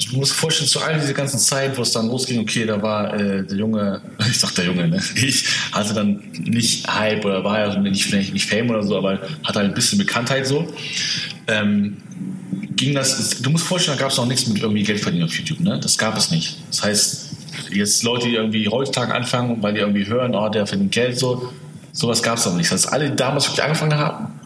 du 0.08 0.18
musst 0.18 0.34
vorstellen, 0.34 0.70
zu 0.70 0.80
all 0.80 1.00
dieser 1.00 1.14
ganzen 1.14 1.39
Zeit, 1.39 1.78
wo 1.78 1.82
es 1.82 1.91
dann 1.91 2.08
losging, 2.08 2.39
okay, 2.39 2.66
da 2.66 2.82
war 2.82 3.14
äh, 3.14 3.43
der 3.43 3.58
Junge, 3.58 4.02
ich 4.30 4.39
sag 4.39 4.54
der 4.56 4.66
Junge, 4.66 4.88
ne? 4.88 5.02
ich 5.16 5.45
hatte 5.72 5.93
dann 5.93 6.22
nicht 6.34 6.88
Hype 6.88 7.26
oder 7.26 7.43
war 7.43 7.60
ja 7.60 7.80
nicht, 7.80 8.12
nicht 8.14 8.45
Fame 8.45 8.70
oder 8.70 8.84
so, 8.84 8.97
aber 8.97 9.20
hatte 9.43 9.60
halt 9.60 9.70
ein 9.70 9.74
bisschen 9.74 10.00
Bekanntheit 10.00 10.47
so. 10.47 10.72
Ähm, 11.47 11.97
ging 12.76 12.93
das, 12.93 13.41
du 13.41 13.50
musst 13.50 13.66
vorstellen, 13.66 13.97
da 13.97 14.04
gab 14.04 14.12
es 14.12 14.18
noch 14.18 14.26
nichts 14.26 14.47
mit 14.47 14.62
irgendwie 14.62 14.84
Geld 14.84 15.00
verdienen 15.00 15.26
auf 15.26 15.38
YouTube, 15.38 15.60
ne? 15.60 15.80
Das 15.82 15.97
gab 15.97 16.18
es 16.18 16.32
nicht. 16.32 16.58
Das 16.70 16.84
heißt, 16.84 17.30
jetzt 17.72 18.04
Leute, 18.04 18.28
die 18.28 18.36
irgendwie 18.36 18.68
heutzutage 18.70 19.14
anfangen, 19.14 19.62
weil 19.62 19.74
die 19.74 19.80
irgendwie 19.80 20.08
hören, 20.08 20.34
oh, 20.34 20.50
der 20.50 20.66
verdient 20.66 20.91
Geld 20.91 21.20
so, 21.20 21.52
sowas 21.91 22.24
gab 22.24 22.38
es 22.38 22.45
noch 22.45 22.56
nicht. 22.56 22.72
Das 22.72 22.86
heißt, 22.86 22.93
alle, 22.93 23.10
die 23.10 23.16
damals 23.16 23.47
wirklich 23.47 23.64
angefangen 23.64 23.97
haben, 23.97 24.39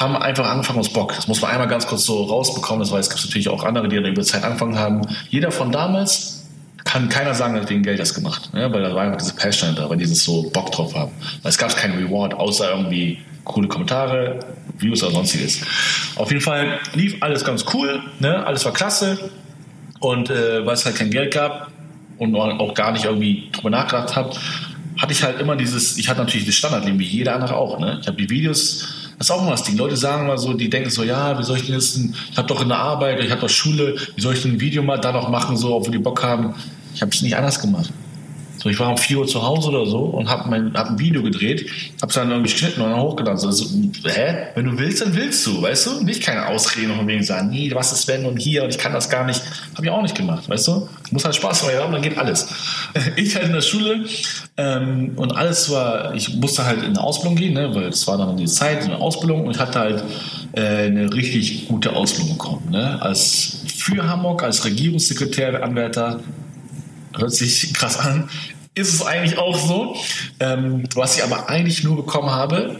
haben 0.00 0.16
einfach 0.16 0.46
angefangen 0.46 0.78
aus 0.78 0.92
Bock. 0.92 1.14
Das 1.14 1.28
muss 1.28 1.42
man 1.42 1.50
einmal 1.50 1.68
ganz 1.68 1.86
kurz 1.86 2.06
so 2.06 2.24
rausbekommen, 2.24 2.80
das 2.80 2.90
weiß, 2.90 3.06
es 3.06 3.14
gibt 3.14 3.24
natürlich 3.26 3.50
auch 3.50 3.64
andere, 3.64 3.86
die 3.88 3.96
über 3.96 4.22
Zeit 4.22 4.42
angefangen 4.44 4.78
haben. 4.78 5.02
Jeder 5.28 5.52
von 5.52 5.70
damals 5.70 6.48
kann 6.84 7.10
keiner 7.10 7.34
sagen, 7.34 7.54
hat 7.54 7.68
wegen 7.68 7.82
Geld 7.82 8.00
das 8.00 8.14
gemacht, 8.14 8.52
ne? 8.54 8.72
weil 8.72 8.82
da 8.82 8.94
war 8.94 9.02
einfach 9.02 9.18
diese 9.18 9.34
Passion 9.34 9.76
da, 9.76 9.90
weil 9.90 9.98
die 9.98 10.06
so 10.06 10.50
Bock 10.50 10.72
drauf 10.72 10.94
haben. 10.94 11.12
Weil 11.42 11.50
es 11.50 11.58
gab 11.58 11.76
keinen 11.76 12.02
Reward, 12.02 12.32
außer 12.32 12.70
irgendwie 12.70 13.18
coole 13.44 13.68
Kommentare, 13.68 14.40
Views 14.78 15.02
oder 15.02 15.12
sonstiges. 15.12 15.60
Auf 16.16 16.30
jeden 16.30 16.42
Fall 16.42 16.78
lief 16.94 17.16
alles 17.20 17.44
ganz 17.44 17.66
cool, 17.74 18.00
ne? 18.20 18.44
alles 18.46 18.64
war 18.64 18.72
klasse 18.72 19.30
und 20.00 20.30
äh, 20.30 20.64
weil 20.64 20.74
es 20.74 20.86
halt 20.86 20.96
kein 20.96 21.10
Geld 21.10 21.34
gab 21.34 21.70
und 22.16 22.34
auch 22.34 22.72
gar 22.72 22.92
nicht 22.92 23.04
irgendwie 23.04 23.50
drüber 23.52 23.70
nachgedacht 23.70 24.16
habe, 24.16 24.30
hatte 24.98 25.12
ich 25.12 25.22
halt 25.22 25.40
immer 25.40 25.56
dieses, 25.56 25.98
ich 25.98 26.08
hatte 26.08 26.20
natürlich 26.20 26.46
das 26.46 26.54
Standardleben 26.54 26.98
wie 26.98 27.06
jeder 27.06 27.34
andere 27.34 27.56
auch. 27.56 27.78
Ne? 27.78 27.98
Ich 28.00 28.06
habe 28.06 28.16
die 28.16 28.30
Videos 28.30 29.09
das 29.20 29.28
ist 29.28 29.32
auch 29.32 29.42
immer 29.42 29.50
das 29.50 29.64
Ding. 29.64 29.76
Leute 29.76 29.98
sagen 29.98 30.26
mal 30.26 30.38
so, 30.38 30.54
die 30.54 30.70
denken 30.70 30.88
so, 30.88 31.02
ja, 31.02 31.38
wie 31.38 31.42
soll 31.42 31.58
ich 31.58 31.66
denn 31.66 31.74
jetzt, 31.74 31.94
ein, 31.98 32.14
ich 32.30 32.38
habe 32.38 32.48
doch 32.48 32.62
in 32.62 32.68
der 32.68 32.78
Arbeit, 32.78 33.22
ich 33.22 33.30
habe 33.30 33.42
doch 33.42 33.50
Schule, 33.50 33.94
wie 34.16 34.20
soll 34.22 34.32
ich 34.32 34.40
denn 34.40 34.52
ein 34.52 34.60
Video 34.60 34.82
mal 34.82 34.96
da 34.96 35.12
noch 35.12 35.28
machen, 35.28 35.58
so, 35.58 35.74
obwohl 35.74 35.92
die 35.92 35.98
Bock 35.98 36.22
haben. 36.22 36.54
Ich 36.94 37.02
habe 37.02 37.12
es 37.12 37.20
nicht 37.20 37.36
anders 37.36 37.60
gemacht. 37.60 37.92
So, 38.62 38.68
ich 38.68 38.78
war 38.78 38.90
um 38.90 38.98
4 38.98 39.18
Uhr 39.18 39.26
zu 39.26 39.42
Hause 39.42 39.70
oder 39.70 39.86
so 39.86 40.00
und 40.00 40.28
habe 40.28 40.44
hab 40.74 40.90
ein 40.90 40.98
Video 40.98 41.22
gedreht, 41.22 41.70
habe 42.02 42.10
es 42.10 42.14
dann 42.14 42.30
irgendwie 42.30 42.52
geschnitten 42.52 42.82
und 42.82 42.90
dann 42.90 43.00
hochgeladen. 43.00 43.42
Also, 43.42 43.66
hä? 44.04 44.48
Wenn 44.54 44.66
du 44.66 44.78
willst, 44.78 45.00
dann 45.00 45.14
willst 45.16 45.46
du, 45.46 45.62
weißt 45.62 45.86
du? 45.86 46.04
Nicht 46.04 46.22
keine 46.22 46.46
Ausreden 46.46 46.94
von 46.94 47.06
wegen 47.08 47.22
sagen, 47.22 47.48
nee, 47.48 47.70
was 47.74 47.90
ist 47.92 48.06
wenn 48.06 48.26
und 48.26 48.36
hier 48.36 48.62
und 48.64 48.68
ich 48.68 48.76
kann 48.76 48.92
das 48.92 49.08
gar 49.08 49.24
nicht. 49.24 49.40
Habe 49.74 49.86
ich 49.86 49.90
auch 49.90 50.02
nicht 50.02 50.14
gemacht, 50.14 50.46
weißt 50.46 50.68
du? 50.68 50.88
Muss 51.10 51.24
halt 51.24 51.34
Spaß 51.36 51.62
dabei 51.62 51.78
haben, 51.78 51.92
dann 51.92 52.02
geht 52.02 52.18
alles. 52.18 52.48
Ich 53.16 53.34
halt 53.34 53.46
in 53.46 53.52
der 53.52 53.60
Schule 53.60 54.04
ähm, 54.56 55.12
und 55.16 55.32
alles 55.36 55.70
war, 55.70 56.14
ich 56.14 56.34
musste 56.36 56.64
halt 56.64 56.78
in 56.78 56.90
eine 56.90 57.00
Ausbildung 57.00 57.36
gehen, 57.36 57.54
ne, 57.54 57.74
weil 57.74 57.84
es 57.84 58.06
war 58.06 58.18
dann 58.18 58.36
die 58.36 58.46
Zeit, 58.46 58.82
eine 58.84 58.96
Ausbildung 58.96 59.46
und 59.46 59.54
ich 59.54 59.60
hatte 59.60 59.78
halt 59.78 60.04
äh, 60.52 60.86
eine 60.86 61.12
richtig 61.12 61.68
gute 61.68 61.94
Ausbildung 61.94 62.36
bekommen. 62.36 62.70
Ne? 62.70 63.00
Als 63.00 63.62
für 63.76 64.06
Hamburg, 64.06 64.42
als 64.42 64.64
Regierungssekretär, 64.64 65.62
Anwärter, 65.62 66.20
hört 67.16 67.32
sich 67.32 67.72
krass 67.74 67.98
an, 67.98 68.28
ist 68.74 68.94
es 68.94 69.04
eigentlich 69.04 69.38
auch 69.38 69.58
so. 69.58 69.96
Ähm, 70.38 70.84
was 70.94 71.16
ich 71.16 71.24
aber 71.24 71.48
eigentlich 71.48 71.84
nur 71.84 71.96
bekommen 71.96 72.30
habe, 72.30 72.78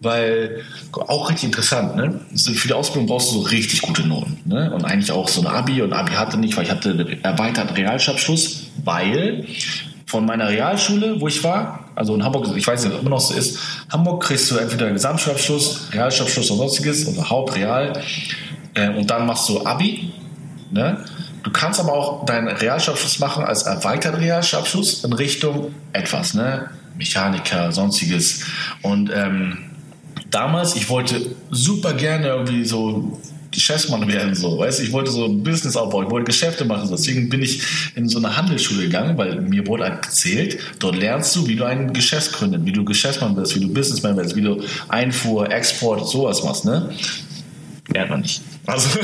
weil 0.00 0.62
auch 0.92 1.30
richtig 1.30 1.44
interessant, 1.44 1.96
ne? 1.96 2.20
Für 2.36 2.68
die 2.68 2.74
Ausbildung 2.74 3.06
brauchst 3.06 3.30
du 3.30 3.34
so 3.36 3.40
richtig 3.42 3.82
gute 3.82 4.06
Noten, 4.06 4.40
ne? 4.44 4.72
Und 4.72 4.84
eigentlich 4.84 5.12
auch 5.12 5.28
so 5.28 5.40
ein 5.40 5.46
Abi 5.46 5.82
und 5.82 5.92
Abi 5.92 6.12
hatte 6.12 6.38
nicht, 6.38 6.56
weil 6.56 6.64
ich 6.64 6.70
hatte 6.70 6.90
einen 6.90 7.24
erweiterten 7.24 7.74
Realschulabschluss, 7.74 8.64
weil 8.84 9.46
von 10.06 10.26
meiner 10.26 10.48
Realschule, 10.48 11.20
wo 11.20 11.28
ich 11.28 11.42
war, 11.42 11.88
also 11.94 12.14
in 12.14 12.22
Hamburg, 12.22 12.54
ich 12.56 12.66
weiß 12.66 12.84
nicht, 12.84 12.92
ob 12.92 12.98
es 12.98 13.00
immer 13.00 13.10
noch 13.10 13.20
so 13.20 13.34
ist, 13.34 13.58
Hamburg 13.90 14.22
kriegst 14.22 14.50
du 14.50 14.56
entweder 14.56 14.86
einen 14.86 14.94
Gesamtschulabschluss, 14.94 15.88
Realschulabschluss 15.92 16.50
oder 16.50 16.58
sonstiges, 16.58 17.08
oder 17.08 17.30
Hauptreal, 17.30 18.02
äh, 18.74 18.90
und 18.90 19.10
dann 19.10 19.26
machst 19.26 19.48
du 19.48 19.64
Abi, 19.64 20.12
ne? 20.70 21.04
Du 21.42 21.50
kannst 21.50 21.80
aber 21.80 21.92
auch 21.92 22.24
deinen 22.24 22.48
Realschulabschluss 22.48 23.18
machen 23.18 23.44
als 23.44 23.62
erweiterten 23.62 24.18
Realschulabschluss 24.18 25.04
in 25.04 25.12
Richtung 25.12 25.74
etwas, 25.92 26.34
ne? 26.34 26.70
Mechaniker, 26.96 27.72
sonstiges. 27.72 28.44
Und 28.82 29.10
ähm, 29.14 29.58
damals, 30.30 30.76
ich 30.76 30.88
wollte 30.88 31.34
super 31.50 31.94
gerne 31.94 32.28
irgendwie 32.28 32.64
so 32.64 33.18
Geschäftsmann 33.52 34.08
werden, 34.08 34.34
so, 34.34 34.58
weißt 34.58 34.78
du, 34.78 34.82
ich 34.82 34.92
wollte 34.92 35.10
so 35.10 35.26
ein 35.26 35.42
Business 35.42 35.76
aufbauen, 35.76 36.06
ich 36.06 36.10
wollte 36.10 36.24
Geschäfte 36.24 36.64
machen, 36.64 36.88
so. 36.88 36.96
deswegen 36.96 37.28
bin 37.28 37.42
ich 37.42 37.62
in 37.94 38.08
so 38.08 38.18
eine 38.18 38.34
Handelsschule 38.34 38.84
gegangen, 38.84 39.18
weil 39.18 39.40
mir 39.42 39.66
wurde 39.66 39.84
halt 39.84 40.04
erzählt, 40.06 40.58
dort 40.78 40.96
lernst 40.96 41.36
du, 41.36 41.46
wie 41.46 41.56
du 41.56 41.64
ein 41.64 41.92
Geschäft 41.92 42.32
gründest, 42.32 42.64
wie 42.64 42.72
du 42.72 42.84
Geschäftsmann 42.84 43.36
wirst, 43.36 43.54
wie 43.54 43.60
du 43.60 43.68
Businessman 43.68 44.16
wirst, 44.16 44.34
wie 44.36 44.40
du 44.40 44.62
Einfuhr, 44.88 45.52
Export, 45.52 46.08
sowas 46.08 46.42
machst, 46.42 46.64
ne? 46.64 46.88
Lernt 47.92 48.10
man 48.10 48.20
nicht. 48.20 48.42
Also, 48.66 48.98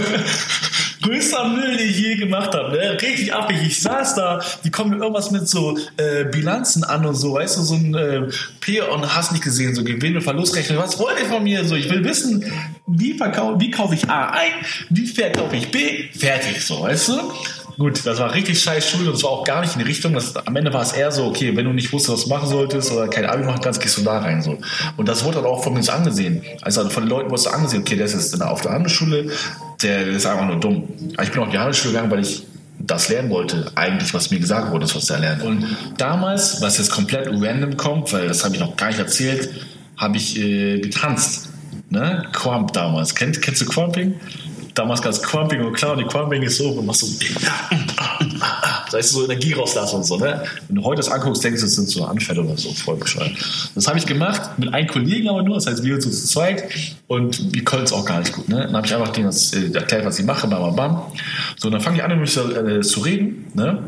größter 1.02 1.48
Müll, 1.48 1.76
den 1.76 1.88
ich 1.88 1.98
je 1.98 2.16
gemacht 2.16 2.54
habe, 2.54 2.76
ne? 2.76 2.98
Richtig 3.00 3.32
abhängig. 3.32 3.66
Ich 3.66 3.82
saß 3.82 4.14
da, 4.14 4.40
die 4.64 4.70
kommen 4.70 4.90
mir 4.90 4.96
irgendwas 4.96 5.30
mit 5.30 5.48
so 5.48 5.76
äh, 5.96 6.24
Bilanzen 6.24 6.84
an 6.84 7.04
und 7.06 7.14
so, 7.14 7.34
weißt 7.34 7.58
du, 7.58 7.62
so 7.62 7.74
ein 7.74 7.94
äh, 7.94 8.22
P 8.60 8.80
und 8.80 9.14
hast 9.14 9.32
nicht 9.32 9.44
gesehen, 9.44 9.74
so 9.74 9.84
Gewinn- 9.84 10.16
und 10.16 10.22
Verlustrechnung. 10.22 10.78
Was 10.78 10.98
wollt 10.98 11.18
ihr 11.20 11.26
von 11.26 11.42
mir? 11.42 11.64
So, 11.64 11.74
ich 11.74 11.90
will 11.90 12.04
wissen, 12.04 12.44
wie, 12.86 13.14
verkau 13.14 13.58
wie 13.60 13.70
kaufe 13.70 13.94
ich 13.94 14.08
A 14.08 14.30
ein, 14.30 14.52
wie 14.90 15.06
verkaufe 15.06 15.56
ich 15.56 15.70
B, 15.70 16.08
fertig, 16.12 16.64
so, 16.64 16.82
weißt 16.82 17.08
du? 17.08 17.32
Gut, 17.78 18.04
das 18.04 18.18
war 18.18 18.34
richtig 18.34 18.60
scheiß 18.60 18.90
Schule 18.90 19.06
und 19.06 19.14
das 19.14 19.22
war 19.22 19.30
auch 19.30 19.44
gar 19.44 19.60
nicht 19.60 19.74
in 19.74 19.78
die 19.78 19.84
Richtung. 19.84 20.12
Das, 20.12 20.34
am 20.34 20.56
Ende 20.56 20.72
war 20.72 20.82
es 20.82 20.92
eher 20.92 21.12
so, 21.12 21.26
okay, 21.26 21.56
wenn 21.56 21.64
du 21.64 21.72
nicht 21.72 21.92
wusstest, 21.92 22.12
was 22.12 22.24
du 22.24 22.30
machen 22.30 22.48
solltest 22.48 22.90
oder 22.90 23.06
kein 23.06 23.24
Abi 23.24 23.44
machen 23.44 23.60
kannst, 23.62 23.80
gehst 23.80 23.96
du 23.96 24.02
da 24.02 24.18
rein. 24.18 24.42
So. 24.42 24.58
Und 24.96 25.08
das 25.08 25.24
wurde 25.24 25.36
dann 25.36 25.46
auch 25.46 25.62
von 25.62 25.80
so 25.80 25.92
angesehen. 25.92 26.42
Also 26.62 26.88
von 26.90 27.04
den 27.04 27.08
Leuten 27.08 27.30
wurde 27.30 27.40
es 27.40 27.46
angesehen, 27.46 27.82
okay, 27.82 27.94
der 27.94 28.06
ist 28.06 28.14
jetzt 28.14 28.42
auf 28.42 28.62
der 28.62 28.72
Handelsschule, 28.72 29.30
der 29.80 30.08
ist 30.08 30.26
einfach 30.26 30.46
nur 30.46 30.56
dumm. 30.56 30.88
Aber 31.14 31.22
ich 31.22 31.30
bin 31.30 31.40
auf 31.40 31.50
die 31.50 31.58
Handelsschule 31.58 31.92
gegangen, 31.92 32.10
weil 32.10 32.20
ich 32.20 32.42
das 32.80 33.10
lernen 33.10 33.30
wollte, 33.30 33.70
eigentlich, 33.76 34.12
was 34.12 34.32
mir 34.32 34.40
gesagt 34.40 34.72
wurde, 34.72 34.92
was 34.92 35.08
er 35.10 35.20
lernt. 35.20 35.44
Und 35.44 35.64
damals, 35.98 36.60
was 36.60 36.78
jetzt 36.78 36.90
komplett 36.90 37.28
random 37.28 37.76
kommt, 37.76 38.12
weil 38.12 38.26
das 38.26 38.44
habe 38.44 38.56
ich 38.56 38.60
noch 38.60 38.76
gar 38.76 38.88
nicht 38.88 38.98
erzählt, 38.98 39.50
habe 39.96 40.16
ich 40.16 40.36
äh, 40.36 40.80
getanzt. 40.80 41.50
Ne? 41.90 42.24
Quamp 42.32 42.72
damals. 42.72 43.14
Kennt, 43.14 43.40
kennst 43.40 43.60
du 43.60 43.66
Quamping? 43.66 44.14
Damals 44.78 45.02
gab 45.02 45.10
es 45.10 45.20
Quamping 45.20 45.60
und 45.60 45.72
klar, 45.72 45.92
und 45.92 45.98
die 45.98 46.04
Quamping 46.04 46.40
ist 46.40 46.56
so, 46.56 46.68
und 46.68 46.86
machst 46.86 47.00
so, 47.00 47.08
da 48.92 48.98
ist 48.98 49.10
so 49.10 49.24
Energie 49.24 49.52
rauslassen 49.52 49.96
und 49.96 50.04
so, 50.04 50.18
ne? 50.18 50.44
Wenn 50.68 50.76
du 50.76 50.84
heute 50.84 50.98
das 50.98 51.10
anguckst, 51.10 51.42
denkst 51.42 51.60
du, 51.60 51.66
das 51.66 51.74
sind 51.74 51.88
so 51.88 52.04
Anfälle 52.04 52.42
oder 52.42 52.56
so, 52.56 52.72
voll 52.72 52.94
bescheuert. 52.94 53.32
Das 53.74 53.88
habe 53.88 53.98
ich 53.98 54.06
gemacht, 54.06 54.56
mit 54.56 54.72
einem 54.72 54.86
Kollegen 54.86 55.28
aber 55.28 55.42
nur, 55.42 55.56
das 55.56 55.66
heißt, 55.66 55.82
wir 55.82 55.96
uns 55.96 56.04
zu 56.04 56.28
zweit 56.28 56.64
und 57.08 57.52
wir 57.52 57.64
können 57.64 57.82
es 57.82 57.92
auch 57.92 58.04
gar 58.04 58.20
nicht 58.20 58.32
gut, 58.32 58.48
ne? 58.48 58.66
Dann 58.66 58.76
habe 58.76 58.86
ich 58.86 58.94
einfach 58.94 59.08
denen 59.08 59.26
das 59.26 59.52
äh, 59.52 59.68
erklärt, 59.72 60.04
was 60.04 60.16
ich 60.20 60.24
mache, 60.24 60.46
bam, 60.46 60.62
bam, 60.62 60.76
bam. 60.76 61.02
So, 61.56 61.66
und 61.66 61.72
dann 61.72 61.80
fange 61.80 61.96
ich 61.96 62.04
an, 62.04 62.16
mit 62.16 62.36
äh, 62.36 62.80
zu 62.82 63.00
reden, 63.00 63.46
ne? 63.54 63.82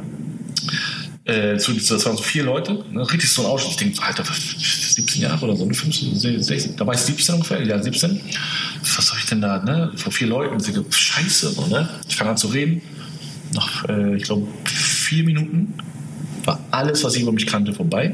Äh, 1.31 1.59
zu, 1.59 1.72
das 1.72 2.05
waren 2.05 2.16
so 2.16 2.22
vier 2.24 2.43
Leute, 2.43 2.85
ne? 2.91 3.09
richtig 3.09 3.31
so 3.31 3.43
ein 3.43 3.47
Ausschnitt. 3.47 3.72
Ich 3.72 3.76
denke, 3.76 3.97
so, 3.97 4.03
Alter, 4.03 4.24
17 4.24 5.22
Jahre 5.22 5.45
oder 5.45 5.55
so, 5.55 5.64
15, 5.64 6.43
16, 6.43 6.76
da 6.76 6.85
war 6.85 6.95
ich 6.95 7.01
17 7.01 7.37
ungefähr, 7.37 7.62
ja 7.62 7.81
17. 7.81 8.20
Was 8.97 9.07
soll 9.07 9.18
ich 9.18 9.26
denn 9.26 9.41
da, 9.41 9.62
ne? 9.62 9.93
Vor 9.95 10.11
vier 10.11 10.26
Leuten, 10.26 10.57
ich 10.59 10.72
denke, 10.72 10.91
scheiße, 10.91 11.53
so, 11.53 11.66
ne? 11.66 11.89
Ich 12.09 12.16
fange 12.16 12.33
an 12.33 12.37
zu 12.37 12.49
reden. 12.49 12.83
Nach, 13.55 13.89
äh, 13.89 14.16
ich 14.16 14.24
glaube, 14.24 14.49
vier 14.64 15.22
Minuten 15.22 15.74
war 16.45 16.59
alles, 16.72 17.05
was 17.05 17.14
ich 17.14 17.22
über 17.22 17.33
mich 17.33 17.47
kannte, 17.47 17.72
vorbei. 17.72 18.12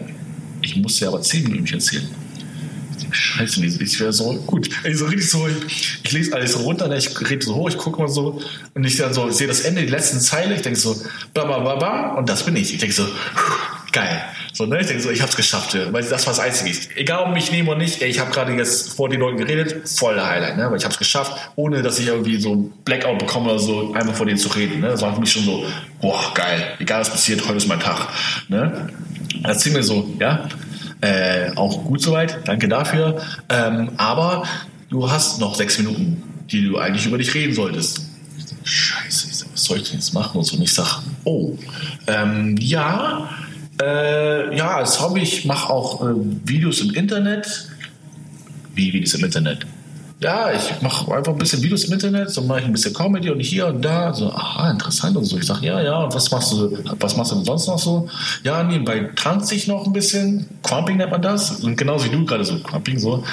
Ich 0.60 0.76
musste 0.76 1.08
aber 1.08 1.22
zehn 1.22 1.44
Minuten 1.44 1.72
erzählen. 1.72 2.08
Scheiße, 3.16 3.64
ich 3.64 4.00
wäre 4.00 4.12
so 4.12 4.32
gut. 4.46 4.68
Ich 4.84 4.98
so 4.98 5.06
richtig 5.06 5.30
so, 5.30 5.48
ich, 5.48 5.98
ich 6.02 6.12
lese 6.12 6.34
alles 6.34 6.58
runter, 6.58 6.88
ne? 6.88 6.98
ich 6.98 7.18
rede 7.28 7.44
so 7.44 7.54
hoch, 7.54 7.68
ich 7.68 7.78
gucke 7.78 8.00
mal 8.00 8.08
so 8.08 8.42
und 8.74 8.84
ich 8.84 8.96
dann 8.96 9.14
so, 9.14 9.30
sehe 9.30 9.46
das 9.46 9.60
Ende, 9.60 9.82
die 9.82 9.88
letzten 9.88 10.20
Zeile, 10.20 10.54
ich 10.54 10.62
denke 10.62 10.78
so, 10.78 10.94
bam, 11.32 11.48
bam, 11.48 11.64
bam, 11.64 11.78
bam, 11.78 12.16
und 12.16 12.28
das 12.28 12.44
bin 12.44 12.56
ich. 12.56 12.74
Ich 12.74 12.78
denke 12.78 12.94
so, 12.94 13.06
geil. 13.92 14.22
So, 14.52 14.64
ne? 14.66 14.80
Ich 14.80 14.86
denke 14.86 15.02
so, 15.02 15.10
ich 15.10 15.20
habe 15.20 15.30
es 15.30 15.36
geschafft, 15.36 15.76
weil 15.92 16.02
das 16.02 16.26
war 16.26 16.32
das 16.34 16.40
Einzige. 16.40 16.76
Egal, 16.96 17.30
ob 17.30 17.36
ich 17.36 17.50
nehme 17.50 17.70
oder 17.70 17.78
nicht, 17.78 18.02
ich 18.02 18.20
habe 18.20 18.30
gerade 18.30 18.52
jetzt 18.54 18.94
vor 18.94 19.08
den 19.08 19.20
Leuten 19.20 19.38
geredet, 19.38 19.88
voll 19.88 20.18
Highlight, 20.20 20.56
ne? 20.56 20.70
weil 20.70 20.78
ich 20.78 20.84
habe 20.84 20.92
es 20.92 20.98
geschafft, 20.98 21.32
ohne 21.56 21.82
dass 21.82 21.98
ich 21.98 22.06
irgendwie 22.06 22.40
so 22.40 22.54
ein 22.54 22.72
Blackout 22.84 23.18
bekomme 23.18 23.50
oder 23.50 23.58
so, 23.58 23.92
einfach 23.94 24.14
vor 24.14 24.26
denen 24.26 24.38
zu 24.38 24.48
reden. 24.48 24.80
Ne? 24.80 24.88
Das 24.88 25.02
war 25.02 25.14
für 25.14 25.20
mich 25.20 25.32
schon 25.32 25.44
so, 25.44 25.64
boah, 26.00 26.32
geil, 26.34 26.74
egal 26.78 27.00
was 27.00 27.10
passiert, 27.10 27.46
heute 27.46 27.56
ist 27.56 27.68
mein 27.68 27.80
Tag. 27.80 28.08
Ne? 28.48 28.88
Erzähl 29.44 29.72
mir 29.72 29.82
so, 29.82 30.08
ja, 30.18 30.48
äh, 31.00 31.50
auch 31.56 31.84
gut 31.84 32.02
soweit, 32.02 32.46
danke 32.46 32.68
dafür. 32.68 33.20
Ähm, 33.48 33.90
aber 33.96 34.44
du 34.88 35.10
hast 35.10 35.40
noch 35.40 35.54
sechs 35.54 35.78
Minuten, 35.78 36.22
die 36.50 36.66
du 36.66 36.78
eigentlich 36.78 37.06
über 37.06 37.18
dich 37.18 37.34
reden 37.34 37.54
solltest. 37.54 38.02
Scheiße, 38.64 39.46
was 39.52 39.64
soll 39.64 39.78
ich 39.78 39.84
denn 39.84 39.98
jetzt 39.98 40.12
machen? 40.12 40.38
Und 40.38 40.52
und 40.52 40.62
ich 40.62 40.72
sag, 40.72 41.02
oh, 41.24 41.56
ähm, 42.06 42.56
ja, 42.58 43.28
äh, 43.80 44.56
ja, 44.56 44.76
als 44.76 45.00
Hobby, 45.00 45.20
ich 45.20 45.44
mache 45.44 45.72
auch 45.72 46.02
äh, 46.02 46.14
Videos 46.44 46.80
im 46.80 46.94
Internet. 46.94 47.68
Wie 48.74 48.92
Videos 48.92 49.14
im 49.14 49.24
Internet? 49.24 49.66
Ja, 50.18 50.50
ich 50.50 50.80
mache 50.80 51.14
einfach 51.14 51.32
ein 51.32 51.38
bisschen 51.38 51.62
Videos 51.62 51.84
im 51.84 51.92
Internet, 51.92 52.30
so 52.30 52.40
mache 52.40 52.60
ich 52.60 52.64
ein 52.64 52.72
bisschen 52.72 52.94
Comedy 52.94 53.28
und 53.28 53.40
hier 53.40 53.66
und 53.66 53.82
da. 53.82 54.14
So, 54.14 54.32
aha, 54.32 54.70
interessant 54.70 55.14
und 55.14 55.26
so. 55.26 55.36
Ich 55.36 55.44
sage, 55.44 55.66
ja, 55.66 55.78
ja, 55.82 55.98
und 56.04 56.14
was 56.14 56.30
machst 56.30 56.52
du, 56.52 56.78
was 56.98 57.16
machst 57.18 57.32
du 57.32 57.36
denn 57.36 57.44
sonst 57.44 57.66
noch 57.66 57.78
so? 57.78 58.08
Ja, 58.42 58.62
nebenbei 58.62 59.10
tanze 59.14 59.54
ich 59.54 59.66
noch 59.66 59.84
ein 59.84 59.92
bisschen. 59.92 60.46
Crumping 60.62 60.96
nennt 60.96 61.10
man 61.10 61.20
das. 61.20 61.60
Und 61.60 61.76
genauso 61.76 62.06
wie 62.06 62.10
du 62.10 62.24
gerade 62.24 62.46
so, 62.46 62.58
Crumping 62.60 62.98
so. 62.98 63.24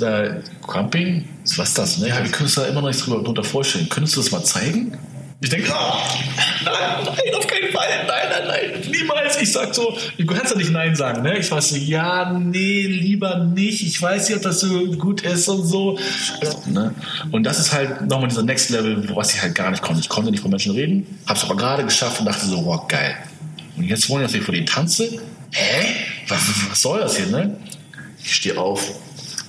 Äh, 0.00 0.42
Crumping? 0.66 1.26
Was 1.56 1.68
ist 1.68 1.78
das? 1.78 1.98
Ne? 1.98 2.08
Ja, 2.08 2.22
wir 2.22 2.30
können 2.30 2.44
uns 2.44 2.54
da 2.54 2.66
immer 2.66 2.82
noch 2.82 2.88
nichts 2.88 3.04
drüber, 3.04 3.22
drunter 3.22 3.44
vorstellen. 3.44 3.88
Könntest 3.88 4.16
du 4.16 4.20
das 4.20 4.30
mal 4.30 4.44
zeigen? 4.44 4.92
Ich 5.40 5.50
denke, 5.50 5.70
oh, 5.70 5.96
nein, 6.64 7.04
nein, 7.04 7.34
auf 7.36 7.46
keinen 7.46 7.70
Fall, 7.70 7.88
nein, 8.06 8.26
nein, 8.30 8.46
nein, 8.48 8.90
niemals. 8.90 9.40
Ich 9.40 9.52
sag 9.52 9.74
so, 9.74 9.96
du 10.16 10.26
kannst 10.26 10.52
ja 10.52 10.56
nicht 10.56 10.70
Nein 10.70 10.96
sagen, 10.96 11.22
ne? 11.22 11.38
Ich 11.38 11.50
war 11.50 11.60
so, 11.60 11.76
ja, 11.76 12.32
nee, 12.32 12.86
lieber 12.86 13.44
nicht. 13.44 13.86
Ich 13.86 14.00
weiß 14.00 14.28
nicht, 14.28 14.36
ob 14.36 14.42
das 14.42 14.60
so 14.60 14.86
gut 14.92 15.22
ist 15.22 15.46
und 15.48 15.66
so. 15.66 15.98
Ne? 16.66 16.94
Und 17.32 17.44
das 17.44 17.58
ist 17.58 17.72
halt 17.72 18.08
nochmal 18.08 18.28
dieser 18.28 18.44
Next 18.44 18.70
Level, 18.70 19.14
was 19.14 19.34
ich 19.34 19.42
halt 19.42 19.54
gar 19.54 19.70
nicht 19.70 19.82
konnte. 19.82 20.00
Ich 20.00 20.08
konnte 20.08 20.30
nicht 20.30 20.40
von 20.40 20.50
Menschen 20.50 20.72
reden, 20.72 21.06
hab's 21.26 21.44
aber 21.44 21.56
gerade 21.56 21.84
geschafft 21.84 22.18
und 22.20 22.26
dachte 22.26 22.46
so, 22.46 22.64
wow, 22.64 22.88
geil. 22.88 23.16
Und 23.76 23.84
jetzt 23.84 24.08
wollen 24.08 24.22
wir, 24.22 24.28
dass 24.28 24.34
ich 24.34 24.42
vor 24.42 24.54
denen 24.54 24.66
tanze? 24.66 25.20
Hä? 25.52 25.94
Was, 26.28 26.40
was 26.70 26.80
soll 26.80 27.00
das 27.00 27.16
hier, 27.16 27.26
ne? 27.26 27.56
Ich 28.24 28.34
stehe 28.34 28.58
auf, 28.58 28.90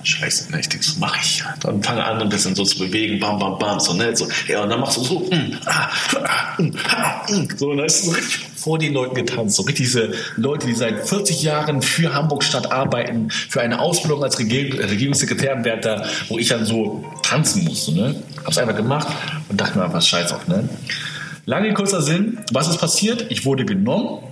Scheiße, 0.08 0.50
ne, 0.50 0.60
ich 0.60 0.70
denke, 0.70 0.86
so 0.86 0.98
mache 0.98 1.18
ich. 1.22 1.44
Dann 1.60 1.82
fange 1.82 2.02
an, 2.02 2.18
ein 2.18 2.30
bisschen 2.30 2.54
so 2.54 2.64
zu 2.64 2.78
bewegen, 2.78 3.20
bam, 3.20 3.38
bam, 3.38 3.58
bam, 3.58 3.78
so, 3.78 3.92
ne, 3.92 4.16
so, 4.16 4.26
ja, 4.46 4.62
und 4.62 4.70
dann 4.70 4.80
machst 4.80 4.96
du 4.96 5.04
so, 5.04 5.18
mm, 5.20 5.58
ah, 5.66 5.90
ah, 6.24 6.62
mm, 6.62 6.72
ah, 6.90 7.26
mm, 7.30 7.48
so, 7.54 7.70
und 7.70 7.76
dann 7.76 7.86
ist 7.86 8.06
so 8.06 8.12
richtig 8.12 8.46
vor 8.56 8.78
den 8.78 8.94
Leuten 8.94 9.14
getanzt, 9.14 9.56
so 9.56 9.64
richtig 9.64 9.84
diese 9.84 10.14
Leute, 10.36 10.66
die 10.66 10.74
seit 10.74 11.06
40 11.06 11.42
Jahren 11.42 11.82
für 11.82 12.14
Hamburg 12.14 12.42
Stadt 12.42 12.72
arbeiten, 12.72 13.28
für 13.28 13.60
eine 13.60 13.80
Ausbildung 13.80 14.24
als 14.24 14.38
Regierung, 14.38 14.80
Regierungssekretärenwärter, 14.80 16.06
wo 16.28 16.38
ich 16.38 16.48
dann 16.48 16.64
so 16.64 17.04
tanzen 17.22 17.64
musste, 17.64 17.92
ne, 17.92 18.14
hab's 18.46 18.56
einfach 18.56 18.76
gemacht 18.76 19.08
und 19.50 19.60
dachte 19.60 19.76
mir 19.76 19.84
einfach, 19.84 20.00
scheiß 20.00 20.32
auf, 20.32 20.48
ne. 20.48 20.66
Lange 21.44 21.74
kurzer 21.74 22.00
Sinn, 22.00 22.38
was 22.50 22.66
ist 22.66 22.78
passiert? 22.78 23.26
Ich 23.28 23.44
wurde 23.44 23.66
genommen, 23.66 24.22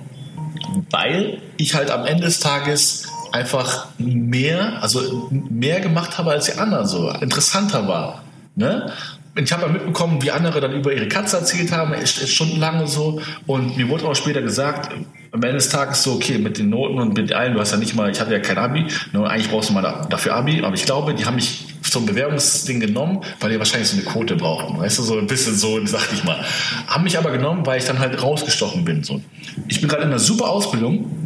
weil 0.91 1.43
ich 1.59 1.75
halt 1.75 1.91
am 1.91 2.07
Ende 2.07 2.25
des 2.25 2.41
Tages 2.41 3.09
einfach 3.33 3.89
mehr, 3.99 4.83
also 4.83 5.29
mehr 5.31 5.81
gemacht 5.81 6.19
habe 6.19 6.31
als 6.31 6.47
die 6.47 6.59
anderen, 6.59 6.87
so 6.87 7.11
interessanter 7.21 7.87
war. 7.89 8.23
Ne? 8.55 8.93
Ich 9.39 9.53
habe 9.53 9.69
mitbekommen, 9.69 10.23
wie 10.23 10.31
andere 10.31 10.61
dann 10.61 10.73
über 10.73 10.95
ihre 10.95 11.09
Katze 11.09 11.37
erzählt 11.37 11.71
haben, 11.71 11.95
stundenlang 12.07 12.87
so. 12.87 13.21
Und 13.47 13.77
mir 13.77 13.89
wurde 13.91 14.07
auch 14.07 14.15
später 14.15 14.41
gesagt, 14.41 14.91
am 15.33 15.43
Ende 15.43 15.57
des 15.57 15.69
Tages 15.69 16.03
so, 16.03 16.15
okay, 16.15 16.39
mit 16.39 16.57
den 16.57 16.71
Noten 16.71 16.99
und 16.99 17.15
mit 17.15 17.33
allen, 17.35 17.53
du 17.53 17.61
hast 17.61 17.73
ja 17.73 17.77
nicht 17.77 17.95
mal, 17.95 18.11
ich 18.11 18.19
hatte 18.19 18.33
ja 18.33 18.39
kein 18.39 18.57
Abi, 18.57 18.87
nur 19.13 19.29
eigentlich 19.29 19.51
brauchst 19.51 19.69
du 19.69 19.75
mal 19.75 20.07
dafür 20.09 20.35
Abi, 20.35 20.63
aber 20.63 20.75
ich 20.75 20.87
glaube, 20.87 21.15
die 21.15 21.27
haben 21.27 21.35
mich 21.35 21.67
zum 21.83 22.07
Bewerbungsding 22.07 22.81
genommen, 22.81 23.21
weil 23.41 23.51
die 23.51 23.59
wahrscheinlich 23.59 23.89
so 23.89 23.97
eine 23.97 24.07
Quote 24.07 24.37
brauchten, 24.37 24.79
weißt 24.79 24.99
du, 24.99 25.03
so 25.03 25.19
ein 25.19 25.27
bisschen 25.27 25.55
so, 25.55 25.85
sag 25.85 26.13
ich 26.13 26.25
mal. 26.25 26.43
Haben 26.87 27.05
mich 27.05 27.19
aber 27.19 27.31
genommen, 27.31 27.67
weil 27.67 27.79
ich 27.79 27.85
dann 27.85 27.99
halt 27.99 28.21
rausgestochen 28.23 28.85
bin. 28.85 29.05
So. 29.05 29.21
Ich 29.69 29.81
bin 29.81 29.89
gerade 29.89 30.03
in 30.03 30.09
einer 30.09 30.19
super 30.19 30.49
Ausbildung, 30.49 31.26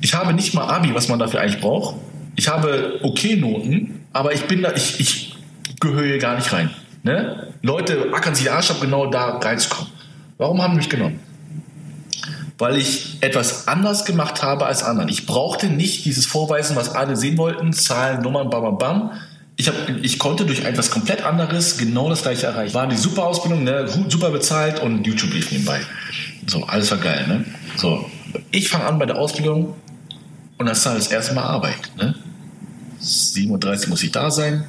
ich 0.00 0.14
habe 0.14 0.32
nicht 0.32 0.54
mal 0.54 0.68
Abi, 0.68 0.94
was 0.94 1.08
man 1.08 1.18
dafür 1.18 1.40
eigentlich 1.40 1.60
braucht. 1.60 1.96
Ich 2.36 2.48
habe 2.48 3.00
okay 3.02 3.36
Noten, 3.36 4.06
aber 4.12 4.32
ich 4.32 4.42
bin 4.44 4.62
da, 4.62 4.72
ich, 4.74 5.00
ich 5.00 5.36
gehöre 5.80 6.04
hier 6.06 6.18
gar 6.18 6.36
nicht 6.36 6.52
rein. 6.52 6.70
Ne? 7.02 7.52
Leute 7.62 8.12
ackern 8.12 8.34
sich 8.34 8.44
den 8.44 8.52
Arsch 8.52 8.70
ab, 8.70 8.80
genau 8.80 9.06
da 9.06 9.38
reinzukommen. 9.38 9.92
Warum 10.38 10.60
haben 10.60 10.72
die 10.72 10.78
mich 10.78 10.90
genommen? 10.90 11.20
Weil 12.58 12.76
ich 12.78 13.18
etwas 13.20 13.68
anders 13.68 14.04
gemacht 14.04 14.42
habe 14.42 14.66
als 14.66 14.82
anderen. 14.82 15.08
Ich 15.08 15.26
brauchte 15.26 15.66
nicht 15.66 16.04
dieses 16.04 16.26
Vorweisen, 16.26 16.76
was 16.76 16.94
alle 16.94 17.16
sehen 17.16 17.38
wollten, 17.38 17.72
Zahlen, 17.72 18.22
Nummern, 18.22 18.50
bam, 18.50 18.62
bam, 18.62 18.78
bam. 18.78 19.12
Ich, 19.56 19.68
hab, 19.68 19.74
ich 20.02 20.18
konnte 20.18 20.44
durch 20.44 20.64
etwas 20.64 20.90
komplett 20.90 21.24
anderes 21.24 21.78
genau 21.78 22.10
das 22.10 22.22
gleiche 22.22 22.46
erreichen. 22.46 22.74
War 22.74 22.86
die 22.86 22.96
super 22.96 23.24
Ausbildung, 23.24 23.64
ne? 23.64 23.88
super 24.08 24.30
bezahlt 24.30 24.80
und 24.80 25.06
YouTube 25.06 25.32
lief 25.32 25.50
nebenbei. 25.50 25.80
So, 26.46 26.64
alles 26.64 26.90
war 26.90 26.98
geil. 26.98 27.24
Ne? 27.26 27.44
So, 27.76 28.10
ich 28.50 28.68
fange 28.68 28.84
an 28.84 28.98
bei 28.98 29.06
der 29.06 29.16
Ausbildung, 29.16 29.74
und 30.58 30.66
das 30.66 30.78
ist 30.78 30.86
halt 30.86 30.98
das 30.98 31.08
erste 31.08 31.34
Mal 31.34 31.44
Arbeit. 31.44 31.90
Ne? 31.96 32.14
7.30 33.02 33.82
Uhr 33.84 33.88
muss 33.90 34.02
ich 34.02 34.12
da 34.12 34.30
sein, 34.30 34.64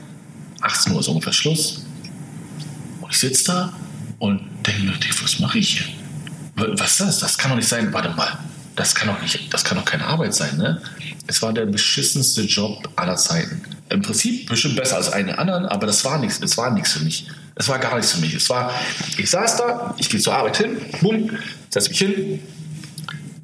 18 0.62 0.94
Uhr 0.94 1.00
ist 1.00 1.08
ungefähr 1.08 1.34
Schluss. 1.34 1.86
Und 3.02 3.12
ich 3.12 3.18
sitze 3.20 3.46
da 3.46 3.74
und 4.20 4.42
denke 4.66 4.84
mir, 4.84 4.94
was 5.22 5.40
mache 5.40 5.60
ich 5.60 5.78
hier? 5.80 5.88
Was 6.56 6.92
ist 6.92 7.00
das? 7.00 7.20
Das 7.20 7.38
kann 7.38 7.52
doch 7.52 7.58
nicht 7.58 7.70
sein. 7.70 7.94
Warte 7.94 8.10
mal, 8.10 8.40
das 8.76 8.96
kann 8.96 9.08
doch 9.08 9.22
nicht, 9.22 9.54
das 9.54 9.64
kann 9.64 9.78
doch 9.78 9.86
keine 9.86 10.06
Arbeit 10.06 10.34
sein, 10.34 10.58
ne? 10.58 10.82
Es 11.28 11.42
war 11.42 11.54
der 11.54 11.66
beschissenste 11.66 12.42
Job 12.44 12.90
aller 12.96 13.16
Zeiten. 13.16 13.62
Im 13.90 14.02
Prinzip 14.02 14.48
bestimmt 14.48 14.76
besser 14.76 14.98
als 14.98 15.12
einen 15.12 15.32
anderen, 15.32 15.66
aber 15.66 15.88
das 15.88 16.04
war 16.04 16.18
nichts, 16.18 16.40
es 16.42 16.58
war 16.58 16.72
nichts 16.72 16.94
für 16.94 17.04
mich. 17.04 17.28
Es 17.56 17.68
war 17.68 17.80
gar 17.80 17.96
nichts 17.96 18.14
für 18.14 18.22
mich. 18.22 18.34
Es 18.34 18.50
war, 18.50 18.74
ich 19.18 19.30
saß 19.30 19.58
da, 19.58 19.96
ich 19.98 20.10
gehe 20.10 20.20
zur 20.20 20.36
Arbeit 20.36 20.58
hin, 20.58 20.78
bumm, 21.02 21.32
setze 21.70 21.90
mich 21.90 22.00
hin 22.00 22.40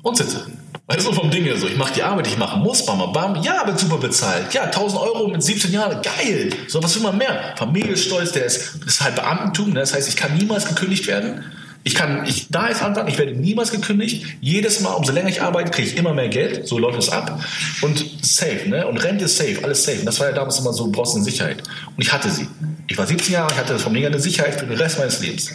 und 0.02 0.18
sitze. 0.18 0.46
Weißt 0.88 1.08
du, 1.08 1.14
vom 1.14 1.32
Ding 1.32 1.44
her 1.44 1.58
so, 1.58 1.68
ich 1.68 1.78
mache 1.78 1.94
die 1.94 2.04
Arbeit, 2.04 2.28
ich 2.28 2.38
machen 2.38 2.62
muss, 2.62 2.86
bam, 2.86 3.14
bam, 3.14 3.42
ja, 3.42 3.66
wird 3.66 3.80
super 3.80 3.98
bezahlt. 3.98 4.54
Ja, 4.54 4.64
1000 4.64 5.02
Euro 5.02 5.28
mit 5.28 5.42
17 5.42 5.72
Jahren, 5.72 6.02
geil. 6.02 6.50
So, 6.68 6.84
was 6.84 6.96
will 6.96 7.04
man 7.04 7.18
mehr? 7.18 7.54
Familienstolz, 7.58 8.32
der 8.34 8.46
ist, 8.46 8.84
ist 8.86 9.02
halt 9.02 9.16
Beamtentum, 9.16 9.70
ne? 9.70 9.80
das 9.80 9.94
heißt, 9.94 10.10
ich 10.10 10.16
kann 10.16 10.36
niemals 10.36 10.68
gekündigt 10.68 11.08
werden. 11.08 11.44
Ich 11.86 11.96
kann, 11.96 12.26
ich, 12.26 12.48
da 12.50 12.68
ist 12.68 12.82
Anfang, 12.82 13.08
ich 13.08 13.18
werde 13.18 13.34
niemals 13.34 13.72
gekündigt. 13.72 14.26
Jedes 14.40 14.80
Mal, 14.80 14.94
umso 14.94 15.12
länger 15.12 15.28
ich 15.28 15.42
arbeite, 15.42 15.70
kriege 15.70 15.90
ich 15.90 15.98
immer 15.98 16.14
mehr 16.14 16.30
Geld. 16.30 16.66
So 16.66 16.80
läuft 16.80 16.98
es 16.98 17.10
ab. 17.10 17.44
Und 17.82 18.06
safe, 18.22 18.70
ne? 18.70 18.88
Und 18.88 19.04
Rente 19.04 19.26
ist 19.26 19.36
safe, 19.36 19.60
alles 19.64 19.84
safe. 19.84 20.00
Und 20.00 20.06
das 20.06 20.18
war 20.22 20.28
ja 20.28 20.34
damals 20.34 20.60
immer 20.60 20.72
so, 20.72 20.86
du 20.86 20.94
brauchst 20.94 21.16
eine 21.16 21.26
Sicherheit. 21.26 21.62
Und 21.96 22.02
ich 22.02 22.14
hatte 22.14 22.30
sie. 22.30 22.48
Ich 22.88 22.98
war 22.98 23.06
17 23.06 23.34
Jahre, 23.34 23.52
ich 23.52 23.58
hatte 23.58 23.78
von 23.80 23.92
mir 23.92 24.08
eine 24.08 24.20
Sicherheit 24.20 24.58
für 24.58 24.66
den 24.66 24.78
Rest 24.78 24.98
meines 24.98 25.20
Lebens. 25.20 25.52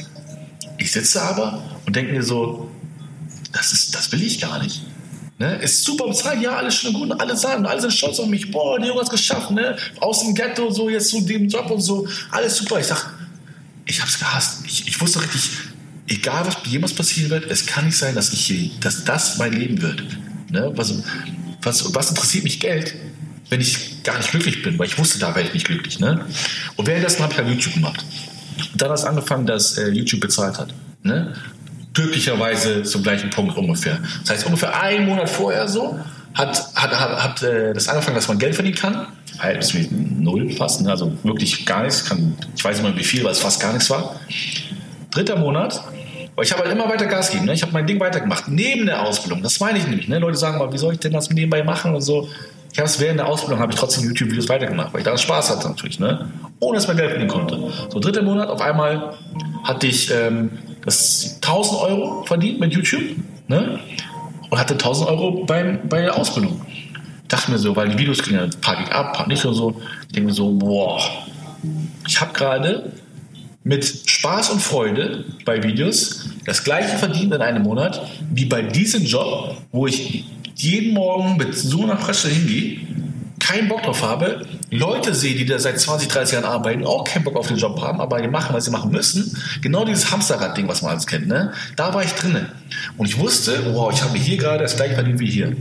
Ich 0.77 0.93
sitze 0.93 1.23
aber 1.23 1.63
und 1.87 1.97
denke 1.97 2.13
mir 2.13 2.23
so, 2.23 2.71
das 3.53 3.73
ist, 3.73 3.95
das 3.95 4.13
will 4.13 4.23
ich 4.23 4.39
gar 4.39 4.63
nicht. 4.63 4.83
Ne? 5.39 5.55
Ist 5.63 5.85
super 5.85 6.09
bezahlt, 6.09 6.43
ja, 6.43 6.57
alles 6.57 6.75
schön 6.75 6.95
und 6.95 7.09
gut, 7.09 7.21
alle 7.21 7.37
sagen, 7.37 7.65
alle 7.65 7.81
sind 7.81 7.93
stolz 7.93 8.19
auf 8.19 8.27
mich, 8.27 8.51
boah, 8.51 8.79
der 8.81 8.91
hat 8.91 8.97
was 8.97 9.09
geschafft, 9.09 9.53
ne? 9.53 9.77
Aus 10.01 10.21
dem 10.25 10.35
Ghetto, 10.35 10.69
so 10.71 10.89
jetzt 10.89 11.11
zu 11.11 11.21
dem 11.21 11.49
Job 11.49 11.71
und 11.71 11.81
so, 11.81 12.09
alles 12.33 12.57
super. 12.57 12.81
Ich 12.81 12.87
sag, 12.87 13.15
ich 13.85 14.03
hab's 14.03 14.19
gehasst. 14.19 14.65
Ich, 14.67 14.89
ich 14.89 15.01
wusste 15.01 15.23
richtig, 15.23 15.51
egal 16.09 16.45
was 16.45 16.57
jemals 16.67 16.93
passieren 16.93 17.31
wird, 17.31 17.51
es 17.51 17.67
kann 17.67 17.87
nicht 17.87 17.97
sein, 17.97 18.17
dass 18.17 18.33
ich 18.33 18.47
hier, 18.47 18.71
dass 18.81 19.05
das 19.05 19.39
mein 19.39 19.53
Leben 19.53 19.81
wird. 19.81 20.03
Ne? 20.51 20.73
Was, 20.75 20.93
was, 21.63 21.95
was 21.95 22.11
interessiert 22.11 22.43
mich 22.43 22.59
Geld, 22.59 22.95
wenn 23.49 23.61
ich 23.61 24.03
gar 24.03 24.19
nicht 24.19 24.33
glücklich 24.33 24.63
bin? 24.63 24.77
Weil 24.77 24.89
ich 24.89 24.99
wusste, 24.99 25.21
da 25.21 25.35
werde 25.37 25.49
ich 25.49 25.55
nicht 25.55 25.67
glücklich. 25.67 26.01
Ne? 26.01 26.27
Und 26.75 26.87
währenddessen 26.89 27.23
habe 27.23 27.33
ich 27.33 27.39
halt 27.39 27.49
YouTube 27.49 27.75
gemacht. 27.75 28.05
Und 28.73 28.83
dann 28.83 28.91
hat 28.91 28.99
es 28.99 29.05
angefangen, 29.05 29.47
dass 29.47 29.79
äh, 29.79 29.89
YouTube 29.91 30.21
bezahlt 30.21 30.59
hat. 30.59 30.75
Ne? 31.03 31.35
Glücklicherweise 31.99 32.83
zum 32.85 33.03
gleichen 33.03 33.31
Punkt 33.31 33.57
ungefähr. 33.57 33.99
Das 34.21 34.31
heißt, 34.31 34.47
ungefähr 34.47 34.81
einen 34.81 35.07
Monat 35.07 35.29
vorher 35.29 35.67
so 35.67 35.99
hat, 36.35 36.57
hat, 36.77 37.01
hat, 37.01 37.23
hat 37.23 37.43
äh, 37.43 37.73
das 37.73 37.89
angefangen, 37.89 38.15
dass 38.15 38.29
man 38.29 38.39
Geld 38.39 38.55
verdienen 38.55 38.77
kann. 38.77 39.07
Halt 39.39 39.59
bis 39.59 39.75
null 39.91 40.51
fast, 40.51 40.83
ne? 40.83 40.91
also 40.91 41.13
wirklich 41.25 41.67
gar 41.67 41.83
nichts. 41.83 42.05
Kann, 42.05 42.35
ich 42.57 42.65
weiß 42.65 42.77
nicht 42.77 42.89
mal 42.89 42.97
wie 42.97 43.05
viel, 43.05 43.25
weil 43.25 43.33
es 43.33 43.41
fast 43.41 43.61
gar 43.61 43.73
nichts 43.73 43.91
war. 43.91 44.15
Dritter 45.11 45.37
Monat 45.37 45.83
aber 46.39 46.45
ich 46.45 46.53
habe 46.53 46.63
halt 46.63 46.73
immer 46.73 46.89
weiter 46.89 47.07
Gas 47.07 47.31
gegeben. 47.31 47.47
Ne? 47.47 47.55
Ich 47.55 47.63
habe 47.63 47.73
mein 47.73 47.85
Ding 47.85 47.99
weitergemacht, 47.99 48.47
neben 48.47 48.87
der 48.87 49.03
Ausbildung. 49.05 49.43
Das 49.43 49.59
meine 49.59 49.77
ich 49.77 49.89
nämlich. 49.89 50.07
Ne? 50.07 50.21
Leute 50.21 50.39
sagen 50.39 50.57
mal, 50.57 50.73
wie 50.73 50.79
soll 50.79 50.93
ich 50.93 51.01
denn 51.01 51.13
das 51.13 51.29
nebenbei 51.31 51.65
machen 51.65 51.97
und 51.97 52.01
so. 52.01 52.29
Ich 52.73 52.79
habe 52.79 52.89
es 52.89 53.01
während 53.01 53.19
der 53.19 53.27
Ausbildung, 53.27 53.59
habe 53.59 53.73
ich 53.73 53.79
trotzdem 53.81 54.05
YouTube-Videos 54.05 54.49
weitergemacht, 54.49 54.93
weil 54.93 55.01
ich 55.01 55.05
da 55.05 55.19
Spaß 55.19 55.51
hatte 55.51 55.67
natürlich. 55.67 55.99
Ne? 55.99 56.31
Ohne 56.61 56.77
dass 56.77 56.87
man 56.87 56.97
Geld 56.97 57.11
verdienen 57.11 57.29
konnte. 57.29 57.59
So, 57.89 57.99
dritter 57.99 58.23
Monat, 58.23 58.51
auf 58.51 58.61
einmal 58.61 59.15
hatte 59.65 59.89
ich 59.89 60.13
ähm, 60.13 60.59
das 60.89 61.37
1000 61.43 61.81
Euro 61.83 62.25
verdient 62.25 62.61
mit 62.61 62.73
YouTube. 62.73 63.17
Ne? 63.47 63.79
Und 64.49 64.59
hatte 64.59 64.75
1000 64.75 65.09
Euro 65.11 65.45
beim, 65.45 65.81
bei 65.87 66.01
der 66.01 66.17
Ausbildung. 66.17 66.63
Dachte 67.29 67.51
mir 67.51 67.59
so, 67.59 67.77
weil 67.77 67.91
die 67.91 67.99
Videos 67.99 68.21
ein 68.27 68.51
paar 68.63 68.77
Gig 68.77 68.91
ab, 68.91 69.13
paar 69.13 69.29
nicht 69.29 69.45
und 69.45 69.55
so. 69.55 69.79
Ich 70.07 70.15
denke 70.15 70.29
mir 70.29 70.35
so, 70.35 70.51
boah, 70.53 70.99
ich 72.07 72.19
habe 72.21 72.33
gerade 72.33 72.93
mit 73.65 73.85
Spaß 73.85 74.49
und 74.51 74.63
Freude 74.63 75.27
bei 75.45 75.63
Videos 75.63 76.31
das 76.47 76.65
gleiche 76.65 76.97
verdient 76.97 77.35
in 77.35 77.43
einem 77.43 77.65
Monat 77.65 78.01
wie 78.33 78.47
bei 78.47 78.63
diesem 78.63 79.05
Job, 79.05 79.59
wo 79.71 79.87
ich 79.87 80.25
jeden 80.55 80.95
Morgen 80.95 81.37
mit 81.37 81.55
so 81.55 81.83
einer 81.83 81.99
Fresche 81.99 82.29
hingehe, 82.29 82.81
keinen 83.49 83.69
Bock 83.69 83.83
drauf 83.83 84.03
habe, 84.03 84.47
Leute 84.71 85.15
sehe, 85.15 85.35
die 85.35 85.47
da 85.47 85.59
seit 85.59 85.81
20, 85.81 86.09
30 86.09 86.35
Jahren 86.35 86.45
arbeiten, 86.45 86.85
auch 86.85 87.05
keinen 87.05 87.25
Bock 87.25 87.37
auf 87.37 87.49
den 87.49 87.57
Job 87.57 87.81
haben, 87.81 87.99
aber 88.01 88.21
die 88.21 88.29
machen, 88.29 88.55
was 88.55 88.67
sie 88.67 88.71
machen 88.71 88.91
müssen. 88.91 89.37
Genau 89.63 89.87
dieses 89.87 90.11
Hamsterrad-Ding, 90.11 90.69
was 90.69 90.83
man 90.83 90.93
alles 90.93 91.07
kennt, 91.07 91.29
ne? 91.29 91.53
Da 91.75 91.95
war 91.95 92.05
ich 92.05 92.13
drinnen. 92.13 92.47
Und 92.99 93.07
ich 93.07 93.19
wusste, 93.19 93.75
wow, 93.75 93.91
ich 93.93 94.03
habe 94.03 94.19
hier 94.19 94.37
gerade 94.37 94.65
das 94.65 94.77
gleiche 94.77 94.95
verdient 94.95 95.19
wie 95.19 95.31
hier. 95.31 95.57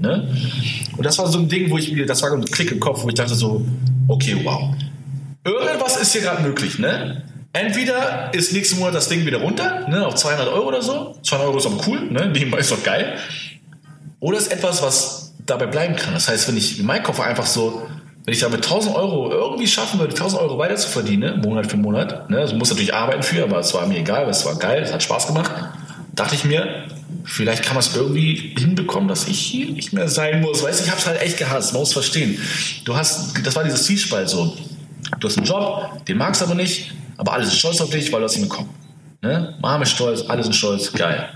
Ne? 0.00 0.34
Und 0.96 1.06
das 1.06 1.18
war 1.18 1.28
so 1.28 1.38
ein 1.38 1.48
Ding, 1.48 1.70
wo 1.70 1.78
ich 1.78 1.92
mir, 1.92 2.06
das 2.06 2.22
war 2.22 2.30
so 2.30 2.36
ein 2.36 2.44
Klick 2.44 2.72
im 2.72 2.80
Kopf, 2.80 3.04
wo 3.04 3.08
ich 3.08 3.14
dachte 3.14 3.34
so, 3.34 3.64
okay, 4.08 4.36
wow. 4.42 4.74
Irgendwas 5.44 5.96
ist 5.96 6.12
hier 6.12 6.22
gerade 6.22 6.42
möglich, 6.42 6.78
ne? 6.80 7.22
Entweder 7.52 8.34
ist 8.34 8.52
nächsten 8.52 8.78
Monat 8.78 8.96
das 8.96 9.08
Ding 9.08 9.24
wieder 9.24 9.38
runter, 9.38 9.88
ne, 9.88 10.06
auf 10.06 10.16
200 10.16 10.48
Euro 10.48 10.68
oder 10.68 10.82
so. 10.82 11.16
200 11.22 11.48
Euro 11.48 11.58
ist 11.58 11.66
auch 11.66 11.86
cool, 11.86 12.10
ne, 12.10 12.30
nebenbei 12.32 12.58
ist 12.58 12.72
doch 12.72 12.82
geil. 12.82 13.16
Oder 14.20 14.38
ist 14.38 14.52
etwas, 14.52 14.82
was 14.82 15.17
dabei 15.48 15.66
bleiben 15.66 15.96
kann. 15.96 16.14
Das 16.14 16.28
heißt, 16.28 16.48
wenn 16.48 16.56
ich 16.56 16.78
in 16.78 16.86
meinem 16.86 17.02
Koffer 17.02 17.24
einfach 17.24 17.46
so, 17.46 17.88
wenn 18.24 18.34
ich 18.34 18.40
da 18.40 18.48
mit 18.48 18.62
1000 18.62 18.94
Euro 18.94 19.32
irgendwie 19.32 19.66
schaffen 19.66 19.98
würde, 19.98 20.14
1000 20.14 20.40
Euro 20.42 20.58
weiter 20.58 20.76
zu 20.76 20.88
verdienen, 20.88 21.40
Monat 21.40 21.70
für 21.70 21.78
Monat, 21.78 22.28
ne, 22.30 22.38
also 22.38 22.54
muss 22.56 22.70
natürlich 22.70 22.94
arbeiten 22.94 23.22
für, 23.22 23.42
aber 23.42 23.58
es 23.58 23.72
war 23.72 23.86
mir 23.86 23.98
egal, 23.98 24.28
es 24.28 24.44
war 24.44 24.56
geil, 24.56 24.82
es 24.82 24.92
hat 24.92 25.02
Spaß 25.02 25.28
gemacht, 25.28 25.50
dachte 26.14 26.34
ich 26.34 26.44
mir, 26.44 26.84
vielleicht 27.24 27.62
kann 27.62 27.74
man 27.74 27.80
es 27.80 27.96
irgendwie 27.96 28.54
hinbekommen, 28.58 29.08
dass 29.08 29.28
ich 29.28 29.40
hier 29.40 29.70
nicht 29.70 29.92
mehr 29.92 30.08
sein 30.08 30.42
muss. 30.42 30.62
Weißt 30.62 30.80
du, 30.80 30.84
ich 30.84 30.90
habe 30.90 31.00
es 31.00 31.06
halt 31.06 31.22
echt 31.22 31.38
gehasst, 31.38 31.72
man 31.72 31.80
muss 31.80 31.92
verstehen. 31.92 32.38
Du 32.84 32.94
hast, 32.94 33.34
das 33.44 33.56
war 33.56 33.64
dieses 33.64 33.84
Zwiespalt 33.84 34.28
so. 34.28 34.54
Du 35.20 35.28
hast 35.28 35.38
einen 35.38 35.46
Job, 35.46 36.04
den 36.06 36.18
magst 36.18 36.42
du 36.42 36.44
aber 36.44 36.54
nicht, 36.54 36.92
aber 37.16 37.32
alle 37.32 37.46
sind 37.46 37.54
stolz 37.54 37.80
auf 37.80 37.88
dich, 37.88 38.12
weil 38.12 38.20
du 38.20 38.24
hast 38.26 38.36
ihn 38.36 38.42
bekommen. 38.42 38.68
Ne? 39.22 39.56
Mama 39.60 39.82
ist 39.82 39.92
stolz, 39.92 40.22
alle 40.28 40.42
sind 40.42 40.54
stolz, 40.54 40.92
geil. 40.92 41.30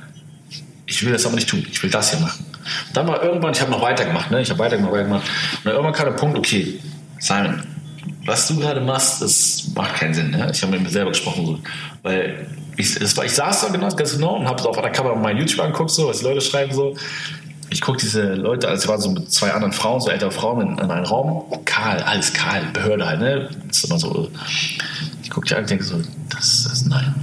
Ich 0.87 1.03
will 1.03 1.13
das 1.13 1.25
aber 1.25 1.37
nicht 1.37 1.49
tun, 1.49 1.65
ich 1.71 1.83
will 1.83 1.91
das 1.91 2.11
hier 2.11 2.21
machen. 2.21 2.45
Dann 2.93 3.07
war 3.07 3.23
irgendwann, 3.23 3.53
ich 3.53 3.61
habe 3.61 3.71
noch 3.71 3.83
weitergemacht, 3.83 4.31
ne? 4.31 4.41
ich 4.41 4.51
habe 4.51 4.59
weitergemacht, 4.59 4.93
weitergemacht. 4.93 5.23
Und 5.23 5.65
dann 5.65 5.73
irgendwann 5.75 5.95
kam 5.95 6.07
der 6.07 6.13
Punkt, 6.13 6.39
okay, 6.39 6.81
Simon, 7.19 7.63
was 8.25 8.49
du 8.49 8.59
gerade 8.59 8.81
machst, 8.81 9.23
das 9.23 9.71
macht 9.75 9.95
keinen 9.95 10.15
Sinn. 10.15 10.31
Ne? 10.31 10.51
Ich 10.53 10.63
habe 10.63 10.73
mit 10.73 10.83
mir 10.83 10.91
selber 10.91 11.11
gesprochen, 11.11 11.47
so. 11.47 11.59
weil 12.03 12.47
ich, 12.77 13.17
war, 13.17 13.25
ich 13.25 13.33
saß 13.33 13.63
da 13.63 13.69
genau, 13.69 13.89
ganz 13.89 14.13
genau 14.13 14.37
und 14.37 14.49
habe 14.49 14.61
so 14.61 14.71
auf 14.71 14.79
einer 14.79 14.91
Kamera 14.91 15.15
mein 15.15 15.37
YouTube 15.37 15.61
angeguckt, 15.61 15.91
so, 15.91 16.09
was 16.09 16.19
die 16.19 16.25
Leute 16.25 16.41
schreiben 16.41 16.73
so. 16.73 16.97
Ich 17.71 17.81
gucke 17.81 17.99
diese 17.99 18.35
Leute, 18.35 18.69
also 18.69 18.83
ich 18.83 18.89
war 18.89 19.01
so 19.01 19.11
mit 19.11 19.33
zwei 19.33 19.51
anderen 19.53 19.73
Frauen, 19.73 20.01
so 20.01 20.11
ältere 20.11 20.31
Frauen 20.31 20.61
in, 20.61 20.79
in 20.79 20.91
einem 20.91 21.07
Raum, 21.07 21.45
kahl, 21.65 22.03
alles 22.03 22.33
kahl, 22.35 22.63
Behörde 22.73 23.07
halt, 23.07 23.21
ne? 23.21 23.49
Das 23.67 23.79
ist 23.79 23.85
immer 23.85 23.99
so 23.99 24.29
gucke 25.33 25.47
dich 25.47 25.57
an 25.57 25.63
und 25.63 25.71
denke 25.71 25.85
so, 25.85 26.01
das 26.29 26.67
ist 26.67 26.87
nein, 26.87 27.15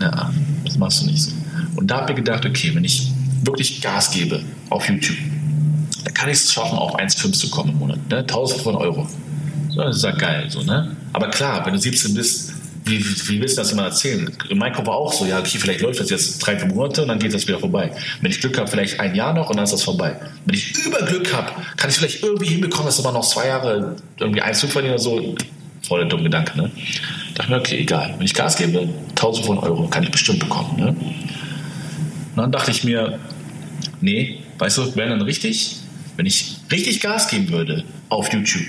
ja, 0.00 0.32
das 0.64 0.78
machst 0.78 1.02
du 1.02 1.06
nicht 1.06 1.22
so. 1.22 1.32
Und 1.76 1.88
da 1.88 2.00
habe 2.00 2.12
ich 2.12 2.16
gedacht, 2.16 2.44
okay, 2.46 2.74
wenn 2.74 2.84
ich 2.84 3.12
wirklich 3.42 3.80
Gas 3.80 4.10
gebe 4.10 4.42
auf 4.70 4.88
YouTube, 4.88 5.16
dann 6.04 6.14
kann 6.14 6.28
ich 6.28 6.38
es 6.38 6.52
schaffen, 6.52 6.78
auf 6.78 6.98
1,5 6.98 7.32
zu 7.32 7.50
kommen 7.50 7.70
im 7.70 7.78
Monat, 7.78 7.98
ne? 8.08 8.18
1000 8.18 8.60
von 8.62 8.74
Euro. 8.76 9.08
So, 9.70 9.82
das 9.82 9.96
ist 9.96 10.04
ja 10.04 10.12
geil, 10.12 10.46
so, 10.48 10.62
ne? 10.62 10.96
Aber 11.12 11.28
klar, 11.28 11.64
wenn 11.66 11.72
du 11.72 11.78
17 11.78 12.14
bist, 12.14 12.54
wie, 12.84 13.04
wie 13.04 13.40
willst 13.40 13.58
du 13.58 13.62
das 13.62 13.72
immer 13.72 13.84
erzählen? 13.84 14.30
In 14.48 14.58
meinem 14.58 14.72
Kopf 14.72 14.86
war 14.86 14.96
auch 14.96 15.12
so, 15.12 15.26
ja, 15.26 15.38
okay, 15.38 15.58
vielleicht 15.58 15.80
läuft 15.80 16.00
das 16.00 16.08
jetzt 16.08 16.38
drei, 16.38 16.58
vier 16.58 16.68
Monate 16.68 17.02
und 17.02 17.08
dann 17.08 17.18
geht 17.18 17.34
das 17.34 17.46
wieder 17.46 17.58
vorbei. 17.58 17.92
Wenn 18.22 18.30
ich 18.30 18.40
Glück 18.40 18.56
habe, 18.56 18.66
vielleicht 18.68 18.98
ein 18.98 19.14
Jahr 19.14 19.34
noch 19.34 19.50
und 19.50 19.56
dann 19.56 19.64
ist 19.64 19.72
das 19.72 19.82
vorbei. 19.82 20.18
Wenn 20.46 20.54
ich 20.54 20.74
Überglück 20.86 21.32
habe, 21.34 21.52
kann 21.76 21.90
ich 21.90 21.96
vielleicht 21.96 22.22
irgendwie 22.22 22.46
hinbekommen, 22.46 22.86
dass 22.86 22.98
immer 22.98 23.12
noch 23.12 23.26
zwei 23.26 23.48
Jahre 23.48 23.96
irgendwie 24.18 24.42
1,5 24.42 24.68
verdienen 24.68 24.94
oder 24.94 25.02
so. 25.02 25.34
Voll 25.82 26.00
der 26.00 26.08
dumme 26.08 26.24
Gedanke, 26.24 26.56
ne? 26.58 26.70
dachte 27.38 27.50
mir, 27.50 27.58
okay, 27.58 27.78
egal. 27.78 28.14
Wenn 28.18 28.24
ich 28.24 28.34
Gas 28.34 28.56
gebe, 28.56 28.88
1000 29.10 29.46
von 29.46 29.58
Euro 29.58 29.86
kann 29.88 30.02
ich 30.02 30.10
bestimmt 30.10 30.40
bekommen. 30.40 30.76
Ne? 30.76 30.96
Und 32.38 32.42
dann 32.42 32.52
dachte 32.52 32.70
ich 32.70 32.84
mir, 32.84 33.18
nee, 34.00 34.38
weißt 34.58 34.78
du, 34.78 34.94
wäre 34.94 35.08
dann 35.08 35.22
richtig, 35.22 35.78
wenn 36.16 36.24
ich 36.24 36.58
richtig 36.70 37.00
Gas 37.00 37.26
geben 37.26 37.48
würde 37.48 37.82
auf 38.10 38.32
YouTube, 38.32 38.62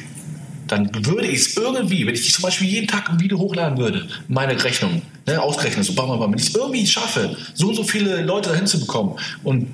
dann 0.66 0.90
würde 1.06 1.28
ich 1.28 1.42
es 1.42 1.56
irgendwie, 1.56 2.08
wenn 2.08 2.16
ich 2.16 2.34
zum 2.34 2.42
Beispiel 2.42 2.68
jeden 2.68 2.88
Tag 2.88 3.12
ein 3.12 3.20
Video 3.20 3.38
hochladen 3.38 3.78
würde, 3.78 4.08
meine 4.28 4.64
Rechnung, 4.64 5.04
ne, 5.28 5.40
ausgerechnet, 5.40 5.86
so 5.86 5.94
bam, 5.94 6.08
bam, 6.08 6.18
bam, 6.18 6.32
wenn 6.32 6.40
ich 6.40 6.48
es 6.48 6.56
irgendwie 6.56 6.88
schaffe, 6.88 7.38
so 7.54 7.68
und 7.68 7.76
so 7.76 7.84
viele 7.84 8.24
Leute 8.24 8.50
dahin 8.50 8.66
zu 8.66 8.80
bekommen 8.80 9.18
und, 9.44 9.68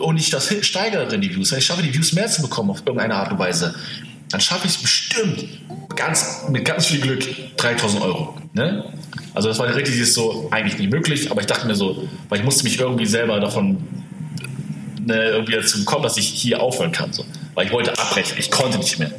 und 0.00 0.16
ich 0.16 0.30
das 0.30 0.50
steigere 0.62 1.06
die 1.18 1.36
Views, 1.36 1.52
wenn 1.52 1.58
ich 1.58 1.66
schaffe, 1.66 1.82
die 1.82 1.92
Views 1.92 2.14
mehr 2.14 2.28
zu 2.28 2.40
bekommen 2.40 2.70
auf 2.70 2.78
irgendeine 2.86 3.16
Art 3.16 3.30
und 3.30 3.38
Weise, 3.38 3.74
dann 4.30 4.40
schaffe 4.40 4.66
ich 4.66 4.72
es 4.72 4.80
bestimmt 4.80 5.44
ganz, 5.96 6.46
mit 6.48 6.64
ganz 6.64 6.86
viel 6.86 7.00
Glück 7.00 7.26
3000 7.58 8.02
Euro. 8.02 8.38
Ne? 8.54 8.84
Also 9.34 9.48
das 9.48 9.58
war 9.58 9.74
richtig 9.74 10.12
so 10.12 10.48
eigentlich 10.50 10.78
nicht 10.78 10.90
möglich, 10.90 11.30
aber 11.30 11.40
ich 11.40 11.46
dachte 11.46 11.66
mir 11.66 11.74
so, 11.74 12.08
weil 12.28 12.38
ich 12.38 12.44
musste 12.44 12.64
mich 12.64 12.78
irgendwie 12.78 13.06
selber 13.06 13.40
davon 13.40 13.82
ne, 15.04 15.30
irgendwie 15.30 15.52
dazu 15.52 15.80
bekommen, 15.80 16.04
dass 16.04 16.16
ich 16.16 16.26
hier 16.26 16.62
aufhören 16.62 16.92
kann. 16.92 17.12
So. 17.12 17.24
Weil 17.54 17.66
ich 17.66 17.72
wollte 17.72 17.98
abbrechen, 17.98 18.36
ich 18.38 18.50
konnte 18.50 18.78
nicht 18.78 18.98
mehr. 18.98 19.10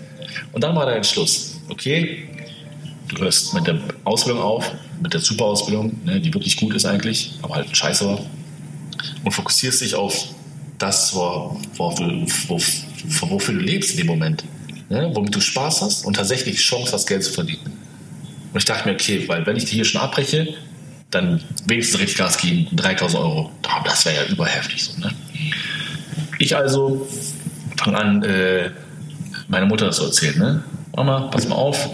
Und 0.53 0.63
dann 0.63 0.75
war 0.75 0.85
der 0.85 0.95
Entschluss, 0.95 1.59
okay, 1.69 2.29
du 3.09 3.21
hörst 3.21 3.53
mit 3.53 3.67
der 3.67 3.79
Ausbildung 4.05 4.41
auf, 4.41 4.71
mit 5.01 5.13
der 5.13 5.19
Superausbildung, 5.19 5.99
ne, 6.05 6.19
die 6.19 6.33
wirklich 6.33 6.57
gut 6.57 6.73
ist 6.73 6.85
eigentlich, 6.85 7.33
aber 7.41 7.55
halt 7.55 7.75
scheiße 7.75 8.05
war, 8.05 8.19
und 9.23 9.31
fokussierst 9.31 9.81
dich 9.81 9.95
auf 9.95 10.29
das, 10.77 11.13
wofür, 11.13 12.25
wofür 13.29 13.53
du 13.53 13.59
lebst 13.59 13.91
in 13.91 13.97
dem 13.97 14.07
Moment 14.07 14.43
ne, 14.89 15.11
womit 15.13 15.35
du 15.35 15.41
Spaß 15.41 15.81
hast 15.81 16.05
und 16.05 16.15
tatsächlich 16.15 16.57
Chance 16.59 16.93
hast, 16.93 17.07
Geld 17.07 17.23
zu 17.23 17.31
verdienen. 17.31 17.84
Und 18.55 18.59
ich 18.59 18.65
dachte 18.65 18.87
mir, 18.87 18.93
okay, 18.95 19.21
weil 19.27 19.45
wenn 19.45 19.57
ich 19.57 19.65
die 19.65 19.75
hier 19.75 19.83
schon 19.83 19.99
abbreche, 19.99 20.55
dann 21.11 21.43
wenigstens 21.65 21.99
richtig 21.99 22.17
Gas 22.17 22.37
geben, 22.37 22.69
3000 22.71 23.21
Euro, 23.21 23.51
das 23.83 24.05
wäre 24.05 24.15
ja 24.15 24.31
überheftig. 24.31 24.81
So, 24.81 24.97
ne? 24.97 25.11
Ich 26.39 26.55
also 26.55 27.05
fange 27.75 27.97
an, 27.97 28.23
äh, 28.23 28.69
meiner 29.49 29.65
Mutter 29.65 29.87
das 29.87 29.97
zu 29.97 30.05
erzählen. 30.05 30.39
Ne? 30.39 30.63
Mama, 30.95 31.27
pass 31.27 31.49
mal 31.49 31.55
auf. 31.55 31.89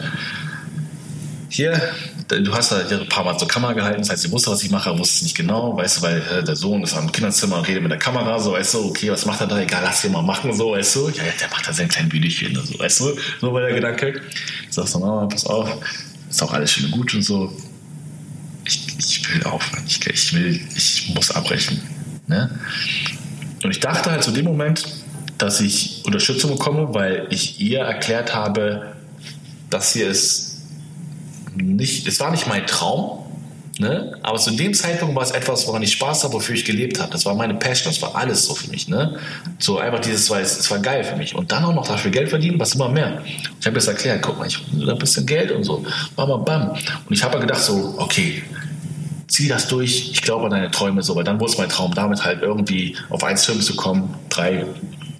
hier, 1.50 1.82
du 2.28 2.54
hast 2.54 2.72
da 2.72 2.78
ein 2.78 3.10
paar 3.10 3.24
Mal 3.24 3.40
zur 3.40 3.48
Kamera 3.48 3.74
gehalten, 3.74 4.02
das 4.02 4.12
heißt, 4.12 4.22
sie 4.22 4.32
wusste, 4.32 4.52
was 4.52 4.62
ich 4.62 4.70
mache, 4.70 4.92
wusste 5.00 5.16
es 5.16 5.22
nicht 5.24 5.36
genau, 5.36 5.76
weißt 5.76 5.98
du, 5.98 6.02
weil 6.04 6.22
äh, 6.32 6.44
der 6.44 6.56
Sohn 6.56 6.84
ist 6.84 6.96
am 6.96 7.12
Kinderzimmer 7.12 7.58
und 7.58 7.68
redet 7.68 7.82
mit 7.82 7.92
der 7.92 7.98
Kamera, 7.98 8.38
so, 8.38 8.52
weißt 8.52 8.76
du, 8.76 8.86
okay, 8.86 9.10
was 9.10 9.26
macht 9.26 9.42
er 9.42 9.48
da? 9.48 9.60
Egal, 9.60 9.82
lass 9.84 10.06
ihn 10.06 10.12
mal 10.12 10.22
machen, 10.22 10.54
so, 10.54 10.74
weißt 10.74 10.96
du. 10.96 11.10
Ja, 11.10 11.24
ja, 11.24 11.32
der 11.42 11.50
macht 11.50 11.68
da 11.68 11.74
sein 11.74 11.88
kleines 11.88 12.12
Büdelchen, 12.12 12.54
so, 12.54 12.78
weißt 12.78 13.00
du, 13.00 13.18
so 13.42 13.52
war 13.52 13.62
der 13.62 13.74
Gedanke. 13.74 14.22
Ich 14.70 14.76
sag 14.76 14.88
so, 14.88 15.00
Mama, 15.00 15.26
pass 15.26 15.48
auf, 15.48 15.68
ist 16.32 16.42
auch 16.42 16.54
alles 16.54 16.72
schön 16.72 16.86
und 16.86 16.92
gut 16.92 17.14
und 17.14 17.22
so. 17.22 17.52
Ich, 18.66 18.88
ich 18.98 19.34
will 19.34 19.44
aufhören, 19.44 19.84
ich, 19.88 20.06
ich 20.08 20.34
will, 20.34 20.62
ich 20.76 21.12
muss 21.14 21.32
abbrechen, 21.32 21.82
ne? 22.28 22.60
Und 23.64 23.72
ich 23.72 23.80
dachte 23.80 24.10
halt 24.10 24.24
zu 24.24 24.32
dem 24.32 24.46
Moment, 24.46 24.84
dass 25.38 25.62
ich 25.62 26.04
Unterstützung 26.06 26.52
bekomme, 26.52 26.94
weil 26.94 27.28
ich 27.30 27.60
ihr 27.60 27.82
erklärt 27.82 28.34
habe, 28.34 28.96
dass 29.70 29.94
hier 29.94 30.08
ist 30.08 30.62
nicht, 31.56 32.08
es 32.08 32.20
war 32.20 32.32
nicht 32.32 32.48
mein 32.48 32.66
Traum, 32.66 33.21
ne? 33.82 34.18
aber 34.22 34.38
zu 34.38 34.52
dem 34.52 34.74
Zeitpunkt 34.74 35.16
war 35.16 35.24
es 35.24 35.32
etwas, 35.32 35.68
woran 35.68 35.84
ich 35.84 35.92
Spaß 35.92 36.24
habe, 36.24 36.36
wofür 36.36 36.56
ich 36.56 36.64
gelebt 36.64 37.00
habe. 37.00 37.12
Das 37.12 37.26
war 37.26 37.36
meine 37.36 37.56
Passion, 37.56 37.92
das 37.92 38.02
war 38.02 38.16
alles 38.16 38.46
so 38.46 38.56
für 38.56 38.70
mich. 38.70 38.88
Ne? 38.88 39.20
So 39.60 39.80
einfach 39.80 40.00
dieses, 40.00 40.30
war, 40.30 40.40
es 40.40 40.72
war 40.72 40.80
geil 40.80 41.04
für 41.04 41.18
mich. 41.18 41.36
Und 41.36 41.52
dann 41.52 41.66
auch 41.66 41.74
noch 41.74 41.88
dafür 41.88 42.12
Geld 42.12 42.30
verdienen, 42.30 42.60
was 42.60 42.76
immer 42.76 42.88
mehr. 42.88 43.22
Ich 43.60 43.66
habe 43.66 43.76
das 43.76 43.88
erklärt, 43.88 44.22
guck 44.22 44.40
mal, 44.40 44.48
ich 44.48 44.60
will 44.72 44.90
ein 44.90 44.98
bisschen 44.98 45.26
Geld 45.26 45.52
und 45.52 45.64
so. 45.64 45.86
Bam, 46.16 46.46
bam. 46.46 46.70
Und 46.72 46.80
ich 47.10 47.24
habe 47.24 47.40
gedacht 47.40 47.62
so, 47.62 47.96
okay, 47.98 48.44
zieh 49.28 49.48
das 49.48 49.68
durch, 49.68 50.12
ich 50.12 50.22
glaube 50.22 50.46
an 50.46 50.52
deine 50.52 50.72
Träume 50.72 51.02
so, 51.04 51.16
weil 51.16 51.24
dann 51.24 51.40
wurde 51.40 51.52
es 51.52 51.58
mein 51.58 51.70
Traum, 51.70 51.94
damit 51.94 52.24
halt 52.24 52.42
irgendwie 52.42 52.96
auf 53.10 53.24
1,5 53.24 53.60
zu 53.62 53.76
kommen, 53.76 54.14
drei 54.30 54.66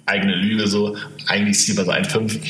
eigene 0.06 0.34
Lüge 0.34 0.66
so, 0.68 0.96
eigentlich 1.26 1.58
Ziel 1.58 1.74
bei 1.74 1.84
so 1.84 1.90
1,5 1.90 2.40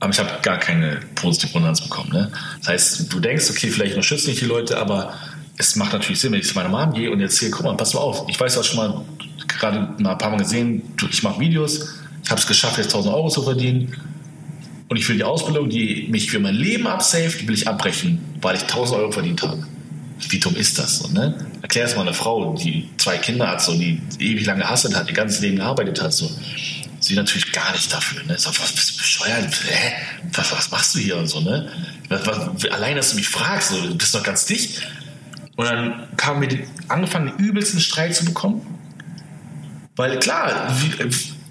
aber 0.00 0.12
ich 0.12 0.18
habe 0.18 0.30
gar 0.42 0.58
keine 0.58 0.98
positive 1.14 1.54
Resonanz 1.54 1.82
bekommen. 1.82 2.10
Ne? 2.10 2.32
Das 2.60 2.68
heißt, 2.68 3.12
du 3.12 3.20
denkst, 3.20 3.50
okay, 3.50 3.70
vielleicht 3.70 3.94
unterstützen 3.94 4.30
nicht 4.30 4.40
die 4.40 4.46
Leute, 4.46 4.78
aber 4.78 5.14
es 5.58 5.76
macht 5.76 5.92
natürlich 5.92 6.18
Sinn, 6.18 6.32
wenn 6.32 6.40
ich 6.40 6.48
zu 6.48 6.54
meiner 6.54 6.70
Mom 6.70 6.94
gehe 6.94 7.10
und 7.10 7.20
erzähle, 7.20 7.50
guck 7.50 7.64
mal, 7.64 7.76
pass 7.76 7.92
mal 7.92 8.00
auf, 8.00 8.24
ich 8.28 8.40
weiß 8.40 8.56
auch 8.58 8.64
schon 8.64 8.76
mal, 8.76 9.04
gerade 9.46 10.02
mal 10.02 10.12
ein 10.12 10.18
paar 10.18 10.30
Mal 10.30 10.38
gesehen, 10.38 10.82
ich 11.10 11.22
mache 11.22 11.38
Videos, 11.38 11.94
ich 12.24 12.30
habe 12.30 12.40
es 12.40 12.46
geschafft, 12.46 12.78
jetzt 12.78 12.94
1000 12.94 13.14
Euro 13.14 13.28
zu 13.28 13.42
verdienen 13.42 13.94
und 14.88 14.96
ich 14.96 15.06
will 15.06 15.16
die 15.16 15.24
Ausbildung, 15.24 15.68
die 15.68 16.08
mich 16.10 16.30
für 16.30 16.40
mein 16.40 16.54
Leben 16.54 16.86
absaved, 16.86 17.42
die 17.42 17.46
will 17.46 17.54
ich 17.54 17.68
abbrechen, 17.68 18.20
weil 18.40 18.56
ich 18.56 18.62
1000 18.62 19.00
Euro 19.00 19.12
verdient 19.12 19.42
habe. 19.42 19.62
Wie 20.30 20.38
dumm 20.38 20.56
ist 20.56 20.78
das? 20.78 20.98
So, 20.98 21.08
ne? 21.08 21.34
Erklär 21.60 21.84
es 21.84 21.94
mal 21.94 22.02
einer 22.02 22.14
Frau, 22.14 22.54
die 22.54 22.88
zwei 22.96 23.18
Kinder 23.18 23.48
hat, 23.48 23.62
so, 23.62 23.72
die 23.74 24.00
ewig 24.18 24.46
lange 24.46 24.68
hasselt 24.68 24.96
hat, 24.96 25.08
ihr 25.08 25.14
ganzes 25.14 25.40
Leben 25.40 25.56
gearbeitet 25.56 26.00
hat. 26.02 26.12
So 26.12 26.30
sie 27.00 27.14
natürlich 27.14 27.52
gar 27.52 27.72
nicht 27.72 27.92
dafür. 27.92 28.22
Ne? 28.24 28.38
So, 28.38 28.50
was 28.50 28.72
bist 28.72 28.92
du 28.92 28.96
bescheuert? 28.98 29.54
Hä? 29.68 29.92
Was, 30.34 30.52
was 30.52 30.70
machst 30.70 30.94
du 30.94 30.98
hier 30.98 31.16
und 31.16 31.26
so, 31.26 31.40
ne? 31.40 31.70
Was, 32.08 32.26
was, 32.26 32.64
allein, 32.70 32.96
dass 32.96 33.10
du 33.10 33.16
mich 33.16 33.28
fragst, 33.28 33.70
so, 33.70 33.80
du 33.80 33.94
bist 33.96 34.14
noch 34.14 34.22
ganz 34.22 34.46
dicht. 34.46 34.86
Und 35.56 35.66
dann 35.66 36.08
kam 36.16 36.40
mir 36.40 36.66
angefangen, 36.88 37.36
den 37.36 37.44
übelsten 37.44 37.80
Streit 37.80 38.14
zu 38.14 38.24
bekommen. 38.24 38.62
Weil 39.96 40.18
klar, 40.18 40.74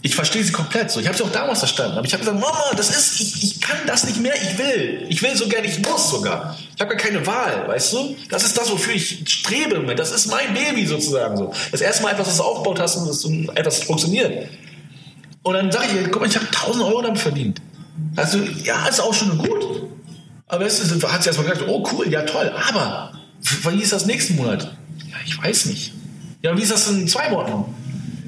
ich 0.02 0.16
verstehe 0.16 0.44
sie 0.44 0.52
komplett 0.52 0.90
so. 0.90 1.00
Ich 1.00 1.08
habe 1.08 1.18
sie 1.18 1.24
auch 1.24 1.32
damals 1.32 1.60
verstanden. 1.60 1.98
Aber 1.98 2.08
ich 2.08 2.14
habe 2.14 2.24
gesagt, 2.24 2.40
Mama, 2.40 2.72
das 2.76 2.90
ist, 2.90 3.20
ich, 3.20 3.44
ich 3.44 3.62
kann 3.62 3.78
das 3.86 4.06
nicht 4.06 4.20
mehr, 4.20 4.34
ich 4.36 4.58
will. 4.58 5.06
Ich 5.10 5.22
will 5.22 5.36
so 5.36 5.48
gerne, 5.48 5.68
ich 5.68 5.80
muss 5.80 6.10
sogar. 6.10 6.58
Ich 6.74 6.82
habe 6.82 6.96
gar 6.96 6.98
keine 6.98 7.26
Wahl, 7.28 7.68
weißt 7.68 7.94
du? 7.94 8.16
Das 8.30 8.44
ist 8.44 8.58
das, 8.58 8.72
wofür 8.72 8.94
ich 8.94 9.24
strebe. 9.28 9.94
Das 9.96 10.12
ist 10.12 10.28
mein 10.28 10.54
Baby 10.54 10.86
sozusagen 10.86 11.36
so. 11.36 11.54
Das 11.72 11.82
erste 11.82 12.04
Mal 12.04 12.14
etwas, 12.14 12.28
was 12.28 12.38
du 12.38 12.44
aufgebaut 12.44 12.80
hast 12.80 12.96
und 12.96 13.08
das 13.08 13.26
etwas 13.56 13.84
funktioniert. 13.84 14.48
Und 15.44 15.54
dann 15.54 15.72
sage 15.72 15.88
ich 15.88 16.12
guck 16.12 16.22
mal, 16.22 16.28
ich 16.28 16.36
habe 16.36 16.48
1000 16.48 16.84
Euro 16.84 17.02
damit 17.02 17.20
verdient. 17.20 17.62
Also, 18.16 18.40
ja, 18.64 18.88
ist 18.88 19.00
auch 19.00 19.14
schon 19.14 19.38
gut. 19.38 19.90
Aber 20.48 20.66
weißt 20.66 20.92
du, 20.92 21.08
hat 21.08 21.24
sie 21.24 21.30
erstmal 21.30 21.50
gesagt, 21.50 21.70
oh 21.70 21.88
cool, 21.92 22.10
ja 22.10 22.24
toll, 22.24 22.52
aber 22.70 23.14
wie 23.70 23.82
ist 23.82 23.94
das 23.94 24.06
nächsten 24.06 24.36
Monat? 24.36 24.76
Ja, 25.08 25.18
ich 25.26 25.42
weiß 25.42 25.68
nicht. 25.68 25.94
Ja, 26.42 26.58
wie 26.58 26.62
ist 26.62 26.72
das 26.72 26.90
in 26.90 27.08
zwei 27.08 27.30
Monaten? 27.30 27.66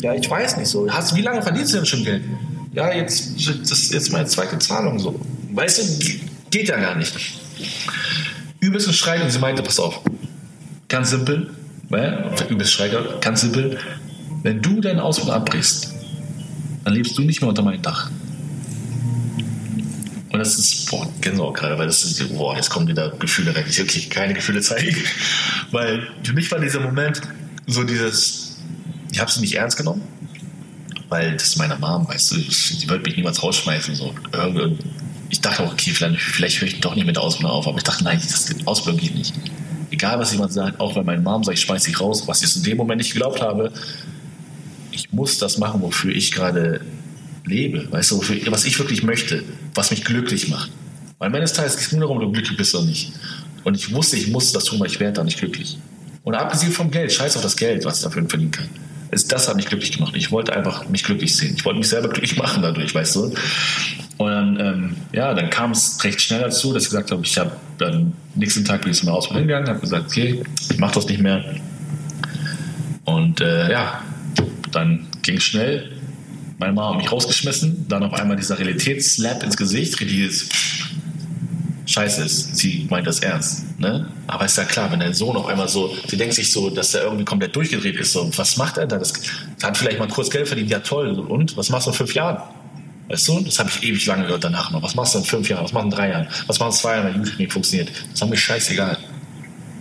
Ja, 0.02 0.14
ich 0.14 0.30
weiß 0.30 0.58
nicht 0.58 0.68
so. 0.68 0.90
Hast, 0.90 1.16
wie 1.16 1.22
lange 1.22 1.42
verdienst 1.42 1.74
du 1.74 1.78
denn 1.78 1.86
schon 1.86 2.04
Geld? 2.04 2.24
Ja, 2.74 2.92
jetzt, 2.94 3.36
das 3.48 3.72
ist 3.72 3.94
jetzt 3.94 4.12
meine 4.12 4.26
zweite 4.26 4.58
Zahlung 4.60 5.00
so. 5.00 5.20
Weißt 5.52 5.80
du, 5.80 6.06
geht 6.50 6.70
ja 6.70 6.78
gar 6.78 6.96
nicht. 6.96 7.14
Übelst 8.60 8.88
ein 8.88 8.94
Schrei 8.94 9.22
und 9.22 9.32
sie 9.32 9.40
meinte, 9.40 9.64
pass 9.64 9.80
auf, 9.80 10.02
ganz 10.88 11.10
simpel, 11.10 11.50
ne? 11.90 12.32
übelst 12.50 12.74
Schrei, 12.74 12.92
ganz 13.20 13.42
simpel, 13.42 13.80
wenn 14.44 14.62
du 14.62 14.80
deine 14.80 15.04
Ausbildung 15.04 15.36
abbrichst, 15.36 15.94
dann 16.84 16.94
lebst 16.94 17.18
du 17.18 17.22
nicht 17.24 17.42
mehr 17.42 17.50
unter 17.50 17.64
meinem 17.64 17.82
Dach. 17.82 18.10
Und 20.32 20.40
das 20.40 20.58
ist, 20.58 20.90
boah, 20.90 21.08
Gänsehaut 21.20 21.56
gerade, 21.56 21.78
weil 21.78 21.88
das 21.88 22.04
ist, 22.04 22.38
boah, 22.38 22.56
jetzt 22.56 22.70
kommen 22.70 22.88
wieder 22.88 23.10
Gefühle 23.20 23.54
rein. 23.54 23.66
Ich 23.70 23.82
okay, 23.82 24.02
keine 24.10 24.34
Gefühle 24.34 24.62
zeigen. 24.62 24.96
Weil 25.72 26.08
für 26.24 26.34
mich 26.34 26.50
war 26.52 26.60
dieser 26.60 26.80
Moment 26.80 27.22
so 27.68 27.84
dieses, 27.84 28.58
ich 29.12 29.20
habe 29.20 29.30
sie 29.30 29.42
nicht 29.42 29.56
ernst 29.56 29.78
genommen, 29.78 30.02
weil 31.10 31.34
das 31.34 31.48
ist 31.48 31.58
meine 31.58 31.76
Mom, 31.78 32.08
weißt 32.08 32.32
du, 32.32 32.36
die 32.38 32.90
wird 32.90 33.06
mich 33.06 33.18
niemals 33.18 33.44
rausschmeißen. 33.44 33.96
So. 33.96 34.16
Ich 35.30 35.42
dachte 35.42 35.64
auch, 35.64 35.74
okay, 35.74 35.92
vielleicht, 35.92 36.22
vielleicht 36.22 36.62
höre 36.62 36.68
ich 36.70 36.80
doch 36.80 36.96
nicht 36.96 37.06
mit 37.06 37.18
der 37.18 37.24
Ausbildung 37.24 37.52
auf, 37.52 37.68
aber 37.68 37.78
ich 37.78 37.84
dachte, 37.84 38.04
nein, 38.04 38.20
das, 38.22 38.54
Ausbildung 38.66 39.02
geht 39.02 39.16
nicht. 39.16 39.34
Egal, 39.92 40.20
was 40.20 40.32
jemand 40.32 40.54
sagt, 40.54 40.80
auch 40.80 40.96
wenn 40.96 41.06
meine 41.06 41.22
Mom 41.22 41.44
sagt, 41.44 41.58
ich 41.58 41.64
schmeiße 41.64 41.88
dich 41.88 42.00
raus, 42.00 42.24
was 42.28 42.42
ich 42.42 42.56
in 42.56 42.64
dem 42.64 42.78
Moment 42.78 43.00
nicht 43.00 43.12
geglaubt 43.12 43.42
habe, 43.42 43.74
ich 44.92 45.12
muss 45.12 45.38
das 45.38 45.58
machen, 45.58 45.82
wofür 45.82 46.14
ich 46.14 46.32
gerade 46.32 46.82
lebe, 47.46 47.92
weißt 47.92 48.12
du, 48.12 48.18
wofür, 48.18 48.38
was 48.48 48.66
ich 48.66 48.78
wirklich 48.80 49.04
möchte, 49.04 49.44
was 49.74 49.92
mich 49.92 50.04
glücklich 50.04 50.50
macht. 50.50 50.72
Weil 51.20 51.32
des 51.32 51.54
Tages 51.54 51.78
geht 51.78 51.88
es 51.88 51.92
nur 51.92 52.02
darum, 52.02 52.18
ob 52.18 52.24
du 52.24 52.32
glücklich 52.32 52.58
bist 52.58 52.74
oder 52.74 52.86
nicht. 52.86 53.14
Und 53.64 53.76
ich 53.76 53.94
wusste, 53.94 54.18
ich 54.18 54.28
musste 54.28 54.54
das 54.54 54.66
tun, 54.66 54.80
weil 54.80 54.88
ich 54.88 55.00
werde 55.00 55.14
da 55.14 55.24
nicht 55.24 55.38
glücklich. 55.38 55.78
Und 56.24 56.36
abgesehen 56.36 56.72
vom 56.72 56.90
Geld, 56.90 57.12
scheiß 57.12 57.36
auf 57.36 57.44
das 57.44 57.56
Geld, 57.56 57.86
was 57.86 57.98
ich 57.98 58.04
dafür 58.04 58.28
verdienen 58.28 58.52
kann. 58.52 58.70
Das 59.12 59.48
hat 59.48 59.56
mich 59.56 59.66
glücklich 59.66 59.92
gemacht. 59.92 60.16
Ich 60.16 60.32
wollte 60.32 60.54
einfach 60.54 60.88
mich 60.88 61.04
glücklich 61.04 61.36
sehen. 61.36 61.56
Ich 61.58 61.66
wollte 61.66 61.80
mich 61.80 61.90
selber 61.90 62.08
glücklich 62.08 62.38
machen 62.38 62.62
dadurch, 62.62 62.96
weißt 62.96 63.16
du. 63.16 63.34
Und 64.18 64.30
dann, 64.32 64.60
ähm, 64.60 64.96
ja, 65.12 65.34
dann 65.34 65.50
kam 65.50 65.72
es 65.72 66.02
recht 66.04 66.22
schnell 66.22 66.40
dazu, 66.42 66.74
dass 66.74 66.84
ich 66.84 66.90
gesagt 66.90 67.12
habe, 67.12 67.22
ich 67.24 67.38
habe 67.38 67.52
dann 67.78 68.14
nächsten 68.36 68.64
Tag 68.64 68.82
bin 68.82 68.92
ich 68.92 69.00
zu 69.00 69.06
meiner 69.06 69.18
Ausbildung 69.18 69.48
gegangen, 69.48 69.68
habe 69.68 69.80
gesagt, 69.80 70.06
okay, 70.08 70.42
ich 70.70 70.78
mache 70.78 70.96
das 70.96 71.08
nicht 71.08 71.22
mehr. 71.22 71.44
Und 73.04 73.42
äh, 73.42 73.72
ja, 73.72 74.02
dann 74.72 75.08
ging 75.22 75.38
es 75.38 75.44
schnell. 75.44 75.92
Meine 76.58 76.74
Mama 76.74 76.92
hat 76.92 77.02
mich 77.02 77.12
rausgeschmissen. 77.12 77.88
Dann 77.88 78.04
auf 78.04 78.14
einmal 78.14 78.38
dieser 78.38 78.58
Realitätsslap 78.60 79.44
ins 79.44 79.58
Gesicht. 79.58 80.00
Richtiges 80.00 80.50
Scheiße 81.86 82.24
ist. 82.24 82.56
Sie 82.56 82.88
meint 82.90 83.08
das 83.08 83.20
ernst. 83.20 83.80
Ne? 83.80 84.08
Aber 84.28 84.46
ist 84.46 84.58
ja 84.58 84.64
klar, 84.64 84.92
wenn 84.92 85.00
dein 85.00 85.14
Sohn 85.14 85.36
auf 85.36 85.48
einmal 85.48 85.68
so, 85.68 85.96
sie 86.08 86.18
denkt 86.18 86.36
sich 86.36 86.52
so, 86.52 86.70
dass 86.70 86.94
er 86.94 87.04
irgendwie 87.04 87.26
komplett 87.26 87.56
durchgedreht 87.56 87.96
ist. 87.98 88.14
So, 88.14 88.30
was 88.38 88.58
macht 88.58 88.78
er 88.78 88.88
da? 88.88 88.98
Das 88.98 89.14
hat 89.62 89.78
vielleicht 89.78 90.00
mal 90.00 90.08
kurz 90.08 90.30
Geld 90.30 90.48
verdient. 90.48 90.70
Ja, 90.70 90.80
toll. 90.80 91.20
Und 91.20 91.58
was 91.58 91.70
machst 91.70 91.88
du 91.88 91.92
in 91.92 91.98
fünf 91.98 92.14
Jahren? 92.14 92.42
Weißt 93.10 93.28
du, 93.28 93.42
das 93.42 93.60
habe 93.60 93.70
ich 93.70 93.84
ewig 93.84 94.06
lange 94.06 94.24
gehört 94.24 94.44
danach 94.44 94.72
noch. 94.72 94.82
Was 94.84 94.96
machst 94.96 95.16
du 95.16 95.20
in 95.20 95.26
fünf 95.26 95.50
Jahren? 95.50 95.64
Was 95.64 95.74
machst 95.74 95.84
du 95.84 95.90
in 95.90 95.96
drei 95.96 96.10
Jahren? 96.12 96.28
Was 96.48 96.60
machst 96.60 96.82
du 96.84 96.88
in 96.88 96.94
zwei 96.94 96.96
Jahren, 96.96 97.14
wenn 97.14 97.22
YouTube 97.22 97.40
nicht 97.40 97.52
funktioniert? 97.52 97.90
Das 98.12 98.22
ist 98.22 98.30
mir 98.30 98.38
scheißegal. 98.38 98.98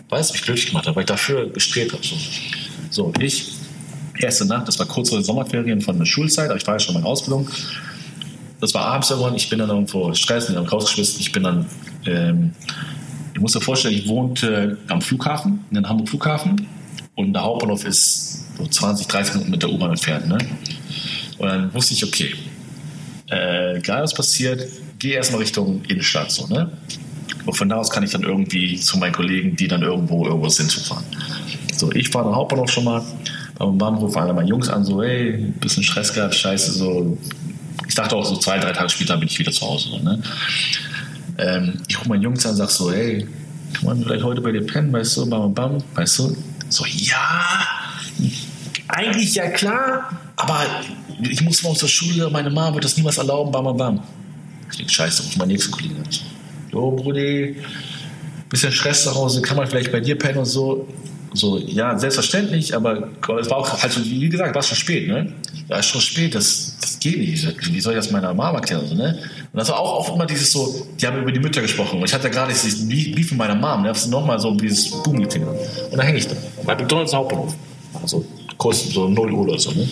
Weil 0.09 0.21
es 0.21 0.33
mich 0.33 0.43
glücklich 0.43 0.67
gemacht 0.67 0.89
hat, 0.89 0.97
weil 0.97 1.03
ich 1.03 1.09
dafür 1.09 1.49
gestrebt 1.51 1.93
habe. 1.93 2.03
So, 2.05 2.17
so 2.91 3.13
ich 3.21 3.60
erste 4.21 4.45
Nacht, 4.45 4.69
das 4.69 4.79
war 4.79 4.87
kurz 4.87 5.11
vor 5.11 5.19
den 5.19 5.25
Sommerferien 5.25 5.81
von 5.81 5.99
der 5.99 6.07
Schulzeit, 6.07 6.51
aber 6.51 6.59
ich 6.59 6.67
war 6.67 6.75
ja 6.75 6.81
schon 6.81 6.97
in 6.97 7.03
Ausbildung. 7.05 7.49
Das 8.61 8.75
war 8.75 8.85
abends 8.85 9.11
irgendwann, 9.11 9.35
ich 9.35 9.49
bin 9.49 9.59
dann 9.59 9.71
irgendwo 9.71 10.13
Stress, 10.15 10.51
ich 10.51 10.57
habe 10.57 10.69
rausgeschmissen, 10.69 11.21
ich 11.21 11.33
bin 11.33 11.43
dann, 11.43 11.67
ähm, 12.07 12.53
ich 13.35 13.41
muss 13.41 13.53
dir 13.53 13.61
vorstellen, 13.61 13.95
ich 13.95 14.07
wohnte 14.07 14.79
am 14.89 15.01
Flughafen, 15.01 15.65
in 15.71 15.77
den 15.77 15.89
Hamburg 15.89 16.09
Flughafen 16.11 16.67
und 17.15 17.33
der 17.33 17.43
Hauptbahnhof 17.43 17.85
ist 17.85 18.57
so 18.57 18.67
20, 18.67 19.07
30 19.07 19.35
Minuten 19.35 19.51
mit 19.51 19.63
der 19.63 19.71
U-Bahn 19.71 19.91
entfernt. 19.91 20.29
Ne? 20.29 20.39
Und 21.39 21.49
dann 21.49 21.73
wusste 21.73 21.95
ich, 21.95 22.05
okay, 22.05 22.35
äh, 23.31 23.79
egal 23.79 24.03
was 24.03 24.15
passiert, 24.15 24.67
gehe 24.99 25.15
erstmal 25.15 25.41
Richtung 25.41 25.83
Innenstadt. 25.87 26.31
So, 26.31 26.47
ne? 26.47 26.71
Und 27.47 27.55
von 27.55 27.69
da 27.69 27.77
aus 27.77 27.91
kann 27.91 28.03
ich 28.03 28.11
dann 28.11 28.23
irgendwie 28.23 28.79
zu 28.79 28.99
meinen 28.99 29.13
Kollegen, 29.13 29.57
die 29.57 29.69
dann 29.69 29.83
irgendwo 29.83 30.27
irgendwo 30.27 30.49
sind, 30.49 30.71
fahren. 30.73 31.05
So, 31.75 31.91
ich 31.93 32.11
fahre 32.11 32.29
den 32.29 32.37
Hauptbahnhof 32.37 32.71
schon 32.71 32.85
mal 32.85 33.03
am 33.61 33.79
Bahnhof 33.79 34.17
alle 34.17 34.33
meine 34.33 34.49
Jungs 34.49 34.69
an, 34.69 34.85
so, 34.85 35.01
ein 35.01 35.53
bisschen 35.61 35.83
Stress 35.83 36.13
gehabt, 36.13 36.35
scheiße, 36.35 36.73
so. 36.73 37.19
Ich 37.87 37.95
dachte 37.95 38.17
auch 38.17 38.25
so 38.25 38.37
zwei, 38.37 38.59
drei 38.59 38.73
Tage 38.73 38.89
später 38.89 39.17
bin 39.17 39.29
ich 39.29 39.39
wieder 39.39 39.53
zu 39.53 39.63
Hause. 39.63 39.91
So, 39.91 39.99
ne? 39.99 40.23
ähm, 41.39 41.81
ich 41.89 41.99
rufe 41.99 42.09
meinen 42.09 42.23
Jungs 42.23 42.45
an 42.47 42.53
und 42.53 42.57
sag 42.57 42.71
so, 42.71 42.93
hey, 42.93 43.27
kann 43.75 43.85
man 43.85 44.03
vielleicht 44.03 44.25
heute 44.25 44.41
bei 44.41 44.53
dir 44.53 44.65
pennen, 44.65 44.93
weißt 44.93 45.17
du, 45.19 45.29
bam, 45.29 45.53
bam, 45.53 45.83
weißt 45.95 46.21
du? 46.21 46.37
So, 46.69 46.87
ja, 46.87 47.67
eigentlich 48.89 49.35
ja 49.35 49.49
klar, 49.51 50.11
aber 50.37 50.65
ich 51.23 51.43
muss 51.43 51.63
mal 51.63 51.71
aus 51.71 51.81
der 51.81 51.89
Schule, 51.89 52.31
meine 52.31 52.51
Mama 52.51 52.75
wird 52.75 52.85
das 52.85 52.97
niemals 52.97 53.19
erlauben, 53.19 53.53
bam, 53.53 53.65
bam, 53.65 53.77
bam. 53.77 54.03
Ich 54.71 54.77
denke, 54.79 54.93
scheiße, 54.93 55.23
ruf 55.25 55.37
meinen 55.37 55.49
nächsten 55.49 55.73
Kollegen 55.73 55.97
an. 55.97 56.09
Jo, 56.73 56.93
Brudi, 56.93 57.57
bisschen 58.49 58.73
Stress 58.73 59.05
zu 59.05 59.15
Hause, 59.15 59.43
kann 59.43 59.57
man 59.57 59.67
vielleicht 59.67 59.93
bei 59.93 60.01
dir 60.01 60.17
pennen 60.17 60.39
und 60.39 60.47
so 60.47 60.87
So, 61.33 61.59
ja, 61.59 61.97
selbstverständlich, 61.97 62.75
aber 62.75 63.09
es 63.41 63.49
war 63.51 63.59
auch, 63.59 63.83
halt 63.83 64.05
wie 64.05 64.29
gesagt, 64.29 64.55
war 64.55 64.63
schon 64.63 64.77
spät, 64.77 65.07
ne? 65.07 65.33
Ja, 65.69 65.79
ist 65.79 65.87
schon 65.87 66.01
spät, 66.01 66.35
das, 66.35 66.77
das 66.81 66.99
geht 66.99 67.19
nicht. 67.19 67.73
Wie 67.73 67.81
soll 67.81 67.93
ich 67.93 67.99
das 67.99 68.11
meiner 68.11 68.35
Mama 68.35 68.59
erklären? 68.59 68.85
So, 68.87 68.95
ne? 68.97 69.17
Und 69.53 69.59
das 69.59 69.69
war 69.69 69.79
auch, 69.79 70.09
auch 70.09 70.15
immer 70.15 70.27
dieses 70.27 70.51
so, 70.51 70.87
die 71.01 71.07
haben 71.07 71.19
über 71.19 71.31
die 71.31 71.39
Mütter 71.39 71.61
gesprochen. 71.61 72.01
Und 72.01 72.05
ich 72.05 72.15
hatte 72.15 72.31
gerade 72.31 72.53
dieses 72.53 72.89
Beef 72.89 73.31
mit 73.31 73.39
meiner 73.39 73.55
Mom, 73.55 73.83
ne? 73.83 73.89
Das 73.89 74.03
ist 74.05 74.11
nochmal 74.11 74.41
so 74.41 74.53
dieses 74.55 74.91
Boom 74.91 75.21
geklingelt. 75.21 75.57
Und 75.91 75.97
da 75.97 76.03
hänge 76.03 76.19
ich 76.19 76.27
da. 76.27 76.35
Bei 76.65 76.75
McDonalds 76.75 77.15
Hauptbahnhof. 77.15 77.55
Also, 78.03 78.25
kurz 78.57 78.91
so 78.91 79.09
0 79.09 79.33
Uhr 79.33 79.49
oder 79.49 79.59
so, 79.59 79.71
ne? 79.71 79.89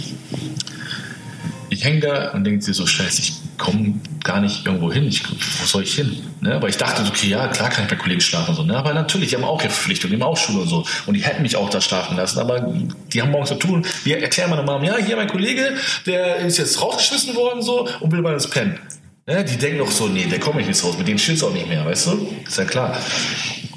Ich 1.79 1.85
hänge 1.85 2.01
da 2.01 2.33
und 2.33 2.43
denke 2.43 2.64
dir 2.64 2.74
so, 2.74 2.89
scheiße, 2.89 3.22
ich 3.22 3.35
komme 3.57 4.01
gar 4.24 4.41
nicht 4.41 4.66
irgendwo 4.66 4.93
hin. 4.93 5.07
Ich, 5.07 5.22
wo 5.31 5.64
soll 5.64 5.85
ich 5.85 5.95
hin? 5.95 6.24
Ne? 6.41 6.57
Aber 6.57 6.68
ich 6.68 6.76
dachte, 6.76 7.05
okay, 7.09 7.29
ja, 7.29 7.47
klar 7.47 7.70
kann 7.70 7.85
ich 7.85 7.91
bei 7.91 7.95
Kollegen 7.95 8.20
schlafen. 8.20 8.53
So, 8.57 8.64
ne? 8.64 8.76
Aber 8.76 8.93
natürlich, 8.93 9.29
die 9.29 9.37
haben 9.37 9.45
auch 9.45 9.62
ihre 9.62 9.70
Verpflichtungen, 9.70 10.16
die 10.16 10.20
haben 10.20 10.29
auch 10.29 10.37
Schule 10.37 10.62
und 10.62 10.68
so. 10.68 10.85
Und 11.07 11.14
die 11.14 11.20
hätten 11.20 11.41
mich 11.43 11.55
auch 11.55 11.70
da 11.70 11.81
schlafen 11.81 12.16
lassen. 12.16 12.41
Aber 12.41 12.74
die 13.12 13.22
haben 13.22 13.31
morgen 13.31 13.47
zu 13.47 13.55
tun. 13.55 13.87
Die 14.05 14.12
erklären 14.12 14.51
meiner 14.51 14.64
Mama, 14.64 14.85
ja, 14.85 14.97
hier 14.97 15.14
mein 15.14 15.29
Kollege, 15.29 15.76
der 16.05 16.39
ist 16.39 16.59
jetzt 16.59 16.83
rausgeschmissen 16.83 17.37
worden 17.37 17.62
so 17.62 17.89
und 18.01 18.11
will 18.11 18.22
mal 18.22 18.35
das 18.35 18.51
pennen. 18.51 18.81
Ne? 19.29 19.45
Die 19.45 19.57
denken 19.57 19.79
doch 19.79 19.93
so, 19.93 20.09
nee, 20.09 20.24
der 20.24 20.41
kommt 20.41 20.57
nicht 20.57 20.66
ins 20.66 20.83
Haus, 20.83 20.99
mit 20.99 21.07
denen 21.07 21.18
chillst 21.18 21.45
auch 21.45 21.53
nicht 21.53 21.68
mehr, 21.68 21.87
weißt 21.87 22.07
du? 22.09 22.29
Ist 22.45 22.59
ja 22.59 22.64
klar. 22.64 22.99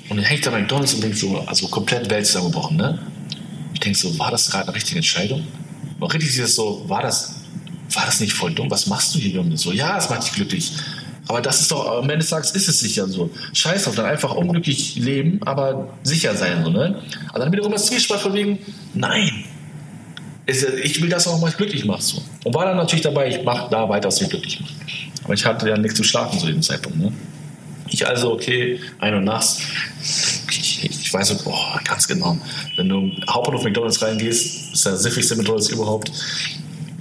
Und 0.10 0.18
dann 0.18 0.26
hänge 0.26 0.40
ich 0.40 0.44
da 0.44 0.50
bei 0.50 0.60
McDonalds 0.60 0.96
und 0.96 1.04
denke 1.04 1.18
so, 1.18 1.40
also 1.46 1.68
komplett 1.68 2.10
Welt 2.10 2.26
zusammengebrochen, 2.26 2.78
ne? 2.78 2.98
Ich 3.76 3.80
denke 3.80 4.00
so, 4.00 4.18
war 4.18 4.32
das 4.32 4.50
gerade 4.50 4.70
eine 4.70 4.76
richtige 4.76 4.98
Entscheidung? 4.98 5.46
Noch 6.00 6.12
richtig 6.12 6.32
dieses 6.32 6.56
so, 6.56 6.84
war 6.90 7.04
das 7.04 7.41
war 7.96 8.06
das 8.06 8.20
nicht 8.20 8.34
voll 8.34 8.54
dumm? 8.54 8.70
Was 8.72 8.88
machst 8.88 9.14
du 9.16 9.20
hier, 9.20 9.32
Junge? 9.32 9.58
So, 9.58 9.72
ja, 9.72 9.98
es 9.98 10.10
macht 10.10 10.24
dich 10.24 10.34
glücklich. 10.34 10.72
Aber 11.28 11.42
das 11.42 11.62
ist 11.62 11.72
doch, 11.72 12.00
am 12.00 12.04
Ende 12.04 12.18
des 12.18 12.30
Tages 12.30 12.52
ist 12.52 12.68
es 12.68 12.80
sicher 12.80 13.08
so. 13.08 13.30
Scheiß 13.54 13.88
auf, 13.88 13.96
dann 13.96 14.06
einfach 14.06 14.34
unglücklich 14.34 14.96
leben, 14.96 15.40
aber 15.46 15.94
sicher 16.04 16.36
sein, 16.36 16.64
so, 16.64 16.70
ne? 16.70 17.02
Aber 17.30 17.40
dann 17.40 17.52
wiederum 17.52 17.72
das 17.72 17.86
Zwiespalt 17.86 18.22
von 18.22 18.34
wegen, 18.34 18.60
nein. 18.94 19.46
Ich 20.84 21.02
will 21.02 21.10
das 21.10 21.28
auch 21.28 21.40
mal 21.40 21.52
glücklich 21.52 21.86
machen, 21.86 22.02
so. 22.02 22.22
Und 22.44 22.54
war 22.54 22.66
dann 22.66 22.76
natürlich 22.76 23.04
dabei, 23.04 23.30
ich 23.30 23.44
mache 23.44 23.70
da 23.70 23.88
weiter, 23.88 24.08
was 24.08 24.20
mich 24.20 24.30
glücklich 24.30 24.60
macht. 24.60 24.74
Aber 25.24 25.34
ich 25.34 25.46
hatte 25.46 25.70
ja 25.70 25.78
nichts 25.78 25.96
zu 25.96 26.04
schlafen 26.04 26.40
zu 26.40 26.48
dem 26.48 26.62
Zeitpunkt, 26.62 26.98
ne? 27.00 27.14
Ich 27.88 28.08
also, 28.08 28.32
okay, 28.34 28.80
ein 29.00 29.14
und 29.16 29.26
nachts. 29.26 29.60
Ich, 30.50 30.84
ich 30.84 31.14
weiß 31.14 31.28
so, 31.28 31.44
boah, 31.44 31.80
ganz 31.84 32.08
genau. 32.08 32.38
Wenn 32.78 32.90
du 32.90 33.00
im 33.00 33.24
Hauptbahnhof 33.30 33.64
McDonalds 33.64 34.02
reingehst, 34.02 34.74
ist 34.74 34.86
der 34.86 34.98
siffigste 34.98 35.36
McDonalds 35.36 35.70
überhaupt 35.70 36.12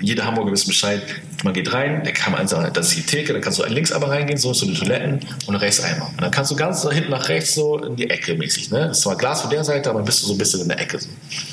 jeder 0.00 0.24
Hamburger 0.24 0.52
wissen 0.52 0.68
Bescheid. 0.68 1.02
Man 1.44 1.54
geht 1.54 1.72
rein, 1.72 2.02
der 2.04 2.12
kann 2.12 2.34
also, 2.34 2.62
das 2.72 2.88
ist 2.88 2.96
die 2.96 3.02
Theke, 3.02 3.32
dann 3.32 3.42
kannst 3.42 3.58
du 3.58 3.64
links 3.64 3.92
einmal 3.92 4.10
reingehen, 4.10 4.38
so 4.38 4.52
zu 4.52 4.66
den 4.66 4.74
Toiletten 4.74 5.20
und 5.46 5.54
rechts 5.56 5.80
einmal. 5.80 6.08
Und 6.08 6.20
dann 6.20 6.30
kannst 6.30 6.50
du 6.50 6.56
ganz 6.56 6.86
hinten 6.90 7.10
nach 7.10 7.28
rechts 7.28 7.54
so 7.54 7.78
in 7.78 7.96
die 7.96 8.08
Ecke 8.08 8.34
mäßig. 8.34 8.70
Ne? 8.70 8.88
Das 8.88 8.98
ist 8.98 9.02
zwar 9.02 9.16
Glas 9.16 9.42
von 9.42 9.50
der 9.50 9.64
Seite, 9.64 9.90
aber 9.90 10.00
dann 10.00 10.06
bist 10.06 10.22
du 10.22 10.26
so 10.26 10.32
ein 10.34 10.38
bisschen 10.38 10.60
in 10.60 10.68
der 10.68 10.80
Ecke. 10.80 10.98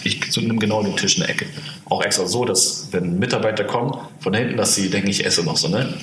Ich 0.04 0.32
zu 0.32 0.42
einem 0.42 0.60
genau 0.60 0.84
den 0.84 0.96
Tisch 0.96 1.16
in 1.16 1.22
der 1.22 1.30
Ecke. 1.30 1.46
Auch 1.86 2.02
extra 2.04 2.26
so, 2.26 2.46
dass 2.46 2.88
wenn 2.92 3.20
Mitarbeiter 3.20 3.64
kommen, 3.64 3.98
von 4.20 4.34
hinten, 4.34 4.58
dass 4.58 4.76
sie 4.76 4.90
denken, 4.90 5.10
ich 5.10 5.26
esse 5.26 5.44
noch 5.44 5.58
so. 5.58 5.68
Ne? 5.68 5.94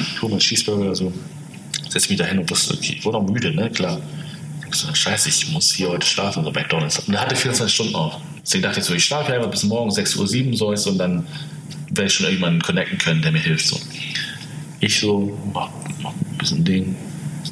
Ich 0.00 0.22
hole 0.22 0.30
mir 0.30 0.34
einen 0.34 0.40
Cheeseburger 0.40 0.86
oder 0.86 0.94
so, 0.94 1.12
setze 1.88 2.08
mich 2.08 2.18
da 2.18 2.24
hin 2.24 2.38
und 2.38 2.50
wusste, 2.50 2.74
okay, 2.74 2.96
ich 2.98 3.04
wurde 3.04 3.18
noch 3.18 3.28
müde, 3.28 3.54
ne? 3.54 3.70
klar. 3.70 4.00
Ich 4.70 4.76
so, 4.76 4.94
scheiße, 4.94 5.30
ich 5.30 5.50
muss 5.50 5.72
hier 5.72 5.88
heute 5.88 6.06
schlafen, 6.06 6.44
so 6.44 6.50
McDonalds. 6.50 6.98
Und 7.00 7.14
er 7.14 7.22
hatte 7.22 7.34
24 7.34 7.74
Stunden 7.74 7.94
auf. 7.94 8.16
Deswegen 8.42 8.62
dachte 8.62 8.80
ich 8.80 8.86
so, 8.86 8.94
ich 8.94 9.04
schlafe 9.04 9.32
einfach 9.32 9.50
bis 9.50 9.62
morgen 9.64 9.90
6.07 9.90 10.50
Uhr 10.50 10.56
so 10.56 10.72
ist 10.72 10.86
und 10.86 10.98
dann 10.98 11.26
werde 11.90 12.06
ich 12.06 12.14
schon 12.14 12.26
irgendjemanden 12.26 12.62
connecten 12.62 12.98
können, 12.98 13.22
der 13.22 13.32
mir 13.32 13.38
hilft. 13.38 13.66
So. 13.66 13.80
Ich 14.80 15.00
so, 15.00 15.38
mach, 15.52 15.70
mach 16.02 16.12
ein 16.12 16.38
bisschen 16.38 16.64
Ding, 16.64 16.96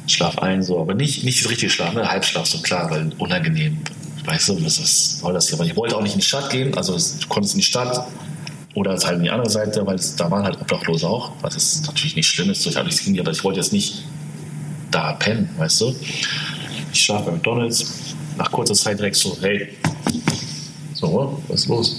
schlaf 0.07 0.37
ein, 0.39 0.63
so, 0.63 0.79
aber 0.79 0.93
nicht, 0.93 1.23
nicht 1.23 1.43
das 1.43 1.49
richtige 1.49 1.71
Schlaf, 1.71 1.93
ne? 1.93 2.09
Halbschlaf, 2.09 2.45
so 2.45 2.59
klar, 2.59 2.89
weil 2.89 3.11
unangenehm. 3.17 3.77
Weißt 4.25 4.49
du, 4.49 4.63
was 4.63 4.77
ist, 4.77 5.19
soll 5.19 5.33
das 5.33 5.47
hier? 5.47 5.57
Aber 5.57 5.65
ich 5.65 5.75
wollte 5.75 5.95
auch 5.95 6.01
nicht 6.01 6.13
in 6.13 6.19
die 6.19 6.25
Stadt 6.25 6.49
gehen, 6.49 6.75
also 6.75 6.93
du 6.93 7.27
konntest 7.27 7.55
in 7.55 7.59
die 7.59 7.65
Stadt 7.65 8.07
oder 8.73 8.91
halt 8.91 9.17
in 9.17 9.23
die 9.23 9.29
andere 9.29 9.49
Seite, 9.49 9.85
weil 9.87 9.95
es, 9.95 10.15
da 10.15 10.29
waren 10.29 10.43
halt 10.43 10.59
Obdachlose 10.61 11.07
auch, 11.07 11.31
was 11.41 11.55
ist 11.55 11.85
natürlich 11.87 12.15
nicht 12.15 12.27
schlimm 12.27 12.49
ist, 12.49 12.65
durch 12.65 12.77
alles 12.77 13.03
ging, 13.03 13.19
aber 13.19 13.31
ich 13.31 13.43
wollte 13.43 13.59
jetzt 13.59 13.73
nicht 13.73 14.03
da 14.91 15.13
pennen, 15.13 15.49
weißt 15.57 15.81
du. 15.81 15.95
Ich 16.93 17.01
schlafe 17.01 17.25
bei 17.25 17.31
McDonalds, 17.31 18.15
nach 18.37 18.51
kurzer 18.51 18.73
Zeit 18.73 18.99
direkt 18.99 19.15
so, 19.15 19.37
hey, 19.41 19.69
so, 20.93 21.41
was 21.47 21.61
ist 21.61 21.67
los? 21.67 21.97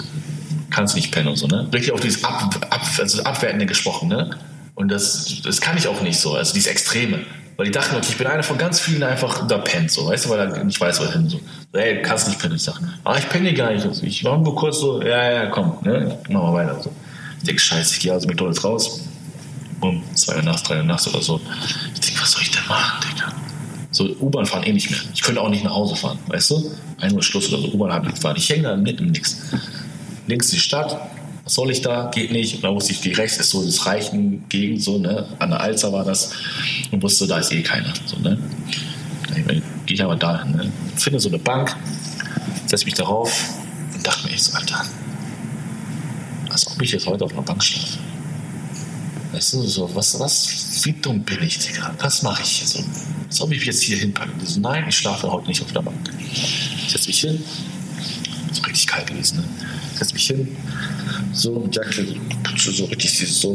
Kannst 0.71 0.95
nicht 0.95 1.12
pennen 1.12 1.29
und 1.29 1.37
so, 1.37 1.47
ne? 1.47 1.69
Richtig 1.73 1.93
auf 1.93 2.01
dieses 2.01 2.25
Ab, 2.25 2.55
Ab, 2.71 2.83
also 2.99 3.23
Abwertende 3.23 3.66
gesprochen, 3.66 4.09
ne? 4.09 4.31
Und 4.75 4.89
das, 4.89 5.43
das 5.43 5.61
kann 5.61 5.77
ich 5.77 5.89
auch 5.89 6.01
nicht 6.03 6.21
so, 6.21 6.35
also 6.35 6.53
dieses 6.55 6.71
Extreme. 6.71 7.21
Weil 7.57 7.66
die 7.66 7.73
dachten, 7.73 7.97
okay, 7.97 8.07
ich 8.11 8.16
bin 8.16 8.29
einer 8.29 8.45
von 8.45 8.57
ganz 8.57 8.79
vielen, 8.79 9.01
der 9.01 9.09
einfach 9.09 9.45
da 9.49 9.59
pennt, 9.59 9.91
so, 9.91 10.07
weißt 10.07 10.27
du, 10.27 10.31
weil 10.31 10.64
nicht 10.64 10.81
weiß, 10.81 11.01
wohin, 11.01 11.29
so. 11.29 11.41
Ey, 11.73 12.01
kannst 12.03 12.29
nicht 12.29 12.39
pennen. 12.39 12.55
Ich 12.55 12.62
sag, 12.62 12.81
ah, 13.03 13.16
ich 13.19 13.29
penne 13.29 13.53
gar 13.53 13.73
nicht. 13.73 13.85
Ich 14.05 14.23
war 14.23 14.39
nur 14.39 14.55
kurz 14.55 14.79
so, 14.79 15.03
ja, 15.03 15.31
ja, 15.33 15.47
komm, 15.47 15.77
ne? 15.83 16.16
Mach 16.29 16.43
mal 16.43 16.55
weiter, 16.55 16.81
so. 16.81 16.93
Ich 17.39 17.45
denke, 17.45 17.61
scheiße, 17.61 17.95
ich 17.95 18.01
gehe 18.01 18.12
also 18.12 18.29
mit 18.29 18.37
McDonalds 18.37 18.62
raus. 18.62 19.01
Um 19.81 20.03
zwei 20.14 20.37
Uhr 20.37 20.43
nachts, 20.43 20.62
drei 20.62 20.79
Uhr 20.79 20.85
nachts 20.85 21.09
oder 21.09 21.21
so. 21.21 21.41
Ich 21.95 22.01
denke, 22.01 22.21
was 22.21 22.31
soll 22.33 22.43
ich 22.43 22.51
denn 22.53 22.66
machen, 22.69 23.01
Digga? 23.11 23.33
So, 23.91 24.05
U-Bahn 24.21 24.47
fahren 24.47 24.62
eh 24.62 24.73
nicht 24.73 24.91
mehr. 24.91 25.01
Ich 25.12 25.23
könnte 25.23 25.41
auch 25.41 25.49
nicht 25.49 25.64
nach 25.64 25.75
Hause 25.75 25.97
fahren, 25.97 26.19
weißt 26.29 26.51
du? 26.51 26.71
Ein 27.01 27.14
Uhr 27.14 27.23
Schluss 27.23 27.53
oder 27.53 27.61
so, 27.62 27.69
U-Bahn 27.73 27.93
habe 27.93 28.07
ich 28.07 28.14
gefahren. 28.14 28.37
Ich 28.37 28.49
hänge 28.49 28.64
da 28.64 28.77
mitten 28.77 29.05
im 29.05 29.11
Nix 29.11 29.37
links 30.29 30.49
die 30.51 30.59
Stadt, 30.59 31.01
was 31.45 31.55
soll 31.55 31.70
ich 31.70 31.81
da? 31.81 32.11
Geht 32.14 32.31
nicht. 32.31 32.57
Und 32.57 32.64
dann 32.64 32.74
wusste 32.74 32.93
ich, 32.93 33.01
die 33.01 33.12
rechts 33.12 33.39
ist 33.39 33.51
so 33.51 33.64
das 33.64 33.87
Reichen 33.87 34.47
Gegend, 34.49 34.83
so, 34.83 34.99
ne? 34.99 35.26
An 35.39 35.51
der 35.51 35.61
Alzer 35.61 35.93
war 35.93 36.05
das. 36.05 36.33
Und 36.91 37.03
wusste, 37.03 37.26
da 37.26 37.39
ist 37.39 37.51
eh 37.53 37.62
keiner. 37.62 37.93
So, 38.05 38.18
ne? 38.18 38.39
Gehe 39.87 39.95
ich 39.95 40.03
aber 40.03 40.16
da 40.16 40.43
hin, 40.45 40.53
ne? 40.53 40.72
Finde 40.97 41.18
so 41.18 41.31
eine 41.31 41.39
Bank, 41.39 41.74
setze 42.66 42.85
mich 42.85 42.95
darauf 42.95 43.33
und 43.95 44.07
dachte 44.07 44.26
mir, 44.26 44.35
ich 44.35 44.43
so, 44.43 44.53
Alter, 44.57 44.85
als 46.51 46.66
ob 46.66 46.83
ich 46.83 46.93
jetzt 46.93 47.07
heute 47.07 47.24
auf 47.24 47.33
einer 47.33 47.43
Bank 47.43 47.64
schlafe. 47.64 47.99
Weißt 49.33 49.55
du, 49.55 49.62
so, 49.62 49.95
was, 49.95 50.20
was, 50.20 50.85
wie 50.85 50.93
dumm 50.93 51.22
bin 51.22 51.43
ich, 51.43 51.59
Digga? 51.59 51.95
Was 52.01 52.22
mache 52.22 52.43
ich 52.43 52.49
hier 52.49 52.66
so? 52.66 53.45
Ob 53.45 53.53
ich 53.53 53.59
mich 53.59 53.66
jetzt 53.66 53.83
hier 53.83 53.97
hinpacken. 53.97 54.35
So, 54.45 54.61
nein, 54.61 54.85
ich 54.89 54.97
schlafe 54.97 55.31
heute 55.31 55.47
nicht 55.49 55.62
auf 55.62 55.72
der 55.72 55.81
Bank. 55.81 55.97
Ich 56.31 56.91
setze 56.91 57.09
mich 57.09 57.20
hin, 57.20 57.43
so 58.55 58.62
richtig 58.62 58.86
kalt 58.86 59.07
gewesen, 59.07 59.38
ne? 59.38 59.44
setze 59.99 60.14
mich 60.14 60.26
hin, 60.26 60.57
so 61.32 61.61
mit 61.61 61.74
Jacke, 61.74 62.07
so 62.57 62.84
richtig 62.86 63.34
so. 63.34 63.51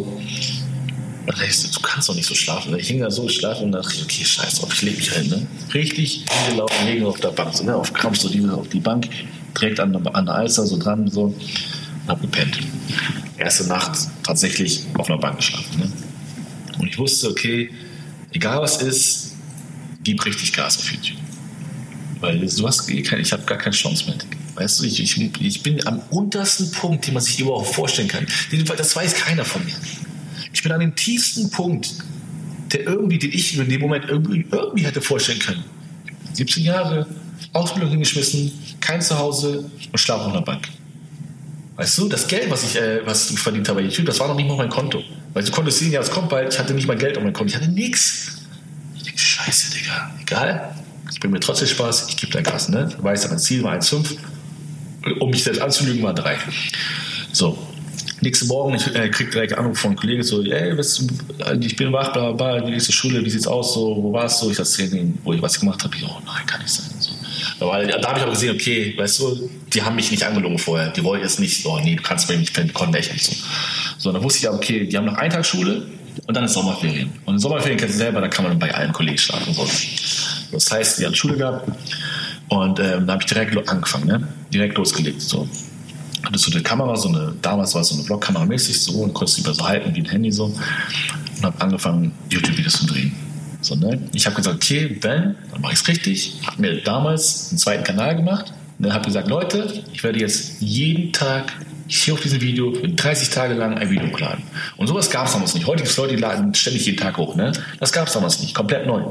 Und 1.26 1.38
dann 1.40 1.48
ich 1.48 1.58
so, 1.58 1.70
du 1.70 1.80
kannst 1.80 2.10
doch 2.10 2.16
nicht 2.16 2.28
so 2.28 2.36
schlafen. 2.36 2.78
Ich 2.78 2.88
hing 2.88 3.00
da 3.00 3.10
so 3.10 3.30
schlafen 3.30 3.66
und 3.66 3.72
dachte, 3.72 4.02
okay, 4.04 4.26
scheiß 4.26 4.56
drauf, 4.56 4.74
ich 4.74 4.82
lege 4.82 4.98
mich 4.98 5.12
hin. 5.12 5.30
Ne? 5.30 5.48
Richtig 5.74 6.26
hingelaufen, 6.30 6.86
liegen 6.86 7.06
auf 7.06 7.20
der 7.22 7.30
Bank, 7.30 7.56
so, 7.56 7.64
ne? 7.64 7.76
auf 7.76 7.94
Krampf, 7.94 8.20
so 8.20 8.28
die, 8.28 8.46
auf 8.50 8.68
die 8.68 8.82
Bank, 8.82 9.08
direkt 9.56 9.80
an, 9.80 9.96
an 9.96 10.26
der 10.26 10.36
Alster, 10.36 10.66
so 10.68 10.78
dran, 10.78 11.10
so, 11.10 11.24
und 11.24 11.36
hab 12.08 12.22
gepennt. 12.22 12.60
Erste 13.38 13.68
Nacht 13.68 13.98
tatsächlich 14.24 14.84
auf 14.98 15.10
einer 15.10 15.20
Bank 15.20 15.38
geschlafen. 15.38 15.80
Ne? 15.80 15.92
Und 16.80 16.88
ich 16.88 16.98
wusste, 16.98 17.30
okay, 17.30 17.70
egal 18.34 18.62
was 18.62 18.82
ist, 18.82 19.36
gib 20.04 20.24
richtig 20.26 20.52
Gas 20.52 20.78
auf 20.78 20.92
YouTube. 20.92 21.18
Weil 22.20 22.40
du 22.40 22.68
hast, 22.68 22.90
ich 22.90 23.32
habe 23.32 23.44
gar 23.44 23.58
keine 23.58 23.76
Chance 23.76 24.06
mehr. 24.06 24.18
Weißt 24.56 24.80
du, 24.80 24.84
ich, 24.84 25.02
ich, 25.02 25.42
ich 25.42 25.64
bin 25.64 25.86
am 25.88 26.00
untersten 26.12 26.72
Punkt, 26.72 27.08
den 27.08 27.16
man 27.16 27.24
sich 27.24 27.40
überhaupt 27.40 27.74
vorstellen 27.74 28.08
kann. 28.08 28.28
Das 28.78 28.96
weiß 28.96 29.16
keiner 29.16 29.46
von 29.46 29.66
mir. 29.66 29.74
Ich 30.54 30.62
bin 30.62 30.72
an 30.72 30.80
dem 30.80 30.96
tiefsten 30.96 31.50
Punkt, 31.50 31.90
der 32.72 32.82
irgendwie, 32.82 33.18
den 33.18 33.32
ich 33.32 33.58
in 33.58 33.68
dem 33.68 33.82
Moment 33.82 34.06
irgendwie, 34.08 34.46
irgendwie 34.52 34.86
hätte 34.86 35.02
vorstellen 35.02 35.40
können. 35.40 35.64
17 36.34 36.64
Jahre, 36.64 37.08
Ausbildung 37.54 37.90
hingeschmissen, 37.90 38.52
kein 38.80 39.02
Zuhause 39.02 39.70
und 39.92 39.98
schlafe 39.98 40.26
auf 40.26 40.32
einer 40.32 40.42
Bank. 40.42 40.68
Weißt 41.76 41.98
du, 41.98 42.08
das 42.08 42.28
Geld, 42.28 42.52
was 42.52 42.64
ich, 42.64 42.76
äh, 42.76 43.02
was 43.06 43.32
ich 43.32 43.40
verdient 43.40 43.68
habe 43.68 43.82
bei 43.82 43.88
YouTube, 43.88 44.06
das 44.06 44.20
war 44.20 44.28
noch 44.28 44.36
nicht 44.36 44.48
mal 44.48 44.58
mein 44.58 44.70
Konto. 44.70 45.02
Weil 45.34 45.44
du 45.44 45.52
konntest 45.52 45.80
sehen, 45.80 45.92
ja, 45.92 46.02
es 46.02 46.12
kommt 46.12 46.30
bald, 46.30 46.54
ich 46.54 46.60
hatte 46.60 46.74
nicht 46.76 46.88
mal 46.88 46.98
Geld 46.98 47.18
auf 47.18 47.24
mein 47.24 47.34
Konto, 47.34 47.50
ich 47.50 47.56
hatte 47.56 47.72
nichts. 47.72 48.44
Ich 48.96 49.04
denke, 49.04 49.20
scheiße, 49.20 49.74
Digga, 49.74 50.12
egal. 50.22 50.76
Ich 51.12 51.20
bin 51.20 51.32
mir 51.32 51.40
trotzdem 51.40 51.68
Spaß, 51.68 52.08
ich 52.10 52.18
gebe 52.18 52.32
dein 52.32 52.44
Gas, 52.44 52.70
ne? 52.70 52.90
Du 52.96 53.04
weißt, 53.04 53.28
mein 53.30 53.40
Ziel 53.40 53.64
war 53.64 53.74
1,5 53.74 54.18
um 55.20 55.30
mich 55.30 55.44
selbst 55.44 55.62
anzulügen, 55.62 56.04
war 56.04 56.14
drei. 56.14 56.38
So. 57.32 57.58
Nächsten 58.22 58.48
Morgen, 58.48 58.76
ich 58.76 58.96
äh, 58.96 59.10
krieg 59.10 59.32
direkt 59.32 59.52
einen 59.52 59.66
Anruf 59.66 59.80
von 59.80 59.90
einem 59.90 60.00
Kollegen, 60.00 60.24
so, 60.24 60.42
ey, 60.44 60.80
ich 61.60 61.76
bin 61.76 61.92
wach, 61.92 62.14
bla, 62.14 62.32
bla, 62.32 62.62
die 62.62 62.72
nächste 62.72 62.94
Schule, 62.94 63.24
wie 63.26 63.30
sieht's 63.30 63.48
aus, 63.48 63.74
so, 63.74 63.98
wo 64.02 64.14
warst 64.14 64.42
du? 64.42 64.50
Ich 64.50 64.58
erzähle 64.58 64.98
ihnen, 64.98 65.20
wo 65.26 65.34
ich 65.34 65.42
was 65.42 65.60
gemacht 65.60 65.84
habe. 65.84 65.94
Ich, 65.98 66.06
oh 66.06 66.22
nein, 66.26 66.46
kann 66.46 66.62
nicht 66.62 66.74
sein. 66.74 66.86
So. 67.00 67.12
Weil 67.68 67.88
da 67.88 68.08
habe 68.08 68.20
ich 68.20 68.24
aber 68.24 68.32
gesehen, 68.32 68.56
okay, 68.56 68.94
weißt 68.98 69.20
du, 69.20 69.50
die 69.74 69.82
haben 69.82 69.96
mich 69.96 70.10
nicht 70.10 70.24
angelogen 70.24 70.58
vorher. 70.58 70.90
Die 70.90 71.04
wollten 71.04 71.24
jetzt 71.24 71.40
nicht, 71.40 71.66
oh 71.66 71.80
nee, 71.84 71.96
du 71.96 72.04
kannst 72.04 72.30
mir 72.30 72.38
nicht 72.38 72.54
pennen, 72.54 72.74
konnten 72.74 72.96
echt 72.96 73.12
nicht 73.12 73.26
so. 73.26 73.34
So, 73.98 74.12
dann 74.12 74.24
wusste 74.24 74.38
ich 74.38 74.44
ja, 74.44 74.54
okay, 74.54 74.86
die 74.86 74.98
haben 74.98 75.06
noch 75.06 75.16
einen 75.16 75.32
Tag 75.32 75.46
Schule 75.46 75.88
und 76.26 76.36
dann 76.36 76.46
ist 76.46 76.54
Sommerferien. 76.54 77.12
Und 77.26 77.36
in 77.36 77.40
Sommerferien 77.40 77.78
kennst 77.78 77.96
du 77.96 78.00
selber, 78.00 78.22
da 78.22 78.28
kann 78.30 78.46
man 78.46 78.58
bei 78.58 78.74
allen 78.74 78.94
Kollegen 78.94 79.18
schlafen. 79.18 79.54
So. 79.54 79.68
Das 80.52 80.72
heißt, 80.72 81.00
die 81.00 81.06
haben 81.06 81.16
Schule 81.16 81.38
gehabt 81.38 81.70
und 82.54 82.80
ähm, 82.80 83.08
da 83.08 83.14
habe 83.14 83.24
ich 83.24 83.34
direkt 83.34 83.70
angefangen, 83.70 84.06
ne? 84.06 84.28
direkt 84.54 84.78
losgelegt. 84.78 85.22
So. 85.22 85.48
Hatte 86.24 86.38
so 86.38 86.52
eine 86.52 86.62
Kamera, 86.62 86.96
so 86.96 87.10
eine, 87.10 87.34
damals 87.42 87.74
war 87.74 87.82
es 87.82 87.90
so 87.90 87.96
eine 87.96 88.04
Vlogkamera 88.04 88.46
mäßig 88.46 88.80
so 88.80 88.94
und 89.02 89.14
konnte 89.14 89.34
sie 89.34 89.42
so 89.42 89.68
halten 89.68 89.94
wie 89.96 90.02
ein 90.02 90.06
Handy 90.06 90.32
so. 90.32 90.46
Und 90.46 91.44
habe 91.44 91.60
angefangen, 91.62 92.14
YouTube-Videos 92.30 92.74
zu 92.74 92.86
drehen. 92.86 93.14
So, 93.62 93.76
ne? 93.76 94.00
Ich 94.14 94.26
habe 94.26 94.36
gesagt, 94.36 94.56
okay, 94.56 94.98
wenn, 95.02 95.36
dann 95.52 95.62
mache 95.62 95.74
ich 95.74 95.80
es 95.80 95.88
richtig. 95.88 96.36
Habe 96.46 96.62
mir 96.62 96.82
damals 96.84 97.50
einen 97.50 97.58
zweiten 97.58 97.84
Kanal 97.84 98.16
gemacht, 98.16 98.54
Ne, 98.80 98.94
habe 98.94 99.06
gesagt, 99.06 99.28
Leute, 99.28 99.84
ich 99.94 100.04
werde 100.04 100.20
jetzt 100.20 100.56
jeden 100.60 101.14
Tag 101.14 101.54
hier 101.88 102.16
auf 102.16 102.22
diesem 102.22 102.42
Video 102.42 102.74
für 102.74 102.88
30 102.88 103.30
Tage 103.30 103.54
lang 103.54 103.78
ein 103.78 103.90
Video 103.90 104.10
hochladen. 104.10 104.44
Und 104.78 104.88
sowas 104.88 105.10
gab 105.10 105.28
es 105.28 105.34
damals 105.34 105.54
nicht. 105.54 105.68
Heute 105.68 105.84
gibt 105.84 105.92
es 105.92 105.98
Leute, 105.98 106.16
die 106.16 106.22
laden 106.22 106.54
ständig 106.56 106.86
jeden 106.86 106.98
Tag 106.98 107.18
hoch. 107.18 107.36
Ne? 107.36 107.52
Das 107.80 107.94
gab 107.94 108.08
es 108.08 108.14
damals 108.14 108.42
nicht. 108.42 108.56
Komplett 108.56 108.88
neu. 108.88 109.04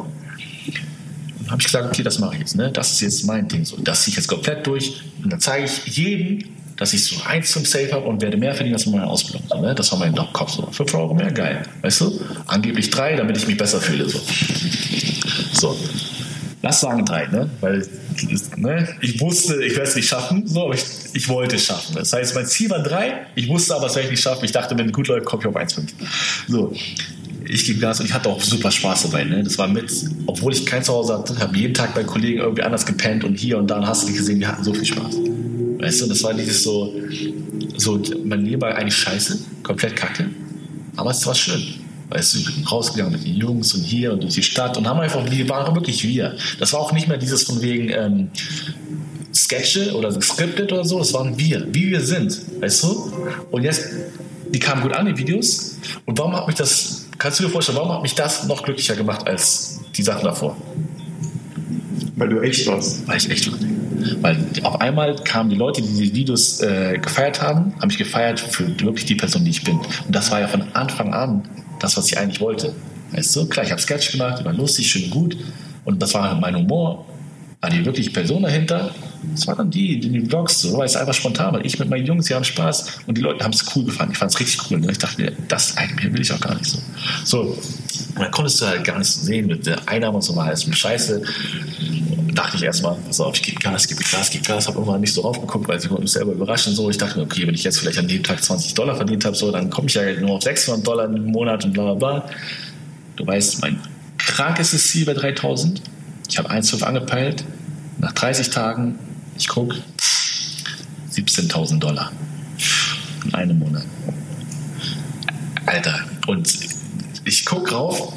Habe 1.52 1.60
ich 1.60 1.66
gesagt, 1.66 1.86
okay, 1.86 2.02
das 2.02 2.18
mache 2.18 2.34
ich 2.34 2.40
jetzt. 2.40 2.56
Ne? 2.56 2.70
Das 2.72 2.92
ist 2.92 3.02
jetzt 3.02 3.26
mein 3.26 3.46
Ding. 3.46 3.66
So, 3.66 3.76
das 3.76 4.02
ziehe 4.02 4.12
ich 4.12 4.16
jetzt 4.16 4.26
komplett 4.26 4.66
durch. 4.66 5.02
Und 5.22 5.30
dann 5.30 5.38
zeige 5.38 5.66
ich 5.66 5.86
jedem, 5.96 6.48
dass 6.78 6.94
ich 6.94 7.04
so 7.04 7.16
eins 7.26 7.52
zum 7.52 7.66
Safe 7.66 7.92
habe 7.92 8.06
und 8.06 8.22
werde 8.22 8.38
mehr 8.38 8.54
verdienen 8.54 8.74
als 8.74 8.86
in 8.86 8.92
meiner 8.92 9.06
Ausbildung. 9.06 9.42
So, 9.50 9.60
ne? 9.60 9.74
Das 9.74 9.92
war 9.92 9.98
mein 9.98 10.14
Kopf. 10.14 10.50
So. 10.52 10.66
5 10.72 10.94
Euro 10.94 11.12
mehr, 11.12 11.30
geil. 11.30 11.62
Weißt 11.82 12.00
du? 12.00 12.18
Angeblich 12.46 12.88
drei, 12.88 13.16
damit 13.16 13.36
ich 13.36 13.46
mich 13.46 13.58
besser 13.58 13.82
fühle. 13.82 14.08
So. 14.08 14.18
so. 15.52 15.78
Lass 16.62 16.80
sagen 16.80 17.04
drei, 17.04 17.26
ne? 17.26 17.50
Weil 17.60 17.86
ne? 18.56 18.88
ich 19.02 19.20
wusste, 19.20 19.62
ich 19.62 19.72
werde 19.72 19.90
es 19.90 19.94
nicht 19.94 20.08
schaffen, 20.08 20.46
so, 20.46 20.64
aber 20.64 20.74
ich, 20.74 20.84
ich 21.12 21.28
wollte 21.28 21.56
es 21.56 21.66
schaffen. 21.66 21.96
Das 21.96 22.14
heißt, 22.14 22.34
mein 22.34 22.46
Ziel 22.46 22.70
war 22.70 22.82
drei, 22.82 23.26
ich 23.34 23.48
wusste 23.48 23.74
aber, 23.74 23.88
es 23.88 23.94
werde 23.96 24.06
ich 24.06 24.12
nicht 24.12 24.22
schaffen. 24.22 24.44
Ich 24.44 24.52
dachte, 24.52 24.78
wenn 24.78 24.86
es 24.86 24.92
gut 24.92 25.08
läuft, 25.08 25.26
komme 25.26 25.42
ich 25.42 25.48
auf 25.48 25.56
1,5. 25.56 25.90
So, 26.48 26.72
ich 27.48 27.66
gebe 27.66 27.80
Gas 27.80 28.00
und 28.00 28.06
ich 28.06 28.12
hatte 28.12 28.28
auch 28.28 28.40
super 28.42 28.70
Spaß 28.70 29.04
dabei. 29.04 29.24
Ne? 29.24 29.42
Das 29.42 29.58
war 29.58 29.68
mit, 29.68 29.90
obwohl 30.26 30.52
ich 30.52 30.66
kein 30.66 30.82
Zuhause 30.82 31.14
hatte, 31.14 31.38
habe 31.38 31.56
jeden 31.56 31.74
Tag 31.74 31.94
bei 31.94 32.04
Kollegen 32.04 32.40
irgendwie 32.40 32.62
anders 32.62 32.86
gepennt 32.86 33.24
und 33.24 33.36
hier 33.36 33.58
und 33.58 33.68
da 33.68 33.78
und 33.78 33.86
hast 33.86 34.02
du 34.02 34.08
nicht 34.08 34.18
gesehen, 34.18 34.40
wir 34.40 34.48
hatten 34.48 34.64
so 34.64 34.74
viel 34.74 34.84
Spaß. 34.84 35.16
Weißt 35.78 36.02
du, 36.02 36.06
das 36.06 36.22
war 36.22 36.34
dieses 36.34 36.62
so, 36.62 36.94
so 37.76 38.00
mein 38.24 38.44
Leben 38.44 38.62
war 38.62 38.74
eigentlich 38.74 38.96
scheiße, 38.96 39.38
komplett 39.62 39.96
kacke, 39.96 40.30
aber 40.96 41.10
es 41.10 41.26
war 41.26 41.34
schön. 41.34 41.62
Weißt 42.10 42.34
du, 42.34 42.38
ich 42.38 42.54
bin 42.54 42.64
rausgegangen 42.64 43.12
mit 43.12 43.24
den 43.24 43.36
Jungs 43.36 43.74
und 43.74 43.82
hier 43.82 44.12
und 44.12 44.22
durch 44.22 44.34
die 44.34 44.42
Stadt 44.42 44.76
und 44.76 44.86
haben 44.86 45.00
einfach, 45.00 45.28
wir 45.30 45.48
waren 45.48 45.74
wirklich 45.74 46.04
wir. 46.04 46.36
Das 46.58 46.72
war 46.74 46.80
auch 46.80 46.92
nicht 46.92 47.08
mehr 47.08 47.16
dieses 47.16 47.44
von 47.44 47.62
wegen 47.62 47.88
ähm, 47.88 48.28
Sketche 49.34 49.94
oder 49.94 50.12
gescriptet 50.12 50.72
oder 50.72 50.84
so, 50.84 50.98
das 50.98 51.14
waren 51.14 51.38
wir, 51.38 51.66
wie 51.72 51.90
wir 51.90 52.00
sind, 52.00 52.38
weißt 52.60 52.82
du? 52.84 53.12
Und 53.50 53.62
jetzt, 53.62 53.86
die 54.52 54.58
kamen 54.58 54.82
gut 54.82 54.92
an, 54.92 55.06
die 55.06 55.16
Videos. 55.16 55.78
Und 56.04 56.18
warum 56.18 56.36
hat 56.36 56.46
mich 56.46 56.56
das, 56.56 57.01
kannst 57.22 57.38
du 57.38 57.44
dir 57.44 57.50
vorstellen, 57.50 57.78
warum 57.78 57.92
hat 57.92 58.02
mich 58.02 58.16
das 58.16 58.44
noch 58.48 58.64
glücklicher 58.64 58.96
gemacht 58.96 59.28
als 59.28 59.80
die 59.94 60.02
Sachen 60.02 60.24
davor? 60.24 60.56
Weil 62.16 62.28
du 62.28 62.40
echt 62.40 62.66
warst. 62.66 63.06
Weil 63.06 63.16
ich 63.16 63.30
echt 63.30 63.50
war. 63.50 63.58
Weil 64.20 64.44
auf 64.64 64.80
einmal 64.80 65.14
kamen 65.14 65.48
die 65.48 65.56
Leute, 65.56 65.80
die 65.82 65.92
die 65.92 66.14
Videos 66.14 66.60
äh, 66.60 66.98
gefeiert 66.98 67.40
haben, 67.40 67.74
haben 67.80 67.86
mich 67.86 67.98
gefeiert 67.98 68.40
für 68.40 68.66
wirklich 68.80 69.06
die 69.06 69.14
Person, 69.14 69.44
die 69.44 69.52
ich 69.52 69.62
bin. 69.62 69.78
Und 69.78 70.08
das 70.08 70.32
war 70.32 70.40
ja 70.40 70.48
von 70.48 70.62
Anfang 70.74 71.14
an 71.14 71.48
das, 71.78 71.96
was 71.96 72.06
ich 72.06 72.18
eigentlich 72.18 72.40
wollte. 72.40 72.74
Weißt 73.12 73.36
du, 73.36 73.46
klar, 73.46 73.64
ich 73.64 73.70
habe 73.70 73.80
Sketch 73.80 74.10
gemacht, 74.10 74.44
waren 74.44 74.56
lustig, 74.56 74.90
schön 74.90 75.04
und 75.04 75.10
gut. 75.10 75.36
Und 75.84 76.02
das 76.02 76.14
war 76.14 76.34
mein 76.40 76.56
Humor. 76.56 77.06
Aber 77.60 77.72
die 77.72 77.84
wirkliche 77.84 78.10
Person 78.10 78.42
dahinter, 78.42 78.92
das 79.30 79.46
waren 79.46 79.58
dann 79.58 79.70
die, 79.70 80.00
die, 80.00 80.08
die 80.08 80.26
Vlogs, 80.26 80.60
so 80.60 80.76
war 80.76 80.84
es 80.84 80.96
einfach 80.96 81.14
spontan, 81.14 81.54
weil 81.54 81.64
ich 81.64 81.78
mit 81.78 81.88
meinen 81.88 82.04
Jungs, 82.04 82.26
die 82.26 82.34
haben 82.34 82.44
Spaß 82.44 83.00
und 83.06 83.16
die 83.16 83.22
Leute 83.22 83.44
haben 83.44 83.52
es 83.52 83.64
cool 83.74 83.84
gefunden. 83.84 84.12
Ich 84.12 84.18
fand 84.18 84.32
es 84.32 84.40
richtig 84.40 84.70
cool. 84.70 84.78
Und 84.78 84.90
ich 84.90 84.98
dachte 84.98 85.20
mir, 85.20 85.32
das 85.48 85.76
eigentlich 85.76 86.12
will 86.12 86.20
ich 86.20 86.32
auch 86.32 86.40
gar 86.40 86.54
nicht 86.54 86.66
so. 86.66 86.78
So, 87.24 87.58
dann 88.16 88.30
konntest 88.30 88.60
du 88.60 88.66
halt 88.66 88.84
gar 88.84 88.98
nicht 88.98 89.08
so 89.08 89.24
sehen 89.24 89.46
mit 89.46 89.66
der 89.66 89.88
Einnahme 89.88 90.16
und 90.16 90.22
so 90.22 90.34
war 90.34 90.46
alles 90.46 90.64
Scheiße. 90.64 91.22
Dachte 92.34 92.56
ich 92.56 92.62
erstmal, 92.62 92.96
pass 93.06 93.20
auf, 93.20 93.36
ich 93.36 93.42
gebe 93.42 93.60
Gas, 93.60 93.86
gebe 93.86 94.02
Gas, 94.02 94.30
gebe 94.30 94.44
Gas, 94.44 94.66
habe 94.66 94.78
irgendwann 94.78 95.00
nicht 95.00 95.12
so 95.12 95.20
raufgeguckt, 95.20 95.68
weil 95.68 95.78
ich 95.78 95.90
mich 95.90 96.10
selber 96.10 96.32
überraschen. 96.32 96.74
So, 96.74 96.90
ich 96.90 96.98
dachte 96.98 97.18
mir, 97.18 97.24
okay, 97.24 97.46
wenn 97.46 97.54
ich 97.54 97.62
jetzt 97.62 97.78
vielleicht 97.78 97.98
an 97.98 98.08
dem 98.08 98.22
Tag 98.22 98.42
20 98.42 98.74
Dollar 98.74 98.96
verdient 98.96 99.24
habe, 99.24 99.36
so, 99.36 99.50
dann 99.50 99.70
komme 99.70 99.88
ich 99.88 99.94
ja 99.94 100.12
nur 100.20 100.32
auf 100.32 100.42
600 100.42 100.86
Dollar 100.86 101.04
im 101.04 101.26
Monat 101.26 101.64
und 101.64 101.72
bla 101.72 101.94
bla 101.94 101.94
bla. 101.94 102.28
Du 103.16 103.26
weißt, 103.26 103.60
mein 103.60 103.78
krankestes 104.18 104.88
Ziel 104.88 105.06
war 105.06 105.14
3000. 105.14 105.82
Ich 106.28 106.38
habe 106.38 106.50
1,5 106.50 106.82
angepeilt. 106.82 107.44
Nach 107.98 108.12
30 108.12 108.50
Tagen, 108.50 108.98
ich 109.42 109.48
gucke, 109.48 109.82
17.000 111.10 111.80
Dollar 111.80 112.12
in 113.24 113.34
einem 113.34 113.58
Monat. 113.58 113.82
Alter, 115.66 115.98
und 116.28 116.58
ich 117.24 117.44
gucke 117.44 117.74
rauf, 117.74 118.12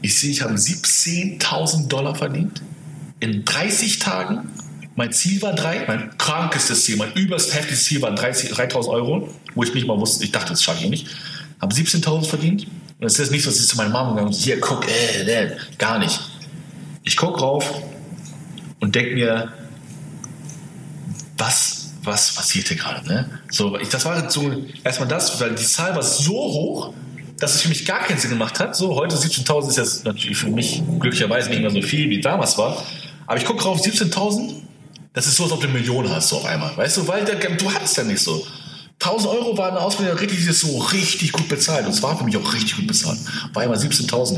ich 0.00 0.18
sehe, 0.18 0.30
ich 0.30 0.42
habe 0.42 0.54
17.000 0.54 1.88
Dollar 1.88 2.14
verdient 2.14 2.62
in 3.18 3.44
30 3.44 3.98
Tagen. 3.98 4.48
Mein 4.94 5.12
Ziel 5.12 5.42
war 5.42 5.54
drei, 5.54 5.84
mein 5.88 6.16
krankestes 6.18 6.84
Ziel, 6.84 6.96
mein 6.96 7.12
überst 7.14 7.52
heftiges 7.52 7.84
Ziel 7.84 8.00
war 8.02 8.12
3.000 8.12 8.88
Euro, 8.88 9.28
wo 9.56 9.64
ich 9.64 9.74
nicht 9.74 9.88
mal 9.88 9.98
wusste, 9.98 10.22
ich 10.22 10.30
dachte, 10.30 10.50
das 10.50 10.62
schaffe 10.62 10.84
ich 10.84 10.90
nicht. 10.90 11.06
Habe 11.60 11.74
17.000 11.74 12.26
verdient. 12.26 12.66
Und 13.00 13.06
es 13.06 13.18
ist 13.18 13.32
nicht 13.32 13.42
so, 13.42 13.50
dass 13.50 13.58
ich 13.58 13.66
zu 13.66 13.76
meiner 13.76 13.90
Mama 13.90 14.10
gegangen 14.10 14.28
und 14.28 14.34
hier, 14.34 14.60
guck, 14.60 14.86
äh, 14.86 15.22
äh, 15.22 15.56
gar 15.78 15.98
nicht. 15.98 16.20
Ich 17.02 17.16
gucke 17.16 17.40
rauf 17.40 17.82
und 18.78 18.94
denke 18.94 19.14
mir, 19.14 19.52
was, 21.40 21.90
was 22.02 22.34
passiert 22.34 22.68
hier 22.68 22.76
gerade? 22.76 23.06
Ne? 23.08 23.40
So, 23.50 23.78
ich, 23.78 23.88
das 23.88 24.04
war 24.04 24.30
so 24.30 24.52
erstmal 24.84 25.08
das, 25.08 25.40
weil 25.40 25.54
die 25.54 25.64
Zahl 25.64 25.94
war 25.94 26.02
so 26.02 26.34
hoch, 26.34 26.92
dass 27.38 27.54
es 27.54 27.62
für 27.62 27.68
mich 27.70 27.86
gar 27.86 28.00
keinen 28.00 28.18
Sinn 28.18 28.30
gemacht 28.30 28.60
hat. 28.60 28.76
So, 28.76 28.94
heute 28.94 29.16
17.000 29.16 29.68
ist 29.68 29.76
jetzt 29.78 30.04
natürlich 30.04 30.36
für 30.36 30.50
mich 30.50 30.82
glücklicherweise 31.00 31.48
nicht 31.48 31.62
mehr 31.62 31.70
so 31.70 31.82
viel, 31.82 32.10
wie 32.10 32.20
damals 32.20 32.58
war. 32.58 32.84
Aber 33.26 33.38
ich 33.38 33.44
gucke 33.44 33.62
drauf, 33.62 33.80
17.000, 33.80 34.52
das 35.14 35.26
ist 35.26 35.36
so, 35.36 35.44
als 35.44 35.52
ob 35.52 35.60
du 35.60 35.68
Million 35.68 36.08
hast, 36.08 36.28
so 36.28 36.36
auf 36.36 36.44
einmal. 36.44 36.76
Weißt 36.76 36.98
du, 36.98 37.08
weil 37.08 37.24
der, 37.24 37.36
du 37.36 37.72
hattest 37.72 37.96
ja 37.96 38.04
nicht 38.04 38.20
so. 38.20 38.46
1000 39.02 39.32
Euro 39.32 39.56
war 39.56 39.70
eine 39.70 39.80
Ausbildung 39.80 40.18
richtig, 40.18 40.44
so 40.52 40.78
richtig 40.78 41.32
gut 41.32 41.48
bezahlt. 41.48 41.86
Und 41.86 41.92
es 41.92 42.02
war 42.02 42.18
für 42.18 42.24
mich 42.24 42.36
auch 42.36 42.52
richtig 42.52 42.76
gut 42.76 42.86
bezahlt. 42.86 43.18
War 43.54 43.62
einmal 43.62 43.78
17.000. 43.78 44.34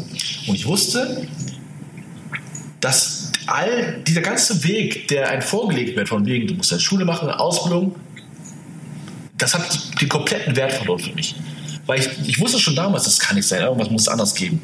Und 0.47 0.55
ich 0.55 0.67
wusste, 0.67 1.27
dass 2.81 3.22
all 3.47 4.03
dieser 4.07 4.21
ganze 4.21 4.65
Weg, 4.65 5.09
der 5.09 5.29
einem 5.29 5.43
vorgelegt 5.43 5.97
wird, 5.97 6.09
von 6.09 6.25
wegen, 6.27 6.47
du 6.47 6.55
musst 6.55 6.73
eine 6.73 6.81
Schule 6.81 7.05
machen, 7.05 7.29
eine 7.29 7.39
Ausbildung, 7.39 7.95
das 9.39 9.55
hat 9.55 10.01
den 10.01 10.09
kompletten 10.09 10.55
Wert 10.57 10.73
verloren 10.73 11.01
für 11.01 11.15
mich. 11.15 11.35
Weil 11.87 12.01
ich, 12.01 12.09
ich 12.27 12.41
wusste 12.41 12.59
schon 12.59 12.77
damals, 12.77 13.05
das 13.05 13.19
kann 13.19 13.37
nicht 13.37 13.47
sein, 13.47 13.63
irgendwas 13.63 13.91
muss 13.91 14.03
es 14.03 14.09
anders 14.09 14.35
geben. 14.35 14.63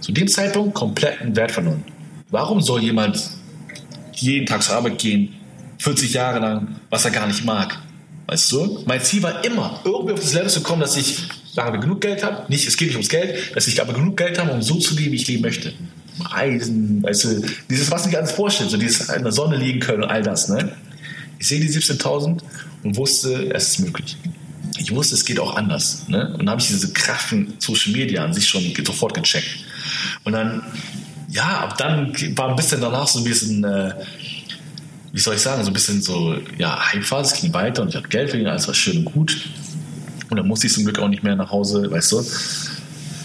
Zu 0.00 0.12
dem 0.12 0.28
Zeitpunkt 0.28 0.74
kompletten 0.74 1.34
Wert 1.36 1.52
verloren. 1.52 1.84
Warum 2.30 2.60
soll 2.60 2.82
jemand 2.82 3.30
jeden 4.14 4.46
Tag 4.46 4.62
zur 4.62 4.76
Arbeit 4.76 4.98
gehen, 4.98 5.34
40 5.78 6.12
Jahre 6.12 6.38
lang, 6.38 6.76
was 6.90 7.04
er 7.04 7.10
gar 7.10 7.26
nicht 7.26 7.44
mag? 7.44 7.80
Weißt 8.26 8.52
du? 8.52 8.82
Mein 8.86 9.00
Ziel 9.02 9.22
war 9.22 9.44
immer, 9.44 9.80
irgendwie 9.84 10.12
auf 10.12 10.20
das 10.20 10.34
Level 10.34 10.50
zu 10.50 10.62
kommen, 10.62 10.80
dass 10.80 10.96
ich, 10.96 11.22
wir, 11.54 11.78
genug 11.78 12.00
Geld 12.00 12.22
habe. 12.22 12.44
Nicht, 12.48 12.68
es 12.68 12.76
geht 12.76 12.88
nicht 12.88 12.96
ums 12.96 13.08
Geld, 13.08 13.56
dass 13.56 13.66
ich 13.66 13.80
aber 13.80 13.92
genug 13.92 14.16
Geld 14.16 14.38
habe, 14.38 14.52
um 14.52 14.62
so 14.62 14.76
zu 14.76 14.94
leben, 14.94 15.12
wie 15.12 15.16
ich 15.16 15.26
leben 15.26 15.42
möchte. 15.42 15.72
Reisen, 16.18 17.02
weißt 17.02 17.24
du, 17.24 17.42
dieses, 17.68 17.90
was 17.90 18.06
ich 18.06 18.16
alles 18.16 18.32
vorstelle, 18.32 18.70
so 18.70 18.76
dieses 18.76 19.08
in 19.08 19.22
der 19.22 19.32
Sonne 19.32 19.56
liegen 19.56 19.80
können 19.80 20.02
und 20.02 20.10
all 20.10 20.22
das, 20.22 20.48
ne? 20.48 20.72
Ich 21.38 21.48
sehe 21.48 21.60
die 21.60 21.70
17.000 21.70 22.38
und 22.82 22.96
wusste, 22.96 23.50
es 23.54 23.68
ist 23.68 23.78
möglich. 23.80 24.16
Ich 24.78 24.94
wusste, 24.94 25.14
es 25.14 25.24
geht 25.24 25.40
auch 25.40 25.56
anders. 25.56 26.06
Ne? 26.08 26.28
Und 26.32 26.40
dann 26.40 26.50
habe 26.50 26.60
ich 26.60 26.68
diese 26.68 26.92
Kraft 26.92 27.30
von 27.30 27.54
Social 27.58 27.92
Media 27.92 28.24
an 28.24 28.32
sich 28.34 28.46
schon 28.46 28.62
sofort 28.84 29.14
gecheckt. 29.14 29.48
Und 30.24 30.32
dann, 30.32 30.62
ja, 31.28 31.60
ab 31.60 31.78
dann 31.78 32.12
war 32.36 32.50
ein 32.50 32.56
bisschen 32.56 32.80
danach 32.80 33.08
so 33.08 33.20
ein 33.20 33.24
bisschen, 33.24 33.64
äh, 33.64 33.94
wie 35.12 35.20
soll 35.20 35.34
ich 35.34 35.40
sagen, 35.40 35.62
so 35.64 35.70
ein 35.70 35.72
bisschen 35.72 36.02
so, 36.02 36.36
ja, 36.58 36.92
Hype-Phase, 36.92 37.34
es 37.34 37.40
ging 37.40 37.52
weiter 37.52 37.82
und 37.82 37.88
ich 37.88 37.96
hatte 37.96 38.08
Geld 38.08 38.30
verdient, 38.30 38.50
alles 38.50 38.66
war 38.66 38.74
schön 38.74 38.98
und 38.98 39.04
gut. 39.06 39.36
Und 40.30 40.36
dann 40.36 40.46
musste 40.46 40.66
ich 40.66 40.72
zum 40.72 40.84
Glück 40.84 40.98
auch 40.98 41.08
nicht 41.08 41.22
mehr 41.22 41.36
nach 41.36 41.50
Hause, 41.50 41.90
weißt 41.90 42.12
du. 42.12 42.24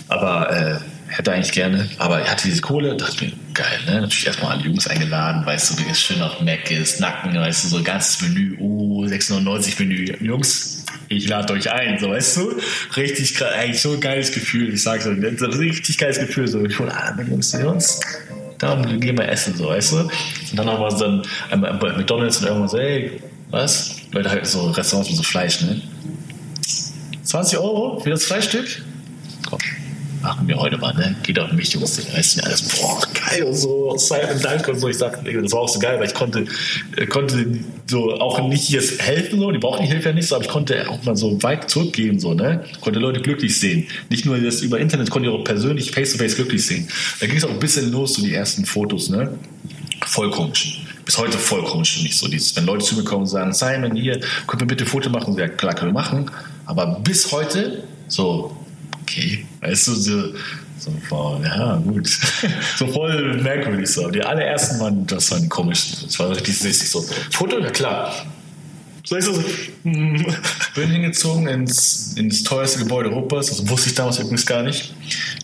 Aber 0.08 0.52
äh, 0.52 0.80
hätte 1.08 1.32
eigentlich 1.32 1.52
gerne, 1.52 1.90
aber 1.98 2.22
ich 2.22 2.30
hatte 2.30 2.48
diese 2.48 2.62
Kohle, 2.62 2.96
dachte 2.96 3.26
mir, 3.26 3.32
geil, 3.54 3.80
ne? 3.86 4.02
Natürlich 4.02 4.28
erstmal 4.28 4.54
alle 4.54 4.64
Jungs 4.64 4.88
eingeladen, 4.88 5.46
weißt 5.46 5.72
du, 5.72 5.86
wie 5.86 5.90
es 5.90 6.02
schön 6.02 6.22
auf 6.22 6.42
Mac 6.42 6.70
ist, 6.72 7.00
Nacken, 7.00 7.36
weißt 7.36 7.66
du, 7.66 7.68
so 7.70 7.78
ein 7.78 7.84
ganzes 7.84 8.22
Menü, 8.22 8.58
oh, 8.60 9.04
6,99 9.06 9.80
Menü. 9.80 10.18
Jungs, 10.20 10.84
ich 11.08 11.28
lade 11.28 11.54
euch 11.54 11.72
ein, 11.72 12.00
so 12.00 12.10
weißt 12.10 12.38
du? 12.38 12.60
Richtig 12.96 13.42
eigentlich 13.44 13.82
so 13.82 13.94
ein 13.94 14.00
geiles 14.00 14.32
Gefühl, 14.32 14.74
ich 14.74 14.82
sag's 14.82 15.06
euch, 15.06 15.18
so 15.38 15.46
ein 15.46 15.54
richtig 15.54 15.98
geiles 15.98 16.20
Gefühl, 16.20 16.48
so 16.48 16.66
ich 16.66 16.78
hole 16.80 16.96
alle 16.96 17.16
meine 17.16 17.30
Jungs 17.30 17.50
zu 17.52 17.68
uns, 17.68 18.00
dann 18.58 19.00
gehen 19.00 19.18
wir 19.18 19.28
essen, 19.30 19.56
so 19.56 19.68
weißt 19.68 19.92
du? 19.94 19.98
Und 19.98 20.12
dann 20.54 20.68
haben 20.68 20.82
wir 20.82 21.24
dann 21.50 21.62
bei 21.62 21.94
McDonalds 21.94 22.38
und 22.38 22.48
irgendwann 22.48 22.70
so, 22.70 22.80
hey, 22.80 23.22
was? 23.52 23.96
Leute 24.12 24.30
halt 24.30 24.48
so 24.48 24.70
Restaurants 24.72 25.10
mit 25.10 25.18
so 25.18 25.24
Fleisch, 25.24 25.62
ne? 25.62 25.82
20 27.24 27.60
Euro 27.60 28.00
für 28.00 28.10
das 28.10 28.26
Fleischstück? 28.26 28.82
Komm 29.50 29.60
machen 30.26 30.48
wir 30.48 30.58
heute 30.58 30.78
mal, 30.78 30.94
ne? 30.96 31.16
Geht 31.22 31.40
auch 31.40 31.52
mich, 31.52 31.72
Jungs, 31.72 31.98
weißt 32.14 32.38
du, 32.38 32.44
alles, 32.44 32.64
boah, 32.64 33.00
geil 33.14 33.44
und 33.44 33.54
so, 33.54 33.96
Simon 33.96 34.42
Dank 34.42 34.68
und 34.68 34.80
so. 34.80 34.90
Ich 34.90 34.98
sag, 34.98 35.24
das 35.24 35.52
war 35.52 35.60
auch 35.60 35.70
so 35.70 35.80
geil, 35.80 36.00
weil 36.00 36.08
ich 36.08 36.16
konnte, 36.16 36.46
äh, 36.98 37.06
konnte 37.06 37.60
so 37.86 38.12
auch 38.16 38.48
nicht 38.48 38.70
jetzt 38.70 39.00
helfen, 39.02 39.40
so, 39.40 39.52
die 39.52 39.60
brauchen 39.60 39.84
die 39.84 39.88
Hilfe 39.88 40.10
ja 40.10 40.16
nicht 40.16 40.28
so, 40.28 40.36
aber 40.36 40.46
ich 40.46 40.50
konnte 40.50 40.90
auch 40.90 41.04
mal 41.04 41.16
so 41.16 41.42
weit 41.44 41.70
zurückgeben, 41.70 42.20
so, 42.20 42.34
ne? 42.34 42.66
Konnte 42.82 43.00
Leute 43.00 43.22
glücklich 43.22 43.60
sehen. 43.60 43.88
Nicht 44.10 44.26
nur 44.26 44.40
das 44.40 44.62
über 44.62 44.80
Internet, 44.80 45.12
konnte 45.12 45.30
ich 45.30 45.36
auch 45.36 45.44
persönlich 45.44 45.92
face-to-face 45.92 46.34
-face 46.34 46.36
glücklich 46.36 46.66
sehen. 46.66 46.88
Da 47.20 47.28
ging 47.28 47.38
es 47.38 47.46
auch 47.46 47.52
ein 47.52 47.60
bisschen 47.60 47.92
los, 47.92 48.16
so 48.16 48.24
die 48.24 48.34
ersten 48.34 48.66
Fotos, 48.66 49.10
ne? 49.10 49.30
Voll 50.08 50.32
komisch 50.32 50.82
bis 51.06 51.20
heute 51.20 51.38
voll 51.38 51.64
komisch 51.64 52.02
mich. 52.02 52.18
So 52.18 52.28
dieses, 52.28 52.56
wenn 52.56 52.66
Leute 52.66 52.84
zu 52.84 52.96
mir 52.96 53.04
kommen 53.04 53.22
und 53.22 53.28
sagen, 53.28 53.54
Simon, 53.54 53.96
hier, 53.96 54.20
können 54.48 54.62
wir 54.62 54.68
bitte 54.68 54.86
ein 54.86 54.88
Foto 54.88 55.12
machen? 55.12 55.38
Ja, 55.38 55.48
klar, 55.48 55.76
können 55.76 55.94
wir 55.94 56.02
machen. 56.02 56.32
Aber 56.66 57.00
bis 57.04 57.32
heute, 57.32 57.84
so, 58.08 58.58
okay, 59.06 59.46
weißt 59.62 59.88
du, 59.88 59.94
so, 59.94 60.34
So 60.78 60.92
voll, 61.08 61.42
ja, 61.44 61.78
gut. 61.78 62.08
so 62.78 62.88
voll 62.88 63.42
merkwürdig 63.42 63.90
so. 63.90 64.10
Die 64.10 64.22
allerersten 64.22 64.80
waren, 64.80 65.08
das 65.08 65.32
waren 65.32 65.48
komisch. 65.50 66.04
Das 66.04 66.20
war 66.20 66.30
richtig 66.30 66.58
süß. 66.60 66.92
So, 66.92 67.04
Foto, 67.32 67.60
ja 67.60 67.72
klar. 67.72 68.14
So 69.04 69.16
ich 69.16 69.26
so, 69.26 69.34
mm. 69.84 70.26
bin 70.76 70.90
hingezogen 70.92 71.48
ins, 71.48 72.14
ins 72.18 72.44
teuerste 72.44 72.80
Gebäude 72.80 73.10
Europas. 73.10 73.48
Das 73.48 73.68
wusste 73.68 73.90
ich 73.90 73.96
damals 73.96 74.20
übrigens 74.20 74.46
gar 74.46 74.64
nicht. 74.64 74.94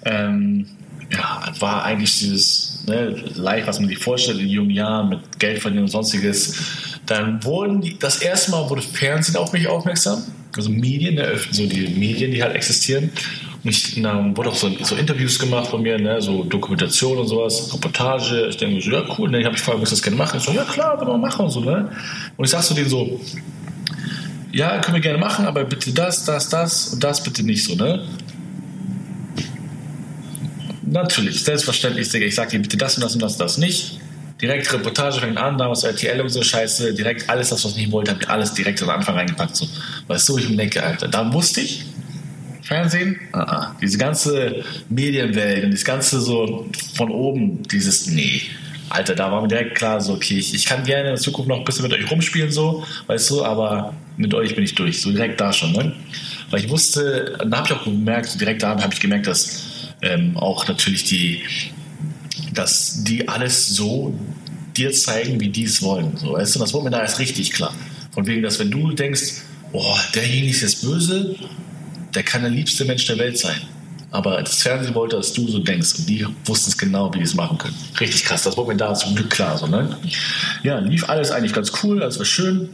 Ähm, 0.05 0.67
ja, 1.11 1.51
war 1.59 1.83
eigentlich 1.83 2.19
dieses 2.19 2.83
ne, 2.87 3.09
Live, 3.35 3.67
was 3.67 3.79
man 3.79 3.89
sich 3.89 3.97
vorstellt 3.97 4.39
in 4.39 4.47
jungen 4.47 4.71
Jahren 4.71 5.09
mit 5.09 5.39
Geld 5.39 5.61
verdienen 5.61 5.83
und 5.83 5.89
sonstiges. 5.89 6.55
Dann 7.05 7.43
wurden 7.43 7.81
die, 7.81 7.97
das 7.97 8.21
erste 8.21 8.51
Mal 8.51 8.69
wurde 8.69 8.81
Fernsehen 8.81 9.37
auf 9.37 9.53
mich 9.53 9.67
aufmerksam, 9.67 10.23
also 10.55 10.69
Medien, 10.69 11.19
so 11.51 11.65
die 11.65 11.87
Medien, 11.87 12.31
die 12.31 12.43
halt 12.43 12.55
existieren. 12.55 13.11
Und 13.63 13.69
ich, 13.69 14.01
dann 14.01 14.35
wurde 14.35 14.49
auch 14.49 14.55
so, 14.55 14.71
so 14.81 14.95
Interviews 14.95 15.37
gemacht 15.37 15.67
von 15.67 15.81
mir, 15.83 15.99
ne, 15.99 16.19
so 16.21 16.43
Dokumentation 16.43 17.17
und 17.17 17.27
sowas, 17.27 17.71
Reportage. 17.73 18.47
Ich 18.49 18.57
denke 18.57 18.81
so, 18.81 18.89
ja 18.89 19.03
cool, 19.17 19.29
ne, 19.29 19.39
ich 19.39 19.45
habe 19.45 19.53
mich 19.53 19.61
gefragt, 19.61 19.77
ob 19.77 19.83
ich 19.83 19.89
das 19.89 20.01
gerne 20.01 20.17
machen. 20.17 20.37
Ich 20.37 20.43
so, 20.43 20.51
ja 20.51 20.63
klar, 20.63 20.97
können 20.97 21.11
wir 21.11 21.17
machen 21.17 21.45
und 21.45 21.51
so, 21.51 21.59
ne. 21.59 21.89
Und 22.37 22.45
ich 22.45 22.51
sag 22.51 22.63
zu 22.63 22.73
denen 22.73 22.89
so, 22.89 23.19
ja, 24.51 24.79
können 24.79 24.95
wir 24.95 25.01
gerne 25.01 25.19
machen, 25.19 25.45
aber 25.45 25.63
bitte 25.63 25.91
das, 25.93 26.25
das, 26.25 26.49
das 26.49 26.87
und 26.93 27.03
das 27.03 27.23
bitte 27.23 27.43
nicht 27.43 27.63
so, 27.63 27.75
ne? 27.75 28.03
Natürlich, 30.81 31.43
selbstverständlich, 31.43 32.09
Digga. 32.09 32.25
Ich 32.25 32.35
sag 32.35 32.49
dir 32.49 32.59
bitte 32.59 32.75
das 32.75 32.95
und 32.95 33.03
das 33.03 33.13
und 33.13 33.21
das, 33.21 33.37
das 33.37 33.57
nicht. 33.57 33.99
Direkt 34.41 34.73
Reportage 34.73 35.19
fängt 35.21 35.37
an, 35.37 35.57
damals 35.57 35.83
RTL 35.83 36.19
und 36.19 36.29
so 36.29 36.41
Scheiße, 36.41 36.95
direkt 36.95 37.29
alles, 37.29 37.51
was 37.51 37.63
ich 37.63 37.75
nicht 37.75 37.91
wollte, 37.91 38.11
habe 38.11 38.23
ich 38.23 38.29
alles 38.29 38.53
direkt 38.55 38.81
am 38.81 38.89
Anfang 38.89 39.15
reingepackt. 39.15 39.55
So. 39.55 39.67
Weißt 40.07 40.27
du, 40.27 40.37
ich 40.39 40.49
mir 40.49 40.57
denke, 40.57 40.83
Alter, 40.83 41.07
da 41.07 41.31
wusste 41.31 41.61
ich, 41.61 41.85
Fernsehen, 42.71 43.19
uh 43.33 43.39
-uh. 43.39 43.67
diese 43.81 43.97
ganze 43.97 44.63
Medienwelt 44.87 45.65
und 45.65 45.71
das 45.71 45.83
ganze 45.83 46.21
so 46.21 46.69
von 46.95 47.11
oben, 47.11 47.63
dieses, 47.63 48.07
nee. 48.07 48.43
Alter, 48.87 49.13
da 49.13 49.29
war 49.29 49.41
mir 49.41 49.49
direkt 49.49 49.75
klar, 49.75 49.99
so, 49.99 50.13
okay, 50.13 50.37
ich, 50.37 50.53
ich 50.53 50.65
kann 50.65 50.85
gerne 50.85 51.09
in 51.09 51.15
der 51.15 51.21
Zukunft 51.21 51.49
noch 51.49 51.57
ein 51.57 51.65
bisschen 51.65 51.83
mit 51.83 51.93
euch 51.93 52.09
rumspielen, 52.09 52.49
so, 52.49 52.85
weißt 53.07 53.29
du, 53.29 53.43
aber 53.43 53.93
mit 54.15 54.33
euch 54.33 54.55
bin 54.55 54.63
ich 54.63 54.73
durch, 54.75 55.01
so 55.01 55.11
direkt 55.11 55.41
da 55.41 55.51
schon, 55.51 55.73
ne? 55.73 55.93
Weil 56.49 56.61
ich 56.61 56.69
wusste, 56.69 57.37
da 57.45 57.57
habe 57.57 57.67
ich 57.67 57.73
auch 57.73 57.83
gemerkt, 57.83 58.39
direkt 58.39 58.63
da 58.63 58.69
habe 58.81 58.93
ich 58.93 59.01
gemerkt, 59.01 59.27
dass 59.27 59.93
ähm, 60.01 60.37
auch 60.37 60.65
natürlich 60.65 61.03
die, 61.03 61.41
dass 62.53 63.03
die 63.03 63.27
alles 63.27 63.67
so 63.67 64.17
dir 64.77 64.93
zeigen, 64.93 65.41
wie 65.41 65.49
die 65.49 65.63
es 65.63 65.81
wollen. 65.81 66.15
So, 66.15 66.33
weißt 66.33 66.55
du, 66.55 66.59
das 66.59 66.73
wurde 66.73 66.85
mir 66.85 66.91
da 66.91 67.01
erst 67.01 67.19
richtig 67.19 67.51
klar. 67.51 67.73
Von 68.11 68.25
wegen, 68.27 68.41
dass 68.41 68.59
wenn 68.59 68.71
du 68.71 68.91
denkst, 68.91 69.41
oh, 69.73 69.95
derjenige 70.15 70.51
ist 70.51 70.61
jetzt 70.61 70.81
böse, 70.81 71.35
der 72.13 72.23
kann 72.23 72.41
der 72.41 72.51
liebste 72.51 72.85
Mensch 72.85 73.05
der 73.05 73.17
Welt 73.17 73.37
sein. 73.37 73.61
Aber 74.13 74.41
das 74.41 74.61
Fernsehen 74.61 74.93
wollte, 74.93 75.15
dass 75.15 75.31
du 75.31 75.47
so 75.47 75.59
denkst. 75.59 75.99
Und 75.99 76.09
die 76.09 76.27
wussten 76.45 76.69
es 76.69 76.77
genau, 76.77 77.13
wie 77.13 77.19
die 77.19 77.23
es 77.23 77.33
machen 77.33 77.57
können. 77.57 77.75
Richtig 77.99 78.25
krass. 78.25 78.43
Das 78.43 78.57
wurde 78.57 78.71
mir 78.71 78.77
da 78.77 78.93
zum 78.93 79.15
Glück 79.15 79.29
klar. 79.29 79.57
So, 79.57 79.67
ne? 79.67 79.97
Ja, 80.63 80.79
lief 80.79 81.07
alles 81.07 81.31
eigentlich 81.31 81.53
ganz 81.53 81.71
cool. 81.81 82.03
Alles 82.03 82.19
war 82.19 82.25
schön. 82.25 82.69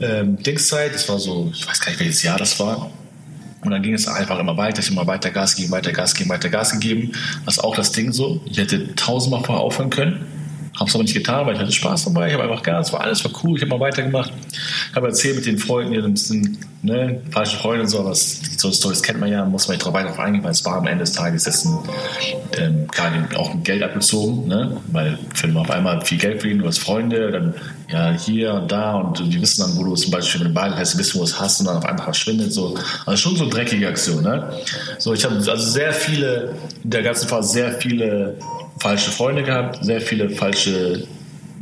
Ähm, 0.00 0.36
Dingszeit, 0.42 0.94
das 0.94 1.08
war 1.08 1.18
so, 1.18 1.50
ich 1.54 1.66
weiß 1.66 1.80
gar 1.80 1.90
nicht, 1.90 2.00
welches 2.00 2.22
Jahr 2.22 2.36
das 2.36 2.60
war. 2.60 2.90
Und 3.64 3.70
dann 3.70 3.82
ging 3.82 3.94
es 3.94 4.06
einfach 4.06 4.38
immer 4.38 4.56
weiter, 4.56 4.80
ich 4.80 4.90
immer 4.90 5.06
weiter 5.06 5.30
Gas 5.30 5.54
geben, 5.54 5.70
weiter 5.70 5.92
Gas 5.92 6.14
geben, 6.14 6.28
weiter 6.28 6.50
Gas 6.50 6.72
gegeben. 6.72 7.12
Das 7.46 7.56
ist 7.56 7.64
auch 7.64 7.76
das 7.76 7.92
Ding 7.92 8.12
so. 8.12 8.42
Ich 8.44 8.58
hätte 8.58 8.94
tausendmal 8.94 9.44
vorher 9.44 9.62
aufhören 9.62 9.90
können. 9.90 10.26
Habe 10.78 10.88
es 10.88 10.94
aber 10.94 11.04
nicht 11.04 11.14
getan, 11.14 11.46
weil 11.46 11.54
ich 11.54 11.60
hatte 11.60 11.72
Spaß 11.72 12.06
dabei. 12.06 12.28
Ich 12.28 12.34
habe 12.34 12.44
einfach 12.44 12.62
Gas, 12.62 12.92
war 12.92 13.02
alles 13.02 13.24
war 13.24 13.32
cool. 13.42 13.56
Ich 13.56 13.62
habe 13.62 13.70
mal 13.70 13.80
weitergemacht. 13.80 14.32
Ich 14.52 14.96
habe 14.96 15.08
erzählt 15.08 15.36
mit 15.36 15.46
den 15.46 15.58
Freunden, 15.58 15.92
die 15.92 15.98
ein 15.98 16.12
bisschen 16.12 16.58
ne, 16.82 17.20
falsche 17.30 17.56
Freunde 17.56 17.82
und 17.82 17.88
so, 17.88 18.00
aber 18.00 18.14
so 18.14 18.70
Stories 18.70 19.02
kennt 19.02 19.20
man 19.20 19.30
ja, 19.30 19.44
muss 19.44 19.68
man 19.68 19.76
nicht 19.76 19.84
drauf 19.84 19.94
weiter 19.94 20.18
eingehen, 20.18 20.42
weil 20.42 20.50
es 20.50 20.64
war 20.64 20.76
am 20.76 20.86
Ende 20.86 21.04
des 21.04 21.12
Tages 21.12 21.44
jetzt 21.44 21.64
ein, 21.64 21.78
ähm, 22.58 22.86
gerade 22.88 23.38
auch 23.38 23.50
ein 23.50 23.62
Geld 23.62 23.82
abgezogen, 23.82 24.48
ne? 24.48 24.76
weil 24.88 25.18
wenn 25.40 25.54
du 25.54 25.60
auf 25.60 25.70
einmal 25.70 26.04
viel 26.04 26.18
Geld 26.18 26.40
verdienen, 26.40 26.60
du 26.60 26.66
hast 26.66 26.78
Freunde, 26.78 27.30
dann 27.30 27.54
ja 27.90 28.12
hier 28.12 28.54
und 28.54 28.72
da 28.72 28.94
und 28.94 29.18
die 29.32 29.40
wissen 29.40 29.62
dann, 29.62 29.76
wo 29.76 29.84
du 29.84 29.94
zum 29.94 30.10
Beispiel 30.10 30.40
mit 30.40 30.48
dem 30.48 30.54
Ball 30.54 30.76
hast, 30.76 30.98
wissen, 30.98 31.20
wo 31.20 31.24
es 31.24 31.38
hast 31.38 31.60
und 31.60 31.66
dann 31.66 31.76
auf 31.76 31.84
einmal 31.84 32.04
verschwindet. 32.04 32.52
So. 32.52 32.74
Also 33.06 33.16
schon 33.16 33.36
so 33.36 33.48
dreckige 33.48 33.86
Aktion. 33.86 34.22
Ne? 34.22 34.52
So, 34.98 35.12
ich 35.12 35.24
habe 35.24 35.36
also 35.36 35.56
sehr 35.56 35.92
viele, 35.92 36.54
in 36.82 36.90
der 36.90 37.02
ganzen 37.02 37.28
Phase 37.28 37.52
sehr 37.52 37.72
viele 37.72 38.36
falsche 38.78 39.10
Freunde 39.10 39.42
gehabt, 39.42 39.84
sehr 39.84 40.00
viele 40.00 40.30
falsche 40.30 41.06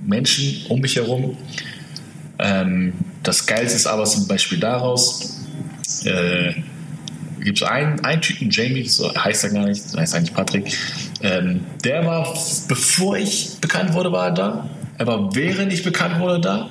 Menschen 0.06 0.66
um 0.68 0.80
mich 0.80 0.96
herum. 0.96 1.36
Ähm, 2.38 2.94
das 3.22 3.46
Geilste 3.46 3.76
ist 3.76 3.86
aber 3.86 4.04
zum 4.04 4.26
Beispiel 4.26 4.58
daraus, 4.58 5.38
äh, 6.04 6.54
gibt 7.42 7.60
es 7.60 7.66
einen, 7.66 8.00
einen 8.04 8.20
Typen, 8.20 8.50
Jamie, 8.50 8.86
so 8.86 9.14
heißt 9.14 9.44
er 9.44 9.50
gar 9.50 9.66
nicht, 9.66 9.82
heißt 9.96 10.14
eigentlich 10.14 10.34
Patrick, 10.34 10.76
ähm, 11.22 11.60
der 11.84 12.04
war, 12.06 12.34
bevor 12.68 13.16
ich 13.16 13.58
bekannt 13.60 13.92
wurde, 13.94 14.12
war 14.12 14.26
er 14.26 14.32
da. 14.32 14.70
Er 14.98 15.06
war, 15.06 15.34
während 15.34 15.72
ich 15.72 15.82
bekannt 15.82 16.18
wurde, 16.18 16.40
da. 16.40 16.70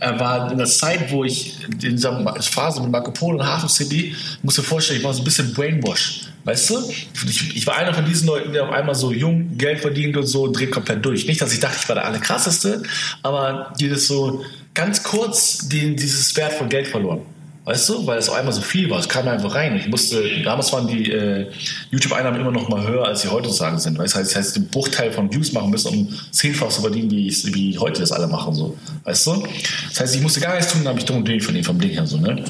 Er 0.00 0.18
war 0.20 0.50
in 0.52 0.58
der 0.58 0.66
Zeit, 0.66 1.10
wo 1.10 1.24
ich 1.24 1.64
in 1.64 1.96
dieser 1.96 2.40
Phase 2.42 2.80
mit 2.80 2.90
Marco 2.90 3.10
Polo 3.10 3.38
und 3.38 3.46
Hafen 3.46 3.68
City, 3.68 4.14
muss 4.42 4.54
dir 4.54 4.62
vorstellen, 4.62 5.00
ich 5.00 5.04
war 5.04 5.12
so 5.12 5.22
ein 5.22 5.24
bisschen 5.24 5.52
brainwash. 5.52 6.28
Weißt 6.44 6.70
du? 6.70 6.90
Ich, 7.26 7.56
ich, 7.56 7.66
war 7.66 7.76
einer 7.76 7.92
von 7.92 8.04
diesen 8.04 8.26
Leuten, 8.26 8.52
der 8.52 8.64
auf 8.64 8.72
einmal 8.72 8.94
so 8.94 9.12
jung 9.12 9.58
Geld 9.58 9.80
verdient 9.80 10.16
und 10.16 10.26
so 10.26 10.50
dreht 10.50 10.70
komplett 10.70 11.04
durch. 11.04 11.26
Nicht, 11.26 11.40
dass 11.40 11.52
ich 11.52 11.60
dachte, 11.60 11.78
ich 11.80 11.88
war 11.88 11.96
der 11.96 12.06
allerkrasseste, 12.06 12.82
aber 13.22 13.72
dieses 13.78 14.06
so 14.06 14.44
ganz 14.72 15.02
kurz 15.02 15.68
den, 15.68 15.96
dieses 15.96 16.34
Wert 16.36 16.52
von 16.52 16.68
Geld 16.68 16.86
verloren. 16.86 17.22
Weißt 17.68 17.86
du, 17.90 18.06
weil 18.06 18.16
es 18.16 18.30
auf 18.30 18.34
einmal 18.34 18.54
so 18.54 18.62
viel 18.62 18.88
war. 18.88 18.98
Es 18.98 19.10
kam 19.10 19.28
einfach 19.28 19.54
rein. 19.54 19.76
Ich 19.76 19.88
musste, 19.88 20.22
damals 20.42 20.72
waren 20.72 20.88
die 20.88 21.12
äh, 21.12 21.50
YouTube-Einnahmen 21.90 22.40
immer 22.40 22.50
noch 22.50 22.70
mal 22.70 22.88
höher, 22.88 23.04
als 23.04 23.20
sie 23.20 23.28
heutzutage 23.28 23.78
sind. 23.78 23.98
Weißt? 23.98 24.16
Das 24.16 24.34
heißt, 24.34 24.56
den 24.56 24.68
Bruchteil 24.68 25.12
von 25.12 25.30
Views 25.30 25.52
machen 25.52 25.68
müssen, 25.68 25.88
um 25.88 26.08
zehnfach 26.30 26.70
zu 26.70 26.80
verdienen, 26.80 27.10
wie, 27.10 27.28
wie 27.52 27.78
heute 27.78 28.00
das 28.00 28.10
alle 28.10 28.26
machen. 28.26 28.54
So. 28.54 28.74
Weißt 29.04 29.26
du? 29.26 29.46
Das 29.90 30.00
heißt, 30.00 30.16
ich 30.16 30.22
musste 30.22 30.40
gar 30.40 30.54
nichts 30.56 30.72
tun, 30.72 30.80
dann 30.82 30.92
habe 30.92 30.98
ich 30.98 31.04
dumm 31.04 31.18
und 31.18 31.28
dämlich 31.28 31.44
von 31.44 31.62
vom 31.62 31.78
Ding 31.78 31.90
her. 31.90 32.06
So, 32.06 32.16
ne? 32.16 32.42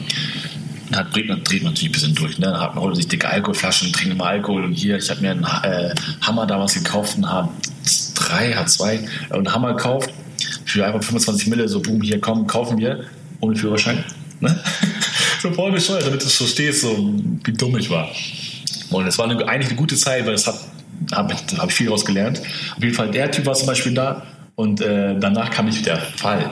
Dann 0.92 1.10
dreht 1.10 1.26
man, 1.26 1.38
natürlich 1.38 1.86
ein 1.86 1.92
bisschen 1.92 2.14
durch. 2.14 2.38
Ne? 2.38 2.46
Dann 2.46 2.60
hat 2.60 2.76
man 2.76 2.84
holt 2.84 2.94
sich 2.94 3.08
dicke 3.08 3.28
Alkoholflaschen, 3.28 3.92
trinkt 3.92 4.14
immer 4.14 4.26
Alkohol. 4.26 4.66
Und 4.66 4.74
hier, 4.74 4.98
ich 4.98 5.10
habe 5.10 5.20
mir 5.20 5.32
einen 5.32 5.42
äh, 5.64 5.96
Hammer 6.20 6.46
damals 6.46 6.74
gekauft, 6.74 7.16
einen 7.16 7.24
H3, 7.24 8.54
H2, 8.54 9.00
und 9.30 9.48
einen 9.48 9.52
Hammer 9.52 9.74
gekauft 9.74 10.10
für 10.64 10.86
einfach 10.86 11.02
25 11.02 11.48
Mille. 11.48 11.68
So, 11.68 11.80
boom, 11.80 12.02
hier, 12.02 12.20
komm, 12.20 12.46
kaufen 12.46 12.78
wir, 12.78 13.02
ohne 13.40 13.56
Führerschein. 13.56 14.04
Ne? 14.38 14.56
so 15.40 15.52
voll 15.52 15.72
bescheuert, 15.72 16.06
damit 16.06 16.22
du 16.22 16.26
verstehst, 16.26 16.82
so, 16.82 17.14
wie 17.44 17.52
dumm 17.52 17.76
ich 17.76 17.90
war. 17.90 18.10
Und 18.90 19.06
es 19.06 19.18
war 19.18 19.28
eine, 19.28 19.46
eigentlich 19.46 19.68
eine 19.68 19.76
gute 19.76 19.96
Zeit, 19.96 20.26
weil 20.26 20.34
es 20.34 20.46
hat, 20.46 20.58
habe 21.12 21.34
hab 21.34 21.68
ich 21.68 21.74
viel 21.74 21.86
daraus 21.86 22.04
gelernt. 22.04 22.40
Auf 22.76 22.82
jeden 22.82 22.94
Fall, 22.94 23.10
der 23.10 23.30
Typ 23.30 23.46
war 23.46 23.54
zum 23.54 23.66
Beispiel 23.66 23.94
da 23.94 24.22
und 24.54 24.80
äh, 24.80 25.18
danach 25.18 25.50
kam 25.50 25.68
ich 25.68 25.82
der 25.82 25.98
Fall. 25.98 26.50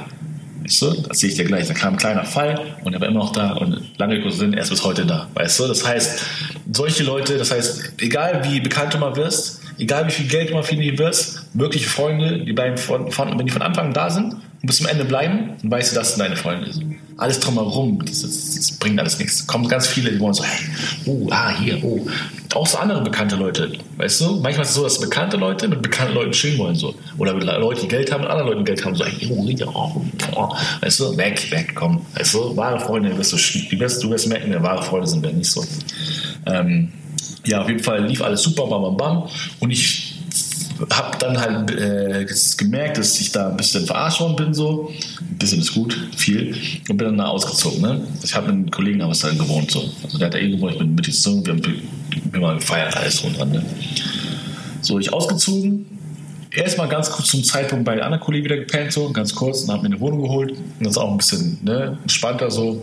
Weißt 0.62 0.82
du? 0.82 0.90
Das 1.08 1.18
sehe 1.18 1.30
ich 1.30 1.36
dir 1.36 1.44
gleich. 1.44 1.68
Da 1.68 1.74
kam 1.74 1.94
ein 1.94 1.96
kleiner 1.96 2.24
Fall 2.24 2.76
und 2.84 2.92
er 2.92 3.00
war 3.00 3.08
immer 3.08 3.20
noch 3.20 3.32
da 3.32 3.52
und 3.52 3.98
lange 3.98 4.20
kurz 4.20 4.38
sind, 4.38 4.54
er 4.54 4.62
ist 4.62 4.70
bis 4.70 4.84
heute 4.84 5.06
da. 5.06 5.28
Weißt 5.34 5.58
du? 5.60 5.66
Das 5.66 5.86
heißt, 5.86 6.24
solche 6.72 7.04
Leute, 7.04 7.38
das 7.38 7.50
heißt, 7.50 7.94
egal 7.98 8.42
wie 8.44 8.60
bekannt 8.60 8.94
du 8.94 8.98
mal 8.98 9.16
wirst, 9.16 9.60
egal 9.78 10.06
wie 10.06 10.12
viel 10.12 10.26
Geld 10.26 10.50
du 10.50 10.54
mal 10.54 10.62
verdienen 10.62 10.98
wirst, 10.98 11.46
wirkliche 11.54 11.88
Freunde, 11.88 12.44
die 12.44 12.52
bleiben 12.52 12.76
von, 12.76 13.10
von, 13.10 13.38
wenn 13.38 13.46
die 13.46 13.52
von 13.52 13.62
Anfang 13.62 13.86
an 13.86 13.92
da 13.92 14.10
sind 14.10 14.36
und 14.62 14.66
bis 14.66 14.78
zum 14.78 14.86
Ende 14.86 15.04
bleiben, 15.04 15.50
dann 15.62 15.70
weißt 15.70 15.92
du, 15.92 15.96
das 15.96 16.10
sind 16.10 16.20
deine 16.20 16.36
Freunde. 16.36 16.70
Alles 17.18 17.40
drumherum, 17.40 18.04
das, 18.04 18.22
das, 18.22 18.54
das 18.56 18.72
bringt 18.72 18.98
alles 18.98 19.18
nichts. 19.18 19.40
Es 19.40 19.46
kommen 19.46 19.68
ganz 19.68 19.86
viele, 19.86 20.12
die 20.12 20.20
wollen 20.20 20.34
so, 20.34 20.44
hey, 20.44 20.66
oh, 21.06 21.28
ah, 21.30 21.50
hier, 21.58 21.82
oh. 21.82 22.06
Auch 22.54 22.66
so 22.66 22.78
andere 22.78 23.02
bekannte 23.02 23.36
Leute, 23.36 23.72
weißt 23.96 24.20
du? 24.20 24.40
Manchmal 24.40 24.64
ist 24.64 24.70
es 24.70 24.74
so, 24.74 24.84
dass 24.84 25.00
bekannte 25.00 25.36
Leute 25.36 25.68
mit 25.68 25.82
bekannten 25.82 26.14
Leuten 26.14 26.32
chillen 26.32 26.58
wollen, 26.58 26.74
so. 26.74 26.94
Oder 27.18 27.34
mit 27.34 27.44
Leuten, 27.44 27.82
die 27.82 27.88
Geld 27.88 28.12
haben, 28.12 28.22
mit 28.22 28.30
anderen 28.30 28.50
Leuten 28.50 28.64
Geld 28.64 28.84
haben, 28.84 28.94
so, 28.94 29.04
hey, 29.04 29.30
oh, 29.30 29.48
oh, 29.66 30.02
oh. 30.34 30.56
weißt 30.80 31.00
du, 31.00 31.16
weg, 31.16 31.50
weg, 31.50 31.72
komm. 31.74 32.04
Weißt 32.14 32.34
du, 32.34 32.56
wahre 32.56 32.80
Freunde, 32.80 33.16
wirst 33.16 33.32
du, 33.32 33.36
die 33.36 33.78
wirst, 33.78 34.02
du 34.02 34.10
wirst 34.10 34.28
merken, 34.28 34.62
wahre 34.62 34.82
Freunde 34.82 35.06
sind 35.06 35.22
wir 35.22 35.32
nicht 35.32 35.50
so. 35.50 35.64
Ähm, 36.46 36.92
ja, 37.46 37.62
auf 37.62 37.68
jeden 37.68 37.82
Fall 37.82 38.04
lief 38.06 38.22
alles 38.22 38.42
super, 38.42 38.66
bam, 38.66 38.82
bam, 38.82 38.96
bam. 38.96 39.28
Und 39.60 39.70
ich 39.70 40.05
habe 40.90 41.18
dann 41.18 41.38
halt 41.38 41.70
äh, 41.70 42.26
gemerkt, 42.56 42.98
dass 42.98 43.20
ich 43.20 43.32
da 43.32 43.50
ein 43.50 43.56
bisschen 43.56 43.86
verarscht 43.86 44.20
worden 44.20 44.36
bin, 44.36 44.54
so. 44.54 44.92
Ein 45.20 45.38
bisschen 45.38 45.60
ist 45.60 45.74
gut, 45.74 45.96
viel. 46.16 46.54
Und 46.88 46.96
bin 46.96 47.06
dann 47.06 47.18
da 47.18 47.26
ausgezogen. 47.26 47.80
Ne? 47.80 48.00
Ich 48.22 48.34
habe 48.34 48.48
mit 48.48 48.54
einem 48.54 48.70
Kollegen 48.70 48.98
damals 48.98 49.20
da 49.20 49.30
gewohnt. 49.30 49.70
So. 49.70 49.88
Also 50.02 50.18
der 50.18 50.26
hat 50.26 50.34
da 50.34 50.38
eh 50.38 50.50
gewohnt, 50.50 50.72
ich 50.72 50.78
bin 50.78 50.94
mitgezogen, 50.94 51.44
wir 51.46 51.54
haben 51.54 51.82
immer 52.32 52.54
gefeiert, 52.54 52.96
alles 52.96 53.20
drum 53.20 53.34
dran. 53.34 53.50
Ne? 53.50 53.64
So, 54.82 54.98
ich 54.98 55.12
ausgezogen. 55.12 55.86
Erstmal 56.52 56.88
ganz 56.88 57.10
kurz 57.10 57.28
zum 57.28 57.44
Zeitpunkt 57.44 57.84
bei 57.84 57.96
der 57.96 58.04
anderen 58.04 58.22
Kollegen 58.22 58.44
wieder 58.44 58.56
gepennt, 58.56 58.92
so 58.92 59.10
ganz 59.10 59.34
kurz, 59.34 59.62
und 59.62 59.70
habe 59.70 59.82
mir 59.82 59.88
eine 59.88 60.00
Wohnung 60.00 60.22
geholt. 60.22 60.52
Und 60.52 60.80
das 60.80 60.92
ist 60.92 60.98
auch 60.98 61.10
ein 61.10 61.18
bisschen 61.18 61.58
ne, 61.62 61.98
entspannter 62.02 62.50
so. 62.50 62.82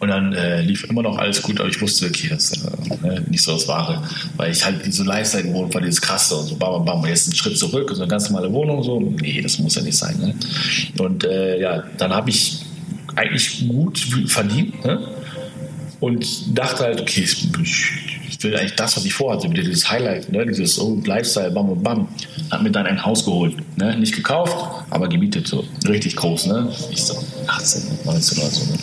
Und 0.00 0.08
dann 0.08 0.32
äh, 0.32 0.60
lief 0.60 0.84
immer 0.84 1.02
noch 1.02 1.18
alles 1.18 1.42
gut, 1.42 1.58
aber 1.58 1.68
ich 1.68 1.80
wusste, 1.80 2.06
okay, 2.06 2.28
das 2.28 2.52
äh, 2.52 3.20
nicht 3.28 3.42
so 3.42 3.52
das 3.52 3.66
Wahre. 3.66 4.02
Weil 4.36 4.52
ich 4.52 4.64
halt 4.64 4.86
diese 4.86 5.02
Lifestyle-Wohnung 5.02 5.74
war 5.74 5.80
dieses 5.80 6.00
krasse 6.00 6.36
und 6.36 6.46
so, 6.46 6.56
bam, 6.56 6.84
bam, 6.84 7.02
bam, 7.02 7.06
jetzt 7.10 7.26
einen 7.26 7.34
Schritt 7.34 7.58
zurück, 7.58 7.90
so 7.92 8.02
eine 8.02 8.08
ganz 8.08 8.30
normale 8.30 8.52
Wohnung, 8.52 8.82
so, 8.82 9.00
nee, 9.00 9.40
das 9.40 9.58
muss 9.58 9.74
ja 9.74 9.82
nicht 9.82 9.96
sein. 9.96 10.16
Ne? 10.18 10.34
Und 10.98 11.24
äh, 11.24 11.60
ja, 11.60 11.82
dann 11.96 12.12
habe 12.12 12.30
ich 12.30 12.60
eigentlich 13.16 13.66
gut 13.68 13.98
verdient 14.26 14.84
ne? 14.84 15.00
und 15.98 16.56
dachte 16.56 16.84
halt, 16.84 17.00
okay, 17.00 17.22
ich, 17.22 17.48
ich 18.38 18.44
will 18.44 18.56
eigentlich 18.56 18.76
das, 18.76 18.96
was 18.96 19.04
ich 19.04 19.12
vorhatte, 19.12 19.48
dieses 19.48 19.90
Highlight, 19.90 20.30
ne? 20.30 20.46
dieses 20.46 20.78
oh, 20.78 21.00
Lifestyle, 21.04 21.50
bam 21.50 21.70
und 21.70 21.82
bam. 21.82 22.08
Hat 22.52 22.62
mir 22.62 22.70
dann 22.70 22.86
ein 22.86 23.04
Haus 23.04 23.24
geholt. 23.24 23.56
Ne? 23.76 23.96
Nicht 23.98 24.14
gekauft, 24.14 24.54
aber 24.90 25.08
gemietet 25.08 25.48
so. 25.48 25.64
Richtig 25.88 26.14
groß, 26.14 26.46
ne? 26.46 26.72
Ich 26.90 27.02
so 27.02 27.18
18, 27.48 27.82
19 28.04 28.38
oder 28.38 28.48
so. 28.48 28.64
Ne? 28.72 28.78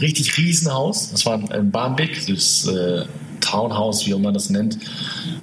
Richtig 0.00 0.36
Riesenhaus. 0.36 1.12
Das 1.12 1.24
war 1.24 1.40
ein 1.52 1.70
Barmbek, 1.70 2.26
das 2.26 2.66
äh, 2.66 3.04
Townhouse, 3.50 4.06
wie 4.06 4.14
auch 4.14 4.18
man 4.18 4.34
das 4.34 4.50
nennt. 4.50 4.78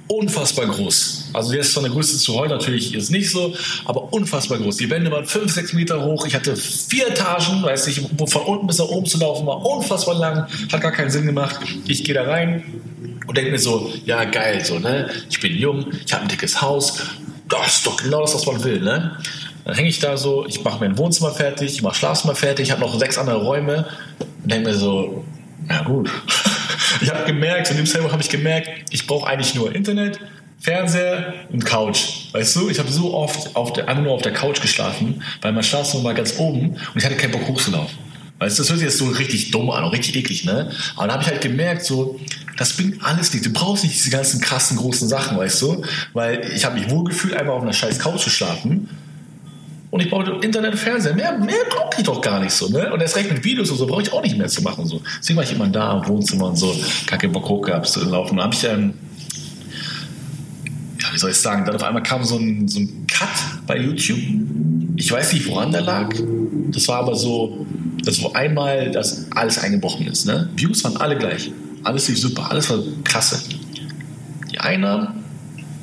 Unfassbar 0.08 0.66
groß. 0.66 1.30
Also 1.32 1.52
jetzt 1.52 1.72
von 1.72 1.82
der 1.82 1.92
Größe 1.92 2.18
zu 2.18 2.34
heute 2.34 2.54
natürlich 2.54 2.94
ist 2.94 3.10
nicht 3.10 3.30
so, 3.30 3.54
aber 3.84 4.12
unfassbar 4.12 4.58
groß. 4.58 4.76
Die 4.76 4.90
Wände 4.90 5.10
waren 5.10 5.26
5, 5.26 5.52
6 5.52 5.72
Meter 5.74 6.04
hoch. 6.04 6.26
Ich 6.26 6.34
hatte 6.34 6.56
vier 6.56 7.08
Etagen, 7.08 7.62
weiß 7.62 7.86
nicht, 7.86 8.00
von 8.26 8.42
unten 8.42 8.66
bis 8.66 8.78
nach 8.78 8.88
oben 8.88 9.06
zu 9.06 9.18
laufen 9.18 9.46
war 9.46 9.64
unfassbar 9.64 10.14
lang, 10.14 10.46
hat 10.72 10.80
gar 10.80 10.92
keinen 10.92 11.10
Sinn 11.10 11.26
gemacht. 11.26 11.56
Ich 11.86 12.04
gehe 12.04 12.14
da 12.14 12.24
rein 12.24 12.64
und 13.26 13.36
denke 13.36 13.50
mir 13.50 13.58
so, 13.58 13.92
ja 14.04 14.24
geil, 14.24 14.64
so 14.64 14.78
ne, 14.78 15.10
ich 15.28 15.40
bin 15.40 15.54
jung, 15.54 15.86
ich 16.04 16.12
habe 16.12 16.22
ein 16.22 16.28
dickes 16.28 16.62
Haus, 16.62 17.02
das 17.48 17.78
ist 17.78 17.86
doch 17.86 17.96
genau 18.02 18.22
das, 18.22 18.34
was 18.34 18.46
man 18.46 18.64
will, 18.64 18.80
ne. 18.80 19.18
Dann 19.64 19.74
hänge 19.74 19.88
ich 19.88 19.98
da 19.98 20.16
so, 20.16 20.46
ich 20.46 20.64
mache 20.64 20.80
mein 20.80 20.96
Wohnzimmer 20.96 21.32
fertig, 21.32 21.72
ich 21.74 21.82
mache 21.82 21.94
Schlafzimmer 21.94 22.34
fertig, 22.34 22.66
ich 22.66 22.72
habe 22.72 22.80
noch 22.80 22.98
sechs 22.98 23.18
andere 23.18 23.42
Räume 23.42 23.86
und 24.42 24.50
denke 24.50 24.70
mir 24.70 24.74
so, 24.74 25.24
ja 25.68 25.82
gut. 25.82 26.10
Ich 27.00 27.10
habe 27.10 27.24
gemerkt, 27.24 27.66
zu 27.66 27.74
dem 27.74 27.86
Zeitpunkt 27.86 28.12
habe 28.12 28.22
ich 28.22 28.28
gemerkt, 28.28 28.68
ich 28.90 29.06
brauche 29.06 29.28
eigentlich 29.28 29.54
nur 29.54 29.74
Internet, 29.74 30.18
Fernseher 30.60 31.34
und 31.50 31.64
Couch. 31.64 32.32
Weißt 32.32 32.56
du, 32.56 32.68
ich 32.68 32.78
habe 32.78 32.90
so 32.90 33.14
oft 33.14 33.54
auf 33.54 33.72
der, 33.72 33.92
nur 33.94 34.12
auf 34.12 34.22
der 34.22 34.32
Couch 34.32 34.60
geschlafen, 34.60 35.22
weil 35.40 35.52
mein 35.52 35.62
Schlafzimmer 35.62 36.04
war 36.04 36.14
ganz 36.14 36.38
oben 36.38 36.70
und 36.70 36.96
ich 36.96 37.04
hatte 37.04 37.16
keinen 37.16 37.32
Bock 37.32 37.46
hochzulaufen. 37.46 37.96
Weißt 38.38 38.58
du, 38.58 38.62
das 38.62 38.70
hört 38.70 38.78
sich 38.78 38.88
jetzt 38.88 38.98
so 38.98 39.06
richtig 39.06 39.50
dumm 39.50 39.70
an, 39.70 39.82
auch 39.82 39.92
richtig 39.92 40.14
eklig, 40.14 40.44
ne? 40.44 40.70
Aber 40.96 41.08
da 41.08 41.14
habe 41.14 41.22
ich 41.24 41.28
halt 41.28 41.40
gemerkt, 41.40 41.84
so, 41.84 42.20
das 42.56 42.72
bringt 42.72 43.04
alles 43.04 43.32
nicht. 43.32 43.44
Du 43.44 43.52
brauchst 43.52 43.82
nicht 43.82 43.96
diese 43.96 44.10
ganzen 44.10 44.40
krassen, 44.40 44.76
großen 44.76 45.08
Sachen, 45.08 45.36
weißt 45.36 45.60
du? 45.62 45.84
Weil 46.12 46.52
ich 46.54 46.64
habe 46.64 46.78
mich 46.78 46.88
wohlgefühlt, 46.88 47.34
einfach 47.34 47.54
auf 47.54 47.62
einer 47.62 47.72
scheiß 47.72 47.98
Couch 47.98 48.20
zu 48.20 48.30
schlafen. 48.30 48.88
Und 49.90 50.00
ich 50.00 50.10
brauche 50.10 50.30
Internet 50.42 50.72
und 50.72 50.78
Fernseher. 50.78 51.14
Mehr, 51.14 51.38
mehr 51.38 51.64
brauche 51.70 51.98
ich 51.98 52.04
doch 52.04 52.20
gar 52.20 52.40
nicht 52.40 52.52
so, 52.52 52.68
ne? 52.68 52.92
Und 52.92 53.00
erst 53.00 53.16
recht 53.16 53.32
mit 53.32 53.42
Videos 53.42 53.70
und 53.70 53.78
so 53.78 53.86
brauche 53.86 54.02
ich 54.02 54.12
auch 54.12 54.22
nicht 54.22 54.36
mehr 54.36 54.48
zu 54.48 54.62
machen. 54.62 54.86
So. 54.86 55.00
Deswegen 55.18 55.36
war 55.36 55.44
ich 55.44 55.52
immer 55.52 55.66
da 55.68 55.98
im 55.98 56.06
Wohnzimmer 56.06 56.46
und 56.46 56.56
so, 56.56 56.74
keinen 57.06 57.32
Bock 57.32 57.48
hoch 57.48 57.62
gehabt 57.62 57.86
zu 57.86 58.04
laufen. 58.04 58.36
Da 58.36 58.44
habe 58.44 58.54
ich 58.54 58.64
ähm, 58.64 58.94
ja, 61.00 61.14
wie 61.14 61.18
soll 61.18 61.30
ich 61.30 61.36
sagen, 61.36 61.64
dann 61.64 61.74
auf 61.74 61.82
einmal 61.82 62.02
kam 62.02 62.24
so 62.24 62.36
ein, 62.36 62.68
so 62.68 62.80
ein 62.80 63.06
Cut 63.06 63.28
bei 63.66 63.78
YouTube. 63.78 64.18
Ich 64.96 65.10
weiß 65.10 65.32
nicht, 65.32 65.48
woran 65.48 65.72
der 65.72 65.82
lag. 65.82 66.14
Das 66.70 66.88
war 66.88 66.98
aber 66.98 67.14
so, 67.14 67.66
dass 68.04 68.22
wo 68.22 68.32
einmal 68.32 68.90
das 68.90 69.26
alles 69.32 69.58
eingebrochen 69.58 70.06
ist. 70.06 70.26
Ne? 70.26 70.50
Views 70.56 70.84
waren 70.84 70.96
alle 70.96 71.16
gleich. 71.16 71.50
Alles 71.84 72.08
lief 72.08 72.18
super, 72.18 72.50
alles 72.50 72.68
war 72.70 72.78
klasse. 73.04 73.40
Die 74.50 74.58
Einnahmen 74.58 75.24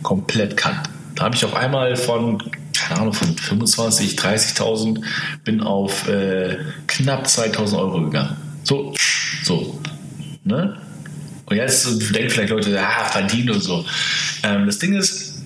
komplett 0.03 0.57
Cut. 0.57 0.75
Da 1.15 1.23
habe 1.23 1.35
ich 1.35 1.45
auf 1.45 1.55
einmal 1.55 1.95
von, 1.95 2.43
keine 2.79 3.01
Ahnung, 3.01 3.13
von 3.13 3.35
25, 3.35 4.17
30.000 4.17 5.03
bin 5.43 5.61
auf 5.61 6.07
äh, 6.07 6.57
knapp 6.87 7.25
2.000 7.25 7.77
Euro 7.77 8.01
gegangen. 8.03 8.37
So, 8.63 8.93
so. 9.43 9.79
Ne? 10.43 10.77
Und 11.45 11.57
jetzt 11.57 11.85
denken 12.13 12.29
vielleicht 12.29 12.49
Leute, 12.49 12.71
ja, 12.71 13.05
verdienen 13.05 13.51
und 13.51 13.61
so. 13.61 13.85
Ähm, 14.43 14.65
das 14.65 14.79
Ding 14.79 14.93
ist, 14.93 15.43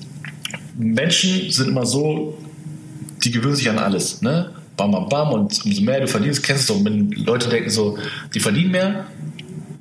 Menschen 0.77 1.51
sind 1.51 1.69
immer 1.69 1.85
so, 1.85 2.37
die 3.23 3.31
gewöhnen 3.31 3.55
sich 3.55 3.69
an 3.69 3.77
alles. 3.77 4.21
Ne? 4.21 4.51
Bam, 4.77 4.91
bam, 4.91 5.09
bam. 5.09 5.31
Und 5.33 5.65
umso 5.65 5.81
mehr 5.81 5.99
du 5.99 6.07
verdienst, 6.07 6.43
kennst 6.43 6.69
du, 6.69 6.75
und 6.75 6.85
wenn 6.85 7.11
Leute 7.11 7.49
denken 7.49 7.69
so, 7.69 7.97
die 8.33 8.39
verdienen 8.39 8.71
mehr, 8.71 9.05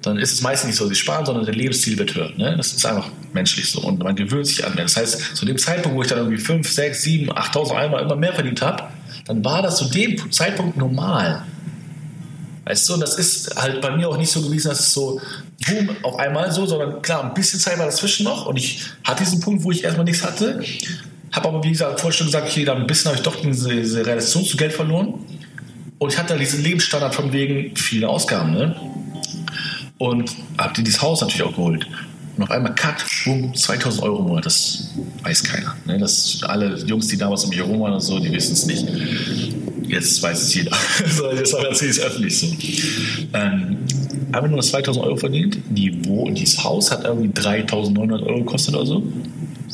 dann 0.02 0.18
ist 0.18 0.32
es 0.32 0.42
meistens 0.42 0.68
nicht 0.68 0.76
so, 0.76 0.88
sie 0.88 0.94
sparen, 0.94 1.24
sondern 1.24 1.44
der 1.44 1.54
Lebensstil 1.54 1.98
wird 1.98 2.14
höher. 2.14 2.32
Ne? 2.36 2.56
Das 2.56 2.72
ist 2.72 2.84
einfach 2.84 3.10
menschlich 3.32 3.70
so. 3.70 3.80
Und 3.80 4.02
man 4.02 4.16
gewöhnt 4.16 4.46
sich 4.46 4.64
an 4.64 4.74
mehr. 4.74 4.84
Das 4.84 4.96
heißt, 4.96 5.36
zu 5.36 5.46
dem 5.46 5.58
Zeitpunkt, 5.58 5.96
wo 5.96 6.02
ich 6.02 6.08
dann 6.08 6.18
irgendwie 6.18 6.38
5, 6.38 6.68
6, 6.68 7.02
7, 7.02 7.32
8.000 7.32 7.74
einmal 7.74 8.02
immer 8.02 8.16
mehr 8.16 8.32
verdient 8.32 8.62
habe, 8.62 8.84
dann 9.26 9.44
war 9.44 9.62
das 9.62 9.76
zu 9.76 9.84
dem 9.86 10.30
Zeitpunkt 10.32 10.76
normal. 10.76 11.44
Weißt 12.64 12.88
du, 12.88 12.94
und 12.94 13.00
das 13.00 13.18
ist 13.18 13.56
halt 13.56 13.80
bei 13.80 13.96
mir 13.96 14.08
auch 14.08 14.18
nicht 14.18 14.30
so 14.30 14.42
gewesen, 14.42 14.68
dass 14.68 14.80
es 14.80 14.92
so 14.92 15.20
boom, 15.66 15.88
auf 16.02 16.18
einmal 16.18 16.52
so, 16.52 16.66
sondern 16.66 17.00
klar, 17.00 17.24
ein 17.24 17.32
bisschen 17.32 17.58
Zeit 17.58 17.78
war 17.78 17.86
dazwischen 17.86 18.24
noch 18.24 18.46
und 18.46 18.56
ich 18.56 18.82
hatte 19.04 19.24
diesen 19.24 19.40
Punkt, 19.40 19.64
wo 19.64 19.70
ich 19.70 19.84
erstmal 19.84 20.04
nichts 20.04 20.22
hatte. 20.22 20.62
Habe 21.32 21.48
aber, 21.48 21.64
wie 21.64 21.70
gesagt, 21.70 22.00
vorher 22.00 22.16
schon 22.16 22.26
gesagt, 22.26 22.48
okay, 22.48 22.64
dann 22.64 22.78
ein 22.78 22.86
bisschen 22.86 23.06
habe 23.10 23.16
ich 23.16 23.22
doch 23.22 23.36
diese, 23.36 23.70
diese 23.70 24.04
Relation 24.04 24.44
zu 24.44 24.56
Geld 24.56 24.72
verloren. 24.72 25.14
Und 25.98 26.12
ich 26.12 26.18
hatte 26.18 26.30
halt 26.30 26.40
diesen 26.40 26.62
Lebensstandard 26.62 27.14
von 27.14 27.32
wegen 27.32 27.74
viele 27.74 28.08
Ausgaben, 28.08 28.52
ne? 28.52 28.76
Und 29.98 30.30
habe 30.56 30.74
dir 30.74 30.84
dieses 30.84 31.02
Haus 31.02 31.20
natürlich 31.20 31.42
auch 31.42 31.56
geholt. 31.56 31.86
Und 32.38 32.44
auf 32.44 32.50
einmal, 32.52 32.72
cut, 32.76 33.04
boom, 33.24 33.52
2000 33.52 34.00
Euro 34.04 34.20
im 34.20 34.28
Monat, 34.28 34.46
das 34.46 34.90
weiß 35.24 35.42
keiner. 35.42 35.74
Ne? 35.86 35.98
Das, 35.98 36.38
alle 36.44 36.76
Jungs, 36.84 37.08
die 37.08 37.16
damals 37.16 37.42
um 37.42 37.50
mich 37.50 37.58
herum 37.58 37.80
waren 37.80 37.94
und 37.94 38.00
so, 38.00 38.20
die 38.20 38.30
wissen 38.30 38.52
es 38.52 38.64
nicht. 38.64 38.86
Jetzt 39.88 40.22
weiß 40.22 40.40
es 40.42 40.54
jeder. 40.54 40.70
so, 41.16 41.32
jetzt 41.32 41.52
ich 41.82 41.88
es 41.88 41.98
öffentlich 41.98 42.38
so. 42.38 42.46
Ähm, 43.32 43.78
haben 44.32 44.50
nur 44.52 44.60
2000 44.60 45.04
Euro 45.04 45.16
verdient. 45.16 45.58
Die, 45.68 46.06
wo, 46.06 46.30
dieses 46.30 46.62
Haus 46.62 46.92
hat 46.92 47.04
irgendwie 47.04 47.32
3900 47.32 48.22
Euro 48.22 48.38
gekostet 48.38 48.76
oder 48.76 48.86
so. 48.86 49.02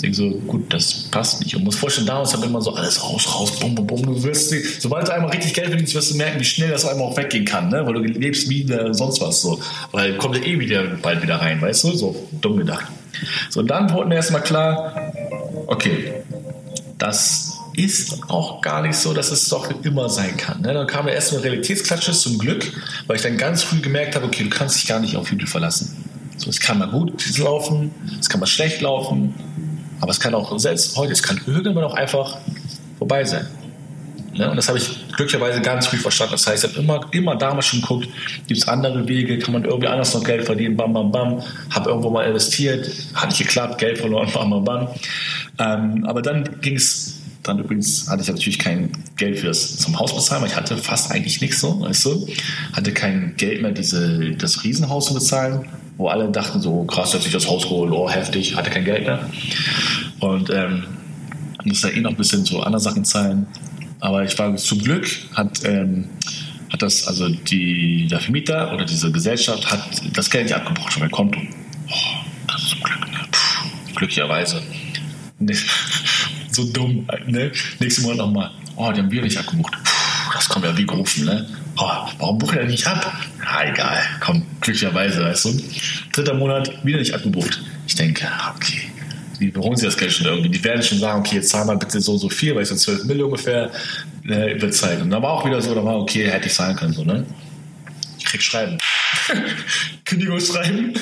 Denke 0.05 0.17
so, 0.19 0.29
gut, 0.47 0.71
das 0.71 1.05
passt 1.11 1.41
nicht. 1.41 1.57
Und 1.57 1.65
muss 1.65 1.77
vorstellen, 1.77 2.07
damals 2.07 2.37
wir 2.37 2.45
immer 2.45 2.61
so 2.61 2.75
alles 2.75 3.03
raus, 3.03 3.27
raus, 3.27 3.59
bum, 3.59 3.75
bum, 3.75 3.87
bum. 3.87 4.03
Du 4.03 4.23
wirst, 4.23 4.55
sobald 4.79 5.09
du 5.09 5.15
einmal 5.15 5.31
richtig 5.31 5.55
Geld 5.55 5.69
verdienst, 5.69 5.95
wirst 5.95 6.13
du 6.13 6.19
merken, 6.19 6.39
wie 6.39 6.45
schnell 6.45 6.69
das 6.69 6.85
einmal 6.85 7.07
auch 7.07 7.17
weggehen 7.17 7.47
kann, 7.47 7.71
ne? 7.71 7.87
Weil 7.87 7.95
du 7.95 8.01
lebst 8.01 8.51
wie 8.51 8.71
äh, 8.71 8.93
sonst 8.93 9.23
was, 9.23 9.41
so. 9.41 9.59
Weil 9.93 10.19
kommt 10.19 10.37
ja 10.37 10.43
eh 10.43 10.59
wieder 10.59 10.85
bald 11.01 11.23
wieder 11.23 11.37
rein, 11.37 11.63
weißt 11.63 11.85
du? 11.85 11.97
So 11.97 12.29
dumm 12.43 12.59
gedacht. 12.59 12.85
So, 13.49 13.61
und 13.61 13.69
dann 13.69 13.91
wurde 13.95 14.11
mir 14.11 14.17
erstmal 14.17 14.43
klar, 14.43 14.95
okay, 15.69 16.13
das 16.99 17.55
ist 17.75 18.29
auch 18.29 18.61
gar 18.61 18.83
nicht 18.83 18.97
so, 18.97 19.15
dass 19.15 19.31
es 19.31 19.49
doch 19.49 19.71
immer 19.85 20.11
sein 20.11 20.37
kann. 20.37 20.61
Ne? 20.61 20.75
Dann 20.75 20.87
kam 20.87 21.09
ja 21.09 21.15
erstmal 21.15 21.41
Realitätsklatsche 21.41 22.13
zum 22.13 22.37
Glück, 22.37 22.71
weil 23.07 23.17
ich 23.17 23.23
dann 23.23 23.39
ganz 23.39 23.63
früh 23.63 23.81
gemerkt 23.81 24.17
habe, 24.17 24.27
okay, 24.27 24.45
du 24.45 24.51
kannst 24.51 24.77
dich 24.77 24.87
gar 24.87 25.01
nicht 25.01 25.17
auf 25.17 25.31
YouTube 25.31 25.49
verlassen. 25.49 25.97
So, 26.37 26.51
es 26.51 26.61
kann 26.61 26.79
mal 26.79 26.91
gut 26.91 27.39
laufen, 27.39 27.91
es 28.21 28.29
kann 28.29 28.41
mal 28.41 28.47
schlecht 28.47 28.83
laufen, 28.83 29.35
aber 30.01 30.11
es 30.11 30.21
kann 30.21 30.35
auch 30.35 30.59
selbst 30.59 30.97
heute, 30.97 31.13
es 31.13 31.23
kann 31.23 31.41
irgendwann 31.47 31.85
auch 31.85 31.95
einfach 31.95 32.39
vorbei 32.99 33.25
sein. 33.25 33.47
Ne? 34.37 34.51
Und 34.51 34.57
das 34.57 34.69
habe 34.69 34.79
ich 34.79 35.09
glücklicherweise 35.09 35.61
ganz 35.61 35.87
früh 35.87 35.97
verstanden. 35.97 36.33
Das 36.33 36.47
heißt, 36.47 36.65
ich 36.65 36.71
habe 36.71 36.81
immer, 36.81 37.01
immer 37.13 37.37
damals 37.37 37.67
schon 37.67 37.81
geguckt, 37.81 38.09
gibt 38.47 38.61
es 38.61 38.69
andere 38.69 39.07
Wege, 39.07 39.39
kann 39.39 39.53
man 39.53 39.65
irgendwie 39.65 39.89
anders 39.89 40.15
noch 40.15 40.25
Geld 40.25 40.45
verdienen, 40.45 40.77
bam, 40.77 40.93
bam, 40.93 41.13
bam. 41.13 41.43
Habe 41.71 41.91
irgendwo 41.91 42.11
mal 42.11 42.27
investiert, 42.27 42.91
hat 43.15 43.29
nicht 43.29 43.39
geklappt, 43.39 43.79
Geld 43.79 43.99
verloren, 43.99 44.29
bam, 44.35 44.51
bam, 44.51 44.65
bam. 44.65 44.89
Ähm, 45.59 46.05
aber 46.05 46.23
dann 46.23 46.61
ging 46.61 46.77
es 46.77 47.21
dann 47.45 47.59
übrigens 47.59 48.09
hatte 48.09 48.23
ich 48.23 48.29
natürlich 48.29 48.59
kein 48.59 48.91
Geld 49.17 49.39
für 49.39 49.49
das 49.49 49.77
zum 49.77 49.99
Haus 49.99 50.15
bezahlen, 50.15 50.41
weil 50.41 50.49
ich 50.49 50.57
hatte 50.57 50.79
fast 50.79 51.11
eigentlich 51.11 51.43
nichts 51.43 51.61
so, 51.61 51.79
weißt 51.79 52.07
du. 52.07 52.27
Hatte 52.73 52.93
kein 52.93 53.35
Geld 53.37 53.61
mehr, 53.61 53.71
diese, 53.71 54.31
das 54.31 54.65
Riesenhaus 54.65 55.09
zu 55.09 55.15
bezahlen, 55.15 55.67
wo 55.97 56.09
alle 56.09 56.29
dachten 56.31 56.61
so, 56.61 56.85
krass, 56.85 57.13
dass 57.13 57.25
ich 57.27 57.33
das 57.33 57.49
Haus 57.49 57.63
geholt, 57.65 57.93
oh, 57.93 58.11
heftig, 58.11 58.57
hatte 58.57 58.71
kein 58.71 58.85
Geld 58.85 59.07
mehr. 59.07 59.29
Und 60.21 60.51
ähm, 60.51 60.85
musste 61.65 61.91
eh 61.91 62.01
noch 62.01 62.11
ein 62.11 62.17
bisschen 62.17 62.45
so 62.45 62.61
andere 62.61 62.81
Sachen 62.81 63.05
zahlen. 63.05 63.47
Aber 64.01 64.25
ich 64.25 64.39
war 64.39 64.55
zum 64.57 64.81
Glück, 64.81 65.09
hat, 65.35 65.65
ähm, 65.65 66.09
hat 66.71 66.83
das, 66.83 67.07
also 67.07 67.29
die, 67.29 68.07
der 68.09 68.21
Vermieter 68.21 68.73
oder 68.75 68.85
diese 68.85 69.11
Gesellschaft 69.11 69.71
hat 69.71 69.81
das 70.13 70.31
Geld 70.31 70.45
nicht 70.45 70.55
abgebrochen 70.55 70.91
von 70.91 71.01
meinem 71.01 71.11
Konto. 71.11 71.41
Oh, 71.41 72.55
ist 72.57 72.69
zum 72.69 72.81
Glück, 72.81 73.01
ne? 73.01 73.19
Puh, 73.31 73.95
glücklicherweise. 73.95 74.63
so 76.51 76.65
dumm, 76.73 77.07
ne? 77.27 77.53
Nächsten 77.81 78.03
Monat 78.03 78.19
nochmal. 78.19 78.51
Oh, 78.77 78.93
die 78.93 79.01
haben 79.01 79.11
wir 79.11 79.23
nicht 79.23 79.39
abgebucht. 79.39 79.73
Puh, 79.73 80.04
das 80.35 80.49
kommt 80.49 80.65
ja 80.65 80.77
wie 80.77 80.87
gerufen, 80.87 81.25
ne? 81.25 81.47
Oh, 81.77 81.91
warum 82.19 82.39
bucht 82.39 82.57
er 82.57 82.65
nicht 82.65 82.87
ab? 82.87 83.13
Ja, 83.43 83.71
egal. 83.71 83.99
Komm, 84.21 84.43
glücklicherweise, 84.61 85.23
weißt 85.23 85.45
du. 85.47 85.63
Dritter 86.13 86.35
Monat, 86.35 86.71
wieder 86.85 86.99
nicht 86.99 87.15
abgebucht. 87.15 87.63
Ich 87.87 87.95
denke, 87.95 88.27
okay, 88.57 88.93
die 89.41 89.53
holen 89.57 89.77
sich 89.77 89.89
das 89.89 89.97
Geld 89.97 90.13
schon 90.13 90.27
irgendwie. 90.27 90.51
Die 90.51 90.63
werden 90.63 90.83
schon 90.83 90.99
sagen, 90.99 91.21
okay, 91.21 91.37
jetzt 91.37 91.51
zahlen 91.51 91.69
wir 91.69 91.77
bitte 91.77 92.01
so 92.01 92.17
so 92.17 92.29
viel, 92.29 92.55
weil 92.55 92.63
es 92.63 92.69
sind 92.69 92.79
12 92.79 93.05
Millionen 93.05 93.33
ungefähr, 93.33 93.71
ne, 94.23 94.55
wird 94.61 94.75
Zeit. 94.75 95.01
Und 95.03 95.11
da 95.11 95.21
war 95.21 95.33
auch 95.33 95.45
wieder 95.45 95.61
so, 95.61 95.75
da 95.75 95.85
war 95.85 95.99
okay, 95.99 96.31
hätte 96.31 96.47
ich 96.47 96.55
zahlen 96.55 96.77
können, 96.77 96.93
so, 96.93 97.05
ne? 97.05 97.27
Krieg 98.35 98.43
Schreiben. 98.43 98.79
Kündigungsschreiben. 100.05 100.93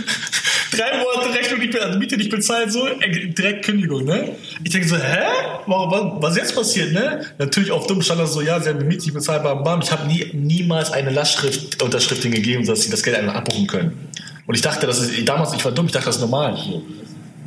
Drei 0.71 0.99
Monate 0.99 1.35
Rechnung 1.35 1.61
nicht 1.61 1.79
also 1.79 1.99
Miete 1.99 2.17
nicht 2.19 2.31
bezahlt, 2.31 2.71
so, 2.71 2.87
äh, 2.87 3.29
direkt 3.29 3.65
Kündigung, 3.65 4.05
ne? 4.05 4.37
Ich 4.63 4.71
denke 4.71 4.87
so, 4.87 4.97
hä? 4.97 5.25
Was, 5.67 6.23
was 6.23 6.37
jetzt 6.37 6.55
passiert, 6.55 6.93
ne? 6.93 7.25
Natürlich 7.39 7.71
auf 7.71 7.87
dumm 7.87 8.03
stand 8.03 8.21
das 8.21 8.35
so, 8.35 8.43
ja, 8.43 8.61
sie 8.61 8.69
haben 8.69 8.81
die 8.81 8.85
Miete 8.85 9.05
nicht 9.05 9.15
bezahlt, 9.15 9.43
bam, 9.43 9.65
bam. 9.65 9.81
Ich 9.81 9.91
habe 9.91 10.07
nie, 10.07 10.31
niemals 10.35 10.93
eine 10.93 11.11
Lastschrift, 11.11 11.83
Unterschrift 11.83 12.23
hingegeben, 12.23 12.67
dass 12.67 12.83
sie 12.83 12.91
das 12.91 13.03
Geld 13.03 13.17
einfach 13.17 13.35
abbuchen 13.35 13.67
können. 13.67 14.09
Und 14.47 14.55
ich 14.55 14.61
dachte, 14.61 14.87
das 14.87 14.99
ist, 14.99 15.27
damals, 15.27 15.55
ich 15.55 15.65
war 15.65 15.73
dumm, 15.73 15.87
ich 15.87 15.93
dachte, 15.93 16.07
das 16.07 16.17
ist 16.17 16.23
normal. 16.23 16.59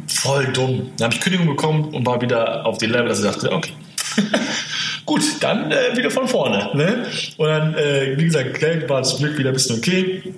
Voll 0.07 0.45
dumm. 0.48 0.91
Dann 0.98 1.06
habe 1.06 1.16
ich 1.16 1.22
Kündigung 1.22 1.45
bekommen 1.45 1.94
und 1.94 2.06
war 2.06 2.20
wieder 2.22 2.66
auf 2.66 2.80
den 2.80 2.90
Level, 2.90 3.10
dass 3.10 3.20
ich 3.20 3.26
dachte, 3.26 3.52
okay. 3.52 3.74
Gut, 5.06 5.22
dann 5.41 5.72
äh, 5.72 5.95
wieder 5.95 6.10
von 6.10 6.27
vorne. 6.27 6.72
Ne? 6.73 7.06
Und 7.38 7.48
dann, 7.48 7.76
äh, 7.76 8.18
wie 8.18 8.26
gesagt, 8.26 8.60
Geld 8.60 8.90
war 8.90 9.03
zum 9.03 9.19
Glück 9.19 9.38
wieder 9.38 9.49
ein 9.49 9.53
bisschen 9.53 9.77
okay. 9.77 10.34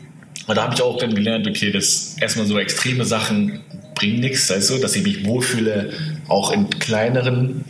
Aber 0.46 0.56
da 0.56 0.64
habe 0.64 0.76
ich 0.76 0.82
auch 0.82 0.98
dann 0.98 1.14
gelernt, 1.14 1.48
okay, 1.48 1.72
dass 1.72 2.16
erstmal 2.20 2.46
so 2.46 2.58
extreme 2.58 3.06
Sachen 3.06 3.62
bringen 3.96 4.20
nichts, 4.20 4.48
du, 4.48 4.78
dass 4.78 4.96
ich 4.96 5.04
mich 5.04 5.26
wohlfühle, 5.26 5.92
auch 6.28 6.52
in 6.52 6.70
kleineren 6.70 7.66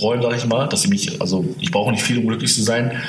Rollen, 0.00 0.22
sag 0.22 0.36
ich 0.36 0.46
mal, 0.46 0.68
dass 0.68 0.84
ich 0.84 0.90
mich, 0.90 1.20
also 1.20 1.44
ich 1.58 1.70
brauche 1.70 1.90
nicht 1.90 2.02
viel, 2.02 2.18
um 2.18 2.28
glücklich 2.28 2.52
zu 2.52 2.62
sein. 2.62 3.00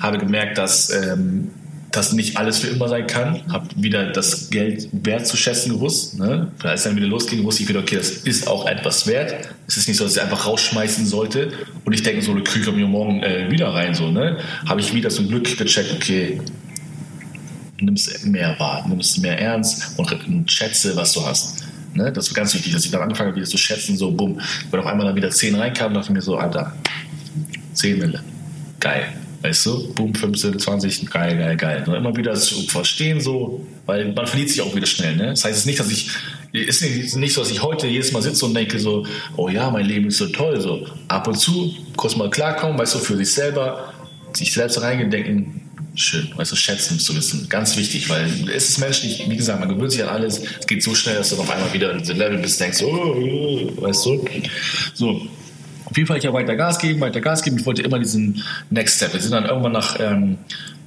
Habe 0.00 0.18
gemerkt, 0.18 0.58
dass 0.58 0.90
ähm, 0.90 1.50
das 1.96 2.12
nicht 2.12 2.36
alles 2.36 2.58
für 2.58 2.68
immer 2.68 2.88
sein 2.88 3.06
kann. 3.06 3.40
Habe 3.52 3.68
wieder 3.76 4.10
das 4.10 4.50
Geld 4.50 4.88
wert 4.92 5.26
zu 5.26 5.36
schätzen 5.36 5.72
gewusst. 5.72 6.18
Ne? 6.18 6.48
Als 6.62 6.82
dann 6.84 6.96
wieder 6.96 7.06
losging, 7.06 7.44
wusste 7.44 7.62
ich 7.62 7.68
wieder, 7.68 7.80
okay, 7.80 7.96
das 7.96 8.10
ist 8.10 8.48
auch 8.48 8.66
etwas 8.66 9.06
wert. 9.06 9.34
Es 9.66 9.76
ist 9.76 9.88
nicht 9.88 9.96
so, 9.96 10.04
dass 10.04 10.16
ich 10.16 10.22
einfach 10.22 10.46
rausschmeißen 10.46 11.06
sollte 11.06 11.52
und 11.84 11.92
ich 11.92 12.02
denke 12.02 12.22
so, 12.22 12.34
kriege 12.34 12.68
ich 12.68 12.76
mir 12.76 12.86
morgen 12.86 13.22
äh, 13.22 13.50
wieder 13.50 13.68
rein. 13.68 13.94
So, 13.94 14.10
ne? 14.10 14.38
Habe 14.66 14.80
ich 14.80 14.92
wieder 14.92 15.08
zum 15.10 15.28
Glück 15.28 15.56
gecheckt, 15.56 15.92
okay, 15.94 16.40
nimmst 17.80 18.26
mehr 18.26 18.56
wahr, 18.58 18.84
nimmst 18.88 19.20
mehr 19.20 19.38
ernst 19.38 19.98
und 19.98 20.50
schätze, 20.50 20.96
was 20.96 21.12
du 21.12 21.24
hast. 21.24 21.64
Ne? 21.94 22.12
Das 22.12 22.30
war 22.30 22.34
ganz 22.34 22.54
wichtig, 22.54 22.72
dass 22.72 22.84
ich 22.84 22.90
dann 22.90 23.02
angefangen 23.02 23.28
habe, 23.28 23.36
wieder 23.36 23.48
zu 23.48 23.58
schätzen, 23.58 23.96
so 23.96 24.10
bumm. 24.10 24.40
Wenn 24.70 24.80
auf 24.80 24.86
einmal 24.86 25.06
dann 25.06 25.16
wieder 25.16 25.30
10 25.30 25.54
reinkamen, 25.54 25.94
dachte 25.94 26.08
ich 26.08 26.14
mir 26.14 26.22
so, 26.22 26.36
Alter, 26.36 26.72
10 27.74 27.98
Mille, 27.98 28.20
geil. 28.80 29.12
Weißt 29.44 29.66
du, 29.66 29.92
boom, 29.92 30.14
15, 30.14 30.58
20, 30.58 31.10
geil, 31.10 31.36
geil, 31.36 31.56
geil. 31.58 31.84
Und 31.86 31.92
immer 31.94 32.16
wieder 32.16 32.32
zu 32.34 32.62
verstehen, 32.62 33.20
so, 33.20 33.66
weil 33.84 34.10
man 34.14 34.26
verliert 34.26 34.48
sich 34.48 34.62
auch 34.62 34.74
wieder 34.74 34.86
schnell. 34.86 35.16
Ne? 35.16 35.26
Das 35.26 35.44
heißt 35.44 35.58
es 35.58 35.66
nicht, 35.66 35.78
dass 35.78 35.90
ich, 35.90 36.08
ist 36.52 36.80
nicht 37.14 37.34
so, 37.34 37.42
dass 37.42 37.50
ich 37.50 37.62
heute 37.62 37.86
jedes 37.86 38.10
Mal 38.12 38.22
sitze 38.22 38.46
und 38.46 38.54
denke 38.54 38.78
so, 38.78 39.06
oh 39.36 39.50
ja, 39.50 39.70
mein 39.70 39.84
Leben 39.84 40.06
ist 40.06 40.16
so 40.16 40.28
toll. 40.28 40.58
So 40.62 40.86
ab 41.08 41.28
und 41.28 41.38
zu 41.38 41.74
kurz 41.94 42.16
mal 42.16 42.30
klarkommen, 42.30 42.78
weißt 42.78 42.94
du, 42.94 42.98
für 43.00 43.18
sich 43.18 43.34
selber, 43.34 43.92
sich 44.32 44.50
selbst 44.50 44.80
reingedenken, 44.80 45.60
schön, 45.94 46.30
weißt 46.34 46.52
du, 46.52 46.56
schätzen 46.56 46.98
zu 46.98 47.14
wissen. 47.14 47.46
Ganz 47.50 47.76
wichtig, 47.76 48.08
weil 48.08 48.48
es 48.48 48.70
ist 48.70 48.78
menschlich, 48.78 49.28
wie 49.28 49.36
gesagt, 49.36 49.60
man 49.60 49.68
gewöhnt 49.68 49.92
sich 49.92 50.02
an 50.02 50.08
alles. 50.08 50.40
Es 50.58 50.66
geht 50.66 50.82
so 50.82 50.94
schnell, 50.94 51.16
dass 51.16 51.28
du 51.28 51.36
auf 51.36 51.50
einmal 51.50 51.70
wieder 51.74 51.92
in 51.92 51.98
diesem 51.98 52.16
Level 52.16 52.38
bist, 52.38 52.58
denkst, 52.62 52.82
oh, 52.82 53.70
weißt 53.76 54.06
du. 54.06 54.24
So, 54.94 55.28
Fall 56.06 56.18
ich 56.18 56.24
ja 56.24 56.32
weiter 56.32 56.56
Gas 56.56 56.78
geben, 56.78 57.00
weiter 57.00 57.20
Gas 57.20 57.42
geben. 57.42 57.58
Ich 57.58 57.66
wollte 57.66 57.82
immer 57.82 57.98
diesen 57.98 58.42
Next 58.70 58.96
Step. 58.96 59.12
Wir 59.12 59.20
sind 59.20 59.32
dann 59.32 59.46
irgendwann 59.46 59.72
nach 59.72 59.98
ähm, 60.00 60.38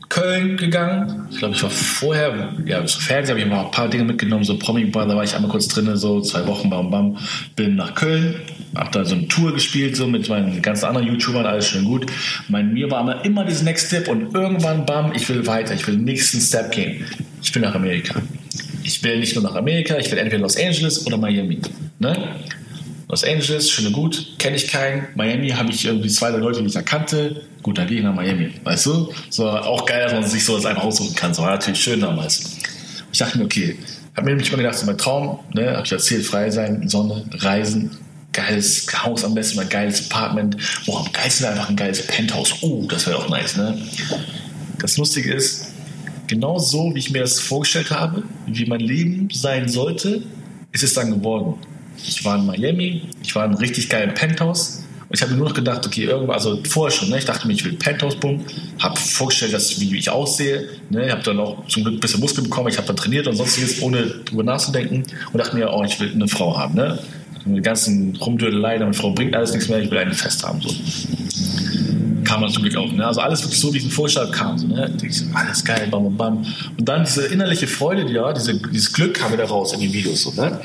Köln 0.10 0.56
gegangen. 0.56 1.28
Ich 1.32 1.40
glaube, 1.40 1.56
ich 1.56 1.64
war 1.64 1.70
vorher, 1.70 2.54
ja, 2.66 2.86
zum 2.86 3.02
Fernsehen 3.02 3.36
habe 3.36 3.40
ich 3.42 3.46
mal 3.46 3.66
ein 3.66 3.72
paar 3.72 3.90
Dinge 3.90 4.06
mitgenommen, 4.06 4.44
so 4.44 4.58
Promi 4.58 4.90
da 4.90 5.08
war 5.16 5.24
ich 5.24 5.36
einmal 5.36 5.52
kurz 5.52 5.68
drin, 5.68 5.96
so 5.98 6.22
zwei 6.22 6.48
Wochen, 6.48 6.70
bam, 6.70 6.90
bam. 6.90 7.18
Bin 7.56 7.76
nach 7.76 7.94
Köln, 7.94 8.36
habe 8.76 8.90
da 8.92 9.04
so 9.04 9.16
eine 9.16 9.28
Tour 9.28 9.54
gespielt, 9.54 9.98
so 9.98 10.08
mit 10.08 10.30
meinen 10.30 10.62
ganzen 10.62 10.86
anderen 10.86 11.08
YouTubern, 11.08 11.46
alles 11.46 11.68
schön 11.68 11.84
gut. 11.84 12.06
Mein, 12.48 12.74
mir 12.74 12.90
war 12.90 13.02
immer, 13.02 13.26
immer 13.26 13.44
dieses 13.44 13.64
Next 13.64 13.88
Step 13.88 14.08
und 14.08 14.34
irgendwann, 14.34 14.86
bam, 14.86 15.12
ich 15.14 15.28
will 15.28 15.46
weiter, 15.46 15.74
ich 15.74 15.86
will 15.88 15.96
den 15.96 16.06
nächsten 16.06 16.40
Step 16.40 16.72
gehen. 16.72 17.06
Ich 17.42 17.54
will 17.54 17.62
nach 17.62 17.76
Amerika. 17.76 18.16
Ich 18.84 19.04
will 19.04 19.20
nicht 19.20 19.36
nur 19.36 19.44
nach 19.44 19.56
Amerika, 19.56 19.98
ich 19.98 20.10
will 20.10 20.18
entweder 20.18 20.42
Los 20.42 20.58
Angeles 20.58 21.06
oder 21.06 21.18
Miami. 21.18 21.60
Ne? 22.00 22.30
Los 23.10 23.24
Angeles, 23.24 23.72
schön 23.72 23.88
und 23.88 23.94
gut, 23.94 24.38
kenne 24.38 24.58
ich 24.58 24.68
keinen. 24.68 25.08
Miami 25.16 25.50
habe 25.52 25.72
ich 25.72 25.86
irgendwie 25.86 26.10
zwei, 26.10 26.30
drei 26.30 26.40
Leute, 26.40 26.60
die 26.60 26.68
ich 26.68 26.74
da 26.74 26.82
kannte. 26.82 27.42
Gut, 27.64 27.78
dann 27.78 27.88
gehe 27.88 28.00
ich 28.00 28.04
nach 28.04 28.14
Miami, 28.14 28.52
weißt 28.66 28.86
du? 28.86 29.14
So, 29.30 29.50
auch 29.50 29.86
geil, 29.86 30.04
dass 30.04 30.14
man 30.14 30.26
sich 30.26 30.44
sowas 30.44 30.66
einfach 30.66 30.84
aussuchen 30.84 31.16
kann. 31.16 31.34
So 31.34 31.42
war 31.42 31.52
natürlich 31.52 31.80
schön 31.80 32.02
damals. 32.02 32.58
Ich 33.14 33.20
dachte 33.20 33.38
mir, 33.38 33.46
okay, 33.46 33.78
habe 34.14 34.26
mir 34.26 34.32
nämlich 34.32 34.52
mal 34.52 34.58
gedacht, 34.58 34.78
so 34.78 34.86
mein 34.86 34.98
Traum, 34.98 35.40
ne, 35.54 35.72
habe 35.72 35.86
ich 35.86 35.92
erzählt, 35.92 36.26
frei 36.26 36.52
sein, 36.52 36.90
Sonne, 36.90 37.24
Reisen, 37.36 37.92
geiles 38.34 38.86
Haus 39.04 39.24
am 39.24 39.36
besten, 39.36 39.60
ein 39.60 39.70
geiles 39.70 40.12
Apartment. 40.12 40.58
Boah, 40.86 41.06
am 41.06 41.12
geilsten 41.14 41.46
einfach 41.48 41.70
ein 41.70 41.78
geiles 41.78 42.06
Penthouse. 42.08 42.56
Oh, 42.62 42.86
das 42.90 43.08
wäre 43.08 43.18
auch 43.18 43.30
nice, 43.30 43.56
ne? 43.56 43.82
Das 44.80 44.98
Lustige 44.98 45.34
ist, 45.34 45.68
genau 46.28 46.60
so, 46.60 46.94
wie 46.94 47.00
ich 47.00 47.10
mir 47.10 47.22
das 47.22 47.40
vorgestellt 47.40 47.90
habe, 47.90 48.24
wie 48.48 48.66
mein 48.66 48.82
Leben 48.82 49.30
sein 49.32 49.70
sollte, 49.70 50.24
ist 50.74 50.84
es 50.84 50.94
dann 50.94 51.12
geworden. 51.12 51.56
Ich 52.06 52.24
war 52.26 52.38
in 52.38 52.46
Miami, 52.46 53.04
ich 53.24 53.36
war 53.36 53.46
in 53.46 53.52
einem 53.52 53.60
richtig 53.60 53.90
geilen 53.90 54.14
Penthouse. 54.14 54.84
Und 55.10 55.16
ich 55.16 55.22
habe 55.22 55.32
mir 55.32 55.38
nur 55.38 55.48
noch 55.48 55.56
gedacht, 55.56 55.86
okay, 55.86 56.04
irgendwo, 56.04 56.34
also 56.34 56.62
vorher 56.68 56.92
schon, 56.96 57.10
ne, 57.10 57.18
ich 57.18 57.24
dachte 57.24 57.48
mir, 57.48 57.54
ich 57.54 57.64
will 57.64 57.74
Penthouse 57.74 58.18
bumm, 58.18 58.44
habe 58.80 59.00
vorgestellt, 59.00 59.54
dass, 59.54 59.80
wie 59.80 59.98
ich 59.98 60.10
aussehe, 60.10 60.68
ne, 60.90 61.10
habe 61.10 61.24
dann 61.24 61.40
auch 61.40 61.66
zum 61.68 61.84
Glück 61.84 61.96
ein 61.96 62.00
bisschen 62.02 62.20
Muskeln 62.20 62.44
bekommen, 62.44 62.68
ich 62.68 62.78
habe 62.78 62.88
dann 62.88 62.98
trainiert 62.98 63.26
und 63.26 63.38
sonstiges, 63.38 63.82
ohne 63.82 64.04
drüber 64.26 64.44
nachzudenken 64.44 65.04
und 65.32 65.38
dachte 65.38 65.56
mir, 65.56 65.72
oh, 65.72 65.82
ich 65.86 65.98
will 66.02 66.12
eine 66.12 66.28
Frau 66.28 66.58
haben, 66.58 66.76
ne. 66.76 67.00
Die 67.46 67.62
ganzen 67.62 68.18
Rumdödelei, 68.18 68.76
eine 68.76 68.94
Frau 68.94 69.12
bringt 69.12 69.34
alles 69.34 69.54
nichts 69.54 69.70
mehr, 69.70 69.80
ich 69.80 69.90
will 69.90 69.98
eine 69.98 70.14
fest 70.14 70.44
haben, 70.44 70.62
so. 70.62 70.76
Kam 72.26 72.42
dann 72.42 72.52
zum 72.52 72.64
Glück 72.64 72.76
auch, 72.76 72.92
ne, 72.92 73.08
also 73.08 73.22
alles 73.22 73.44
wirklich 73.44 73.62
so, 73.62 73.74
wie 73.74 73.78
ich 73.78 73.86
es 73.86 73.94
vorgestellt 73.94 74.34
kam, 74.34 74.58
so, 74.58 74.68
ne, 74.68 74.94
ich, 75.02 75.22
alles 75.34 75.64
geil, 75.64 75.88
bam, 75.90 76.04
bam, 76.04 76.18
bam. 76.18 76.54
Und 76.78 76.86
dann 76.90 77.06
diese 77.06 77.28
innerliche 77.28 77.68
Freude, 77.68 78.12
ja, 78.12 78.34
diese, 78.34 78.56
dieses 78.56 78.92
Glück 78.92 79.14
kam 79.14 79.32
wieder 79.32 79.46
raus 79.46 79.72
in 79.72 79.80
den 79.80 79.94
Videos, 79.94 80.24
so, 80.24 80.34
ne. 80.34 80.60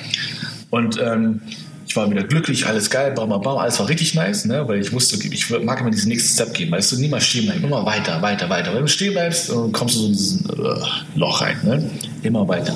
Und 0.73 0.99
ähm, 0.99 1.43
ich 1.87 1.95
war 1.97 2.11
wieder 2.11 2.23
glücklich, 2.23 2.67
alles 2.67 2.89
geil, 2.89 3.13
bam, 3.13 3.29
bam, 3.29 3.59
alles 3.59 3.79
war 3.79 3.89
richtig 3.91 4.15
nice, 4.15 4.47
ne? 4.47 4.67
weil 4.67 4.81
ich 4.81 4.91
wusste, 4.91 5.19
ich 5.23 5.51
mag 5.51 5.81
immer 5.81 5.91
diesen 5.91 6.09
nächsten 6.09 6.33
Step 6.33 6.55
gehen, 6.55 6.71
weißt 6.71 6.93
du, 6.93 6.97
niemals 6.97 7.27
stehen 7.27 7.45
bleiben, 7.45 7.63
immer 7.63 7.85
weiter, 7.85 8.23
weiter, 8.23 8.49
weiter. 8.49 8.73
Wenn 8.73 8.81
du 8.81 8.89
stehen 8.89 9.13
bleibst, 9.13 9.51
dann 9.51 9.71
kommst 9.71 9.97
du 9.97 10.01
so 10.01 10.07
in 10.07 10.13
diesen 10.13 10.47
uh, 10.47 10.87
Loch 11.15 11.43
rein, 11.43 11.59
ne? 11.63 11.91
immer 12.23 12.49
weiter. 12.49 12.75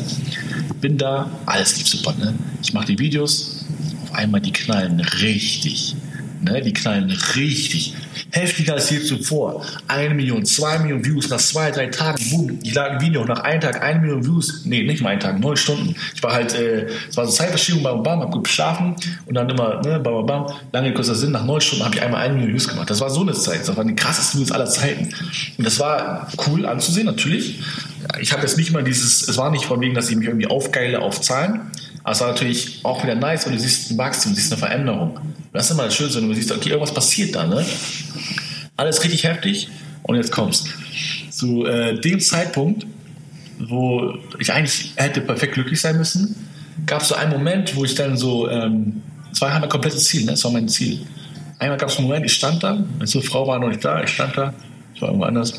Bin 0.82 0.98
da, 0.98 1.30
alles 1.46 1.78
lief 1.78 1.88
super, 1.88 2.14
ne? 2.18 2.34
ich 2.62 2.74
mache 2.74 2.84
die 2.84 2.98
Videos, 2.98 3.64
auf 4.02 4.12
einmal 4.12 4.42
die 4.42 4.52
knallen 4.52 5.00
richtig, 5.00 5.96
ne? 6.42 6.60
die 6.60 6.74
knallen 6.74 7.10
richtig 7.34 7.94
heftiger 8.30 8.74
als 8.74 8.90
je 8.90 9.00
zuvor. 9.00 9.64
Eine 9.88 10.14
Million, 10.14 10.44
zwei 10.44 10.78
Millionen 10.78 11.04
Views 11.04 11.28
nach 11.28 11.38
zwei, 11.38 11.70
drei 11.70 11.86
Tagen. 11.86 12.22
Boom, 12.30 12.58
ich 12.62 12.74
lade 12.74 12.92
ein 12.92 13.00
Video 13.00 13.24
nach 13.24 13.40
einem 13.40 13.60
Tag, 13.60 13.82
eine 13.82 14.00
Million 14.00 14.24
Views. 14.24 14.62
Nee, 14.64 14.82
nicht 14.82 15.02
mal 15.02 15.10
einen 15.10 15.20
Tag, 15.20 15.38
neun 15.40 15.56
Stunden. 15.56 15.94
Ich 16.14 16.22
war 16.22 16.32
halt, 16.32 16.54
äh, 16.54 16.86
es 17.08 17.16
war 17.16 17.26
so 17.26 17.32
Zeitverschiebung, 17.32 17.82
bam, 17.82 18.02
bam, 18.02 18.20
hab 18.20 18.30
gut 18.30 18.44
geschlafen 18.44 18.96
und 19.26 19.34
dann 19.34 19.48
immer, 19.48 19.80
ne, 19.82 20.00
bam, 20.00 20.26
bam, 20.26 20.26
bam. 20.26 20.46
Lange 20.72 20.92
kurzer 20.94 21.14
Sinn, 21.14 21.32
nach 21.32 21.44
neun 21.44 21.60
Stunden 21.60 21.84
habe 21.84 21.94
ich 21.94 22.02
einmal 22.02 22.22
eine 22.22 22.34
Million 22.34 22.52
Views 22.52 22.68
gemacht. 22.68 22.90
Das 22.90 23.00
war 23.00 23.10
so 23.10 23.22
eine 23.22 23.32
Zeit. 23.32 23.66
Das 23.66 23.76
waren 23.76 23.88
die 23.88 23.94
krassesten 23.94 24.40
Views 24.40 24.52
aller 24.52 24.66
Zeiten. 24.66 25.12
Und 25.58 25.64
das 25.64 25.78
war 25.78 26.28
cool 26.46 26.66
anzusehen, 26.66 27.06
natürlich. 27.06 27.60
Ich 28.20 28.32
habe 28.32 28.42
jetzt 28.42 28.56
nicht 28.56 28.72
mal 28.72 28.84
dieses, 28.84 29.28
es 29.28 29.36
war 29.36 29.50
nicht 29.50 29.64
von 29.64 29.80
wegen, 29.80 29.94
dass 29.94 30.08
ich 30.08 30.16
mich 30.16 30.28
irgendwie 30.28 30.46
aufgeile 30.46 31.00
auf 31.00 31.20
Zahlen. 31.20 31.70
War 32.06 32.28
natürlich 32.28 32.84
auch 32.84 33.02
wieder 33.02 33.16
nice, 33.16 33.46
weil 33.46 33.54
du 33.54 33.58
siehst 33.58 33.90
ein 33.90 33.98
Wachstum, 33.98 34.32
du 34.32 34.36
siehst 34.36 34.52
eine 34.52 34.60
Veränderung. 34.60 35.18
Das 35.52 35.66
ist 35.66 35.72
immer 35.72 35.86
das 35.86 35.96
Schönste, 35.96 36.22
wenn 36.22 36.28
du 36.28 36.34
siehst, 36.36 36.52
okay, 36.52 36.68
irgendwas 36.68 36.94
passiert 36.94 37.34
da, 37.34 37.44
ne? 37.44 37.66
Alles 38.76 39.02
richtig 39.02 39.24
heftig 39.24 39.68
und 40.04 40.14
jetzt 40.14 40.30
kommst. 40.30 40.68
Zu 41.30 41.66
äh, 41.66 42.00
dem 42.00 42.20
Zeitpunkt, 42.20 42.86
wo 43.58 44.14
ich 44.38 44.52
eigentlich 44.52 44.92
hätte 44.94 45.20
perfekt 45.20 45.54
glücklich 45.54 45.80
sein 45.80 45.96
müssen, 45.96 46.36
gab 46.86 47.02
es 47.02 47.08
so 47.08 47.16
einen 47.16 47.32
Moment, 47.32 47.74
wo 47.74 47.84
ich 47.84 47.96
dann 47.96 48.16
so, 48.16 48.48
ähm, 48.48 49.02
das 49.30 49.40
war 49.40 49.58
mein 49.58 49.68
komplettes 49.68 50.04
Ziel, 50.04 50.26
ne? 50.26 50.32
das 50.32 50.44
war 50.44 50.52
mein 50.52 50.68
Ziel. 50.68 51.04
Einmal 51.58 51.76
gab 51.76 51.88
es 51.88 51.96
einen 51.96 52.06
Moment, 52.06 52.26
ich 52.26 52.34
stand 52.34 52.62
da, 52.62 52.84
meine 52.98 53.22
Frau 53.22 53.48
war 53.48 53.58
noch 53.58 53.68
nicht 53.68 53.84
da, 53.84 54.02
ich 54.04 54.10
stand 54.10 54.36
da, 54.36 54.54
ich 54.94 55.02
war 55.02 55.08
irgendwo 55.08 55.24
anders, 55.24 55.54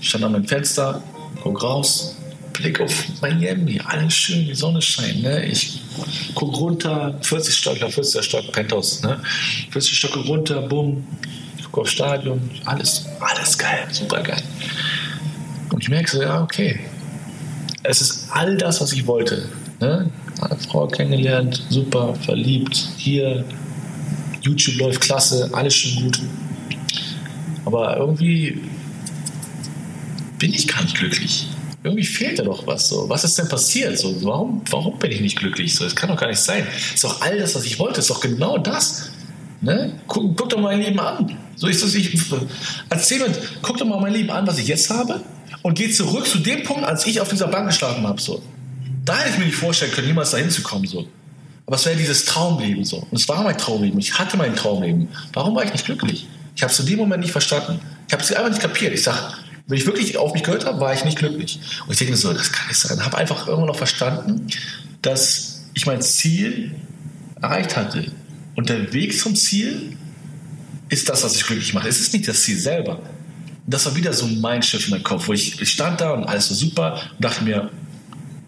ich 0.00 0.08
stand 0.08 0.24
an 0.24 0.32
meinem 0.32 0.46
Fenster, 0.46 1.02
guck 1.42 1.62
raus, 1.62 2.17
Blick 2.58 2.80
auf 2.80 3.04
Miami, 3.20 3.80
alles 3.84 4.14
schön, 4.14 4.44
die 4.44 4.54
Sonne 4.54 4.82
scheint. 4.82 5.22
Ne? 5.22 5.46
Ich 5.46 5.80
guck 6.34 6.56
runter, 6.58 7.16
40 7.22 7.54
Stock, 7.54 7.76
40 7.78 8.24
Stock, 8.24 8.52
Penthouse, 8.52 9.02
ne? 9.02 9.20
40 9.70 9.96
Stocke 9.96 10.18
runter, 10.20 10.62
bumm, 10.62 11.06
guck 11.70 11.82
aufs 11.82 11.92
Stadion, 11.92 12.50
alles, 12.64 13.06
alles 13.20 13.56
geil, 13.56 13.86
super 13.92 14.22
geil. 14.22 14.42
Und 15.70 15.82
ich 15.82 15.88
merke 15.88 16.10
so, 16.10 16.20
ja, 16.20 16.42
okay, 16.42 16.80
es 17.84 18.00
ist 18.00 18.28
all 18.32 18.56
das, 18.56 18.80
was 18.80 18.92
ich 18.92 19.06
wollte. 19.06 19.48
Ne? 19.80 20.10
Eine 20.40 20.58
Frau 20.58 20.88
kennengelernt, 20.88 21.62
super, 21.68 22.16
verliebt, 22.16 22.88
hier, 22.96 23.44
YouTube 24.40 24.78
läuft 24.78 25.00
klasse, 25.00 25.48
alles 25.52 25.74
schon 25.74 26.02
gut. 26.02 26.20
Aber 27.64 27.96
irgendwie 27.98 28.62
bin 30.38 30.52
ich 30.52 30.66
gar 30.66 30.82
nicht 30.82 30.96
glücklich 30.96 31.46
irgendwie 31.82 32.04
fehlt 32.04 32.38
da 32.38 32.42
doch 32.42 32.66
was. 32.66 32.88
So. 32.88 33.08
Was 33.08 33.24
ist 33.24 33.38
denn 33.38 33.48
passiert? 33.48 33.98
So, 33.98 34.22
warum, 34.24 34.62
warum 34.70 34.98
bin 34.98 35.12
ich 35.12 35.20
nicht 35.20 35.38
glücklich? 35.38 35.74
So, 35.74 35.84
das 35.84 35.94
kann 35.94 36.08
doch 36.08 36.16
gar 36.16 36.28
nicht 36.28 36.40
sein. 36.40 36.66
Ist 36.94 37.04
doch 37.04 37.20
all 37.20 37.38
das, 37.38 37.54
was 37.54 37.64
ich 37.64 37.78
wollte. 37.78 38.00
Ist 38.00 38.10
doch 38.10 38.20
genau 38.20 38.58
das. 38.58 39.10
Ne? 39.60 39.92
Guck, 40.06 40.36
guck 40.36 40.48
doch 40.48 40.58
mal 40.58 40.76
mein 40.76 40.80
Leben 40.80 41.00
an. 41.00 41.36
So 41.56 41.66
ist 41.66 41.82
ich, 41.94 42.16
erzähl 42.88 43.18
mir, 43.18 43.32
guck 43.62 43.76
doch 43.76 43.86
mal 43.86 44.00
mein 44.00 44.12
Leben 44.12 44.30
an, 44.30 44.46
was 44.46 44.58
ich 44.58 44.68
jetzt 44.68 44.90
habe 44.90 45.20
und 45.62 45.74
geh 45.76 45.90
zurück 45.90 46.26
zu 46.26 46.38
dem 46.38 46.62
Punkt, 46.62 46.84
als 46.84 47.06
ich 47.06 47.20
auf 47.20 47.28
dieser 47.28 47.48
Bank 47.48 47.66
geschlafen 47.66 48.06
habe. 48.06 48.20
So. 48.20 48.40
Da 49.04 49.18
hätte 49.18 49.30
ich 49.30 49.38
mir 49.38 49.46
nicht 49.46 49.56
vorstellen 49.56 49.90
können, 49.90 50.06
niemals 50.06 50.30
dahin 50.30 50.50
zu 50.50 50.62
kommen. 50.62 50.86
So. 50.86 51.08
Aber 51.66 51.76
es 51.76 51.84
wäre 51.84 51.96
dieses 51.96 52.24
Traumleben 52.24 52.84
so. 52.84 52.98
Und 53.10 53.18
es 53.18 53.28
war 53.28 53.42
mein 53.42 53.58
Traumleben. 53.58 53.98
Ich 53.98 54.18
hatte 54.18 54.36
mein 54.36 54.54
Traumleben. 54.54 55.08
Warum 55.32 55.56
war 55.56 55.64
ich 55.64 55.72
nicht 55.72 55.84
glücklich? 55.84 56.28
Ich 56.54 56.62
habe 56.62 56.72
es 56.72 56.78
in 56.78 56.86
dem 56.86 56.98
Moment 56.98 57.22
nicht 57.22 57.32
verstanden. 57.32 57.80
Ich 58.06 58.12
habe 58.12 58.22
es 58.22 58.32
einfach 58.32 58.50
nicht 58.50 58.62
kapiert. 58.62 58.94
Ich 58.94 59.02
sage, 59.02 59.18
wenn 59.68 59.76
ich 59.76 59.86
wirklich 59.86 60.16
auf 60.16 60.32
mich 60.32 60.42
gehört 60.42 60.64
habe, 60.64 60.80
war 60.80 60.94
ich 60.94 61.04
nicht 61.04 61.18
glücklich. 61.18 61.60
Und 61.86 61.92
ich 61.92 61.98
denke 61.98 62.16
so, 62.16 62.32
das 62.32 62.50
kann 62.52 62.68
nicht 62.68 62.80
sein. 62.80 63.04
Habe 63.04 63.18
einfach 63.18 63.46
irgendwann 63.46 63.68
noch 63.68 63.76
verstanden, 63.76 64.46
dass 65.02 65.66
ich 65.74 65.86
mein 65.86 66.00
Ziel 66.00 66.74
erreicht 67.40 67.76
hatte. 67.76 68.10
Und 68.56 68.70
der 68.70 68.92
Weg 68.94 69.16
zum 69.16 69.36
Ziel 69.36 69.96
ist 70.88 71.08
das, 71.08 71.22
was 71.22 71.36
ich 71.36 71.44
glücklich 71.44 71.74
macht. 71.74 71.86
Es 71.86 72.00
ist 72.00 72.12
nicht 72.14 72.26
das 72.26 72.42
Ziel 72.42 72.58
selber. 72.58 73.00
Das 73.66 73.84
war 73.84 73.94
wieder 73.94 74.14
so 74.14 74.26
mein 74.26 74.62
Schiff 74.62 74.86
in 74.86 74.92
meinem 74.92 75.02
Kopf, 75.02 75.28
wo 75.28 75.34
ich, 75.34 75.60
ich 75.60 75.70
stand 75.70 76.00
da 76.00 76.12
und 76.12 76.24
alles 76.24 76.48
war 76.48 76.56
super 76.56 77.00
und 77.12 77.22
dachte 77.22 77.44
mir, 77.44 77.70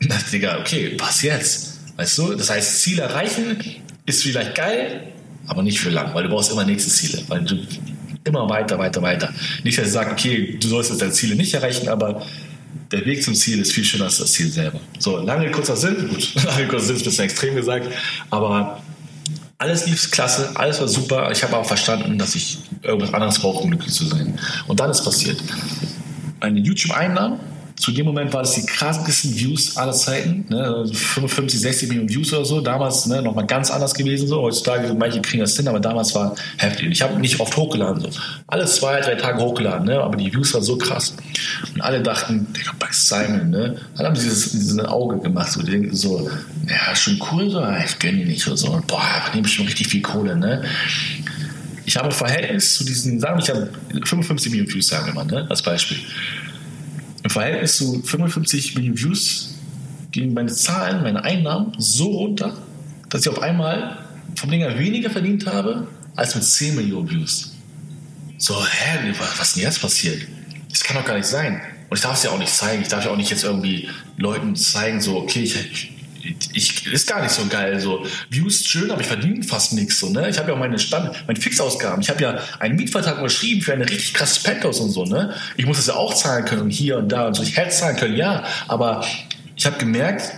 Digga, 0.32 0.58
okay, 0.58 0.96
was 0.98 1.20
jetzt? 1.20 1.78
Weißt 1.96 2.16
du? 2.16 2.34
Das 2.34 2.48
heißt, 2.48 2.80
Ziel 2.82 2.98
erreichen 2.98 3.58
ist 4.06 4.22
vielleicht 4.22 4.54
geil, 4.54 5.12
aber 5.46 5.62
nicht 5.62 5.78
für 5.80 5.90
lang, 5.90 6.14
weil 6.14 6.22
du 6.22 6.30
brauchst 6.30 6.50
immer 6.50 6.64
nächste 6.64 6.90
Ziele. 6.90 7.22
Weil 7.28 7.44
du 7.44 7.56
immer 8.24 8.48
weiter, 8.48 8.78
weiter, 8.78 9.02
weiter. 9.02 9.32
Nicht, 9.64 9.78
dass 9.78 9.86
ich 9.86 9.92
sage, 9.92 10.12
okay, 10.12 10.58
du 10.60 10.68
sollst 10.68 10.90
jetzt 10.90 11.02
deine 11.02 11.12
Ziele 11.12 11.36
nicht 11.36 11.54
erreichen, 11.54 11.88
aber 11.88 12.22
der 12.92 13.04
Weg 13.06 13.22
zum 13.22 13.34
Ziel 13.34 13.60
ist 13.60 13.72
viel 13.72 13.84
schöner 13.84 14.04
als 14.04 14.18
das 14.18 14.32
Ziel 14.32 14.50
selber. 14.50 14.80
So, 14.98 15.18
lange, 15.18 15.50
kurzer 15.50 15.76
Sinn, 15.76 16.08
gut, 16.10 16.34
lange, 16.44 16.66
kurzer 16.68 16.86
Sinn 16.86 16.96
ist 16.96 17.02
ein 17.02 17.04
bisschen 17.04 17.24
extrem 17.24 17.54
gesagt, 17.54 17.86
aber 18.30 18.82
alles 19.58 19.86
lief 19.86 20.10
klasse, 20.10 20.50
alles 20.54 20.80
war 20.80 20.88
super. 20.88 21.30
Ich 21.30 21.42
habe 21.42 21.56
auch 21.56 21.66
verstanden, 21.66 22.18
dass 22.18 22.34
ich 22.34 22.58
irgendwas 22.82 23.12
anderes 23.12 23.38
brauche, 23.38 23.62
um 23.62 23.70
glücklich 23.70 23.92
zu 23.92 24.06
sein. 24.06 24.38
Und 24.66 24.80
dann 24.80 24.90
ist 24.90 25.04
passiert. 25.04 25.38
Meine 26.40 26.60
YouTube-Einnahmen 26.60 27.38
zu 27.80 27.92
dem 27.92 28.04
Moment 28.04 28.30
war 28.34 28.42
das 28.42 28.52
die 28.52 28.66
krassesten 28.66 29.34
Views 29.34 29.74
aller 29.78 29.92
Zeiten. 29.92 30.44
Ne? 30.50 30.84
55, 30.92 31.58
60 31.60 31.88
Millionen 31.88 32.10
Views 32.10 32.30
oder 32.34 32.44
so. 32.44 32.60
Damals 32.60 33.06
ne, 33.06 33.22
nochmal 33.22 33.46
ganz 33.46 33.70
anders 33.70 33.94
gewesen. 33.94 34.28
So. 34.28 34.42
Heutzutage, 34.42 34.92
manche 34.92 35.22
kriegen 35.22 35.40
das 35.40 35.56
hin, 35.56 35.66
aber 35.66 35.80
damals 35.80 36.14
war 36.14 36.34
heftig. 36.58 36.90
Ich 36.90 37.00
habe 37.00 37.18
nicht 37.18 37.40
oft 37.40 37.56
hochgeladen. 37.56 38.02
So. 38.02 38.10
Alle 38.48 38.66
zwei, 38.66 39.00
drei 39.00 39.14
Tage 39.14 39.42
hochgeladen, 39.42 39.86
ne? 39.86 39.98
aber 39.98 40.16
die 40.16 40.30
Views 40.30 40.52
waren 40.52 40.62
so 40.62 40.76
krass. 40.76 41.16
Und 41.74 41.80
alle 41.80 42.02
dachten, 42.02 42.46
Digga, 42.52 42.72
bei 42.78 42.88
Simon, 42.90 43.48
ne? 43.48 43.76
Alle 43.96 44.08
haben 44.08 44.14
dieses, 44.14 44.50
dieses 44.50 44.78
Auge 44.80 45.18
gemacht. 45.18 45.50
So, 45.52 45.62
die 45.62 45.70
denken 45.70 45.96
so, 45.96 46.30
ja, 46.68 46.94
schon 46.94 47.18
cool, 47.32 47.48
so, 47.48 47.66
ich 47.82 47.98
gönne 47.98 48.18
die 48.18 48.24
nicht. 48.26 48.46
Oder 48.46 48.58
so. 48.58 48.78
Boah, 48.86 49.00
nehme 49.32 49.48
schon 49.48 49.64
richtig 49.64 49.88
viel 49.88 50.02
Kohle. 50.02 50.36
Ne? 50.36 50.64
Ich 51.86 51.96
habe 51.96 52.08
ein 52.08 52.12
Verhältnis 52.12 52.74
zu 52.74 52.84
diesen, 52.84 53.18
sagen 53.20 53.38
wir, 53.38 53.42
ich 53.42 53.50
habe 53.50 53.70
55 54.04 54.52
Millionen 54.52 54.70
Views, 54.70 54.88
sagen 54.88 55.06
wir 55.06 55.14
mal, 55.14 55.24
ne? 55.24 55.46
als 55.48 55.62
Beispiel. 55.62 55.96
Im 57.22 57.30
Verhältnis 57.30 57.76
zu 57.76 58.02
55 58.02 58.76
Millionen 58.76 58.98
Views 58.98 59.54
gingen 60.10 60.34
meine 60.34 60.52
Zahlen, 60.52 61.02
meine 61.02 61.22
Einnahmen 61.22 61.72
so 61.78 62.10
runter, 62.10 62.56
dass 63.08 63.22
ich 63.22 63.28
auf 63.28 63.42
einmal 63.42 63.98
vom 64.36 64.50
Dinger 64.50 64.78
weniger 64.78 65.10
verdient 65.10 65.46
habe 65.46 65.86
als 66.16 66.34
mit 66.34 66.44
10 66.44 66.76
Millionen 66.76 67.10
Views. 67.10 67.52
So, 68.38 68.54
hä, 68.64 69.12
was 69.18 69.48
ist 69.48 69.56
denn 69.56 69.64
jetzt 69.64 69.80
passiert? 69.80 70.26
Das 70.70 70.82
kann 70.82 70.96
doch 70.96 71.04
gar 71.04 71.16
nicht 71.16 71.26
sein. 71.26 71.60
Und 71.90 71.96
ich 71.96 72.02
darf 72.02 72.16
es 72.16 72.22
ja 72.22 72.30
auch 72.30 72.38
nicht 72.38 72.52
zeigen. 72.52 72.82
Ich 72.82 72.88
darf 72.88 73.04
ja 73.04 73.10
auch 73.10 73.16
nicht 73.16 73.30
jetzt 73.30 73.44
irgendwie 73.44 73.88
Leuten 74.16 74.56
zeigen, 74.56 75.00
so, 75.00 75.18
okay, 75.18 75.42
ich, 75.42 75.92
ich, 76.52 76.86
ist 76.86 77.06
gar 77.06 77.22
nicht 77.22 77.32
so 77.32 77.46
geil. 77.46 77.80
So 77.80 78.04
Views 78.28 78.66
schön, 78.66 78.90
aber 78.90 79.00
ich 79.00 79.06
verdiene 79.06 79.42
fast 79.42 79.72
nichts. 79.72 80.00
So, 80.00 80.10
ne? 80.10 80.28
Ich 80.28 80.38
habe 80.38 80.50
ja 80.50 80.56
meine 80.56 80.78
Stand, 80.78 81.10
meine 81.26 81.40
Fixausgaben. 81.40 82.00
Ich 82.00 82.10
habe 82.10 82.22
ja 82.22 82.38
einen 82.58 82.76
Mietvertrag 82.76 83.16
unterschrieben 83.18 83.62
für 83.62 83.72
eine 83.72 83.88
richtig 83.88 84.14
krasse 84.14 84.42
Penthouse 84.42 84.80
und 84.80 84.90
so. 84.90 85.04
Ne? 85.04 85.34
Ich 85.56 85.66
muss 85.66 85.78
das 85.78 85.86
ja 85.86 85.94
auch 85.94 86.14
zahlen 86.14 86.44
können 86.44 86.62
und 86.62 86.70
hier 86.70 86.98
und 86.98 87.10
da 87.10 87.28
und 87.28 87.34
so. 87.34 87.42
Ich 87.42 87.56
hätte 87.56 87.70
zahlen 87.70 87.96
können, 87.96 88.16
ja. 88.16 88.44
Aber 88.68 89.04
ich 89.56 89.66
habe 89.66 89.78
gemerkt, 89.78 90.32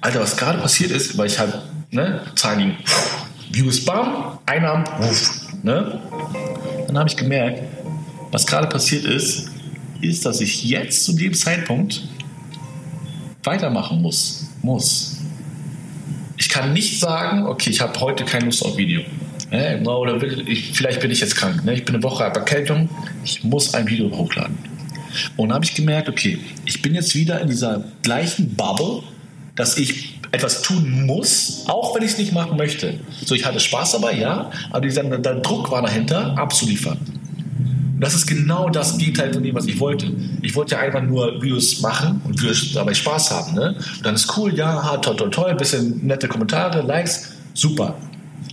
Alter, 0.00 0.20
was 0.20 0.36
gerade 0.36 0.58
passiert 0.58 0.90
ist, 0.90 1.18
weil 1.18 1.26
ich 1.26 1.38
halt, 1.38 1.54
ne, 1.90 2.22
Zahlen 2.36 2.76
Views, 3.50 3.84
bam, 3.84 4.38
Einnahmen, 4.46 4.84
wuff, 4.98 5.30
ne? 5.62 6.00
Dann 6.86 6.98
habe 6.98 7.08
ich 7.08 7.16
gemerkt, 7.16 7.62
was 8.30 8.46
gerade 8.46 8.68
passiert 8.68 9.04
ist, 9.04 9.50
ist, 10.00 10.24
dass 10.24 10.40
ich 10.40 10.64
jetzt 10.64 11.04
zu 11.04 11.12
dem 11.14 11.34
Zeitpunkt 11.34 12.02
weitermachen 13.42 14.02
muss. 14.02 14.47
Muss. 14.62 15.16
Ich 16.36 16.48
kann 16.48 16.72
nicht 16.72 17.00
sagen, 17.00 17.46
okay, 17.46 17.70
ich 17.70 17.80
habe 17.80 17.98
heute 18.00 18.24
keine 18.24 18.46
Lust 18.46 18.64
auf 18.64 18.76
Video. 18.76 19.02
Ne? 19.50 19.82
Oder 19.84 20.22
ich, 20.22 20.72
vielleicht 20.72 21.00
bin 21.00 21.10
ich 21.10 21.20
jetzt 21.20 21.36
krank. 21.36 21.64
Ne? 21.64 21.74
Ich 21.74 21.84
bin 21.84 21.94
eine 21.94 22.04
Woche 22.04 22.24
ab 22.24 22.36
Erkältung. 22.36 22.88
Ich 23.24 23.44
muss 23.44 23.74
ein 23.74 23.88
Video 23.88 24.10
hochladen. 24.10 24.58
Und 25.36 25.52
habe 25.52 25.64
ich 25.64 25.74
gemerkt, 25.74 26.08
okay, 26.08 26.38
ich 26.64 26.82
bin 26.82 26.94
jetzt 26.94 27.14
wieder 27.14 27.40
in 27.40 27.48
dieser 27.48 27.84
gleichen 28.02 28.54
Bubble, 28.54 29.02
dass 29.54 29.78
ich 29.78 30.20
etwas 30.30 30.62
tun 30.62 31.06
muss, 31.06 31.64
auch 31.66 31.94
wenn 31.94 32.02
ich 32.02 32.12
es 32.12 32.18
nicht 32.18 32.32
machen 32.32 32.56
möchte. 32.56 32.94
So, 33.24 33.34
ich 33.34 33.46
hatte 33.46 33.60
Spaß 33.60 33.92
dabei, 33.92 34.12
ja, 34.14 34.50
aber 34.70 34.82
dieser, 34.82 35.02
der 35.02 35.36
Druck 35.36 35.70
war 35.70 35.82
dahinter, 35.82 36.36
abzuliefern. 36.36 36.98
Und 37.98 38.04
das 38.04 38.14
ist 38.14 38.28
genau 38.28 38.68
das 38.70 38.96
Gegenteil 38.96 39.34
von 39.34 39.42
dem, 39.42 39.56
was 39.56 39.66
ich 39.66 39.80
wollte. 39.80 40.08
Ich 40.40 40.54
wollte 40.54 40.76
ja 40.76 40.82
einfach 40.82 41.02
nur 41.02 41.42
Videos 41.42 41.80
machen 41.80 42.20
und 42.24 42.40
Videos 42.40 42.72
dabei 42.72 42.94
Spaß 42.94 43.32
haben. 43.32 43.54
Ne? 43.54 43.74
Und 43.96 44.06
dann 44.06 44.14
ist 44.14 44.36
cool, 44.36 44.54
ja, 44.54 44.98
toll, 44.98 45.16
toll, 45.16 45.30
toll, 45.30 45.52
bisschen 45.56 46.06
nette 46.06 46.28
Kommentare, 46.28 46.82
Likes, 46.82 47.32
super. 47.54 47.96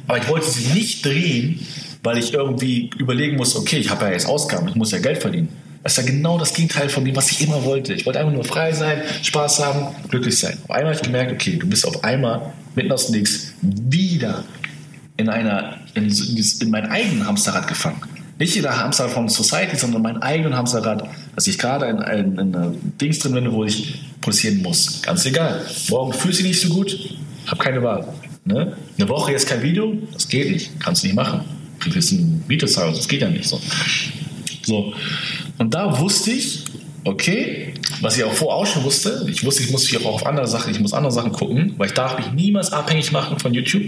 Aber 0.08 0.18
ich 0.18 0.28
wollte 0.28 0.50
sie 0.50 0.74
nicht 0.74 1.06
drehen, 1.06 1.60
weil 2.02 2.18
ich 2.18 2.34
irgendwie 2.34 2.90
überlegen 2.98 3.38
muss, 3.38 3.56
okay, 3.56 3.78
ich 3.78 3.92
habe 3.92 4.06
ja 4.06 4.14
jetzt 4.14 4.26
Ausgaben, 4.26 4.68
ich 4.68 4.74
muss 4.74 4.90
ja 4.90 4.98
Geld 4.98 5.20
verdienen. 5.20 5.50
Das 5.84 5.96
ist 5.96 6.04
ja 6.04 6.12
genau 6.12 6.40
das 6.40 6.52
Gegenteil 6.56 6.90
von 6.90 7.06
dem, 7.06 7.16
was 7.16 7.30
ich 7.30 7.42
immer 7.42 7.64
wollte. 7.66 7.94
Ich 7.94 8.08
wollte 8.08 8.20
einfach 8.20 8.34
nur 8.34 8.46
frei 8.46 8.74
sein, 8.74 9.04
Spaß 9.22 9.64
haben, 9.64 9.96
glücklich 10.10 10.40
sein. 10.40 10.58
Auf 10.64 10.72
einmal 10.72 10.86
habe 10.86 10.96
ich 10.96 11.04
gemerkt, 11.04 11.32
okay, 11.32 11.58
du 11.58 11.68
bist 11.68 11.88
auf 11.88 12.04
einmal 12.04 12.52
mitten 12.74 12.92
aus 12.92 13.12
dem 13.12 13.20
Nichts 13.20 13.54
wieder 13.62 14.44
in 15.18 15.30
einer, 15.30 15.78
in, 15.94 16.08
in 16.08 16.70
mein 16.72 16.88
eigenen 16.88 17.28
Hamsterrad 17.28 17.68
gefangen. 17.68 18.02
Nicht 18.38 18.56
jeder 18.56 18.78
Hamsterrad 18.78 19.12
von 19.12 19.30
Society, 19.30 19.78
sondern 19.78 20.02
mein 20.02 20.22
eigenen 20.22 20.56
Hamsterrad, 20.56 21.08
dass 21.36 21.48
ich 21.48 21.58
gerade 21.58 21.86
in, 21.86 21.98
in, 22.00 22.38
in 22.38 22.56
einer 22.56 22.74
Dings 23.00 23.20
drin 23.20 23.34
bin, 23.34 23.52
wo 23.52 23.64
ich 23.64 24.02
produzieren 24.20 24.62
muss. 24.62 25.02
Ganz 25.02 25.26
egal. 25.26 25.66
Morgen 25.90 26.12
fühlst 26.12 26.40
du 26.40 26.44
dich 26.44 26.52
nicht 26.52 26.62
so 26.62 26.74
gut, 26.74 26.98
hab 27.48 27.60
keine 27.60 27.82
Wahl. 27.82 28.06
Ne? 28.44 28.76
Eine 28.98 29.10
Woche 29.10 29.32
jetzt 29.32 29.48
kein 29.48 29.62
Video, 29.62 29.94
das 30.12 30.28
geht 30.28 30.52
nicht. 30.52 30.80
Kannst 30.80 31.04
du 31.04 31.08
nicht 31.08 31.16
machen. 31.16 31.42
Du 31.80 31.94
willst 31.94 32.12
ein 32.12 32.44
Video 32.48 32.68
zeigen, 32.68 32.94
das 32.94 33.08
geht 33.08 33.22
ja 33.22 33.30
nicht 33.30 33.48
so. 33.48 33.60
So. 34.64 34.94
Und 35.58 35.74
da 35.74 35.98
wusste 36.00 36.32
ich, 36.32 36.66
okay, 37.06 37.72
was 38.02 38.18
ich 38.18 38.24
auch 38.24 38.34
vorher 38.34 38.58
auch 38.58 38.66
schon 38.66 38.84
wusste, 38.84 39.26
ich 39.30 39.46
wusste, 39.46 39.64
ich 39.64 39.72
muss 39.72 39.92
mich 39.92 40.04
auch 40.04 40.16
auf 40.16 40.26
andere 40.26 40.48
Sachen, 40.48 40.72
ich 40.72 40.80
muss 40.80 40.92
andere 40.92 41.12
Sachen 41.12 41.32
gucken, 41.32 41.76
weil 41.78 41.88
ich 41.88 41.94
darf 41.94 42.18
mich 42.18 42.32
niemals 42.32 42.74
abhängig 42.74 43.12
machen 43.12 43.40
von 43.40 43.54
YouTube. 43.54 43.84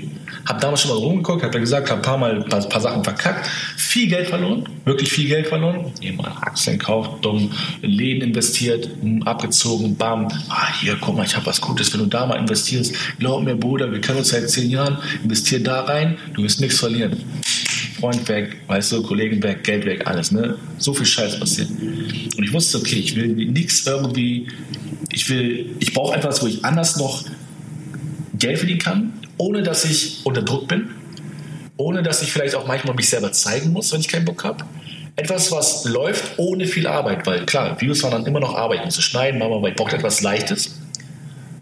Hab 0.45 0.61
damals 0.61 0.81
schon 0.81 0.91
mal 0.91 0.97
rumgeguckt, 0.97 1.43
hab 1.43 1.53
ja 1.53 1.59
gesagt, 1.59 1.89
hab 1.89 1.97
ein 1.97 2.01
paar 2.03 2.17
Mal 2.17 2.35
ein 2.35 2.45
paar, 2.45 2.61
paar, 2.61 2.79
Sachen 2.79 3.03
verkackt, 3.03 3.47
viel 3.75 4.07
Geld 4.07 4.27
verloren, 4.27 4.69
wirklich 4.85 5.11
viel 5.11 5.27
Geld 5.27 5.47
verloren. 5.47 5.91
Jemand 5.99 6.29
Aktien 6.41 6.77
kauft, 6.77 7.25
dumm, 7.25 7.51
in 7.81 7.89
Läden 7.89 8.21
investiert, 8.21 8.89
abgezogen, 9.25 9.95
bam, 9.95 10.27
ah, 10.49 10.73
hier, 10.79 10.95
guck 11.01 11.17
mal, 11.17 11.25
ich 11.25 11.35
habe 11.35 11.47
was 11.47 11.59
Gutes, 11.59 11.91
wenn 11.93 12.01
du 12.01 12.05
da 12.05 12.27
mal 12.27 12.35
investierst, 12.35 12.93
glaub 13.17 13.43
mir, 13.43 13.55
Bruder, 13.55 13.91
wir 13.91 13.99
kennen 13.99 14.19
uns 14.19 14.29
seit 14.29 14.47
zehn 14.49 14.69
Jahren, 14.69 14.99
investier 15.23 15.61
da 15.61 15.81
rein, 15.81 16.17
du 16.35 16.43
wirst 16.43 16.61
nichts 16.61 16.79
verlieren. 16.79 17.23
Freund 17.99 18.27
weg, 18.27 18.57
weißt 18.67 18.91
du, 18.91 19.03
Kollegen 19.03 19.41
weg, 19.43 19.63
Geld 19.63 19.85
weg, 19.85 20.05
alles, 20.05 20.31
ne? 20.31 20.57
So 20.77 20.93
viel 20.93 21.05
Scheiß 21.05 21.39
passiert. 21.39 21.69
Und 21.69 22.43
ich 22.43 22.53
wusste, 22.53 22.77
okay, 22.77 22.97
ich 22.97 23.15
will 23.15 23.27
nichts 23.27 23.85
irgendwie, 23.85 24.47
ich 25.11 25.29
will, 25.29 25.75
ich 25.79 25.93
brauche 25.93 26.15
etwas, 26.15 26.41
wo 26.41 26.47
ich 26.47 26.63
anders 26.63 26.97
noch 26.97 27.23
Geld 28.37 28.57
verdienen 28.59 28.79
kann, 28.79 29.13
ohne 29.37 29.63
dass 29.63 29.85
ich 29.85 30.19
unter 30.23 30.41
Druck 30.41 30.67
bin, 30.67 30.89
ohne 31.77 32.03
dass 32.03 32.21
ich 32.21 32.31
vielleicht 32.31 32.55
auch 32.55 32.67
manchmal 32.67 32.95
mich 32.95 33.09
selber 33.09 33.31
zeigen 33.31 33.71
muss, 33.71 33.91
wenn 33.91 33.99
ich 33.99 34.07
keinen 34.07 34.25
Bock 34.25 34.43
habe. 34.43 34.65
Etwas, 35.15 35.51
was 35.51 35.85
läuft 35.85 36.37
ohne 36.37 36.67
viel 36.67 36.85
Arbeit, 36.85 37.25
weil 37.25 37.45
klar, 37.45 37.79
Videos 37.81 38.03
waren 38.03 38.11
dann 38.11 38.25
immer 38.27 38.39
noch 38.39 38.53
Arbeit, 38.53 38.85
musste 38.85 39.01
schneiden, 39.01 39.41
aber 39.41 39.67
ich 39.67 39.75
brauchte 39.75 39.95
etwas 39.95 40.21
Leichtes 40.21 40.75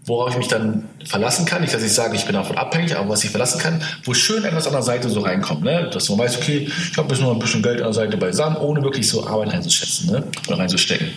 worauf 0.06 0.30
ich 0.30 0.38
mich 0.38 0.48
dann 0.48 0.88
verlassen 1.04 1.44
kann. 1.46 1.60
Nicht, 1.60 1.74
dass 1.74 1.82
ich 1.82 1.92
sage, 1.92 2.16
ich 2.16 2.24
bin 2.24 2.34
davon 2.34 2.56
abhängig, 2.56 2.96
aber 2.96 3.08
was 3.08 3.24
ich 3.24 3.30
verlassen 3.30 3.60
kann, 3.60 3.82
wo 4.04 4.14
schön 4.14 4.44
etwas 4.44 4.66
an 4.66 4.72
der 4.72 4.82
Seite 4.82 5.10
so 5.10 5.20
reinkommt. 5.20 5.64
Ne? 5.64 5.90
Dass 5.92 6.08
man 6.08 6.18
weiß, 6.20 6.38
okay, 6.38 6.68
ich 6.90 6.96
habe 6.96 7.08
jetzt 7.08 7.20
nur 7.20 7.32
ein 7.32 7.38
bisschen 7.38 7.62
Geld 7.62 7.78
an 7.78 7.86
der 7.86 7.92
Seite 7.92 8.16
beisammen, 8.16 8.56
ohne 8.56 8.82
wirklich 8.82 9.08
so 9.08 9.26
Arbeit 9.26 9.52
reinzuschätzen 9.52 10.10
ne? 10.10 10.24
oder 10.46 10.58
reinzustecken. 10.58 11.08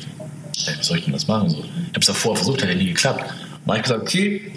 Ja, 0.55 0.73
wie 0.77 0.83
soll 0.83 0.97
ich 0.97 1.03
denn 1.05 1.13
das 1.13 1.27
machen? 1.27 1.49
So? 1.49 1.59
Ich 1.59 1.89
habe 1.89 1.99
es 1.99 2.07
davor 2.07 2.35
versucht, 2.35 2.63
hat 2.63 2.69
ja 2.69 2.75
nie 2.75 2.87
geklappt. 2.87 3.23
Und 3.65 3.75
ich 3.75 3.83
gesagt, 3.83 4.01
okay, 4.01 4.51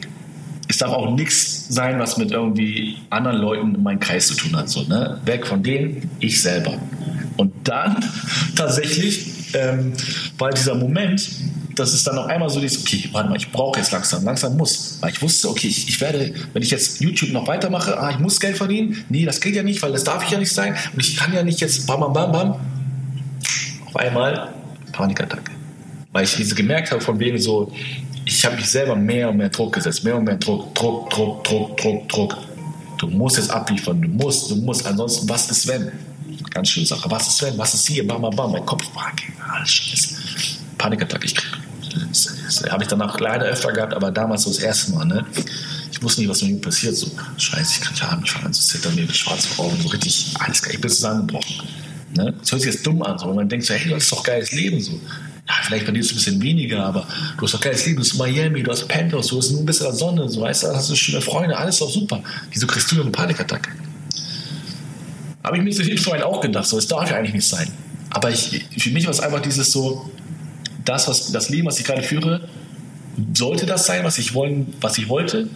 es 0.68 0.78
darf 0.78 0.92
auch 0.92 1.14
nichts 1.14 1.66
sein, 1.68 1.98
was 1.98 2.16
mit 2.16 2.30
irgendwie 2.30 2.96
anderen 3.10 3.36
Leuten 3.36 3.74
in 3.74 3.82
meinem 3.82 4.00
Kreis 4.00 4.28
zu 4.28 4.34
tun 4.34 4.56
hat. 4.56 4.70
So, 4.70 4.82
ne? 4.84 5.20
Weg 5.26 5.46
von 5.46 5.62
denen, 5.62 6.10
ich 6.20 6.40
selber. 6.40 6.78
Und 7.36 7.52
dann 7.64 8.02
tatsächlich 8.56 9.54
ähm, 9.54 9.92
war 10.38 10.50
dieser 10.50 10.74
Moment, 10.74 11.28
dass 11.74 11.92
es 11.92 12.04
dann 12.04 12.18
auf 12.18 12.26
einmal 12.26 12.48
so 12.50 12.60
ist, 12.60 12.80
okay, 12.80 13.08
warte 13.12 13.28
mal, 13.28 13.36
ich 13.36 13.50
brauche 13.50 13.78
jetzt 13.78 13.92
langsam, 13.92 14.24
langsam 14.24 14.56
muss. 14.56 14.98
Weil 15.00 15.10
ich 15.10 15.22
wusste, 15.22 15.48
okay, 15.48 15.68
ich, 15.68 15.88
ich, 15.88 16.00
werde, 16.00 16.34
wenn 16.52 16.62
ich 16.62 16.70
jetzt 16.70 17.00
YouTube 17.00 17.30
noch 17.30 17.46
weitermache, 17.46 17.98
ah, 17.98 18.10
ich 18.10 18.18
muss 18.18 18.40
Geld 18.40 18.56
verdienen. 18.56 19.04
Nee, 19.08 19.24
das 19.24 19.40
geht 19.40 19.54
ja 19.54 19.62
nicht, 19.62 19.82
weil 19.82 19.92
das 19.92 20.04
darf 20.04 20.24
ich 20.24 20.30
ja 20.30 20.38
nicht 20.38 20.52
sein. 20.52 20.76
Und 20.92 21.00
ich 21.00 21.16
kann 21.16 21.32
ja 21.32 21.42
nicht 21.42 21.60
jetzt 21.60 21.86
bam, 21.86 22.00
bam, 22.00 22.12
bam, 22.12 22.32
bam. 22.32 22.56
Auf 23.86 23.96
einmal 23.96 24.52
Panikattacke. 24.92 25.52
Weil 26.12 26.24
ich 26.24 26.36
diese 26.36 26.54
gemerkt 26.54 26.90
habe, 26.92 27.00
von 27.00 27.18
wegen 27.18 27.38
so, 27.38 27.72
ich 28.24 28.44
habe 28.44 28.56
mich 28.56 28.66
selber 28.66 28.94
mehr 28.94 29.30
und 29.30 29.38
mehr 29.38 29.48
Druck 29.48 29.74
gesetzt, 29.74 30.04
mehr 30.04 30.16
und 30.16 30.24
mehr 30.24 30.36
Druck, 30.36 30.74
Druck, 30.74 31.10
Druck, 31.10 31.44
Druck, 31.44 31.76
Druck, 31.78 32.08
Druck. 32.08 32.36
Du 32.98 33.08
musst 33.08 33.36
jetzt 33.36 33.50
abliefern, 33.50 34.00
du 34.00 34.08
musst, 34.08 34.50
du 34.50 34.56
musst, 34.56 34.86
ansonsten, 34.86 35.28
was 35.28 35.50
ist 35.50 35.66
wenn? 35.66 35.90
Ganz 36.50 36.68
schöne 36.68 36.86
Sache. 36.86 37.10
Was 37.10 37.28
ist 37.28 37.42
wenn? 37.42 37.56
Was 37.58 37.74
ist 37.74 37.88
hier? 37.88 38.06
Bam, 38.06 38.20
bam, 38.22 38.36
bam. 38.36 38.52
Mein 38.52 38.66
Kopf, 38.66 38.84
alles 39.52 39.70
scheiße. 39.70 40.14
Panikattacke. 40.78 41.26
Ich 41.26 41.34
habe 42.70 42.82
ich 42.82 42.88
danach 42.88 43.18
leider 43.20 43.46
öfter 43.46 43.72
gehabt, 43.72 43.94
aber 43.94 44.10
damals 44.10 44.42
so 44.42 44.50
das 44.50 44.58
erste 44.58 44.92
Mal. 44.92 45.04
Ne? 45.04 45.24
Ich 45.90 46.02
wusste 46.02 46.20
nicht, 46.20 46.30
was 46.30 46.42
mit 46.42 46.52
mir 46.52 46.60
passiert. 46.60 46.96
So, 46.96 47.10
scheiße, 47.36 47.74
ich 47.74 47.80
kriege 47.80 48.00
ja 48.00 48.16
mich 48.16 48.30
fangen 48.30 48.46
an 48.46 48.52
zu 48.52 48.62
zittern, 48.62 48.94
mir 48.94 49.08
schwarz 49.12 49.46
vor 49.46 49.66
Augen, 49.66 49.76
so 49.80 49.88
richtig, 49.88 50.34
alles 50.38 50.62
ich 50.66 50.80
bin 50.80 50.90
zusammengebrochen. 50.90 51.66
Ne? 52.16 52.34
Das 52.38 52.52
hört 52.52 52.62
sich 52.62 52.72
jetzt 52.72 52.86
dumm 52.86 53.02
an, 53.02 53.18
so, 53.18 53.32
man 53.32 53.48
denkt 53.48 53.66
so, 53.66 53.74
hey, 53.74 53.90
das 53.90 54.04
ist 54.04 54.12
doch 54.12 54.22
geiles 54.22 54.52
Leben. 54.52 54.80
So. 54.80 54.92
Ja, 55.48 55.54
vielleicht 55.62 55.84
verdienst 55.84 56.10
du 56.10 56.14
ein 56.14 56.18
bisschen 56.18 56.42
weniger, 56.42 56.84
aber 56.84 57.06
du 57.36 57.42
hast 57.42 57.54
doch 57.54 57.60
geiles 57.60 57.84
Leben, 57.86 57.96
du 57.96 58.02
hast 58.02 58.14
Miami, 58.14 58.62
du 58.62 58.70
hast 58.70 58.86
Penthouse, 58.86 59.28
du 59.28 59.38
hast 59.38 59.50
ein 59.50 59.66
bisschen 59.66 59.92
Sonne, 59.94 60.28
so 60.28 60.40
weißt 60.40 60.64
du, 60.64 60.68
hast 60.68 60.90
du 60.90 60.94
schöne 60.94 61.20
Freunde, 61.20 61.56
alles 61.56 61.78
doch 61.78 61.90
super. 61.90 62.22
Wieso 62.50 62.66
kriegst 62.66 62.90
du 62.92 63.00
eine 63.00 63.10
Panikattacke? 63.10 63.70
Habe 65.42 65.56
ich 65.56 65.62
mir 65.62 65.72
zu 65.72 65.84
vorhin 65.96 66.22
auch 66.22 66.40
gedacht, 66.40 66.66
so, 66.66 66.78
es 66.78 66.86
darf 66.86 67.10
ja 67.10 67.16
eigentlich 67.16 67.34
nicht 67.34 67.48
sein. 67.48 67.68
Aber 68.10 68.30
ich, 68.30 68.66
für 68.78 68.90
mich 68.90 69.04
war 69.04 69.10
es 69.10 69.20
einfach 69.20 69.40
dieses 69.40 69.72
so, 69.72 70.10
das, 70.84 71.08
was, 71.08 71.32
das 71.32 71.48
Leben, 71.48 71.66
was 71.66 71.78
ich 71.78 71.84
gerade 71.84 72.02
führe, 72.02 72.48
sollte 73.34 73.66
das 73.66 73.86
sein, 73.86 74.04
was 74.04 74.18
ich, 74.18 74.34
wollen, 74.34 74.74
was 74.80 74.98
ich 74.98 75.08
wollte, 75.08 75.48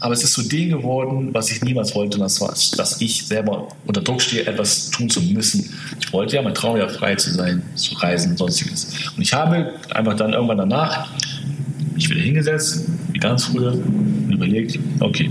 aber 0.00 0.14
es 0.14 0.24
ist 0.24 0.32
zu 0.32 0.42
dem 0.42 0.70
geworden, 0.70 1.32
was 1.32 1.50
ich 1.52 1.62
niemals 1.62 1.94
wollte, 1.94 2.16
und 2.16 2.22
das 2.22 2.40
war, 2.40 2.48
dass 2.48 3.00
ich 3.00 3.24
selber 3.24 3.68
unter 3.86 4.00
Druck 4.00 4.20
stehe, 4.20 4.46
etwas 4.46 4.90
tun 4.90 5.08
zu 5.08 5.20
müssen. 5.20 5.72
Ich 6.00 6.12
wollte 6.12 6.34
ja, 6.34 6.42
mein 6.42 6.54
Traum 6.54 6.76
ja 6.76 6.88
frei 6.88 7.14
zu 7.14 7.32
sein, 7.32 7.62
zu 7.76 7.94
reisen 7.94 8.32
und 8.32 8.38
sonstiges. 8.38 8.88
Und 9.16 9.22
ich 9.22 9.32
habe 9.32 9.74
einfach 9.90 10.16
dann 10.16 10.32
irgendwann 10.32 10.58
danach 10.58 11.08
mich 11.94 12.10
wieder 12.10 12.20
hingesetzt, 12.20 12.86
wie 13.12 13.18
ganz 13.18 13.44
früher, 13.44 13.74
und 13.74 14.32
überlegt, 14.32 14.76
okay, 14.98 15.30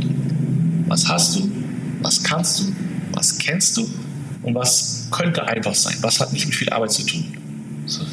was 0.88 1.08
hast 1.08 1.36
du, 1.36 1.52
was 2.02 2.24
kannst 2.24 2.62
du, 2.62 2.64
was 3.12 3.38
kennst 3.38 3.76
du 3.76 3.90
und 4.44 4.56
was 4.56 5.08
könnte 5.12 5.46
einfach 5.46 5.76
sein, 5.76 5.98
was 6.02 6.20
hat 6.20 6.32
nicht 6.32 6.46
mit 6.46 6.56
viel 6.56 6.70
Arbeit 6.70 6.92
zu 6.92 7.06
tun. 7.06 7.26
So, 7.88 8.06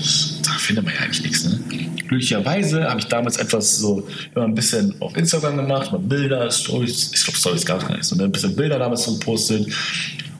da 0.43 0.52
findet 0.52 0.85
man 0.85 0.94
ja 0.94 1.01
eigentlich 1.01 1.23
nichts. 1.23 1.44
Ne? 1.44 1.60
Glücklicherweise 2.09 2.85
habe 2.89 3.01
ich 3.01 3.06
damals 3.06 3.36
etwas 3.36 3.78
so 3.78 4.06
immer 4.35 4.44
ein 4.44 4.55
bisschen 4.55 4.94
auf 5.01 5.16
Instagram 5.16 5.56
gemacht, 5.56 5.93
mal 5.93 5.98
Bilder, 5.98 6.51
Stories, 6.51 7.12
ich 7.15 7.23
glaube 7.24 7.39
Stories 7.39 7.66
gab 7.66 7.82
es 7.82 7.89
gar 7.89 7.97
nicht, 7.97 8.05
so 8.05 8.16
ne? 8.16 8.24
ein 8.24 8.32
bisschen 8.32 8.56
Bilder 8.56 8.78
damals 8.78 9.05
so 9.05 9.12
gepostet 9.19 9.66
und 9.66 9.74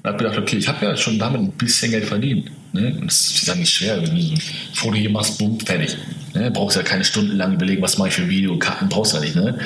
habe 0.05 0.19
gedacht, 0.19 0.39
okay, 0.39 0.57
ich 0.57 0.69
habe 0.69 0.85
ja 0.87 0.97
schon 0.97 1.19
damit 1.19 1.41
ein 1.41 1.51
bisschen 1.53 1.91
Geld 1.91 2.05
verdient. 2.05 2.51
Ne? 2.73 2.97
Und 3.01 3.07
das 3.07 3.31
ist 3.31 3.47
ja 3.47 3.55
nicht 3.55 3.73
schwer, 3.73 4.03
wenn 4.03 4.15
du 4.15 4.21
so 4.21 4.33
ein 4.35 4.41
Foto 4.75 4.95
hier 4.95 5.11
machst, 5.11 5.39
boom, 5.39 5.59
fertig. 5.61 5.97
Ne? 6.35 6.51
Brauchst 6.51 6.77
ja 6.77 6.83
keine 6.83 7.05
Stunden 7.05 7.37
lang 7.37 7.55
überlegen, 7.55 7.83
was 7.83 7.99
mache 7.99 8.09
ich 8.09 8.15
für 8.15 8.23
ein 8.23 8.31
Video, 8.31 8.59
Karten 8.59 8.89
brauchst 8.89 9.13
du 9.13 9.17
ja 9.17 9.23
nicht. 9.23 9.37
Ne? 9.37 9.59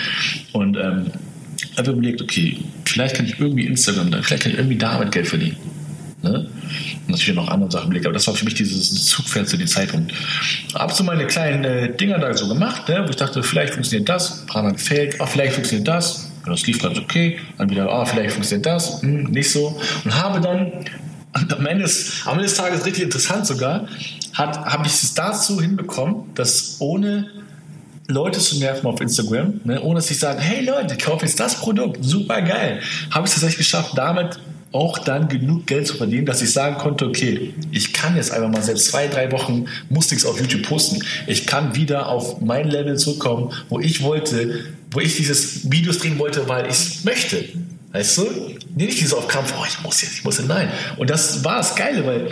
Und 0.53 0.77
ähm, 0.77 1.07
habe 1.77 1.91
überlegt, 1.93 2.23
okay, 2.23 2.59
vielleicht 2.85 3.17
kann 3.17 3.27
ich 3.27 3.39
irgendwie 3.39 3.67
Instagram, 3.67 4.13
vielleicht 4.23 4.43
kann 4.43 4.53
ich 4.53 4.59
irgendwie 4.59 4.77
damit 4.77 5.13
Geld 5.13 5.29
verdienen. 5.29 5.57
Ne? 6.23 6.47
Und 7.07 7.11
natürlich 7.11 7.35
noch 7.35 7.49
andere 7.49 7.71
Sachen 7.71 7.89
belegt, 7.89 8.07
aber 8.07 8.15
das 8.15 8.27
war 8.27 8.35
für 8.35 8.45
mich 8.45 8.55
dieses 8.55 9.05
Zugpferd 9.07 9.49
zu 9.49 9.57
dem 9.57 9.67
Zeitpunkt. 9.67 10.13
Hab 10.75 10.93
so 10.93 11.05
meine 11.05 11.27
kleinen 11.27 11.65
äh, 11.65 11.97
Dinger 11.97 12.19
da 12.19 12.33
so 12.35 12.49
gemacht, 12.49 12.89
ne? 12.89 13.03
wo 13.05 13.11
ich 13.11 13.17
dachte, 13.17 13.43
vielleicht 13.43 13.75
funktioniert 13.75 14.09
das, 14.09 14.43
ein 14.43 14.47
paar 14.47 14.63
Mal 14.63 14.73
gefällt, 14.73 15.21
auch 15.21 15.29
vielleicht 15.29 15.55
funktioniert 15.55 15.89
das. 15.89 16.31
Und 16.45 16.51
das 16.51 16.67
lief 16.67 16.81
ganz 16.81 16.99
okay. 16.99 17.39
Dann 17.59 17.71
wieder, 17.71 17.91
ah, 17.91 18.05
vielleicht 18.05 18.33
funktioniert 18.33 18.67
das, 18.67 19.03
hm, 19.03 19.25
nicht 19.25 19.51
so. 19.51 19.81
Und 20.05 20.15
habe 20.15 20.41
dann, 20.41 20.73
und 21.35 21.53
am 21.53 21.67
Ende, 21.67 21.85
des, 21.85 22.23
am 22.25 22.35
Ende 22.35 22.45
des 22.45 22.55
Tages 22.55 22.85
richtig 22.85 23.05
interessant 23.05 23.47
sogar, 23.47 23.87
habe 24.35 24.87
ich 24.87 24.93
es 24.93 25.15
dazu 25.15 25.61
hinbekommen, 25.61 26.35
dass 26.35 26.77
ohne 26.79 27.27
Leute 28.09 28.41
zu 28.41 28.59
nerven 28.59 28.87
auf 28.87 29.01
Instagram, 29.01 29.61
ne, 29.65 29.81
ohne 29.81 29.97
dass 29.97 30.11
ich 30.11 30.19
sage, 30.19 30.41
hey 30.41 30.65
Leute, 30.65 30.97
kauf 30.97 31.23
jetzt 31.23 31.39
das 31.39 31.57
Produkt, 31.57 31.99
super 32.03 32.43
geil, 32.43 32.81
habe 33.11 33.27
ich 33.27 33.31
es 33.31 33.41
tatsächlich 33.41 33.59
geschafft, 33.59 33.93
damit 33.97 34.39
auch 34.73 34.99
dann 34.99 35.29
genug 35.29 35.67
Geld 35.67 35.87
zu 35.87 35.97
verdienen, 35.97 36.27
dass 36.27 36.43
ich 36.43 36.53
sagen 36.53 36.77
konnte, 36.79 37.07
okay, 37.07 37.55
ich 37.71 37.93
kann 37.93 38.17
jetzt 38.17 38.33
einfach 38.33 38.49
mal 38.49 38.63
selbst 38.63 38.87
zwei, 38.87 39.07
drei 39.07 39.31
Wochen 39.31 39.67
musste 39.91 40.15
ich 40.15 40.23
es 40.23 40.27
auf 40.27 40.41
YouTube 40.41 40.63
posten. 40.63 41.03
Ich 41.27 41.47
kann 41.47 41.77
wieder 41.77 42.09
auf 42.09 42.41
mein 42.41 42.69
Level 42.69 42.97
zurückkommen, 42.97 43.53
wo 43.69 43.81
ich 43.81 44.03
wollte, 44.03 44.65
wo 44.91 45.01
ich 45.01 45.17
dieses 45.17 45.71
Videos 45.71 45.99
drehen 45.99 46.19
wollte, 46.19 46.49
weil 46.49 46.71
ich 46.71 47.05
möchte. 47.05 47.45
Weißt 47.93 48.19
du? 48.19 48.23
Nee, 48.75 48.87
nicht 48.87 48.99
dieses 48.99 49.13
auf 49.13 49.29
Kampf, 49.29 49.53
oh, 49.59 49.65
ich 49.69 49.83
muss 49.83 50.01
jetzt, 50.01 50.15
ich 50.15 50.25
muss 50.25 50.39
jetzt, 50.39 50.49
nein. 50.49 50.71
Und 50.97 51.11
das 51.11 51.45
war 51.45 51.59
das 51.59 51.75
Geile, 51.75 52.07
weil 52.07 52.31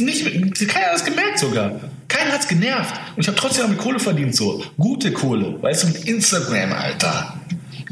nicht, 0.00 0.68
keiner 0.68 0.86
hat 0.86 0.96
es 0.96 1.04
gemerkt 1.04 1.38
sogar. 1.38 1.80
Keiner 2.08 2.32
hat 2.32 2.40
es 2.40 2.48
genervt. 2.48 2.94
Und 3.16 3.22
ich 3.22 3.28
habe 3.28 3.38
trotzdem 3.38 3.70
mit 3.70 3.78
Kohle 3.78 4.00
verdient, 4.00 4.34
so. 4.34 4.62
Gute 4.76 5.12
Kohle. 5.12 5.62
Weißt 5.62 5.84
du, 5.84 5.86
mit 5.88 6.04
Instagram, 6.04 6.72
Alter. 6.72 7.40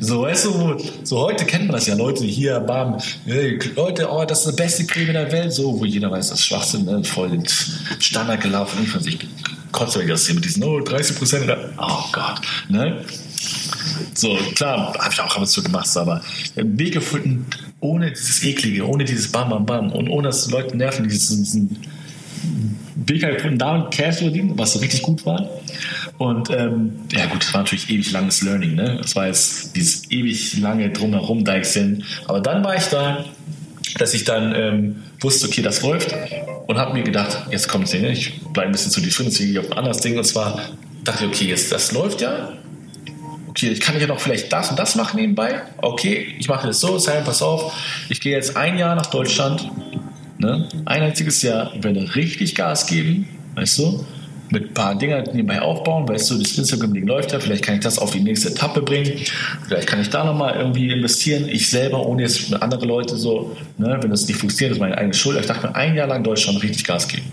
So, 0.03 0.23
weißt 0.23 0.47
du, 0.47 0.77
so 1.05 1.19
heute 1.19 1.45
kennt 1.45 1.67
man 1.67 1.77
das 1.77 1.87
ja, 1.87 1.95
Leute 1.95 2.25
hier, 2.25 2.59
bam, 2.61 2.97
Leute, 3.77 4.11
oh, 4.11 4.25
das 4.25 4.47
ist 4.47 4.53
die 4.53 4.63
beste 4.63 4.87
Creme 4.87 5.13
der 5.13 5.31
Welt, 5.31 5.53
so, 5.53 5.79
wo 5.79 5.85
jeder 5.85 6.11
weiß, 6.11 6.31
das 6.31 6.41
ist 6.41 6.47
Schwachsinn, 6.47 6.87
ne, 6.87 7.05
voll 7.05 7.39
Standard 7.99 8.41
gelaufen, 8.41 8.83
ich 8.83 8.89
fand 8.89 9.05
sich 9.05 9.19
kotze 9.73 10.05
das 10.07 10.25
hier 10.25 10.35
mit 10.35 10.45
diesen, 10.47 10.65
oh, 10.65 10.81
30 10.81 11.17
Prozent, 11.19 11.51
oh 11.79 12.05
Gott, 12.13 12.41
ne? 12.71 13.05
So, 14.15 14.37
klar, 14.55 14.95
habe 14.99 15.13
ich 15.13 15.21
auch 15.21 15.37
ab 15.37 15.43
und 15.43 15.49
zu 15.49 15.63
gemacht, 15.63 15.95
aber 15.97 16.23
einen 16.57 16.79
Weg 16.79 16.95
gefunden, 16.95 17.47
ohne 17.81 18.11
dieses 18.11 18.43
Eklige, 18.43 18.87
ohne 18.87 19.05
dieses 19.05 19.31
Bam, 19.31 19.51
Bam, 19.51 19.67
Bam 19.67 19.93
und 19.93 20.09
ohne 20.09 20.29
dass 20.29 20.51
Leute 20.51 20.79
nerven, 20.79 21.09
diesen, 21.09 21.45
diesen 21.45 21.77
Weg 23.07 23.21
gefunden, 23.21 23.59
damit 23.59 23.91
Cash 23.91 24.17
zu 24.17 24.25
verdienen, 24.25 24.59
was 24.59 24.81
richtig 24.81 25.03
gut 25.03 25.25
war. 25.27 25.49
Und 26.19 26.51
ähm, 26.51 26.93
ja 27.13 27.27
gut, 27.27 27.43
das 27.43 27.53
war 27.55 27.63
natürlich 27.63 27.89
ewig 27.91 28.11
langes 28.13 28.43
Learning. 28.43 28.75
Ne? 28.75 28.99
Das 29.01 29.17
war 29.17 29.27
jetzt 29.27 29.75
dieses 29.75 30.11
ewig 30.11 30.59
lange 30.59 30.91
drumherum 30.91 31.45
Deichseln. 31.45 32.05
Aber 32.27 32.41
dann 32.41 32.63
war 32.63 32.77
ich 32.77 32.85
da, 32.85 33.25
dass 33.99 34.15
ich 34.15 34.25
dann 34.25 34.55
ähm, 34.55 35.03
wusste, 35.21 35.47
okay, 35.47 35.63
das 35.63 35.83
läuft. 35.83 36.15
Und 36.67 36.79
habe 36.79 36.93
mir 36.93 37.03
gedacht, 37.03 37.47
jetzt 37.51 37.69
kommt 37.69 37.87
es 37.87 37.95
ne? 37.95 38.13
ich 38.13 38.41
bleibe 38.53 38.69
ein 38.69 38.73
bisschen 38.73 38.91
zu 38.91 39.01
die 39.01 39.11
Schritte, 39.11 39.45
gehe 39.45 39.61
auf 39.61 39.73
ein 39.73 39.79
anderes 39.79 40.01
Ding. 40.01 40.17
Und 40.17 40.25
zwar 40.25 40.61
dachte 41.05 41.25
ich, 41.25 41.31
okay, 41.31 41.45
jetzt 41.47 41.73
das 41.73 41.93
läuft 41.93 42.21
ja. 42.21 42.53
Okay, 43.49 43.71
ich 43.71 43.81
kann 43.81 43.99
ja 43.99 44.07
noch 44.07 44.21
vielleicht 44.21 44.53
das 44.53 44.71
und 44.71 44.79
das 44.79 44.95
machen 44.95 45.17
nebenbei. 45.17 45.63
Okay, 45.79 46.35
ich 46.39 46.49
mache 46.49 46.69
das 46.69 46.81
so, 46.81 46.99
Simon, 46.99 47.25
pass 47.25 47.43
auf, 47.43 47.73
ich 48.09 48.21
gehe 48.21 48.33
jetzt 48.33 48.57
ein 48.57 48.79
Jahr 48.79 48.95
nach 48.95 49.07
Deutschland, 49.07 49.69
ne? 50.41 50.69
ein 50.85 51.03
einziges 51.03 51.43
Jahr, 51.43 51.73
werde 51.81 52.15
richtig 52.15 52.55
Gas 52.55 52.87
geben, 52.87 53.29
weißt 53.55 53.79
du, 53.79 54.05
mit 54.51 54.71
ein 54.71 54.75
paar 54.75 54.99
Dingen 54.99 55.23
nebenbei 55.33 55.63
aufbauen, 55.63 56.09
weißt 56.09 56.31
du, 56.31 56.39
das 56.39 56.59
Instagram-Ding 56.59 57.07
läuft 57.07 57.33
ja, 57.33 57.39
vielleicht 57.39 57.65
kann 57.65 57.77
ich 57.77 57.83
das 57.83 57.99
auf 57.99 58.11
die 58.11 58.21
nächste 58.21 58.49
Etappe 58.49 58.83
bringen, 58.83 59.13
vielleicht 59.67 59.87
kann 59.87 60.01
ich 60.01 60.11
da 60.11 60.25
nochmal 60.25 60.57
irgendwie 60.57 60.91
investieren, 60.91 61.49
ich 61.49 61.71
selber, 61.71 62.05
ohne 62.05 62.23
jetzt 62.23 62.53
andere 62.61 62.85
Leute 62.85 63.17
so, 63.17 63.57
ne, 63.79 63.99
wenn 64.01 64.11
das 64.11 64.27
nicht 64.27 64.39
funktioniert, 64.39 64.73
ist 64.73 64.81
meine 64.81 64.99
eigene 64.99 65.15
Schuld, 65.15 65.39
ich 65.39 65.47
dachte 65.47 65.69
mir, 65.69 65.77
ein 65.77 65.95
Jahr 65.95 66.09
lang 66.09 66.25
Deutschland 66.25 66.63
richtig 66.63 66.85
Gas 66.85 67.07
geben. 67.07 67.27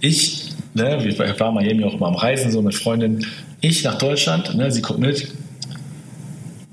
Ich, 0.00 0.50
ne, 0.74 1.02
ich 1.06 1.18
war 1.18 1.52
Miami 1.52 1.84
auch 1.84 1.98
mal 1.98 2.08
am 2.08 2.16
Reisen, 2.16 2.50
so 2.50 2.60
mit 2.60 2.74
Freundin, 2.74 3.24
ich 3.60 3.84
nach 3.84 3.96
Deutschland, 3.96 4.54
ne, 4.54 4.70
sie 4.70 4.82
guckt 4.82 4.98
mit, 4.98 5.28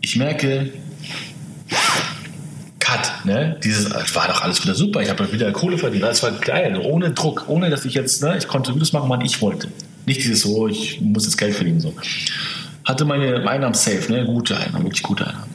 ich 0.02 0.16
merke, 0.18 0.74
Cut, 2.90 3.26
ne? 3.26 3.56
Dieses 3.64 3.91
war 4.16 4.28
doch 4.28 4.41
alles 4.41 4.64
wieder 4.64 4.74
super. 4.74 5.02
Ich 5.02 5.10
habe 5.10 5.32
wieder 5.32 5.52
Kohle 5.52 5.78
verdient. 5.78 6.03
Das 6.03 6.24
war 6.24 6.32
geil, 6.32 6.76
ohne 6.78 7.11
Druck, 7.11 7.45
ohne 7.48 7.70
dass 7.70 7.86
ich 7.86 7.94
jetzt, 7.94 8.24
ne, 8.24 8.38
ich 8.38 8.48
konnte 8.48 8.74
Videos 8.74 8.94
machen, 8.94 9.10
wann 9.10 9.22
ich 9.22 9.41
wollte. 9.41 9.68
Nicht 10.06 10.24
dieses 10.24 10.41
so, 10.41 10.68
ich 10.68 10.99
muss 10.99 11.26
jetzt 11.26 11.38
Geld 11.38 11.53
verdienen 11.53 11.80
so. 11.80 11.94
Hatte 12.86 13.06
meine 13.06 13.48
Einnahmen 13.48 13.76
safe, 13.76 14.11
ne, 14.11 14.26
gute 14.26 14.57
Einnahmen, 14.57 14.86
wirklich 14.86 15.03
gute 15.03 15.28
Einnahmen. 15.28 15.53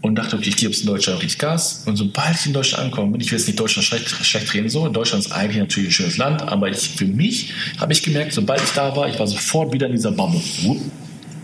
Und 0.00 0.16
dachte, 0.16 0.36
okay, 0.36 0.48
ich 0.48 0.56
gebe 0.56 0.72
es 0.72 0.80
in 0.80 0.86
Deutschland 0.86 1.22
richtig 1.22 1.38
Gas. 1.38 1.84
Und 1.86 1.96
sobald 1.96 2.34
ich 2.34 2.46
in 2.46 2.52
Deutschland 2.52 2.84
ankomme, 2.86 3.12
bin 3.12 3.20
ich 3.20 3.30
will 3.30 3.38
jetzt 3.38 3.46
nicht 3.46 3.60
Deutschland 3.60 3.86
schlecht, 3.86 4.08
schlecht 4.08 4.52
reden 4.52 4.68
so. 4.68 4.88
Deutschland 4.88 5.24
ist 5.24 5.30
eigentlich 5.30 5.58
natürlich 5.58 5.90
ein 5.90 5.92
schönes 5.92 6.16
Land, 6.16 6.42
aber 6.42 6.68
ich, 6.68 6.78
für 6.78 7.04
mich 7.04 7.52
habe 7.78 7.92
ich 7.92 8.02
gemerkt, 8.02 8.32
sobald 8.32 8.62
ich 8.62 8.70
da 8.70 8.96
war, 8.96 9.08
ich 9.08 9.18
war 9.20 9.26
sofort 9.26 9.72
wieder 9.72 9.86
in 9.86 9.92
dieser 9.92 10.10
Bombe. 10.10 10.40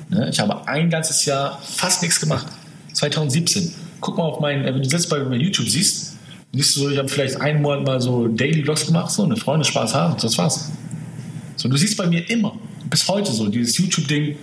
Ne? 0.09 0.31
Ich 0.31 0.41
habe 0.41 0.67
ein 0.67 0.91
ganzes 0.91 1.25
Jahr 1.27 1.63
fast 1.63 2.03
nichts 2.03 2.19
gemacht. 2.19 2.47
2017 2.95 3.86
guck 4.01 4.17
mal 4.17 4.25
auf 4.25 4.41
meinen, 4.41 4.65
wenn 4.65 4.83
du 4.83 5.09
bei, 5.09 5.19
bei 5.21 5.37
YouTube 5.37 5.69
siehst, 5.69 6.17
siehst 6.53 6.77
du 6.77 6.81
so, 6.81 6.91
ich 6.91 6.99
habe 6.99 7.09
vielleicht 7.09 7.41
einen 7.41 7.63
Monat 7.63 7.85
mal 7.85 8.01
so 8.01 8.29
Daily 8.29 8.63
Vlogs 8.63 8.87
gemacht, 8.87 9.11
so 9.11 9.25
eine 9.25 9.37
Freunde 9.37 9.65
Spaß 9.65 9.95
haben, 9.95 10.17
das 10.21 10.37
war's. 10.39 10.71
So, 11.57 11.69
du 11.69 11.77
siehst 11.77 11.97
bei 11.97 12.07
mir 12.07 12.29
immer, 12.31 12.57
bis 12.91 13.09
heute 13.09 13.33
so, 13.33 13.49
dieses 13.49 13.77
YouTube-Ding. 13.79 14.37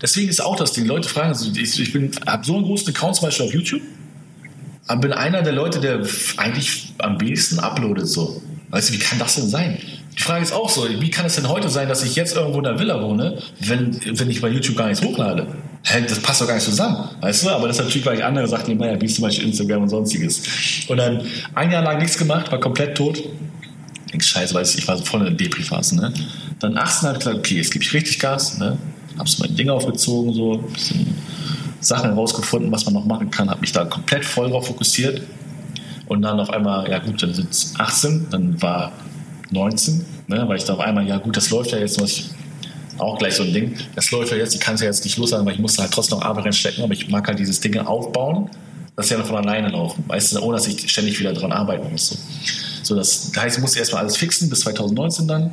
Deswegen 0.00 0.28
ist 0.28 0.40
auch 0.40 0.56
das 0.56 0.72
Ding, 0.72 0.86
Leute 0.86 1.08
fragen, 1.08 1.28
also 1.28 1.50
ich, 1.50 1.80
ich 1.80 1.94
habe 2.26 2.44
so 2.44 2.56
einen 2.56 2.64
großen 2.64 2.88
Account 2.94 3.16
zum 3.16 3.26
Beispiel 3.26 3.46
auf 3.46 3.54
YouTube, 3.54 3.82
aber 4.86 5.00
bin 5.00 5.12
einer 5.12 5.42
der 5.42 5.52
Leute, 5.52 5.80
der 5.80 6.06
eigentlich 6.36 6.92
am 6.98 7.20
wenigsten 7.20 7.58
uploadet, 7.58 8.08
so. 8.08 8.42
Weißt 8.70 8.90
du, 8.90 8.94
wie 8.94 8.98
kann 8.98 9.18
das 9.18 9.36
denn 9.36 9.48
sein? 9.48 9.78
Die 10.18 10.22
Frage 10.22 10.42
ist 10.42 10.52
auch 10.52 10.68
so, 10.68 10.86
wie 10.88 11.10
kann 11.10 11.26
es 11.26 11.36
denn 11.36 11.48
heute 11.48 11.68
sein, 11.68 11.88
dass 11.88 12.02
ich 12.02 12.16
jetzt 12.16 12.34
irgendwo 12.36 12.58
in 12.58 12.64
der 12.64 12.78
Villa 12.78 13.02
wohne, 13.02 13.38
wenn, 13.60 14.00
wenn 14.18 14.30
ich 14.30 14.40
bei 14.40 14.48
YouTube 14.48 14.76
gar 14.76 14.88
nichts 14.88 15.04
hochlade? 15.04 15.46
Das 16.08 16.20
passt 16.20 16.40
doch 16.40 16.48
gar 16.48 16.54
nicht 16.54 16.64
zusammen, 16.64 17.08
weißt 17.20 17.44
du? 17.44 17.50
Aber 17.50 17.68
das 17.68 17.78
ist 17.78 17.84
natürlich, 17.84 18.06
weil 18.06 18.18
ich 18.18 18.24
andere 18.24 18.48
Sachen 18.48 18.68
nebenbei 18.68 19.00
wie 19.00 19.06
zum 19.06 19.22
Beispiel 19.22 19.46
Instagram 19.46 19.82
und 19.82 19.88
sonstiges. 19.90 20.42
Und 20.88 20.96
dann 20.96 21.20
ein 21.54 21.70
Jahr 21.70 21.82
lang 21.82 21.98
nichts 21.98 22.18
gemacht, 22.18 22.50
war 22.50 22.58
komplett 22.58 22.96
tot. 22.96 23.22
Ich 24.12 24.24
scheiße, 24.24 24.54
weil 24.54 24.64
ich 24.64 24.88
war 24.88 24.96
so 24.96 25.04
voll 25.04 25.20
in 25.20 25.26
der 25.26 25.34
Depri-Phase, 25.34 25.96
ne? 25.96 26.12
Dann 26.60 26.78
18 26.78 27.08
habe 27.08 27.18
ich 27.18 27.24
gesagt, 27.24 27.38
okay, 27.38 27.56
jetzt 27.56 27.70
gebe 27.70 27.84
ich 27.84 27.92
richtig 27.92 28.18
Gas, 28.18 28.58
ne? 28.58 28.78
Hab's 29.18 29.38
mein 29.38 29.54
Ding 29.54 29.68
aufgezogen, 29.68 30.32
so, 30.32 30.64
Sachen 31.80 32.10
herausgefunden, 32.10 32.72
was 32.72 32.84
man 32.84 32.94
noch 32.94 33.04
machen 33.04 33.30
kann, 33.30 33.50
habe 33.50 33.60
mich 33.60 33.72
da 33.72 33.84
komplett 33.84 34.24
voll 34.24 34.50
drauf 34.50 34.66
fokussiert. 34.66 35.22
Und 36.06 36.22
dann 36.22 36.38
auf 36.40 36.50
einmal, 36.50 36.88
ja 36.90 36.98
gut, 36.98 37.22
dann 37.22 37.34
sind 37.34 37.50
es 37.50 37.74
18, 37.78 38.28
dann 38.30 38.60
war 38.62 38.92
19, 39.50 40.04
ne, 40.28 40.44
weil 40.48 40.56
ich 40.56 40.64
da 40.64 40.74
auf 40.74 40.80
einmal, 40.80 41.06
ja 41.06 41.18
gut, 41.18 41.36
das 41.36 41.50
läuft 41.50 41.72
ja 41.72 41.78
jetzt, 41.78 42.00
muss 42.00 42.12
ich 42.12 42.30
auch 42.98 43.18
gleich 43.18 43.34
so 43.34 43.42
ein 43.42 43.52
Ding, 43.52 43.74
das 43.94 44.10
läuft 44.10 44.32
ja 44.32 44.38
jetzt, 44.38 44.54
ich 44.54 44.60
kann 44.60 44.74
es 44.74 44.80
ja 44.80 44.86
jetzt 44.86 45.04
nicht 45.04 45.16
loslassen, 45.18 45.44
weil 45.44 45.54
ich 45.54 45.60
muss 45.60 45.78
halt 45.78 45.90
trotzdem 45.90 46.18
noch 46.18 46.24
Arbeit 46.24 46.46
reinstecken, 46.46 46.82
aber 46.82 46.92
ich 46.92 47.08
mag 47.08 47.26
halt 47.28 47.38
dieses 47.38 47.60
Ding 47.60 47.78
aufbauen 47.78 48.50
das 48.96 49.10
ja 49.10 49.22
von 49.22 49.36
alleine 49.36 49.68
laufen, 49.68 50.02
weißt 50.08 50.34
du, 50.34 50.40
ohne 50.40 50.56
dass 50.56 50.66
ich 50.66 50.90
ständig 50.90 51.20
wieder 51.20 51.34
dran 51.34 51.52
arbeiten 51.52 51.90
muss. 51.92 52.08
So, 52.08 52.16
so 52.82 52.96
das, 52.96 53.30
heißt, 53.36 53.58
ich 53.58 53.62
musste 53.62 53.78
erstmal 53.78 54.02
alles 54.02 54.16
fixen 54.16 54.48
bis 54.48 54.60
2019 54.60 55.28
dann. 55.28 55.52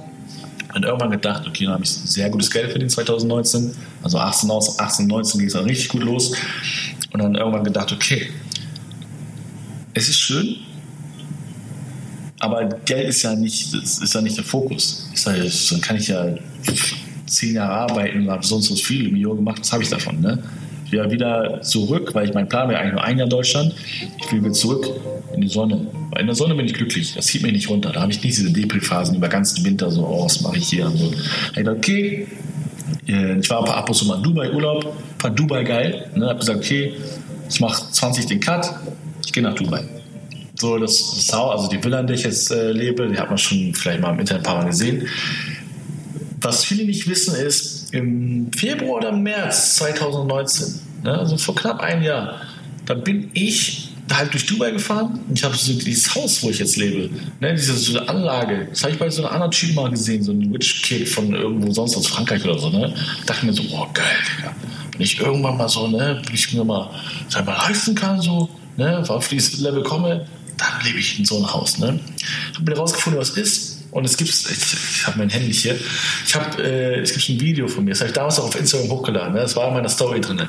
Und 0.73 0.85
irgendwann 0.85 1.11
gedacht, 1.11 1.45
okay, 1.45 1.65
dann 1.65 1.73
habe 1.73 1.83
ich 1.83 1.89
sehr 1.91 2.29
gutes 2.31 2.49
Geld 2.49 2.71
verdient 2.71 2.91
2019. 2.91 3.75
Also 4.01 4.17
18, 4.17 4.49
aus, 4.49 4.79
18 4.79 5.05
19 5.05 5.39
ging 5.39 5.47
es 5.47 5.53
dann 5.53 5.65
richtig 5.65 5.89
gut 5.89 6.03
los. 6.03 6.33
Und 7.11 7.21
dann 7.21 7.35
irgendwann 7.35 7.63
gedacht, 7.63 7.91
okay, 7.91 8.31
es 9.93 10.09
ist 10.09 10.19
schön, 10.19 10.55
aber 12.43 12.65
Geld 12.83 13.07
ist 13.07 13.23
ja 13.23 13.35
nicht, 13.35 13.73
ist 13.73 14.13
ja 14.13 14.21
nicht 14.21 14.35
der 14.35 14.43
Fokus. 14.43 15.09
Ich 15.13 15.21
sage, 15.21 15.49
dann 15.69 15.81
kann 15.81 15.95
ich 15.95 16.09
ja 16.09 16.27
zehn 17.25 17.55
Jahre 17.55 17.71
arbeiten 17.71 18.23
und 18.23 18.29
habe 18.29 18.45
sonst 18.45 18.69
was 18.69 18.81
viele 18.81 19.09
Millionen 19.09 19.37
gemacht, 19.37 19.61
was 19.61 19.71
habe 19.71 19.81
ich 19.81 19.89
davon? 19.89 20.19
Ne? 20.19 20.43
Ich 20.85 20.91
will 20.91 20.99
ja 20.99 21.09
wieder 21.09 21.61
zurück, 21.61 22.13
weil 22.13 22.27
ich 22.27 22.33
mein 22.33 22.49
Plan 22.49 22.67
wäre 22.67 22.81
eigentlich 22.81 22.93
nur 22.95 23.03
ein 23.03 23.17
Jahr 23.17 23.29
Deutschland. 23.29 23.73
Ich 24.19 24.29
will 24.29 24.43
wieder 24.43 24.51
zurück 24.51 24.89
in 25.33 25.39
die 25.39 25.47
Sonne. 25.47 25.87
Weil 26.11 26.21
in 26.21 26.27
der 26.27 26.35
Sonne 26.35 26.53
bin 26.55 26.65
ich 26.65 26.73
glücklich. 26.73 27.13
Das 27.15 27.27
zieht 27.27 27.43
mich 27.43 27.53
nicht 27.53 27.69
runter. 27.69 27.93
Da 27.93 28.01
habe 28.01 28.11
ich 28.11 28.21
nicht 28.21 28.37
diese 28.37 28.51
Depri-Phasen 28.51 29.15
über 29.15 29.29
ganzen 29.29 29.63
Winter 29.63 29.89
so, 29.89 30.05
oh, 30.05 30.25
was 30.25 30.41
mache 30.41 30.57
ich 30.57 30.67
hier? 30.67 30.87
Und 30.87 30.97
so. 30.97 31.13
Ich 31.13 31.63
dachte, 31.63 31.71
okay, 31.71 32.27
äh, 33.07 33.39
ich 33.39 33.49
war 33.49 33.59
ein 33.59 33.65
paar 33.65 33.77
ab 33.77 33.87
und 33.87 33.95
zu 33.95 34.05
mal 34.05 34.17
in 34.17 34.23
Dubai 34.23 34.51
Urlaub, 34.51 34.93
fand 35.17 35.39
Dubai 35.39 35.63
geil. 35.63 36.11
Ne? 36.13 36.27
Habe 36.27 36.39
gesagt, 36.39 36.59
okay, 36.59 36.93
ich 37.49 37.61
mache 37.61 37.89
20 37.89 38.25
den 38.25 38.41
Cut, 38.41 38.69
ich 39.25 39.31
gehe 39.31 39.41
nach 39.41 39.55
Dubai. 39.55 39.85
So, 40.63 40.77
das, 40.77 41.15
das 41.17 41.33
Haus, 41.33 41.59
also 41.59 41.69
die 41.69 41.83
Villa, 41.83 41.99
in 41.99 42.07
der 42.07 42.15
ich 42.15 42.23
jetzt 42.23 42.49
äh, 42.49 42.71
lebe, 42.71 43.09
die 43.09 43.19
hat 43.19 43.27
man 43.27 43.37
schon 43.37 43.73
vielleicht 43.73 43.99
mal 43.99 44.13
im 44.13 44.19
Internet 44.21 44.43
ein 44.43 44.45
paar 44.45 44.63
Mal 44.63 44.69
gesehen. 44.69 45.05
Was 46.39 46.63
viele 46.63 46.85
nicht 46.85 47.05
wissen, 47.05 47.35
ist, 47.35 47.93
im 47.93 48.49
Februar 48.55 48.99
oder 48.99 49.11
März 49.11 49.75
2019, 49.75 50.79
ne, 51.03 51.19
also 51.19 51.35
vor 51.35 51.53
knapp 51.55 51.81
einem 51.81 52.01
Jahr, 52.01 52.39
da 52.85 52.93
bin 52.93 53.29
ich 53.33 53.89
halt 54.09 54.31
durch 54.31 54.45
Dubai 54.45 54.71
gefahren 54.71 55.19
und 55.27 55.37
ich 55.37 55.43
habe 55.43 55.53
so 55.53 55.73
dieses 55.73 56.15
Haus, 56.15 56.41
wo 56.41 56.49
ich 56.49 56.59
jetzt 56.59 56.77
lebe, 56.77 57.09
ne, 57.41 57.53
diese 57.55 57.73
so 57.73 57.99
Anlage, 57.99 58.67
das 58.69 58.83
habe 58.83 58.93
ich 58.93 58.99
bei 58.99 59.09
so 59.09 59.23
einer 59.23 59.33
anderen 59.33 59.51
Typ 59.51 59.75
mal 59.75 59.89
gesehen, 59.89 60.23
so 60.23 60.31
ein 60.31 60.53
Witch 60.53 60.81
Kid 60.83 61.09
von 61.09 61.33
irgendwo 61.33 61.73
sonst 61.73 61.97
aus 61.97 62.07
Frankreich 62.07 62.41
oder 62.45 62.57
so, 62.57 62.69
ne, 62.69 62.93
dachte 63.25 63.45
mir 63.45 63.51
so, 63.51 63.63
boah, 63.63 63.91
geil, 63.93 64.05
Digga. 64.37 64.55
Wenn 64.93 65.01
ich 65.01 65.19
irgendwann 65.19 65.57
mal 65.57 65.67
so, 65.67 65.89
ne, 65.89 66.21
wenn 66.25 66.33
ich 66.33 66.53
mir 66.53 66.63
mal, 66.63 66.89
mal 67.45 67.57
leisten 67.67 67.95
kann, 67.95 68.21
so, 68.21 68.47
ne, 68.77 69.03
auf 69.09 69.27
dieses 69.27 69.59
Level 69.59 69.83
komme, 69.83 70.25
dann 70.57 70.83
lebe 70.85 70.99
ich 70.99 71.19
in 71.19 71.25
so 71.25 71.37
einem 71.37 71.51
Haus, 71.53 71.77
ne. 71.79 71.99
Habe 72.55 72.71
mir 72.71 72.77
rausgefunden, 72.77 73.19
was 73.19 73.31
ist, 73.31 73.83
und 73.91 74.05
es 74.05 74.17
gibt, 74.17 74.29
ich, 74.29 74.45
ich 74.47 75.07
habe 75.07 75.19
mein 75.19 75.29
Handy 75.29 75.53
hier, 75.53 75.75
ich 76.25 76.35
habe, 76.35 76.63
äh, 76.63 77.01
es 77.01 77.13
gibt 77.13 77.29
ein 77.29 77.39
Video 77.39 77.67
von 77.67 77.83
mir, 77.83 77.91
das 77.91 77.99
habe 77.99 78.09
ich 78.09 78.15
damals 78.15 78.39
auch 78.39 78.45
auf 78.45 78.59
Instagram 78.59 78.89
hochgeladen, 78.89 79.33
ne? 79.33 79.41
das 79.41 79.55
war 79.55 79.67
in 79.67 79.73
meiner 79.75 79.89
Story 79.89 80.19
drin, 80.19 80.41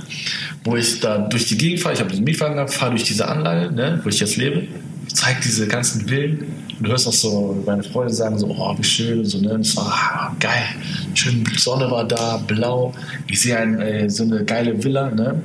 wo 0.64 0.76
ich 0.76 1.00
da 1.00 1.18
durch 1.18 1.46
die 1.46 1.58
Gegend 1.58 1.80
fahre, 1.80 1.94
ich 1.94 2.00
habe 2.00 2.10
diesen 2.10 2.24
Mietwagen 2.24 2.54
gehabt, 2.54 2.72
fahre 2.72 2.92
durch 2.92 3.04
diese 3.04 3.28
Anlage, 3.28 3.70
ne? 3.72 4.00
wo 4.02 4.08
ich 4.08 4.18
jetzt 4.20 4.36
lebe, 4.36 4.66
zeige 5.12 5.40
diese 5.44 5.66
ganzen 5.66 6.08
Villen 6.08 6.46
und 6.78 6.86
du 6.86 6.90
hörst 6.90 7.06
auch 7.06 7.12
so, 7.12 7.62
meine 7.66 7.82
Freunde 7.82 8.12
sagen 8.12 8.38
so, 8.38 8.46
oh, 8.48 8.74
wie 8.78 8.84
schön 8.84 9.24
so, 9.24 9.38
ne? 9.38 9.58
Es 9.60 9.76
war 9.76 10.34
geil, 10.40 10.66
schön, 11.14 11.44
Sonne 11.56 11.90
war 11.90 12.04
da, 12.04 12.38
blau, 12.38 12.94
ich 13.28 13.40
sehe 13.42 13.56
ein, 13.58 13.80
äh, 13.80 14.10
so 14.10 14.24
eine 14.24 14.44
geile 14.44 14.82
Villa, 14.82 15.10
ne? 15.10 15.42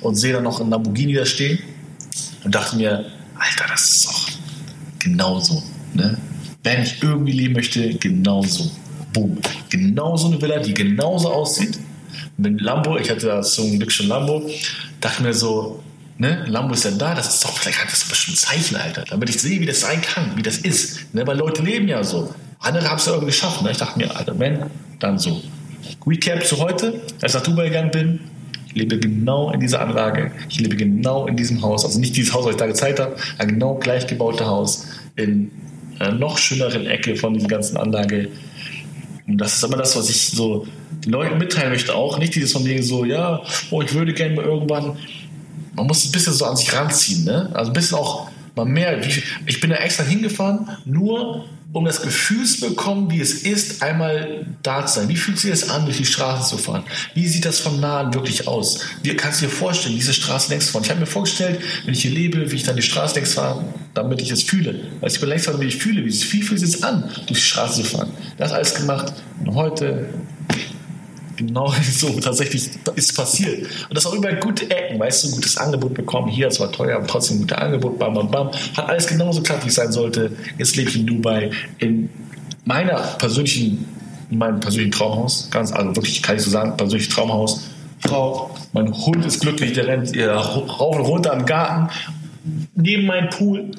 und 0.00 0.14
sehe 0.14 0.32
dann 0.32 0.44
noch 0.44 0.60
einen 0.60 0.70
Lamborghini 0.70 1.14
da 1.14 1.24
stehen 1.24 1.58
und 2.44 2.54
dachte 2.54 2.76
mir, 2.76 3.06
Alter, 3.38 3.66
das 3.68 3.88
ist 3.88 4.06
doch 4.06 4.28
genauso, 4.98 5.62
ne? 5.94 6.18
wenn 6.68 6.82
ich 6.82 7.02
irgendwie 7.02 7.32
leben 7.32 7.54
möchte, 7.54 7.94
genauso. 7.94 8.70
Boom. 9.12 9.38
Genauso 9.70 10.28
eine 10.28 10.40
Villa, 10.40 10.58
die 10.58 10.74
genauso 10.74 11.32
aussieht. 11.32 11.78
Mit 12.36 12.60
Lambo, 12.60 12.98
ich 12.98 13.10
hatte 13.10 13.26
da 13.26 13.42
so 13.42 13.62
ein 13.62 13.78
Glück 13.78 13.90
schon 13.90 14.08
Lambo, 14.08 14.48
dachte 15.00 15.22
mir 15.22 15.32
so, 15.32 15.82
ne, 16.18 16.44
Lambo 16.46 16.74
ist 16.74 16.84
ja 16.84 16.90
da, 16.90 17.14
das 17.14 17.34
ist 17.34 17.44
doch 17.44 17.56
vielleicht 17.56 17.80
hat 17.80 17.90
das 17.90 18.04
bestimmt 18.04 18.36
ein 18.36 18.38
Zeichen, 18.38 18.76
Alter, 18.76 19.04
damit 19.08 19.30
ich 19.30 19.40
sehe, 19.40 19.60
wie 19.60 19.66
das 19.66 19.80
sein 19.80 20.00
kann, 20.02 20.36
wie 20.36 20.42
das 20.42 20.58
ist. 20.58 21.14
Ne, 21.14 21.26
weil 21.26 21.36
Leute 21.36 21.62
leben 21.62 21.88
ja 21.88 22.04
so. 22.04 22.34
Andere 22.60 22.88
haben 22.88 22.98
es 22.98 23.06
ja 23.06 23.12
irgendwie 23.12 23.32
geschafft. 23.32 23.62
Ne? 23.62 23.70
Ich 23.70 23.78
dachte 23.78 23.98
mir, 23.98 24.14
Alter, 24.14 24.38
wenn, 24.38 24.66
dann 24.98 25.18
so. 25.18 25.42
Recap 26.06 26.44
zu 26.44 26.58
heute, 26.58 27.00
als 27.22 27.32
ich 27.32 27.38
nach 27.38 27.42
Dubai 27.46 27.68
gegangen 27.68 27.90
bin, 27.90 28.20
ich 28.68 28.74
lebe 28.74 28.98
genau 28.98 29.50
in 29.50 29.60
dieser 29.60 29.80
Anlage. 29.80 30.30
Ich 30.48 30.60
lebe 30.60 30.76
genau 30.76 31.26
in 31.26 31.36
diesem 31.36 31.62
Haus. 31.62 31.84
Also 31.84 31.98
nicht 31.98 32.16
dieses 32.16 32.34
Haus, 32.34 32.44
was 32.44 32.52
ich 32.52 32.58
da 32.58 32.66
gezeigt 32.66 33.00
habe, 33.00 33.16
ein 33.38 33.48
genau 33.48 33.74
gleich 33.74 34.06
gebaute 34.06 34.46
Haus 34.46 34.86
in 35.16 35.50
einer 35.98 36.14
noch 36.14 36.38
schöneren 36.38 36.86
Ecke 36.86 37.16
von 37.16 37.34
dieser 37.34 37.48
ganzen 37.48 37.76
Anlage. 37.76 38.28
Und 39.26 39.38
das 39.38 39.56
ist 39.56 39.64
immer 39.64 39.76
das, 39.76 39.96
was 39.96 40.10
ich 40.10 40.28
so 40.28 40.66
den 41.04 41.12
Leuten 41.12 41.38
mitteilen 41.38 41.70
möchte 41.70 41.94
auch. 41.94 42.18
Nicht 42.18 42.34
dieses 42.34 42.52
von 42.52 42.64
wegen 42.64 42.82
so, 42.82 43.04
ja, 43.04 43.42
oh, 43.70 43.82
ich 43.82 43.92
würde 43.94 44.12
gerne 44.12 44.34
mal 44.34 44.44
irgendwann. 44.44 44.96
Man 45.74 45.86
muss 45.86 46.04
ein 46.04 46.12
bisschen 46.12 46.34
so 46.34 46.44
an 46.44 46.56
sich 46.56 46.72
ranziehen, 46.74 47.24
ne? 47.24 47.50
Also 47.54 47.70
ein 47.70 47.74
bisschen 47.74 47.98
auch 47.98 48.30
mal 48.54 48.64
mehr. 48.64 49.00
Ich 49.46 49.60
bin 49.60 49.70
da 49.70 49.76
extra 49.76 50.04
hingefahren, 50.04 50.68
nur 50.84 51.44
um 51.72 51.84
das 51.84 52.00
Gefühl 52.00 52.46
zu 52.46 52.68
bekommen, 52.68 53.10
wie 53.10 53.20
es 53.20 53.42
ist, 53.42 53.82
einmal 53.82 54.46
da 54.62 54.86
zu 54.86 55.00
sein. 55.00 55.08
Wie 55.08 55.16
fühlt 55.16 55.38
sich 55.38 55.50
das 55.50 55.68
an, 55.68 55.84
durch 55.84 55.98
die 55.98 56.06
Straße 56.06 56.56
zu 56.56 56.62
fahren? 56.62 56.82
Wie 57.14 57.26
sieht 57.26 57.44
das 57.44 57.60
von 57.60 57.78
nahen 57.78 58.14
wirklich 58.14 58.48
aus? 58.48 58.80
Wie 59.02 59.14
kannst 59.14 59.42
du 59.42 59.46
dir 59.46 59.52
vorstellen, 59.52 59.94
diese 59.94 60.14
Straße 60.14 60.50
längs 60.50 60.70
fahren? 60.70 60.84
Ich 60.84 60.90
habe 60.90 61.00
mir 61.00 61.06
vorgestellt, 61.06 61.60
wenn 61.84 61.92
ich 61.92 62.02
hier 62.02 62.10
lebe, 62.10 62.50
wie 62.50 62.56
ich 62.56 62.62
dann 62.62 62.76
die 62.76 62.82
Straße 62.82 63.16
längs 63.16 63.34
fahre, 63.34 63.64
damit 63.92 64.22
ich 64.22 64.30
es 64.30 64.42
fühle. 64.42 64.80
Weil 65.00 65.10
ich 65.10 65.20
bin 65.20 65.28
längs 65.28 65.44
fahren, 65.44 65.60
wie 65.60 65.66
ich 65.66 65.76
fühle, 65.76 66.04
wie 66.04 66.08
es 66.08 66.24
fühlt 66.24 66.58
sich 66.58 66.82
an, 66.82 67.02
durch 67.26 67.26
die 67.26 67.34
Straße 67.34 67.82
zu 67.82 67.88
fahren. 67.88 68.10
Das 68.38 68.52
alles 68.52 68.74
gemacht. 68.74 69.12
Und 69.40 69.54
heute 69.54 70.08
genau 71.38 71.72
so 71.90 72.20
tatsächlich 72.20 72.70
ist 72.94 73.16
passiert. 73.16 73.62
Und 73.88 73.96
das 73.96 74.04
auch 74.04 74.14
über 74.14 74.32
gute 74.34 74.70
Ecken, 74.70 74.98
weißt 75.00 75.24
du, 75.24 75.30
gutes 75.30 75.56
Angebot 75.56 75.94
bekommen. 75.94 76.28
Hier, 76.28 76.46
das 76.48 76.60
war 76.60 76.70
teuer, 76.70 76.96
aber 76.96 77.06
trotzdem 77.06 77.38
ein 77.38 77.40
gutes 77.42 77.56
Angebot, 77.56 77.98
bam, 77.98 78.14
bam, 78.14 78.30
bam. 78.30 78.50
Hat 78.76 78.88
alles 78.88 79.06
genauso 79.06 79.40
geklappt, 79.40 79.64
wie 79.64 79.68
es 79.68 79.76
sein 79.76 79.92
sollte. 79.92 80.32
Jetzt 80.58 80.76
lebe 80.76 80.90
ich 80.90 80.96
in 80.96 81.06
Dubai, 81.06 81.50
in 81.78 82.10
meiner 82.64 82.96
persönlichen, 83.18 83.86
in 84.30 84.38
meinem 84.38 84.60
persönlichen 84.60 84.92
Traumhaus. 84.92 85.48
Ganz, 85.50 85.72
also 85.72 85.96
wirklich, 85.96 86.22
kann 86.22 86.36
ich 86.36 86.42
so 86.42 86.50
sagen, 86.50 86.76
persönliches 86.76 87.14
Traumhaus. 87.14 87.62
Frau, 88.00 88.54
mein 88.72 88.92
Hund 88.92 89.24
ist 89.24 89.40
glücklich, 89.40 89.72
der 89.72 89.86
rennt 89.86 90.14
ja, 90.14 90.38
rauf 90.38 90.96
und 90.96 91.04
runter 91.04 91.32
im 91.32 91.46
Garten. 91.46 91.88
Neben 92.74 93.06
meinem 93.06 93.30
Pool, 93.30 93.70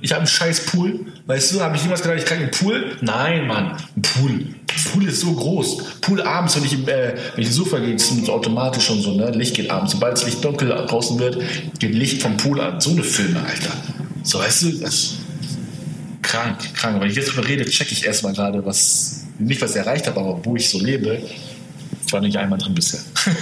ich 0.00 0.12
habe 0.12 0.20
einen 0.20 0.28
scheiß 0.28 0.66
Pool. 0.66 1.06
Weißt 1.26 1.54
du, 1.54 1.60
habe 1.60 1.74
ich 1.76 1.82
jemals 1.82 2.02
gedacht, 2.02 2.18
ich 2.18 2.26
kriege 2.26 2.42
einen 2.42 2.50
Pool? 2.50 2.96
Nein, 3.00 3.46
Mann, 3.46 3.76
ein 3.96 4.02
Pool. 4.02 4.46
Pool 4.92 5.08
ist 5.08 5.20
so 5.20 5.32
groß. 5.32 6.00
Pool 6.00 6.20
abends, 6.22 6.56
wenn 6.56 6.64
ich, 6.64 6.74
äh, 6.86 7.14
wenn 7.34 7.42
ich 7.42 7.46
ins 7.46 7.56
Sofa 7.56 7.78
gehe, 7.78 7.94
ist 7.94 8.10
es 8.10 8.28
automatisch 8.28 8.84
schon 8.84 9.00
so, 9.00 9.14
ne? 9.14 9.30
Licht 9.30 9.56
geht 9.56 9.70
abends. 9.70 9.92
Sobald 9.92 10.14
das 10.14 10.26
Licht 10.26 10.44
dunkel 10.44 10.68
draußen 10.68 11.18
wird, 11.18 11.38
geht 11.78 11.94
Licht 11.94 12.22
vom 12.22 12.36
Pool 12.36 12.60
an. 12.60 12.80
So 12.80 12.90
eine 12.90 13.02
Filme, 13.02 13.40
Alter. 13.40 13.72
So, 14.22 14.38
weißt 14.38 14.62
du, 14.62 14.72
das 14.78 15.14
krank, 16.22 16.58
krank. 16.74 17.00
Wenn 17.00 17.10
ich 17.10 17.16
jetzt 17.16 17.34
drüber 17.34 17.48
rede, 17.48 17.64
checke 17.64 17.92
ich 17.92 18.04
erstmal 18.04 18.34
gerade, 18.34 18.64
was, 18.64 19.24
nicht 19.38 19.60
was 19.62 19.70
ich 19.72 19.78
erreicht 19.78 20.06
habe, 20.06 20.20
aber 20.20 20.44
wo 20.44 20.56
ich 20.56 20.68
so 20.68 20.78
lebe. 20.78 21.20
Ich 22.06 22.12
war 22.12 22.20
nicht 22.20 22.36
einmal 22.36 22.58
drin 22.58 22.74
bisher. 22.74 23.00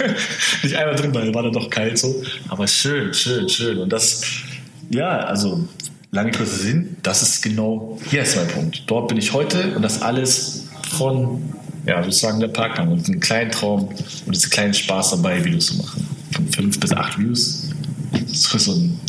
nicht 0.63 0.75
einmal 0.75 0.95
drin, 0.95 1.13
weil 1.13 1.33
war 1.33 1.43
da 1.43 1.49
doch 1.49 1.69
kalt 1.69 1.97
so. 1.97 2.23
Aber 2.47 2.65
schön, 2.67 3.13
schön, 3.13 3.49
schön. 3.49 3.77
Und 3.77 3.91
das, 3.91 4.21
ja, 4.89 5.17
also 5.17 5.67
lange 6.13 6.31
kurze 6.31 6.55
Sinn, 6.55 6.95
das 7.01 7.21
ist 7.23 7.41
genau, 7.41 7.97
hier 8.09 8.21
ist 8.21 8.35
mein 8.37 8.47
Punkt. 8.47 8.83
Dort 8.87 9.09
bin 9.09 9.17
ich 9.17 9.33
heute 9.33 9.75
und 9.75 9.81
das 9.81 10.01
alles 10.01 10.67
von, 10.91 11.41
ja, 11.85 11.97
würde 11.97 12.09
ich 12.09 12.17
sagen, 12.17 12.39
der 12.39 12.49
Parkbank 12.49 12.91
und 12.91 13.05
einen 13.09 13.19
kleinen 13.19 13.51
Traum 13.51 13.89
und 14.25 14.35
diesen 14.35 14.51
kleinen 14.51 14.73
Spaß 14.73 15.11
dabei, 15.11 15.43
Videos 15.43 15.65
zu 15.67 15.77
machen. 15.77 16.07
Von 16.31 16.47
fünf 16.49 16.79
bis 16.79 16.93
acht 16.93 17.17
Views. 17.17 17.69
So, 18.27 18.57
so 18.59 18.73
ein, 18.73 18.99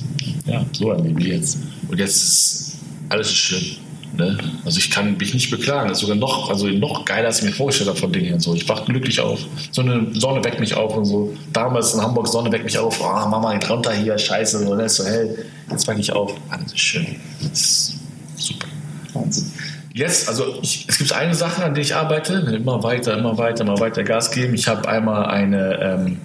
ja, 0.46 0.64
so 0.72 0.92
ein 0.92 1.04
Leben 1.04 1.20
jetzt. 1.20 1.58
Und 1.88 1.98
jetzt 1.98 2.16
ist 2.16 2.72
alles 3.10 3.28
ist 3.28 3.36
schön. 3.36 3.83
Ne? 4.16 4.38
Also 4.64 4.78
ich 4.78 4.90
kann 4.90 5.16
mich 5.16 5.34
nicht 5.34 5.50
beklagen. 5.50 5.88
Das 5.88 5.98
ist 5.98 6.02
sogar 6.02 6.16
noch, 6.16 6.50
also 6.50 6.66
noch 6.68 7.04
geiler, 7.04 7.26
als 7.26 7.38
ich 7.38 7.44
mir 7.44 7.52
vorgestellt 7.52 7.90
habe 7.90 7.98
von 7.98 8.12
Dingen 8.12 8.34
und 8.34 8.40
so. 8.40 8.54
Ich 8.54 8.68
wache 8.68 8.84
glücklich 8.84 9.20
auf. 9.20 9.40
So 9.70 9.82
eine 9.82 10.08
Sonne 10.14 10.44
weckt 10.44 10.60
mich 10.60 10.74
auf 10.74 10.96
und 10.96 11.04
so. 11.04 11.34
Damals 11.52 11.94
in 11.94 12.00
Hamburg 12.00 12.28
Sonne 12.28 12.52
weckt 12.52 12.64
mich 12.64 12.78
auf. 12.78 13.00
oh, 13.00 13.28
Mama, 13.28 13.54
geht 13.54 13.68
runter 13.68 13.92
hier, 13.92 14.16
scheiße, 14.16 14.64
so, 14.64 14.74
ne? 14.74 14.84
ist 14.84 14.96
so 14.96 15.04
hell. 15.04 15.46
Jetzt 15.70 15.88
wache 15.88 16.00
ich 16.00 16.12
auf. 16.12 16.34
Alles 16.50 16.72
ist 16.72 16.80
schön. 16.80 17.06
Das 17.40 17.60
ist 17.60 17.94
super. 18.36 18.66
Wahnsinn. 19.14 19.50
Jetzt, 19.94 20.28
also 20.28 20.58
ich, 20.60 20.86
es 20.88 20.98
gibt 20.98 21.12
eine 21.12 21.34
Sache, 21.34 21.64
an 21.64 21.74
der 21.74 21.82
ich 21.82 21.94
arbeite. 21.94 22.34
Immer 22.34 22.82
weiter, 22.82 23.16
immer 23.16 23.38
weiter, 23.38 23.62
immer 23.62 23.78
weiter 23.78 24.02
Gas 24.02 24.30
geben. 24.30 24.54
Ich 24.54 24.66
habe 24.66 24.88
einmal 24.88 25.26
eine 25.26 25.80
ähm, 25.80 26.18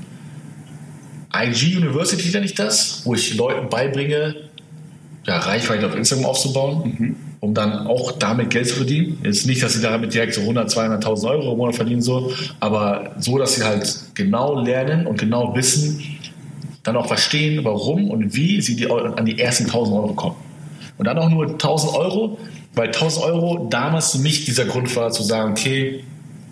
IG 1.34 1.78
University, 1.78 2.30
nenne 2.32 2.46
ich 2.46 2.56
das, 2.56 3.02
wo 3.06 3.14
ich 3.14 3.36
Leuten 3.36 3.70
beibringe, 3.70 4.36
ja, 5.30 5.38
Reichweite 5.38 5.88
auf 5.88 5.96
Instagram 5.96 6.26
aufzubauen. 6.26 6.96
Mhm 6.98 7.16
um 7.42 7.54
dann 7.54 7.88
auch 7.88 8.12
damit 8.14 8.50
Geld 8.50 8.68
zu 8.68 8.76
verdienen. 8.76 9.20
Jetzt 9.24 9.48
nicht, 9.48 9.64
dass 9.64 9.74
sie 9.74 9.82
damit 9.82 10.14
direkt 10.14 10.34
so 10.34 10.42
100, 10.42 10.70
200.000 10.70 11.30
Euro 11.30 11.52
im 11.54 11.58
Monat 11.58 11.76
verdienen, 11.76 12.02
so, 12.02 12.32
aber 12.60 13.12
so, 13.20 13.38
dass 13.38 13.56
sie 13.56 13.64
halt 13.64 13.98
genau 14.14 14.62
lernen 14.62 15.08
und 15.08 15.18
genau 15.18 15.56
wissen, 15.56 16.04
dann 16.84 16.98
auch 16.98 17.08
verstehen, 17.08 17.64
warum 17.64 18.10
und 18.10 18.36
wie 18.36 18.62
sie 18.62 18.76
die, 18.76 18.90
an 18.90 19.26
die 19.26 19.40
ersten 19.40 19.66
1000 19.66 19.96
Euro 19.96 20.14
kommen. 20.14 20.36
Und 20.98 21.06
dann 21.06 21.18
auch 21.18 21.30
nur 21.30 21.48
1000 21.48 21.94
Euro, 21.96 22.38
weil 22.76 22.88
1000 22.88 23.26
Euro 23.26 23.68
damals 23.70 24.12
für 24.12 24.20
mich 24.20 24.44
dieser 24.44 24.66
Grund 24.66 24.94
war, 24.96 25.12
zu 25.12 25.24
sagen, 25.24 25.52
okay, 25.52 26.04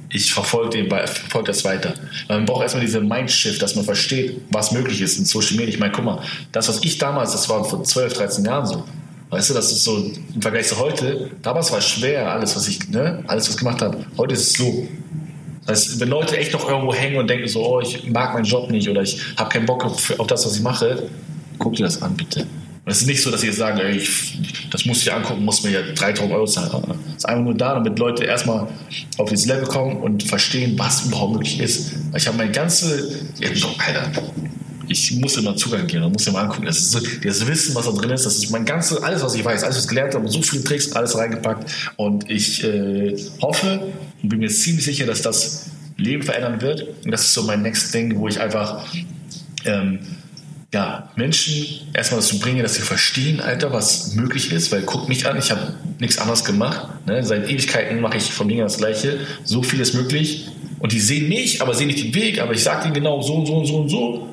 ich 0.10 0.34
verfolge 0.34 0.86
verfolg 0.88 1.46
das 1.46 1.64
weiter. 1.66 1.94
Man 2.30 2.46
braucht 2.46 2.64
erstmal 2.64 2.86
diese 2.86 3.02
Mindshift, 3.02 3.62
dass 3.62 3.76
man 3.76 3.86
versteht, 3.86 4.42
was 4.52 4.72
möglich 4.72 5.02
ist 5.02 5.18
in 5.18 5.26
Social 5.26 5.58
Media. 5.58 5.74
Ich 5.74 5.80
meine, 5.80 5.92
guck 5.92 6.06
mal, 6.06 6.22
das, 6.52 6.70
was 6.70 6.84
ich 6.84 6.98
damals, 6.98 7.34
das 7.34 7.50
war 7.50 7.64
vor 7.64 7.84
12, 7.84 8.14
13 8.14 8.46
Jahren 8.46 8.66
so. 8.66 8.84
Weißt 9.30 9.50
du, 9.50 9.54
das 9.54 9.72
ist 9.72 9.84
so 9.84 9.98
im 9.98 10.42
Vergleich 10.42 10.68
zu 10.68 10.78
heute. 10.80 11.32
Damals 11.42 11.72
war 11.72 11.80
es 11.80 11.90
schwer, 11.90 12.32
alles, 12.32 12.56
was 12.56 12.68
ich, 12.68 12.88
ne, 12.90 13.24
alles, 13.28 13.46
was 13.48 13.56
ich 13.56 13.60
gemacht 13.60 13.82
habe. 13.82 14.06
Heute 14.18 14.36
ist 14.36 14.52
es 14.52 14.54
so. 14.54 14.88
Das 15.66 15.86
heißt, 15.86 16.00
wenn 16.00 16.08
Leute 16.08 16.38
echt 16.38 16.54
noch 16.54 16.68
irgendwo 16.70 16.94
hängen 16.94 17.18
und 17.18 17.30
denken 17.30 17.48
so, 17.50 17.66
oh, 17.66 17.82
ich 17.82 18.08
mag 18.10 18.34
meinen 18.34 18.46
Job 18.46 18.72
nicht 18.72 18.88
oder 18.88 19.02
ich 19.02 19.20
habe 19.36 19.50
keinen 19.50 19.66
Bock 19.66 19.84
auf, 19.84 20.18
auf 20.18 20.28
das, 20.28 20.46
was 20.46 20.56
ich 20.56 20.62
mache, 20.62 21.10
guck 21.60 21.76
dir 21.76 21.84
das 21.84 22.02
an, 22.02 22.16
bitte. 22.16 22.48
Und 22.88 22.92
es 22.92 23.02
ist 23.02 23.08
nicht 23.08 23.22
so, 23.22 23.30
dass 23.30 23.44
ihr 23.44 23.52
sagen, 23.52 23.80
ey, 23.80 23.98
ich, 23.98 24.40
das 24.72 24.86
muss 24.86 25.02
ich 25.02 25.12
angucken, 25.12 25.44
muss 25.44 25.62
mir 25.62 25.72
ja 25.72 25.82
3000 25.94 26.32
Euro 26.32 26.46
zahlen. 26.46 26.96
Es 27.10 27.18
ist 27.18 27.26
einfach 27.26 27.44
nur 27.44 27.54
da, 27.54 27.74
damit 27.74 28.00
Leute 28.00 28.24
erstmal 28.24 28.66
auf 29.18 29.30
dieses 29.30 29.46
Level 29.46 29.66
kommen 29.66 29.98
und 29.98 30.24
verstehen, 30.24 30.80
was 30.80 31.06
überhaupt 31.06 31.34
möglich 31.34 31.60
ist. 31.60 31.92
Ich 32.16 32.26
habe 32.26 32.38
meine 32.38 32.54
ganze, 32.54 33.10
Alter, 33.86 34.24
ich 34.88 35.12
muss 35.18 35.36
immer 35.36 35.54
Zugang 35.58 35.86
gehen 35.86 36.02
und 36.02 36.14
muss 36.14 36.28
immer 36.28 36.40
angucken. 36.40 36.66
Das 36.66 36.90
so, 36.90 37.02
das 37.26 37.46
Wissen, 37.46 37.76
was 37.76 37.88
da 37.88 37.92
drin 37.92 38.12
ist, 38.12 38.26
das 38.26 38.38
ist 38.38 38.52
mein 38.52 38.64
ganzes, 38.64 39.04
alles, 39.04 39.22
was 39.22 39.36
ich 39.36 39.44
weiß, 39.44 39.66
alles, 39.66 39.76
was 39.76 39.84
ich 39.84 39.90
gelernt 39.90 40.16
habe, 40.16 40.30
so 40.30 40.42
viele 40.42 40.64
Tricks, 40.64 40.94
alles 40.94 41.18
reingepackt. 41.18 41.70
Und 41.98 42.30
ich 42.30 42.64
äh, 42.64 43.18
hoffe 43.42 43.82
und 44.24 44.30
bin 44.30 44.40
mir 44.40 44.48
ziemlich 44.48 44.86
sicher, 44.86 45.06
dass 45.06 45.22
das 45.22 45.72
Leben 45.98 46.24
verändern 46.24 46.62
wird. 46.62 46.88
Und 47.04 47.12
das 47.12 47.24
ist 47.24 47.34
so 47.34 47.44
mein 47.44 47.64
Next 47.64 47.92
Thing, 47.92 48.18
wo 48.18 48.30
ich 48.30 48.40
einfach 48.40 48.86
ähm, 49.66 50.00
ja, 50.74 51.10
Menschen 51.16 51.88
erstmal 51.94 52.20
dazu 52.20 52.40
bringe, 52.40 52.62
dass 52.62 52.76
sie 52.76 52.82
verstehen, 52.82 53.40
Alter, 53.40 53.72
was 53.72 54.14
möglich 54.16 54.52
ist, 54.52 54.72
weil 54.72 54.82
guck 54.82 55.08
mich 55.08 55.26
an, 55.26 55.38
ich 55.38 55.50
habe 55.50 55.76
nichts 56.00 56.18
anderes 56.18 56.44
gemacht. 56.44 56.88
Ne? 57.06 57.24
Seit 57.24 57.50
Ewigkeiten 57.50 58.02
mache 58.02 58.18
ich 58.18 58.34
von 58.34 58.48
Dingen 58.48 58.62
das 58.62 58.78
Gleiche. 58.78 59.20
So 59.44 59.64
viel 59.64 59.80
ist 59.80 59.94
möglich. 59.94 60.48
Und 60.80 60.92
die 60.92 61.00
sehen 61.00 61.30
mich, 61.30 61.62
aber 61.62 61.74
sehen 61.74 61.88
nicht 61.88 62.04
den 62.04 62.14
Weg, 62.14 62.42
aber 62.42 62.54
ich 62.54 62.64
sage 62.64 62.86
ihnen 62.86 62.94
genau 62.94 63.22
so 63.22 63.36
und 63.36 63.46
so 63.46 63.58
und 63.58 63.66
so 63.66 63.78
und 63.78 63.90
so. 63.90 64.30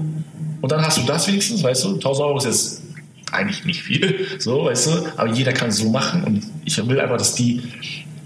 Und 0.61 0.73
dann 0.73 0.85
hast 0.85 0.99
du 0.99 1.03
das 1.03 1.29
wenigstens, 1.29 1.63
weißt 1.63 1.85
du, 1.85 1.95
1000 1.95 2.27
Euro 2.27 2.39
ist 2.39 2.45
jetzt 2.45 2.83
eigentlich 3.31 3.65
nicht 3.65 3.83
viel, 3.83 4.27
so, 4.39 4.65
weißt 4.65 4.87
du, 4.87 4.91
aber 5.17 5.33
jeder 5.33 5.53
kann 5.53 5.69
es 5.69 5.77
so 5.77 5.91
machen 5.91 6.25
und 6.25 6.43
ich 6.65 6.77
will 6.87 7.01
einfach, 7.01 7.17
dass 7.17 7.35
die 7.35 7.63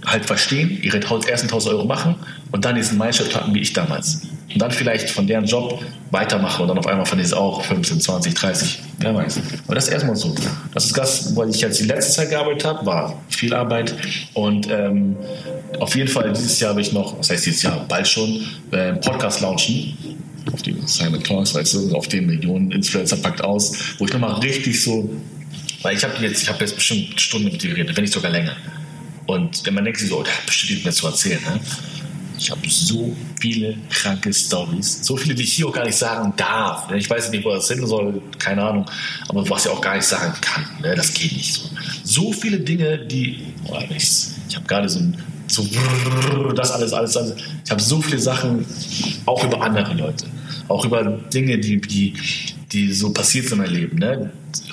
halt 0.04 0.24
verstehen, 0.24 0.78
ihre 0.82 0.98
ersten 0.98 1.46
1000 1.46 1.74
Euro 1.74 1.84
machen 1.84 2.16
und 2.52 2.64
dann 2.64 2.74
diesen 2.74 2.98
Mindset 2.98 3.34
hatten 3.34 3.54
wie 3.54 3.60
ich 3.60 3.72
damals. 3.72 4.22
Und 4.52 4.62
dann 4.62 4.70
vielleicht 4.70 5.10
von 5.10 5.26
deren 5.26 5.44
Job 5.44 5.82
weitermachen 6.10 6.62
und 6.62 6.68
dann 6.68 6.78
auf 6.78 6.86
einmal 6.86 7.04
von 7.04 7.18
diesen 7.18 7.36
auch 7.36 7.62
15, 7.62 8.00
20, 8.00 8.34
30, 8.34 8.78
wer 8.98 9.14
weiß. 9.14 9.40
Aber 9.66 9.74
das 9.74 9.88
ist 9.88 9.92
erstmal 9.92 10.16
so. 10.16 10.34
Das 10.72 10.86
ist 10.86 10.96
das, 10.96 11.36
wo 11.36 11.44
ich 11.44 11.60
jetzt 11.60 11.78
die 11.80 11.84
letzte 11.84 12.12
Zeit 12.12 12.30
gearbeitet 12.30 12.64
habe, 12.64 12.86
war 12.86 13.22
viel 13.28 13.52
Arbeit 13.52 13.94
und 14.32 14.68
ähm, 14.70 15.16
auf 15.80 15.94
jeden 15.94 16.08
Fall 16.08 16.32
dieses 16.32 16.58
Jahr 16.60 16.70
habe 16.70 16.80
ich 16.80 16.92
noch, 16.92 17.18
was 17.18 17.28
heißt 17.28 17.44
dieses 17.44 17.62
Jahr, 17.62 17.84
bald 17.88 18.08
schon, 18.08 18.42
äh, 18.70 18.94
Podcast 18.94 19.42
launchen 19.42 19.96
auf 20.52 20.62
die 20.62 20.76
Simon 20.86 21.22
Talks, 21.22 21.54
weißt 21.54 21.74
du, 21.74 21.94
auf 21.94 22.08
den 22.08 22.26
Millionen 22.26 22.70
Influencer 22.70 23.16
packt 23.16 23.42
aus, 23.42 23.96
wo 23.98 24.06
ich 24.06 24.12
nochmal 24.12 24.34
richtig 24.40 24.82
so, 24.82 25.08
weil 25.82 25.96
ich 25.96 26.04
habe 26.04 26.14
jetzt, 26.20 26.42
ich 26.42 26.48
habe 26.48 26.60
jetzt 26.60 26.74
bestimmt 26.74 27.20
Stunden 27.20 27.50
mit 27.50 27.62
dir 27.62 27.70
geredet, 27.70 27.96
wenn 27.96 28.04
nicht 28.04 28.14
sogar 28.14 28.30
länger. 28.30 28.56
Und 29.26 29.64
wenn 29.66 29.74
man 29.74 29.84
denkt 29.84 30.00
so, 30.00 30.18
oh, 30.18 30.22
der 30.22 30.32
hat 30.32 30.46
bestimmt 30.46 30.84
mehr 30.84 30.92
zu 30.92 31.06
erzählen, 31.06 31.40
ne? 31.42 31.60
Ich 32.38 32.50
habe 32.50 32.60
so 32.68 33.14
viele 33.40 33.76
kranke 33.90 34.32
Stories, 34.32 35.04
so 35.04 35.16
viele, 35.16 35.34
die 35.34 35.42
ich 35.42 35.54
hier 35.54 35.66
auch 35.66 35.72
gar 35.72 35.84
nicht 35.84 35.98
sagen 35.98 36.32
darf. 36.36 36.88
Ne? 36.88 36.98
Ich 36.98 37.10
weiß 37.10 37.30
nicht, 37.30 37.44
wo 37.44 37.50
das 37.50 37.68
hin 37.68 37.84
soll, 37.86 38.22
keine 38.38 38.62
Ahnung, 38.62 38.86
aber 39.28 39.48
was 39.50 39.66
ich 39.66 39.72
auch 39.72 39.80
gar 39.80 39.96
nicht 39.96 40.06
sagen 40.06 40.32
kann. 40.40 40.64
Ne? 40.80 40.94
Das 40.94 41.12
geht 41.12 41.32
nicht 41.32 41.52
so. 41.52 41.68
So 42.04 42.32
viele 42.32 42.60
Dinge, 42.60 42.98
die, 43.06 43.42
oh, 43.66 43.78
ich, 43.90 44.08
ich 44.48 44.56
habe 44.56 44.66
gerade 44.66 44.88
so 44.88 45.00
ein 45.00 45.16
so 45.50 45.66
das 46.54 46.70
alles, 46.70 46.92
alles, 46.92 47.16
alles. 47.16 47.34
Ich 47.64 47.70
habe 47.70 47.82
so 47.82 48.00
viele 48.00 48.18
Sachen, 48.18 48.66
auch 49.26 49.44
über 49.44 49.62
andere 49.62 49.94
Leute, 49.94 50.26
auch 50.68 50.84
über 50.84 51.02
Dinge, 51.02 51.58
die, 51.58 51.80
die, 51.80 52.14
die 52.70 52.92
so 52.92 53.12
passiert 53.12 53.46
sind 53.46 53.58
in 53.58 53.64
meinem 53.64 53.74
Leben. 53.74 53.98
Ne? 53.98 54.30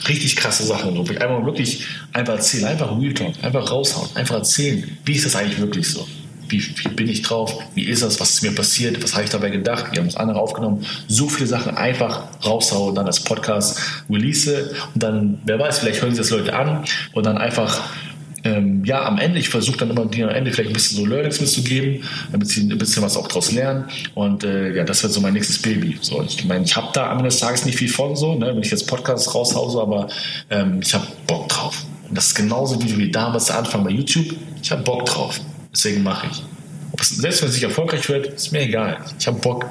Richtig 0.08 0.36
krasse 0.36 0.64
Sachen. 0.64 0.98
Wo 0.98 1.04
ich 1.04 1.22
einfach 1.22 1.46
wirklich 1.46 1.86
einfach 2.14 2.34
erzählen, 2.34 2.66
einfach 2.66 3.00
Real 3.00 3.14
Talk, 3.14 3.34
einfach 3.42 3.72
raushauen, 3.72 4.10
einfach 4.16 4.36
erzählen, 4.36 4.98
wie 5.06 5.14
ist 5.14 5.26
das 5.26 5.36
eigentlich 5.36 5.60
wirklich 5.60 5.90
so? 5.90 6.06
Wie, 6.50 6.62
wie, 6.62 6.90
bin 6.90 7.08
ich 7.08 7.22
drauf? 7.22 7.54
Wie 7.74 7.84
ist 7.84 8.04
das? 8.04 8.20
Was 8.20 8.32
ist 8.32 8.44
mir 8.44 8.54
passiert? 8.54 9.02
Was 9.04 9.14
habe 9.14 9.24
ich 9.24 9.30
dabei 9.30 9.50
gedacht? 9.50 9.88
Wir 9.92 10.00
haben 10.00 10.08
das 10.08 10.16
andere 10.16 10.40
aufgenommen. 10.40 10.86
So 11.08 11.28
viele 11.28 11.48
Sachen 11.48 11.76
einfach 11.76 12.24
raushauen, 12.46 12.96
dann 12.96 13.06
als 13.06 13.20
Podcast 13.20 13.80
release 14.10 14.74
und 14.94 15.04
dann, 15.04 15.40
wer 15.46 15.60
weiß, 15.60 15.80
vielleicht 15.80 16.02
hören 16.02 16.12
sich 16.12 16.20
das 16.20 16.30
Leute 16.30 16.54
an 16.54 16.86
und 17.14 17.26
dann 17.26 17.38
einfach 17.38 17.82
ähm, 18.46 18.86
ja, 18.86 19.04
am 19.04 19.18
Ende, 19.18 19.40
ich 19.40 19.50
versuche 19.50 19.78
dann 19.78 19.90
immer, 19.90 20.06
die 20.06 20.24
am 20.24 20.30
Ende 20.30 20.52
vielleicht 20.52 20.70
ein 20.70 20.74
bisschen 20.74 20.98
so 20.98 21.06
Learnings 21.06 21.42
mitzugeben, 21.42 22.04
damit 22.32 22.48
sie 22.48 22.62
ein 22.62 22.78
bisschen 22.78 23.02
was 23.02 23.18
auch 23.18 23.28
daraus 23.28 23.52
lernen. 23.52 23.86
Und 24.14 24.44
äh, 24.44 24.74
ja, 24.76 24.84
das 24.84 25.02
wird 25.02 25.12
so 25.14 25.20
mein 25.20 25.34
nächstes 25.34 25.60
Baby. 25.60 25.98
So, 26.02 26.22
ich 26.22 26.46
meine, 26.46 26.64
ich 26.64 26.76
habe 26.76 26.90
da 26.94 27.10
am 27.10 27.18
Ende 27.18 27.30
des 27.30 27.40
Tages 27.40 27.66
nicht 27.66 27.78
viel 27.78 27.90
von, 27.90 28.16
so, 28.16 28.36
ne, 28.36 28.48
wenn 28.48 28.62
ich 28.62 28.70
jetzt 28.70 28.88
Podcasts 28.88 29.34
raushause, 29.34 29.82
aber 29.82 30.08
ähm, 30.52 30.80
ich 30.82 30.94
habe 30.94 31.08
Bock 31.26 31.50
drauf. 31.50 31.84
Und 32.08 32.16
das 32.16 32.28
ist 32.28 32.36
genauso 32.36 32.82
wie, 32.84 32.98
wie 32.98 33.10
damals 33.10 33.46
der 33.46 33.58
Anfang 33.58 33.84
bei 33.84 33.90
YouTube. 33.90 34.36
Ich 34.62 34.72
habe 34.72 34.84
Bock 34.84 35.06
drauf. 35.06 35.40
Deswegen 35.76 36.04
mache 36.04 36.28
ich. 36.32 36.42
Es, 37.00 37.10
selbst 37.10 37.42
wenn 37.42 37.50
es 37.50 37.56
nicht 37.56 37.64
erfolgreich 37.64 38.08
wird, 38.08 38.28
ist 38.28 38.52
mir 38.54 38.62
egal. 38.62 38.98
Ich 39.20 39.28
habe 39.28 39.38
Bock 39.40 39.70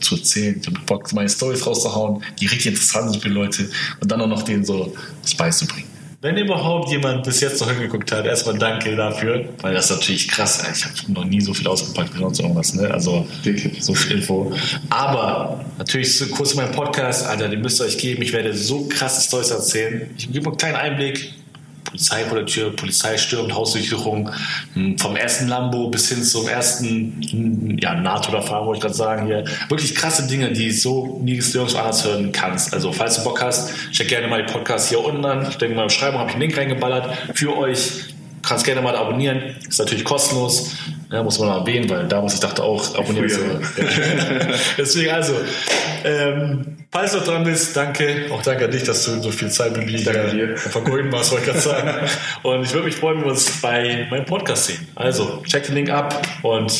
zu 0.00 0.16
erzählen. 0.16 0.58
Ich 0.60 0.66
habe 0.66 0.78
Bock, 0.84 1.10
meine 1.14 1.28
Stories 1.28 1.66
rauszuhauen, 1.66 2.22
die 2.38 2.46
richtig 2.46 2.66
interessant 2.66 3.10
sind 3.10 3.22
für 3.22 3.30
Leute 3.30 3.70
und 4.00 4.10
dann 4.10 4.20
auch 4.20 4.26
noch 4.26 4.42
denen 4.42 4.64
so 4.64 4.94
was 5.22 5.34
beizubringen. 5.34 5.88
Wenn 6.20 6.36
überhaupt 6.36 6.90
jemand 6.90 7.22
bis 7.22 7.40
jetzt 7.40 7.60
noch 7.60 7.70
hingeguckt 7.70 8.10
hat, 8.10 8.26
erstmal 8.26 8.58
danke 8.58 8.94
dafür, 8.96 9.48
weil 9.62 9.72
das 9.72 9.84
ist 9.84 9.98
natürlich 9.98 10.26
krass. 10.26 10.60
Ich 10.74 10.84
habe 10.84 11.12
noch 11.12 11.24
nie 11.24 11.40
so 11.40 11.54
viel 11.54 11.68
ausgepackt 11.68 12.12
wie 12.14 12.18
sonst 12.18 12.40
irgendwas, 12.40 12.74
ne? 12.74 12.90
Also 12.92 13.24
so 13.78 13.94
viel 13.94 14.18
Info. 14.18 14.52
Aber 14.90 15.64
natürlich 15.78 16.18
so 16.18 16.26
kurz 16.26 16.54
mein 16.54 16.72
Podcast, 16.72 17.24
Alter, 17.24 17.48
den 17.48 17.60
müsst 17.60 17.80
ihr 17.80 17.84
euch 17.84 17.98
geben. 17.98 18.20
Ich 18.22 18.32
werde 18.32 18.52
so 18.52 18.88
krasse 18.88 19.26
Stories 19.26 19.50
erzählen. 19.50 20.10
Ich 20.18 20.30
gebe 20.30 20.48
einen 20.48 20.56
kleinen 20.58 20.76
Einblick 20.76 21.34
Polizei 21.84 22.24
vor 22.24 22.36
der 22.36 22.46
Tür, 22.46 22.74
Polizei 22.74 23.16
stürmt, 23.16 23.54
Hausdurchsuchung, 23.54 24.30
hm, 24.74 24.98
vom 24.98 25.16
ersten 25.16 25.48
Lambo 25.48 25.88
bis 25.88 26.08
hin 26.08 26.22
zum 26.22 26.48
ersten 26.48 27.20
hm, 27.30 27.78
ja, 27.78 27.94
NATO-Fahrer, 27.94 28.66
wollte 28.66 28.78
ich 28.78 28.82
gerade 28.82 28.94
sagen 28.94 29.26
hier. 29.26 29.44
Wirklich 29.68 29.94
krasse 29.94 30.26
Dinge, 30.26 30.52
die 30.52 30.70
so 30.70 31.20
nie 31.22 31.38
nirgendwo 31.38 31.78
anders 31.78 32.04
hören 32.04 32.32
kannst. 32.32 32.74
Also 32.74 32.92
falls 32.92 33.16
du 33.16 33.24
Bock 33.24 33.42
hast, 33.42 33.72
check 33.92 34.08
gerne 34.08 34.28
mal 34.28 34.44
die 34.44 34.52
Podcasts 34.52 34.88
hier 34.88 35.04
unten 35.04 35.24
an. 35.24 35.46
Ich 35.48 35.56
denke 35.56 35.74
mal, 35.74 35.82
in 35.82 35.88
der 35.88 35.94
Beschreibung 35.94 36.20
habe 36.20 36.30
ich 36.30 36.34
einen 36.34 36.42
Link 36.42 36.56
reingeballert 36.56 37.10
für 37.34 37.56
euch. 37.56 38.04
Kannst 38.48 38.64
gerne 38.64 38.80
mal 38.80 38.96
abonnieren. 38.96 39.56
Ist 39.68 39.78
natürlich 39.78 40.04
kostenlos. 40.04 40.70
Ja, 41.12 41.22
muss 41.22 41.38
man 41.38 41.48
mal 41.48 41.58
erwähnen, 41.58 41.88
weil 41.90 42.08
damals 42.08 42.34
ich 42.34 42.40
dachte 42.40 42.62
auch, 42.62 42.94
abonnieren. 42.94 43.28
So. 43.28 43.40
Deswegen 44.78 45.10
also, 45.10 45.34
ähm, 46.02 46.78
falls 46.90 47.12
du 47.12 47.20
dran 47.20 47.44
bist, 47.44 47.76
danke. 47.76 48.30
Auch 48.32 48.40
danke 48.40 48.64
an 48.64 48.70
dich, 48.70 48.84
dass 48.84 49.04
du 49.04 49.20
so 49.20 49.30
viel 49.30 49.50
Zeit 49.50 49.76
mit 49.76 49.86
mir 49.86 50.06
äh, 50.06 50.56
vergeuden 50.56 51.12
warst, 51.12 51.32
wollte 51.32 51.44
ich 51.44 51.50
gerade 51.52 51.60
sagen. 51.60 52.10
Und 52.42 52.64
ich 52.64 52.72
würde 52.72 52.86
mich 52.86 52.96
freuen, 52.96 53.18
wenn 53.18 53.24
wir 53.24 53.32
uns 53.32 53.50
bei 53.60 54.06
meinem 54.10 54.24
Podcast 54.24 54.64
sehen. 54.66 54.88
Also, 54.94 55.42
check 55.46 55.64
den 55.64 55.74
Link 55.74 55.90
ab 55.90 56.26
und 56.42 56.72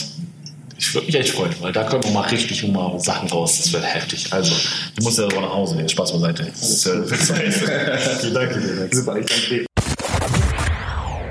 ich 0.79 0.95
würde 0.95 1.07
mich 1.07 1.17
echt 1.17 1.31
freuen, 1.31 1.55
weil 1.61 1.73
da 1.73 1.85
kommen 1.85 2.05
wir 2.05 2.13
mal 2.13 2.29
richtig 2.29 2.67
mal 2.69 2.99
Sachen 3.01 3.29
raus. 3.29 3.59
Das 3.59 3.73
wird 3.73 3.85
heftig. 3.85 4.33
Also, 4.33 4.55
du 4.97 5.03
musst 5.03 5.19
ja 5.19 5.25
aber 5.25 5.41
nach 5.41 5.53
Hause 5.53 5.77
nehmen. 5.77 5.89
Spaß 5.89 6.13
beiseite. 6.13 6.45
Das 6.45 6.71
ist, 6.71 6.87
äh, 6.87 8.31
danke 8.33 8.61
dir. 8.61 8.89
Super, 8.91 9.19
ich 9.19 9.27
danke 9.27 9.49
dir. 9.49 9.68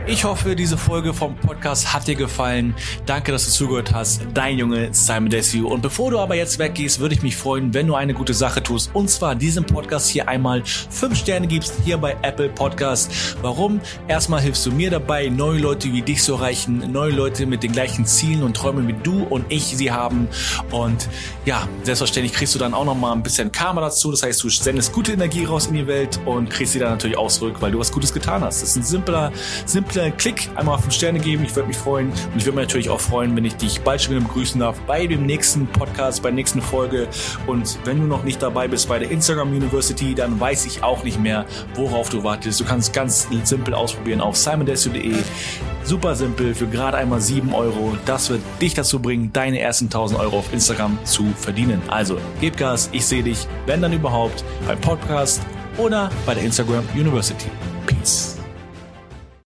Ich 0.10 0.24
hoffe, 0.24 0.56
diese 0.56 0.78
Folge 0.78 1.14
vom 1.14 1.36
Podcast 1.36 1.94
hat 1.94 2.08
dir 2.08 2.16
gefallen. 2.16 2.74
Danke, 3.06 3.34
dass 3.34 3.44
du 3.44 3.52
zugehört 3.52 3.94
hast. 3.94 4.22
Dein 4.34 4.58
Junge 4.58 4.88
Simon 4.94 5.30
Desue. 5.30 5.68
Und 5.68 5.82
bevor 5.82 6.12
du 6.12 6.20
aber 6.20 6.34
jetzt 6.36 6.60
weggehst, 6.60 7.02
würde 7.02 7.14
ich 7.14 7.24
mich 7.24 7.36
freuen, 7.36 7.74
wenn 7.74 7.88
du 7.88 7.96
eine 7.96 8.14
gute 8.14 8.34
Sache 8.34 8.64
tust. 8.64 8.90
Und 8.94 9.10
zwar 9.10 9.36
diesem 9.36 9.66
Podcast 9.66 10.08
hier 10.08 10.30
einmal 10.30 10.64
fünf 10.66 11.18
Sterne 11.18 11.46
gibst 11.48 11.74
hier 11.84 11.98
bei 11.98 12.16
Apple 12.22 12.48
Podcast. 12.48 13.36
Warum? 13.42 13.82
Erstmal 14.08 14.40
hilfst 14.40 14.66
du 14.66 14.72
mir 14.72 14.90
dabei, 14.90 15.28
neue 15.28 15.60
Leute 15.60 15.92
wie 15.92 16.02
dich 16.02 16.24
zu 16.24 16.36
erreichen, 16.36 16.90
neue 16.90 17.12
Leute 17.12 17.46
mit 17.46 17.62
den 17.62 17.74
gleichen 17.74 18.06
Zielen 18.06 18.44
und 18.44 18.56
Träumen 18.56 18.88
wie 18.88 18.96
du 19.04 19.24
und 19.24 19.46
ich 19.50 19.66
sie 19.66 19.92
haben. 19.92 20.30
Und 20.72 21.10
ja, 21.44 21.68
selbstverständlich 21.84 22.32
kriegst 22.32 22.56
du 22.56 22.60
dann 22.60 22.74
auch 22.74 22.86
noch 22.86 22.96
mal 22.96 23.12
ein 23.12 23.24
bisschen 23.24 23.52
Karma 23.52 23.82
dazu. 23.82 24.12
Das 24.12 24.24
heißt, 24.24 24.42
du 24.42 24.50
sendest 24.50 24.94
gute 24.94 25.12
Energie 25.12 25.44
raus 25.44 25.68
in 25.68 25.74
die 25.74 25.86
Welt 25.86 26.18
und 26.26 26.50
kriegst 26.50 26.72
sie 26.72 26.80
dann 26.80 26.92
natürlich 26.92 27.18
auch 27.18 27.30
zurück, 27.30 27.58
weil 27.60 27.74
du 27.74 27.80
was 27.80 27.92
Gutes 27.92 28.14
getan 28.14 28.42
hast. 28.42 28.62
Das 28.62 28.70
ist 28.70 28.78
ein 28.78 28.84
simpler, 28.84 29.34
simpler 29.66 29.97
kleinen 29.98 30.18
Klick, 30.18 30.50
einmal 30.54 30.78
fünf 30.78 30.94
Sterne 30.94 31.20
geben. 31.20 31.44
Ich 31.44 31.56
würde 31.56 31.68
mich 31.68 31.78
freuen. 31.78 32.10
Und 32.10 32.36
ich 32.36 32.46
würde 32.46 32.58
mich 32.58 32.68
natürlich 32.68 32.90
auch 32.90 33.00
freuen, 33.00 33.36
wenn 33.36 33.46
ich 33.46 33.56
dich 33.56 33.82
bald 33.82 34.00
schon 34.00 34.16
wieder 34.16 34.26
begrüßen 34.26 34.60
darf 34.60 34.80
bei 34.82 35.08
dem 35.08 35.26
nächsten 35.26 35.66
Podcast, 35.66 36.22
bei 36.22 36.30
der 36.30 36.36
nächsten 36.36 36.62
Folge. 36.62 37.08
Und 37.48 37.80
wenn 37.84 38.00
du 38.00 38.06
noch 38.06 38.24
nicht 38.24 38.40
dabei 38.42 38.68
bist 38.68 38.88
bei 38.88 39.00
der 39.00 39.10
Instagram 39.10 39.50
University, 39.50 40.14
dann 40.14 40.40
weiß 40.40 40.68
ich 40.68 40.84
auch 40.84 41.04
nicht 41.04 41.20
mehr, 41.20 41.46
worauf 41.74 42.10
du 42.10 42.24
wartest. 42.24 42.60
Du 42.60 42.66
kannst 42.66 42.94
ganz 42.94 43.28
simpel 43.44 43.74
ausprobieren 43.74 44.22
auf 44.22 44.38
simondesu.de. 44.38 45.16
Super 45.84 46.14
simpel, 46.14 46.54
für 46.54 46.68
gerade 46.68 46.98
einmal 46.98 47.20
7 47.20 47.52
Euro. 47.56 47.98
Das 48.06 48.30
wird 48.30 48.42
dich 48.62 48.76
dazu 48.76 49.00
bringen, 49.00 49.32
deine 49.34 49.60
ersten 49.60 49.86
1000 49.86 50.20
Euro 50.20 50.40
auf 50.40 50.54
Instagram 50.54 51.00
zu 51.06 51.26
verdienen. 51.36 51.82
Also, 51.88 52.20
gib 52.40 52.58
Gas, 52.58 52.90
ich 52.92 53.04
sehe 53.04 53.24
dich, 53.24 53.48
wenn 53.66 53.82
dann 53.82 53.94
überhaupt, 53.94 54.44
beim 54.68 54.80
Podcast 54.80 55.42
oder 55.78 56.12
bei 56.28 56.36
der 56.36 56.44
Instagram 56.44 56.84
University. 56.94 57.50
Peace. 57.88 58.37